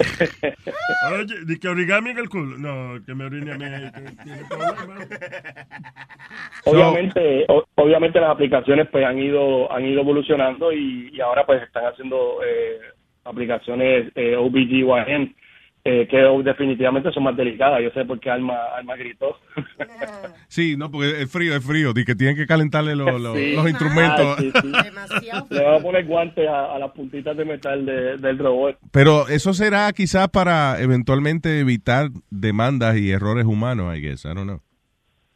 [1.12, 2.56] Oye, di que origami en el culo.
[2.58, 3.64] No, que me orine a mí.
[4.48, 5.06] problema.
[6.64, 11.62] obviamente, o- obviamente las aplicaciones pues han ido han ido evolucionando y, y ahora pues
[11.62, 12.78] están haciendo eh,
[13.24, 15.34] aplicaciones eh, OBGYN
[15.82, 17.82] eh, que definitivamente son más delicadas.
[17.82, 19.38] Yo sé por qué Alma, Alma gritó.
[20.48, 21.92] Sí, no, porque es frío, es frío.
[21.94, 23.54] Di que tienen que calentarle los, los- Sí.
[23.54, 24.26] los instrumentos.
[24.26, 24.68] Ah, sí, sí.
[25.54, 28.76] Le van a poner guantes a, a las puntitas de metal de- del robot.
[28.92, 34.24] Pero eso será quizás para eventualmente evitar demandas y errores humanos, I guess.
[34.26, 34.60] I don't know.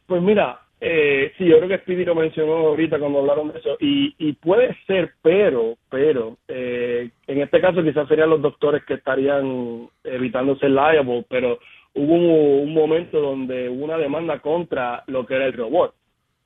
[0.05, 3.77] Pues mira, eh, sí, yo creo que Speedy lo mencionó ahorita cuando hablaron de eso,
[3.79, 8.95] y, y puede ser, pero, pero, eh, en este caso quizás serían los doctores que
[8.95, 11.59] estarían evitando ser liable, pero
[11.93, 15.93] hubo un, un momento donde hubo una demanda contra lo que era el robot.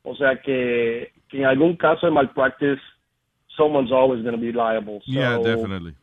[0.03, 2.79] O sea que, que en algún caso de malpractice,
[3.57, 5.01] someone's always going to be liable.
[5.05, 5.93] So, yeah, definitely.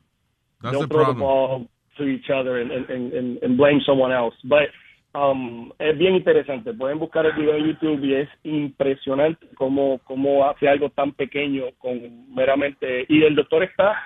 [0.63, 1.19] That's don't the throw the problem.
[1.21, 4.35] ball to each other and, and, and- and, and blame someone else.
[4.45, 4.69] But
[5.17, 6.73] um, es bien interesante.
[6.75, 11.65] Pueden buscar el video en YouTube y es impresionante cómo, cómo hace algo tan pequeño
[11.79, 13.07] con meramente...
[13.09, 13.97] Y el doctor está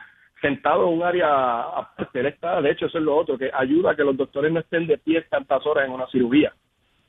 [0.41, 2.20] sentado en un área aparte.
[2.20, 4.61] Él está, de hecho, eso es lo otro, que ayuda a que los doctores no
[4.61, 6.53] estén de pie tantas horas en una cirugía.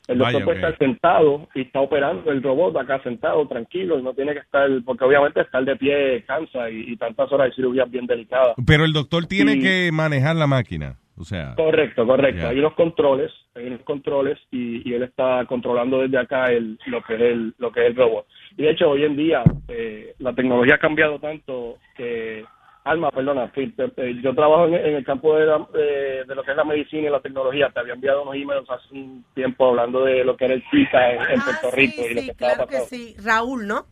[0.07, 4.02] El doctor Vaya, puede estar sentado y está operando el robot acá sentado, tranquilo, y
[4.02, 7.56] no tiene que estar, porque obviamente estar de pie cansa y, y tantas horas de
[7.56, 8.56] cirugía es bien delicada.
[8.65, 10.98] Pero el doctor tiene que manejar la máquina.
[11.22, 12.48] O sea, Correcto, correcto.
[12.48, 17.02] Hay unos controles, hay unos controles y, y él está controlando desde acá el, lo
[17.03, 18.26] que es el, lo que es el robot.
[18.57, 22.43] Y de hecho hoy en día eh, la tecnología ha cambiado tanto que
[22.84, 23.52] Alma, perdona,
[24.23, 27.07] yo trabajo en, en el campo de, la- de, de lo que es la medicina
[27.07, 27.69] y la tecnología.
[27.69, 31.11] Te había enviado unos emails hace un tiempo hablando de lo que era el Zika
[31.11, 33.15] en, en Puerto Rico y lo que Sí, estaba claro que sí.
[33.23, 33.85] Raúl, ¿no?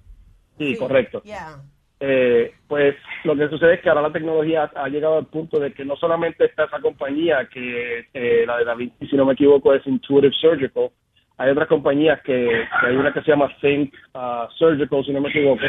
[0.58, 1.22] Sí, correcto.
[1.24, 1.58] Ya.
[2.02, 2.96] Eh, pues
[3.26, 5.98] lo que sucede es que ahora la tecnología ha llegado al punto de que no
[5.98, 9.86] solamente está esa compañía que eh, la de Da Vinci, si no me equivoco, es
[9.86, 10.90] Intuitive Surgical,
[11.38, 12.48] hay otras compañías que,
[12.82, 15.62] que hay una que se llama Think uh, Surgical, si no me equivoco,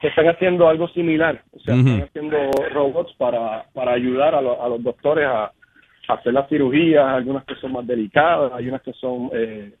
[0.00, 2.36] que están haciendo algo similar, o sea, están haciendo
[2.72, 7.44] robots para, para ayudar a, lo- a los doctores a, a hacer las cirugías, algunas
[7.44, 9.72] que son más delicadas, hay unas que son eh,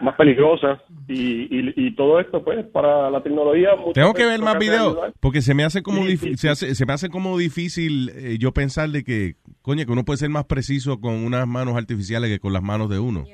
[0.00, 4.58] más peligrosas y, y, y todo esto pues para la tecnología tengo que ver más
[4.58, 7.36] videos porque se me hace como Sí, dif- sí, se, hace- se me hace como
[7.38, 11.46] difícil eh, yo pensar de que coño que uno puede ser más preciso con unas
[11.48, 13.24] manos artificiales que con las manos de uno.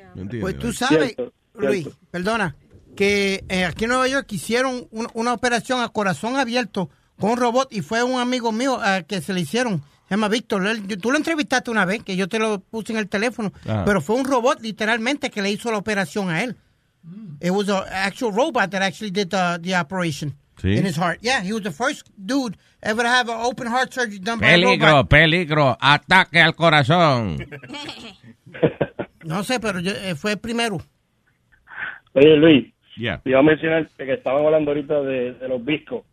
[0.41, 1.15] Pues tú sabes,
[1.55, 2.57] Luis, perdona,
[2.97, 6.89] que eh, aquí en Nueva York hicieron un- una operación a corazón abierto
[7.20, 9.82] con un robot y fue un amigo mío ah, que se le hicieron.
[10.09, 10.63] Se llama Víctor.
[11.01, 13.53] Tú lo entrevistaste una vez, que yo te lo puse en el teléfono.
[13.65, 13.85] Ajá.
[13.85, 16.57] Pero fue un robot literalmente que le hizo la operación a él.
[17.41, 20.77] It was an actual robot that actually did the, the operation Sí.
[20.79, 21.19] in his heart.
[21.21, 24.47] Yeah, he was the first dude ever to have an open heart surgery done by
[24.47, 25.09] a Peligro, robot.
[25.11, 27.39] peligro, ataque al corazón.
[29.25, 30.79] No sé, pero yo- eh, fue el primero.
[32.13, 33.19] Oye, Luis, Yeah.
[33.23, 36.05] te iba a mencionar que estaban hablando ahorita de, de los discos.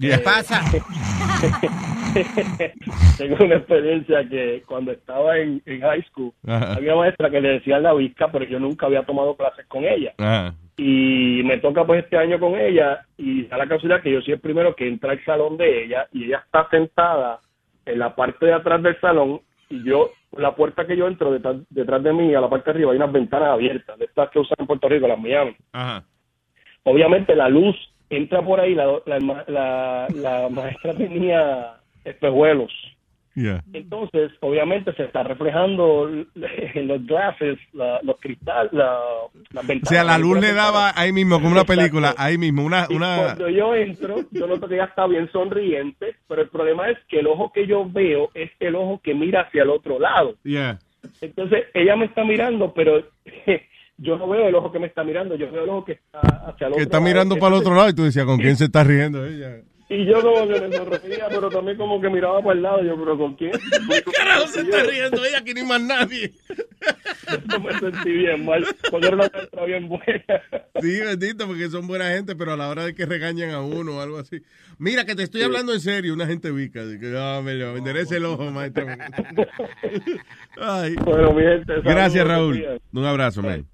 [0.00, 0.60] ¿Qué pasa?
[3.18, 6.74] Tengo una experiencia que cuando estaba en, en high school, Ajá.
[6.74, 9.84] había una maestra que le decía la visca, pero yo nunca había tomado clases con
[9.84, 10.14] ella.
[10.18, 10.54] Ajá.
[10.76, 14.34] Y me toca pues este año con ella y da la casualidad que yo soy
[14.34, 17.40] el primero que entra al salón de ella y ella está sentada
[17.84, 21.56] en la parte de atrás del salón y yo, la puerta que yo entro detrás,
[21.70, 24.38] detrás de mí, a la parte de arriba, hay unas ventanas abiertas, de estas que
[24.38, 25.56] usan en Puerto Rico, las Miami.
[25.72, 26.04] Ajá.
[26.84, 27.76] Obviamente la luz
[28.10, 29.18] entra por ahí, la, la,
[29.48, 31.74] la, la maestra tenía
[32.04, 32.72] espejuelos.
[33.34, 33.62] Yeah.
[33.72, 38.98] Entonces, obviamente se está reflejando en los glasses, la- los cristales, la,
[39.52, 39.88] las O ventanas.
[39.88, 42.86] sea, la luz le daba ahí mismo, como una película, ahí mismo, una...
[42.90, 43.16] Y una...
[43.16, 47.20] cuando yo entro, yo noto que ella está bien sonriente, pero el problema es que
[47.20, 50.34] el ojo que yo veo es el ojo que mira hacia el otro lado.
[50.42, 50.80] Yeah.
[51.20, 53.04] Entonces, ella me está mirando, pero
[53.98, 56.20] yo no veo el ojo que me está mirando, yo veo el ojo que está
[56.20, 58.56] hacia el otro Que está mirando para el otro lado y tú decías, ¿con quién
[58.56, 59.62] se está riendo ella?
[59.90, 62.84] Y yo como que me sonreía, pero también como que miraba para el lado.
[62.84, 63.52] Yo, pero ¿con quién?
[64.14, 66.32] carajo se está riendo ella que ni más nadie?
[67.50, 70.42] Yo me sentí bien mal, porque era una maestra bien buena.
[70.80, 73.96] Sí, bendito, porque son buena gente, pero a la hora de que regañan a uno
[73.96, 74.42] o algo así.
[74.78, 76.80] Mira, que te estoy hablando en serio, una gente vica.
[76.80, 78.86] que, no, me, me enderece el ojo, maestro.
[80.60, 80.96] Ay.
[81.02, 82.78] Bueno, mi gente, Gracias, Raúl.
[82.92, 83.66] Un abrazo, man.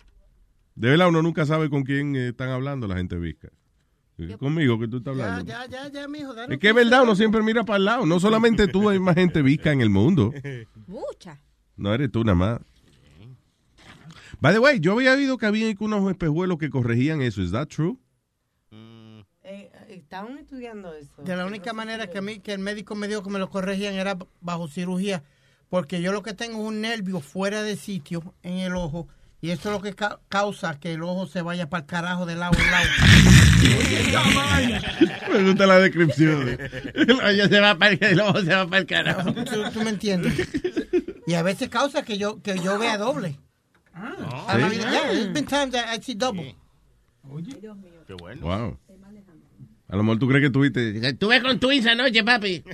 [0.75, 3.51] De verdad, uno nunca sabe con quién eh, están hablando la gente visca.
[4.17, 5.45] Es Conmigo que tú estás hablando.
[5.45, 6.33] ya, ya, ya, mijo.
[6.49, 8.07] Es que es verdad, uno siempre mira para el lado.
[8.07, 10.33] No solamente tú, hay más gente visca en el mundo.
[10.87, 11.41] Mucha.
[11.77, 12.61] No eres tú nada más.
[14.41, 17.43] By the way, yo había oído que había unos espejuelos que corregían eso.
[17.43, 17.99] ¿Es that true?
[19.43, 21.23] Eh, estaban estudiando eso.
[21.23, 23.51] De la única manera que a mí, que el médico me dijo que me lo
[23.51, 25.23] corregían era bajo cirugía,
[25.69, 29.09] porque yo lo que tengo es un nervio fuera de sitio en el ojo,
[29.45, 32.25] y eso es lo que ca- causa que el ojo se vaya para el carajo
[32.25, 32.89] de lado en lado.
[35.33, 36.59] Me gusta la descripción.
[36.95, 39.35] Ella se va para el, el ojo se va para el carajo.
[39.35, 40.49] ¿Tú, tú me entiendes?
[41.27, 43.39] Y a veces causa que yo, que yo vea doble.
[43.93, 44.79] Ah, ¿Sí?
[44.79, 46.57] yeah, there's been times that I see double.
[48.07, 48.41] Qué bueno.
[48.47, 48.79] Wow.
[49.89, 51.07] A lo mejor tú crees que tuviste.
[51.07, 52.65] Estuve con Twins anoche, papi.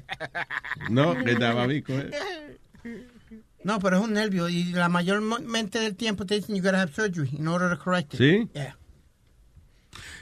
[0.88, 2.10] No, que estaba bico, eh.
[3.62, 6.92] No, pero es un nervio y la mayormente del tiempo te dicen you gotta have
[6.92, 8.18] surgery in order to correct it.
[8.20, 8.48] ¿Sí?
[8.54, 8.76] Yeah.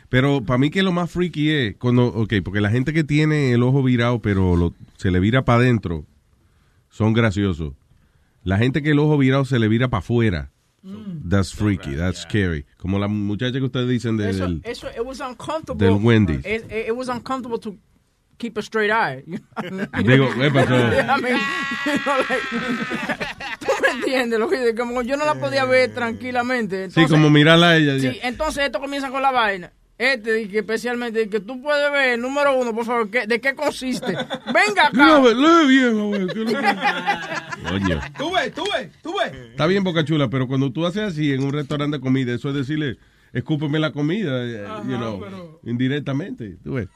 [0.08, 3.52] Pero para mí que lo más freaky es cuando, ok, porque la gente que tiene
[3.52, 6.04] el ojo virado, pero lo- se le vira para adentro,
[6.88, 7.74] son graciosos.
[8.42, 10.50] La gente que el ojo virado se le vira para afuera,
[11.28, 12.64] that's freaky, that's scary.
[12.78, 14.62] Como la muchacha que ustedes dicen de- Eso, del...
[14.64, 15.86] eso, it was uncomfortable.
[15.86, 16.38] del Wendy's.
[16.46, 17.76] It, it, it was uncomfortable to
[18.38, 19.24] keep a straight eye.
[20.04, 20.74] Digo, ¿qué pasó?
[20.76, 21.38] I mean,
[21.84, 24.38] you know, like, ¿Tú me entiendes?
[24.38, 26.90] Lo que, como yo no la podía ver tranquilamente.
[26.90, 27.98] Sí, como mirarla a ella.
[27.98, 29.72] Sí, entonces esto comienza con la vaina.
[29.98, 34.06] Este, que especialmente, que tú puedes ver, número uno, por favor, ¿qué- ¿de qué consiste?
[34.06, 35.18] Venga acá.
[35.18, 38.00] Ver, lee bien, a ver, ¿qué es lo que- Coño.
[38.16, 39.32] Tú ves, tú ves, tú ves.
[39.50, 42.48] Está bien, Boca Chula, pero cuando tú haces así en un restaurante de comida, eso
[42.50, 42.96] es decirle,
[43.32, 46.56] escúpeme la comida, eh, you know, indirectamente.
[46.62, 46.86] Tú ves.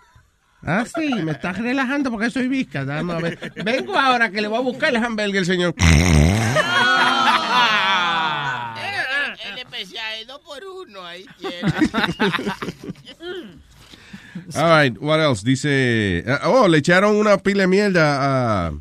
[0.64, 2.84] Ah, sí, me estás relajando porque soy visca.
[2.84, 3.52] Dame a ver.
[3.64, 5.74] Vengo ahora que le voy a buscar el hamburger, señor.
[9.44, 11.26] El especial, dos por uno, ahí
[14.54, 15.44] All right, what else?
[15.44, 18.72] Dice, ah, oh, le echaron una pila de mierda a,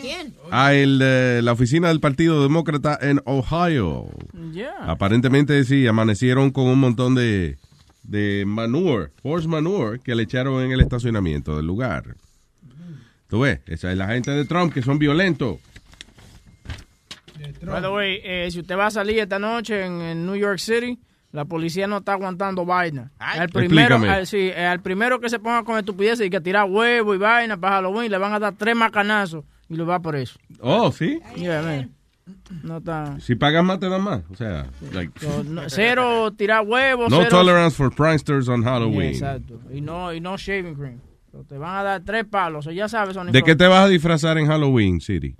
[0.00, 0.34] ¿Quién?
[0.50, 4.06] a el, eh, la oficina del Partido Demócrata en Ohio.
[4.52, 4.74] Yeah.
[4.86, 7.56] Aparentemente sí, amanecieron con un montón de,
[8.10, 12.16] de manure, horse manure, que le echaron en el estacionamiento del lugar.
[13.28, 15.60] Tú ves, esa es la gente de Trump que son violentos.
[17.62, 20.58] By the way, eh, si usted va a salir esta noche en, en New York
[20.58, 20.98] City,
[21.30, 23.12] la policía no está aguantando vaina.
[23.20, 26.68] Al primero, al, sí, eh, al primero que se ponga con estupideces y que tirar
[26.68, 30.16] huevo y vaina para Halloween, le van a dar tres macanazos y lo va por
[30.16, 30.36] eso.
[30.58, 31.20] Oh, sí.
[31.36, 31.94] Yeah, man.
[32.62, 33.18] No está.
[33.20, 34.22] Si pagas más, te dan más.
[34.30, 37.10] O sea, like, So, no- cero tirar huevos.
[37.10, 39.12] no cero, tolerance for pranksters on Halloween.
[39.14, 39.60] Yeah, exacto.
[39.72, 41.00] Y no, y no shaving cream.
[41.32, 42.66] So, te van a dar tres palos.
[42.66, 45.36] O ya sabes, Sony ¿De qué te vas a disfrazar en Halloween, City?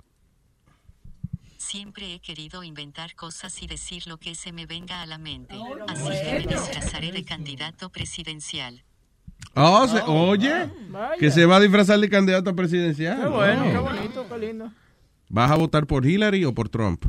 [1.57, 5.55] Siempre he querido inventar cosas y decir lo que se me venga a la mente.
[5.87, 8.83] Así que me disfrazaré de candidato presidencial.
[9.55, 10.69] Oh, se- oye,
[11.19, 13.21] que se va a disfrazar de candidato presidencial.
[13.21, 13.71] Qué bueno, Oh.
[13.71, 14.71] qué bonito, qué lindo.
[15.33, 17.05] ¿Vas a votar por Hillary o por Trump?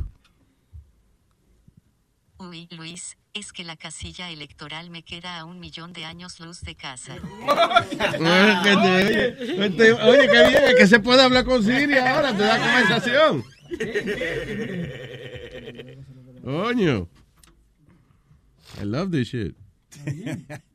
[2.37, 6.61] Uy, Luis, es que la casilla electoral me queda a un millón de años luz
[6.61, 7.15] de casa.
[8.19, 13.43] Oye, oye, oye, qué bien, que se puede hablar con Siri ahora, te da conversación.
[16.45, 17.09] Coño.
[18.81, 19.57] I love this shit.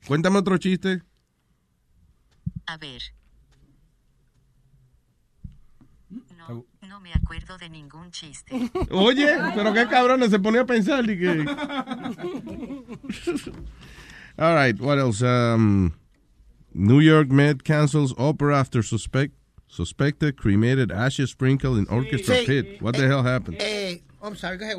[0.07, 1.03] Cuéntame otro chiste.
[2.67, 3.01] A ver.
[6.49, 8.55] No, no me acuerdo de ningún chiste.
[8.91, 11.45] Oye, pero qué cabrón se ponía a pensar y que.
[14.39, 15.21] All right, what else?
[15.23, 15.95] Um,
[16.73, 19.35] New York Met cancels opera after suspect
[19.71, 22.47] suspected cremated ashes sprinkled in orchestra Sí.
[22.47, 22.81] pit.
[22.83, 23.59] What the hell happened?
[23.61, 24.79] Eh, I'm sorry, go ahead,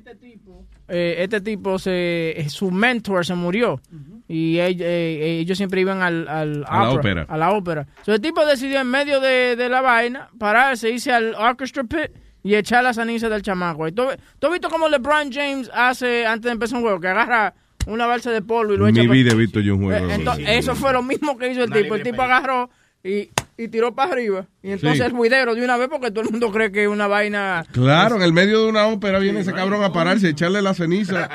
[0.00, 0.64] William.
[0.88, 3.80] Eh, este tipo, se, eh, su mentor se murió.
[4.28, 7.26] Y ell- eh, ellos siempre iban al, al A la ópera.
[7.28, 7.86] A la ópera.
[8.02, 12.10] So, el tipo decidió en medio de, de la vaina pararse, irse al orchestra pit
[12.42, 13.90] y echar la ceniza del chamaco.
[13.92, 14.04] ¿Tú,
[14.38, 17.00] tú has visto cómo LeBron James hace antes de empezar un juego?
[17.00, 17.54] Que agarra
[17.86, 20.08] una balsa de polvo y lo En echa mi vida he visto yo un juego.
[20.08, 21.94] Eh, Eso fue lo mismo que hizo el Una tipo.
[21.96, 22.70] El tipo agarró
[23.04, 24.46] y, y tiró para arriba.
[24.62, 25.04] Y entonces Sí.
[25.04, 27.64] el juidero de una vez porque todo el mundo cree que es una vaina...
[27.72, 30.74] Claro, en el medio de una ópera viene ese cabrón a pararse, a echarle la
[30.74, 31.28] ceniza.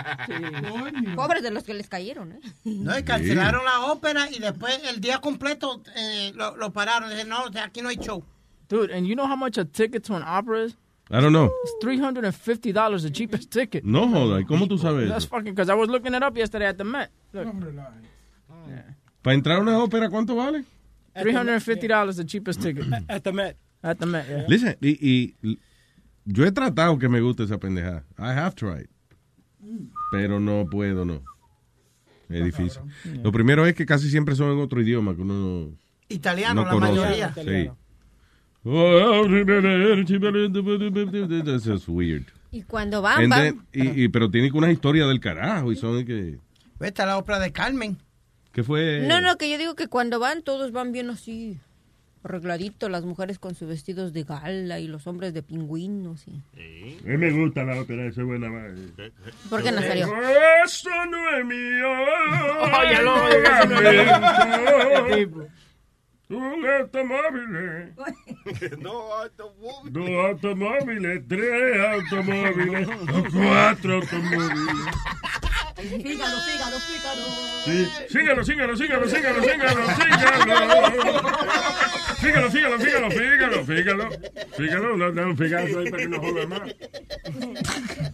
[1.16, 2.40] Pobres de los que les cayeron, ¿eh?
[2.66, 7.10] No, y cancelaron la ópera y después el día completo eh, lo, lo pararon.
[7.10, 8.24] Dije, no, aquí no hay show.
[8.70, 10.76] Dude, and you know how much a ticket to an opera is?
[11.10, 11.50] I don't know.
[11.64, 13.86] It's $350, the cheapest ticket.
[13.86, 16.66] No joda, ¿y cómo tú sabes That's fucking because I was looking it up yesterday
[16.68, 17.10] at the Met.
[17.32, 17.48] Look.
[19.22, 20.66] Para entrar a una ópera, ¿cuánto vale?
[21.24, 22.86] $350, the cheapest ticket.
[23.08, 23.58] At the Met.
[23.84, 24.46] At the Met, yeah.
[24.48, 24.98] Listen, y,
[25.44, 25.60] y
[26.26, 28.04] yo he tratado que me guste esa pendejada.
[28.18, 28.88] I have tried.
[30.12, 31.22] Pero no puedo, no.
[32.30, 32.82] Es difícil.
[33.24, 35.72] Lo primero es que casi siempre son en otro idioma que uno no,
[36.10, 37.02] Italiano, no la conoce.
[37.02, 37.34] mayoría.
[37.36, 37.70] Sí.
[41.56, 42.26] Eso es weird.
[42.52, 46.06] Y cuando van, And y, y- pero tiene que una historia del carajo y son
[46.06, 46.38] que...
[46.80, 47.98] Vete a la ópera de Carmen.
[48.58, 49.02] ¿Qué fue?
[49.08, 51.60] No, no, que yo digo que cuando van, todos van bien así,
[52.24, 56.28] arregladitos, las mujeres con sus vestidos de gala y los hombres de pingüinos.
[56.28, 56.42] Y...
[57.06, 58.50] A mí me gusta la ópera, esa es buena.
[58.50, 58.74] madre.
[59.48, 60.08] ¿Por qué, Nazario?
[60.66, 61.88] Eso no es mío.
[62.80, 63.04] Oye, eso
[63.70, 63.90] no
[65.16, 65.48] es mío.
[66.30, 67.94] Un automóvil.
[69.92, 72.90] Dos automóviles, tres automóviles,
[73.32, 74.88] cuatro automóviles.
[75.78, 77.24] Fígalo, fígalo, fígalo.
[77.66, 77.88] Sí.
[78.10, 80.78] Sígalo, sígalo, sígalo, sígalo, sígalo, sígalo.
[82.18, 84.10] Fígalo, fígalo, fígalo, fígalo, fígalo.
[84.58, 86.62] Fígalo, no, no, un figazo ahí para que no joda más.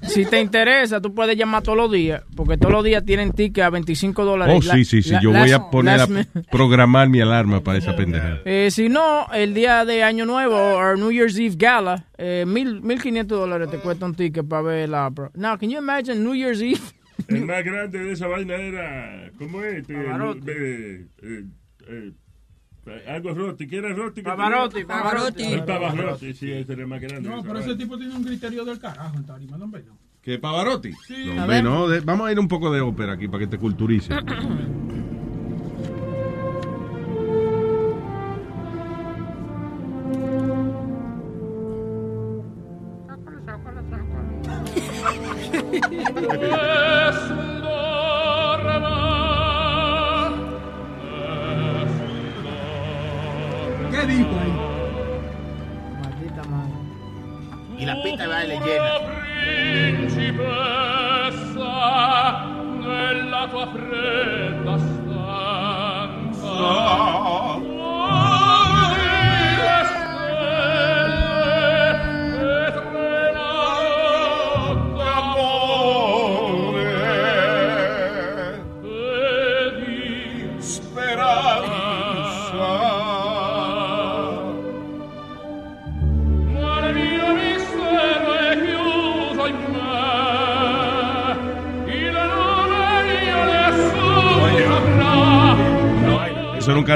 [0.09, 3.63] Si te interesa, tú puedes llamar todos los días, porque todos los días tienen ticket
[3.63, 4.55] a 25 dólares.
[4.57, 5.15] Oh, sí, sí, sí.
[5.21, 6.07] Yo voy a poner a
[6.51, 8.41] programar mi alarma para esa pendejada.
[8.43, 12.81] Eh, si no, el día de Año Nuevo o New Year's Eve Gala, eh, mil,
[12.81, 15.11] 1.500 dólares te cuesta un ticket para ver la.
[15.33, 16.81] Now, can you imagine New Year's Eve?
[17.27, 19.75] El más grande de esa vaina era, ¿cómo es?
[19.79, 20.41] Este, Pavarotti.
[20.47, 21.43] eh, eh,
[21.87, 22.11] eh,
[23.07, 24.21] algo Rotti, ¿qué era Rotti?
[24.21, 25.43] Pavarotti, Pavarotti.
[25.43, 27.29] El Pavarotti, sí, ese era el más grande.
[27.29, 27.83] de No, pero ese vaina.
[27.83, 29.97] tipo tiene un criterio del carajo en tarima, no hombre, no.
[30.21, 30.91] ¿Qué, Pavarotti?
[31.07, 31.25] Sí.
[31.33, 33.57] No, hombre, no, de- vamos a ir un poco de ópera aquí para que te
[33.57, 34.13] culturice.
[45.73, 45.79] ¿Qué
[54.07, 54.53] dijo ahí?
[56.01, 56.77] Maldita madre.
[57.79, 59.23] Y la pista de baile llena.
[60.03, 61.73] principessa
[62.79, 66.53] nella tua fredda stanza.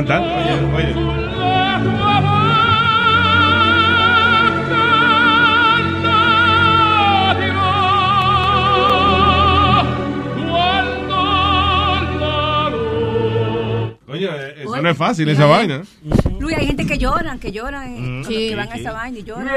[0.05, 0.19] La
[14.05, 15.81] Coño, eh, eso no es fácil, esa vaina.
[16.39, 18.27] Luis, hay gente que lloran, que lloran, eh, Mm.
[18.27, 19.47] que van a esa vaina y lloran.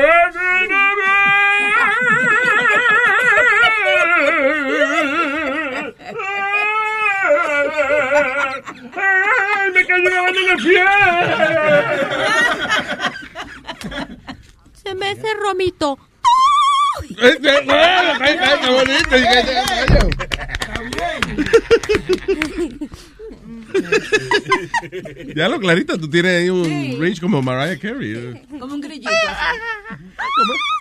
[8.96, 10.86] ¡Ay, me cayó una mano en la piel!
[14.82, 15.98] Se me cerró mi to.
[17.18, 17.50] Bueno,
[18.20, 19.16] ay, ay, qué bonito.
[19.16, 20.60] y que-
[25.34, 26.96] Ya lo clarito, tú tienes ahí un Sí.
[27.00, 28.42] range como Mariah Carey.
[28.58, 29.10] Como un grillito.
[29.10, 29.58] así.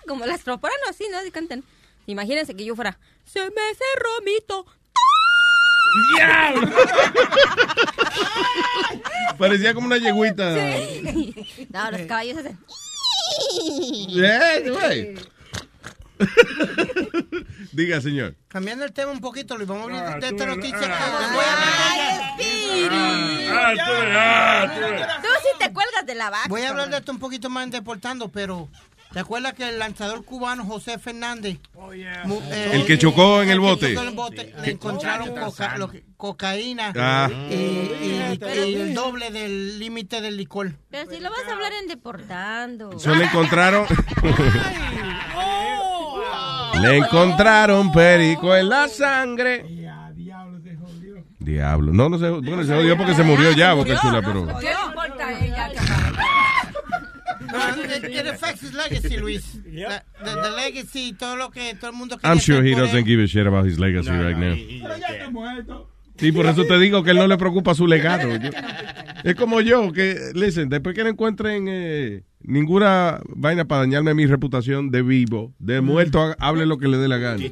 [0.07, 1.17] Como las tropas, no, así, ¿no?
[1.17, 1.63] Así cantan.
[2.07, 2.97] Imagínense que yo fuera.
[3.25, 4.65] Se me cerró mi to.
[6.15, 6.69] ¡Diablo!
[9.37, 10.49] Parecía como una yegüita.
[11.69, 12.57] No, los caballos hacen.
[14.09, 15.15] Eh, güey.
[17.71, 18.35] Diga, señor.
[18.49, 20.77] Cambiando el tema un poquito, Luis, vamos a hablar Ah, de tú esta noticia.
[20.81, 21.27] ah.
[21.27, 21.69] que voy a hablar.
[23.51, 24.67] Ah, tú ah,
[25.21, 25.27] tú.
[25.27, 26.47] Tú sí te cuelgas de la vaca.
[26.49, 28.67] Voy a hablar de esto un poquito más en deportando, pero
[29.11, 31.57] ¿te acuerdas que el lanzador cubano José Fernández,
[31.93, 33.89] eh, El que chocó en el que bote.
[33.93, 37.29] chocó en el bote, le encontraron coca- lo que- cocaína Ah.
[37.49, 40.73] y, y- y el doble del límite del licor?
[40.89, 42.99] Pero si lo vas a hablar en deportando.
[42.99, 43.85] Se le encontraron.
[46.81, 49.65] le encontraron perico en la sangre.
[51.39, 51.91] Diablo.
[51.93, 54.45] No, no se, bueno, se jodió porque se murió ya, Boca Chula, pero.
[54.59, 55.71] ¿Qué importa ella?
[57.51, 59.59] No, it, it affects his legacy, Luis.
[59.65, 63.19] La- the, the legacy, todo lo que todo el mundo I'm sure he doesn't give
[63.23, 64.55] a shit about his legacy right now.
[66.17, 68.35] Sí, por eso te digo que él no le preocupa su legado.
[68.35, 68.49] Yo-
[69.23, 74.25] es como yo, que, listen, después que no encuentren eh, ninguna vaina para dañarme mi
[74.25, 77.43] reputación de vivo, de muerto, ha- hable lo que le dé la gana.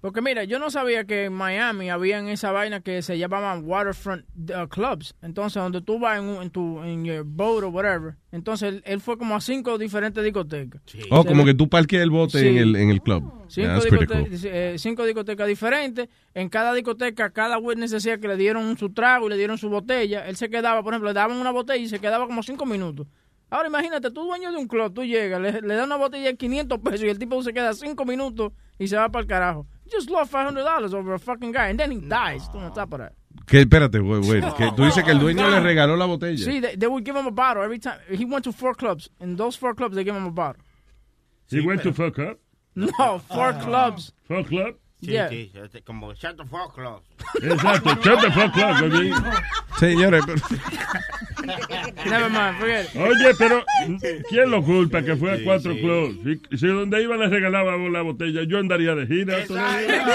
[0.00, 4.24] Porque mira, yo no sabía que en Miami habían esa vaina que se llamaban waterfront
[4.50, 5.14] uh, clubs.
[5.22, 8.16] Entonces, donde tú vas en, un- en tu en your boat o whatever.
[8.30, 10.82] Entonces, él, él fue como a cinco diferentes discotecas.
[11.10, 12.48] Oh, Se como que tú parqueas el bote Sí.
[12.48, 13.22] en, el, en el club.
[13.48, 14.50] Cinco, Yeah, that's pretty discote- cool.
[14.52, 16.08] eh, cinco discotecas diferentes.
[16.34, 19.70] En cada discoteca, cada witness decía que le dieron su trago y le dieron su
[19.70, 20.26] botella.
[20.28, 23.06] Él se quedaba, por ejemplo, le daban una botella y se quedaba como cinco minutos.
[23.54, 26.36] Ahora imagínate, tú dueño de un club, tú llegas, le, le das una botella de
[26.36, 28.50] 500 pesos y el tipo se queda cinco minutos
[28.80, 29.66] y se va para el carajo.
[29.92, 32.50] Just lost $500 over a fucking guy and then he dies.
[32.50, 33.12] Tú no estás para
[33.46, 36.44] Que, espérate, güey, güey, que tú dices que el dueño le regaló la botella.
[36.44, 37.98] Sí, they, they would give him a bottle every time.
[38.10, 39.08] He went to four clubs.
[39.20, 40.60] In those four clubs, they give him a bottle.
[41.48, 42.38] He went to fuck up.
[42.74, 44.12] No, four clubs.
[44.26, 44.74] Fuck club.
[45.00, 45.28] Sí, Yeah.
[45.28, 45.52] sí,
[45.84, 47.02] como Shut the Fuck Club.
[47.42, 49.12] Exacto, shut the fuck up, baby.
[49.78, 50.40] Señores, pero-
[52.06, 53.00] Never mind, forget it.
[53.00, 53.64] Oye, pero
[54.28, 56.16] ¿quién lo culpa que fue a cuatro clubs?
[56.50, 59.44] Si, si donde iba le regalaba la botella, yo andaría de gira.
[59.46, 60.04] todavía.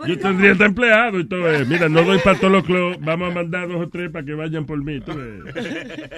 [0.06, 1.52] Yo tendría este empleado y todo.
[1.52, 1.64] eh.
[1.66, 2.98] Mira, no doy para todos los clubs.
[3.00, 5.00] Vamos a mandar dos o tres para que vayan por mí.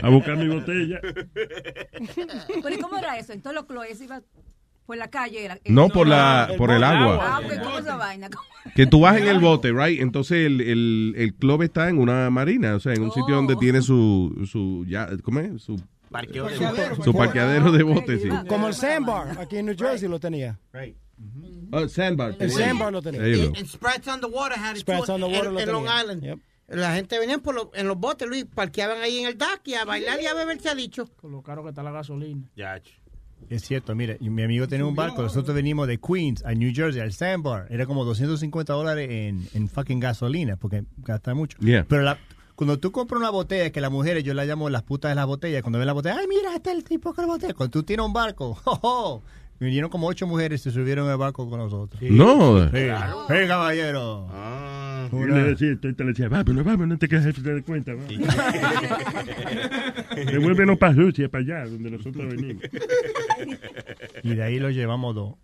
[0.02, 1.00] A buscar mi botella.
[1.02, 3.32] Pero ¿y cómo era eso?
[3.32, 4.22] En todos los clubes iba
[4.86, 5.44] por la calle.
[5.44, 7.18] Era, No, por la- por el agua.
[7.38, 8.28] Ah, pues, ¿cómo esa vaina?
[8.74, 10.00] que tú vas en el bote, right?
[10.00, 13.56] Entonces el, el, el club está en una marina, o sea, en un sitio donde
[13.56, 15.62] tiene su, su ya, ¿cómo es?
[15.62, 15.80] Su,
[16.10, 16.56] Parqueo de
[16.94, 18.28] su, su parqueadero de bote, sí.
[18.46, 20.58] Como el Sandbar, aquí en New Jersey lo tenía.
[21.72, 22.34] Oh, sandbar.
[22.38, 23.22] El sandbar lo tenía.
[23.24, 25.84] En Spreads on the Water had it too, on the Water en, lo en Long
[25.86, 26.00] tenía.
[26.02, 26.40] Island.
[26.68, 29.74] La gente venía por lo- en los botes, Luis, parqueaban ahí en el dock y
[29.74, 31.06] a bailar y a beber, se ha dicho.
[31.16, 32.42] Con lo caro que está la gasolina.
[32.56, 32.80] Ya,
[33.50, 36.72] Es cierto, mire, y mi amigo tenía un barco, nosotros venimos de Queens a New
[36.74, 41.58] Jersey, al Sandbar, era como 250 dólares en, en fucking gasolina, porque gasta mucho.
[41.58, 41.84] Yeah.
[41.88, 42.18] Pero la,
[42.54, 45.26] cuando tú compras una botella, que las mujeres, yo la llamo las putas de las
[45.26, 47.54] botellas, cuando ven la botella, ay, mira, este es el tipo con la botella.
[47.54, 49.22] Cuando tú tienes un barco, oh, oh,
[49.62, 52.00] vinieron como ocho mujeres y se subieron al barco con nosotros.
[52.02, 52.64] No.
[52.70, 52.78] Sí,
[53.28, 54.28] Sí, caballero.
[55.12, 57.92] Y le decía, te le decía, vámonos, vámonos, no te quedes de cuenta.
[57.94, 58.02] va".
[60.14, 62.62] Devuélvenos para Rusia, para allá, donde nosotros venimos.
[64.22, 65.34] Y de ahí lo llevamos dos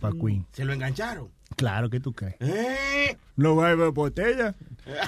[0.00, 0.44] para Queens.
[0.52, 1.28] ¿Se lo engancharon?
[1.56, 2.36] Claro que tú crees.
[2.40, 3.16] ¿Eh?
[3.36, 4.54] No va a beber botella.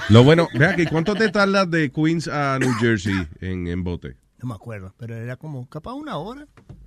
[0.09, 4.17] Lo bueno, vea que ¿cuánto te tardas de Queens a New Jersey en, en bote?
[4.41, 6.47] No me acuerdo, pero era como capaz una hora.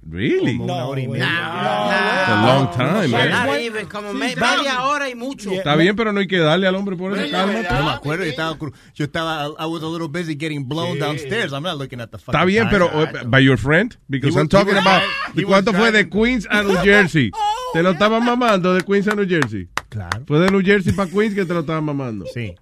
[0.09, 0.57] Really?
[0.57, 1.25] Como una hora y media.
[1.25, 3.29] It's a long time.
[3.29, 5.51] Not even, como me- media hora y mucho.
[5.51, 7.53] Está bien, pero no hay que darle al hombre por eso, calma.
[7.61, 8.57] No me acuerdo, yo estaba,
[8.95, 11.51] yo estaba, I was a little busy getting blown downstairs.
[11.51, 12.71] I'm not looking at the fucking Está bien, time.
[12.71, 15.73] pero uh, by your friend, because He I'm talking was about driving- ¿de he cuánto
[15.73, 16.09] fue de.
[16.09, 17.31] Queens a New Jersey.
[17.73, 19.67] Te lo estaban mamando de Queens a New Jersey.
[19.89, 20.23] Claro.
[20.25, 22.25] Fue de New Jersey para Queens que te lo estaban mamando.
[22.33, 22.55] Sí.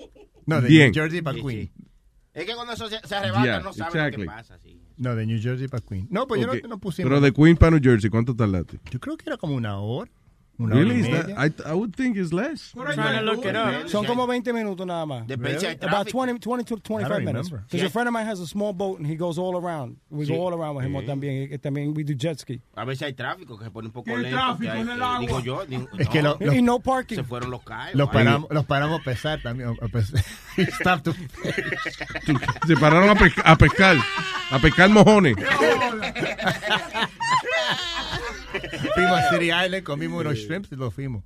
[0.47, 0.91] No, de Bien.
[0.91, 1.69] New Jersey para Queens.
[2.31, 4.25] Es que cuando eso se, se arrebata Yeah, no saben exactly.
[4.25, 4.57] lo que pasa.
[4.59, 4.78] Sí.
[4.99, 6.11] No, de New Jersey para Queens.
[6.11, 7.09] No, pues yo no, no pusimos.
[7.09, 8.79] Pero de Queens para New Jersey, ¿cuánto tardaste?
[8.91, 10.11] Yo creo que era como una hora.
[10.59, 11.09] Una hora y Really?
[11.11, 11.29] That-.
[11.65, 12.73] I, I would think it's less.
[12.73, 13.87] Trying to look it up.
[13.87, 15.25] Son como 20 minutos nada más.
[15.29, 16.11] Hay About tráfico.
[16.11, 17.49] 20, 20 to 25 I don't minutes.
[17.49, 19.95] Because a friend of mine has a small boat and he goes all around.
[20.09, 20.35] We Sí.
[20.35, 21.05] go all around with him Sí.
[21.07, 21.59] también.
[21.61, 22.61] También we do jet ski.
[22.75, 24.35] A veces hay tráfico que se pone un poco ¿Qué lento.
[24.37, 25.19] tráfico que hay- en el que agua?
[25.21, 25.65] Digo yo.
[25.65, 27.15] digo- Es que no, lo- lo- Y no parking.
[27.15, 27.95] Se fueron los callos.
[27.95, 29.69] Los paramos, los paramos a pesar también.
[29.81, 30.21] a pesar.
[30.57, 31.13] Stop to-
[32.67, 33.95] Se pararon a, pesca- a pescar.
[34.51, 35.35] A pescar mojones.
[38.93, 41.23] Fuimos a City Island, comimos unos shrimps y los fuimos.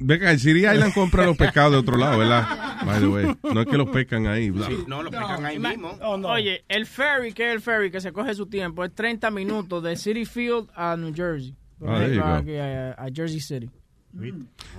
[0.00, 2.84] Venga, el City Island compra los pescados de otro lado, ¿verdad?
[2.86, 3.36] By the way.
[3.52, 4.52] No es que los pescan ahí.
[4.52, 5.90] Sí, no, lo pescan ahí mismo.
[6.24, 9.82] Oye, el ferry, que es el ferry que se coge su tiempo, es 30 minutos
[9.82, 11.54] de City Field a New Jersey.
[11.84, 13.70] Ah, aquí a, a Jersey City.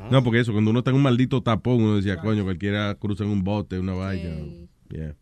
[0.09, 3.23] No, porque eso, cuando uno está en un maldito tapón, uno decía, coño, cualquiera cruza
[3.23, 4.29] en un bote, una vaina.
[4.89, 5.15] Yeah.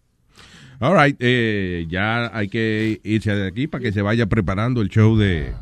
[0.80, 4.90] All right, eh, ya hay que irse de aquí para que se vaya preparando el
[4.90, 5.54] show de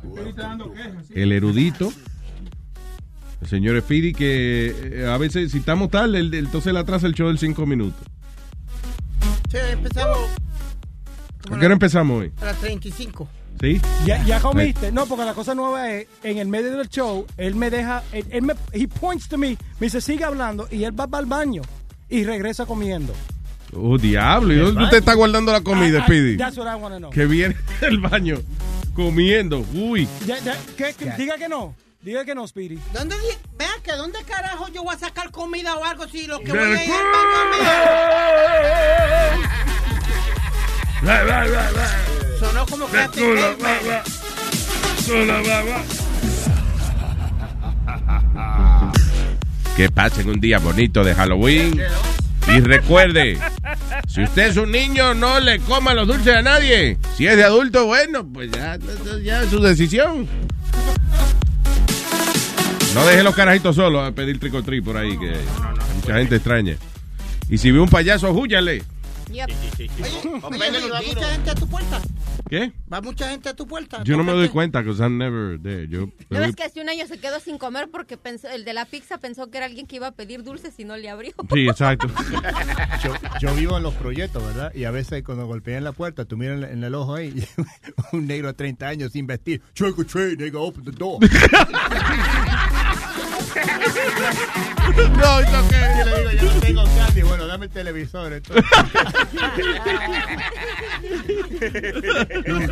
[1.13, 1.91] El Erudito.
[3.41, 7.07] El señor Speedy, que eh, a veces, si estamos tal, el- el- entonces le atrasa
[7.07, 8.05] el show del 5 minutos.
[9.49, 10.17] Sí, empezamos
[11.51, 12.31] ¿A qué hora empezamos hoy?
[12.41, 13.29] a las 35.
[13.61, 13.79] ¿Sí?
[14.05, 14.91] ¿Ya, ya comiste?
[14.91, 18.25] No, porque la cosa nueva es, en el medio del show, él me deja, él,
[18.31, 21.29] él me, he points to me, me dice, sigue hablando, y él va para el
[21.29, 21.61] baño
[22.09, 23.13] y regresa comiendo.
[23.77, 24.53] Oh, diablo.
[24.53, 26.37] ¿Y dónde usted está guardando la comida, I- I- Speedy?
[26.37, 27.09] That's what I wanna know.
[27.11, 28.37] Que viene del baño
[28.93, 29.65] comiendo.
[29.73, 30.07] Uy.
[30.21, 32.79] Diga que no, diga que no, Speedy.
[32.93, 36.39] ¿Dónde, di- vean que dónde carajo yo voy a sacar comida o algo si lo
[36.39, 37.01] que voy a ir mear?
[42.39, 42.97] Sonó como que
[49.75, 51.81] Que pasen un día bonito de Halloween.
[52.48, 53.40] Y recuerde,
[54.07, 56.98] si usted es un niño, no le coma los dulces a nadie.
[57.17, 58.77] Si es de adulto, bueno, pues ya,
[59.24, 60.27] ya es su decisión.
[62.93, 65.33] No deje los carajitos solos a pedir tricotri por ahí, que
[65.95, 66.77] mucha gente extraña.
[67.49, 68.83] Y si ve un payaso, húyale.
[69.32, 69.49] Yep.
[69.80, 69.90] Oye,
[70.43, 71.99] oye, ¿va mucha gente a tu puerta?
[72.49, 72.72] ¿Qué?
[72.91, 74.03] ¿Va mucha gente a tu puerta?
[74.03, 75.88] Yo no me doy cuenta, because I'm never there.
[75.88, 78.74] Yo, ¿No ves que hace un año se quedó sin comer porque pensó, el de
[78.74, 81.33] la pizza pensó que era alguien que iba a pedir dulces y no le abrió?
[81.51, 82.07] Sí, exacto.
[83.03, 84.74] Yo, yo vivo en los proyectos, ¿verdad?
[84.74, 87.45] Y a veces cuando golpean la puerta, tú miras en, en el ojo ahí,
[88.11, 89.61] un negro de 30 años sin vestir.
[89.74, 91.19] Trick or treat, nigga, open the door.
[95.17, 95.80] no, ¿eso qué?
[95.99, 97.22] Yo le digo, yo no tengo candy.
[97.24, 98.33] Bueno, dame el televisor.
[98.33, 98.64] entonces.
[102.45, 102.67] No, no.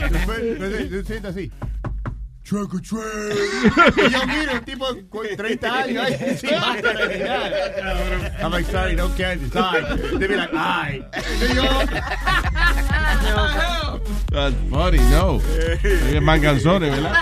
[2.53, 3.97] Trick or treat.
[3.97, 8.37] Y yo miro un tipo con 30 años ahí, sin máscara ni nada.
[8.43, 9.49] I'm like, sorry, no candy.
[9.49, 9.83] Sorry.
[10.19, 11.03] They be like, ay.
[11.55, 11.63] Yo,
[14.29, 15.41] That's funny, no.
[15.83, 17.15] Es manganzones, ¿verdad?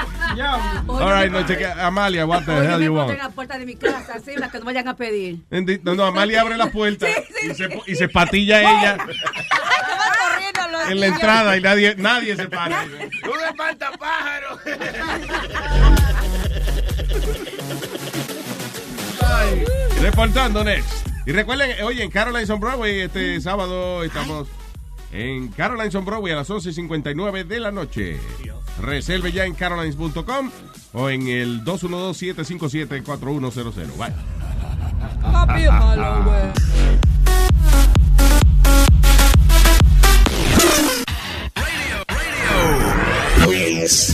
[0.90, 1.66] All right, no, cheque.
[1.66, 3.18] Amalia, what the hell you en want?
[3.18, 5.38] la puerta de mi casa, así, las que no vayan a pedir.
[5.50, 7.08] Endi- No, no, Amalia abre la puerta
[7.50, 8.98] y, se, y se patilla ella
[10.90, 12.84] en la entrada y nadie, nadie se para.
[12.84, 14.60] Un espantapájaro.
[20.02, 21.08] Reportando next.
[21.26, 24.48] Y recuerden, oye, en Caroline's on Broadway este sábado estamos
[25.12, 28.20] en Caroline's on Broadway a las 11.59 de la noche.
[28.82, 30.50] Reserve ya en carolines.com
[30.94, 33.98] o en el 212-757-4100.
[33.98, 34.14] Bye.
[35.24, 36.52] Happy Halloween.
[43.82, 44.14] Peace.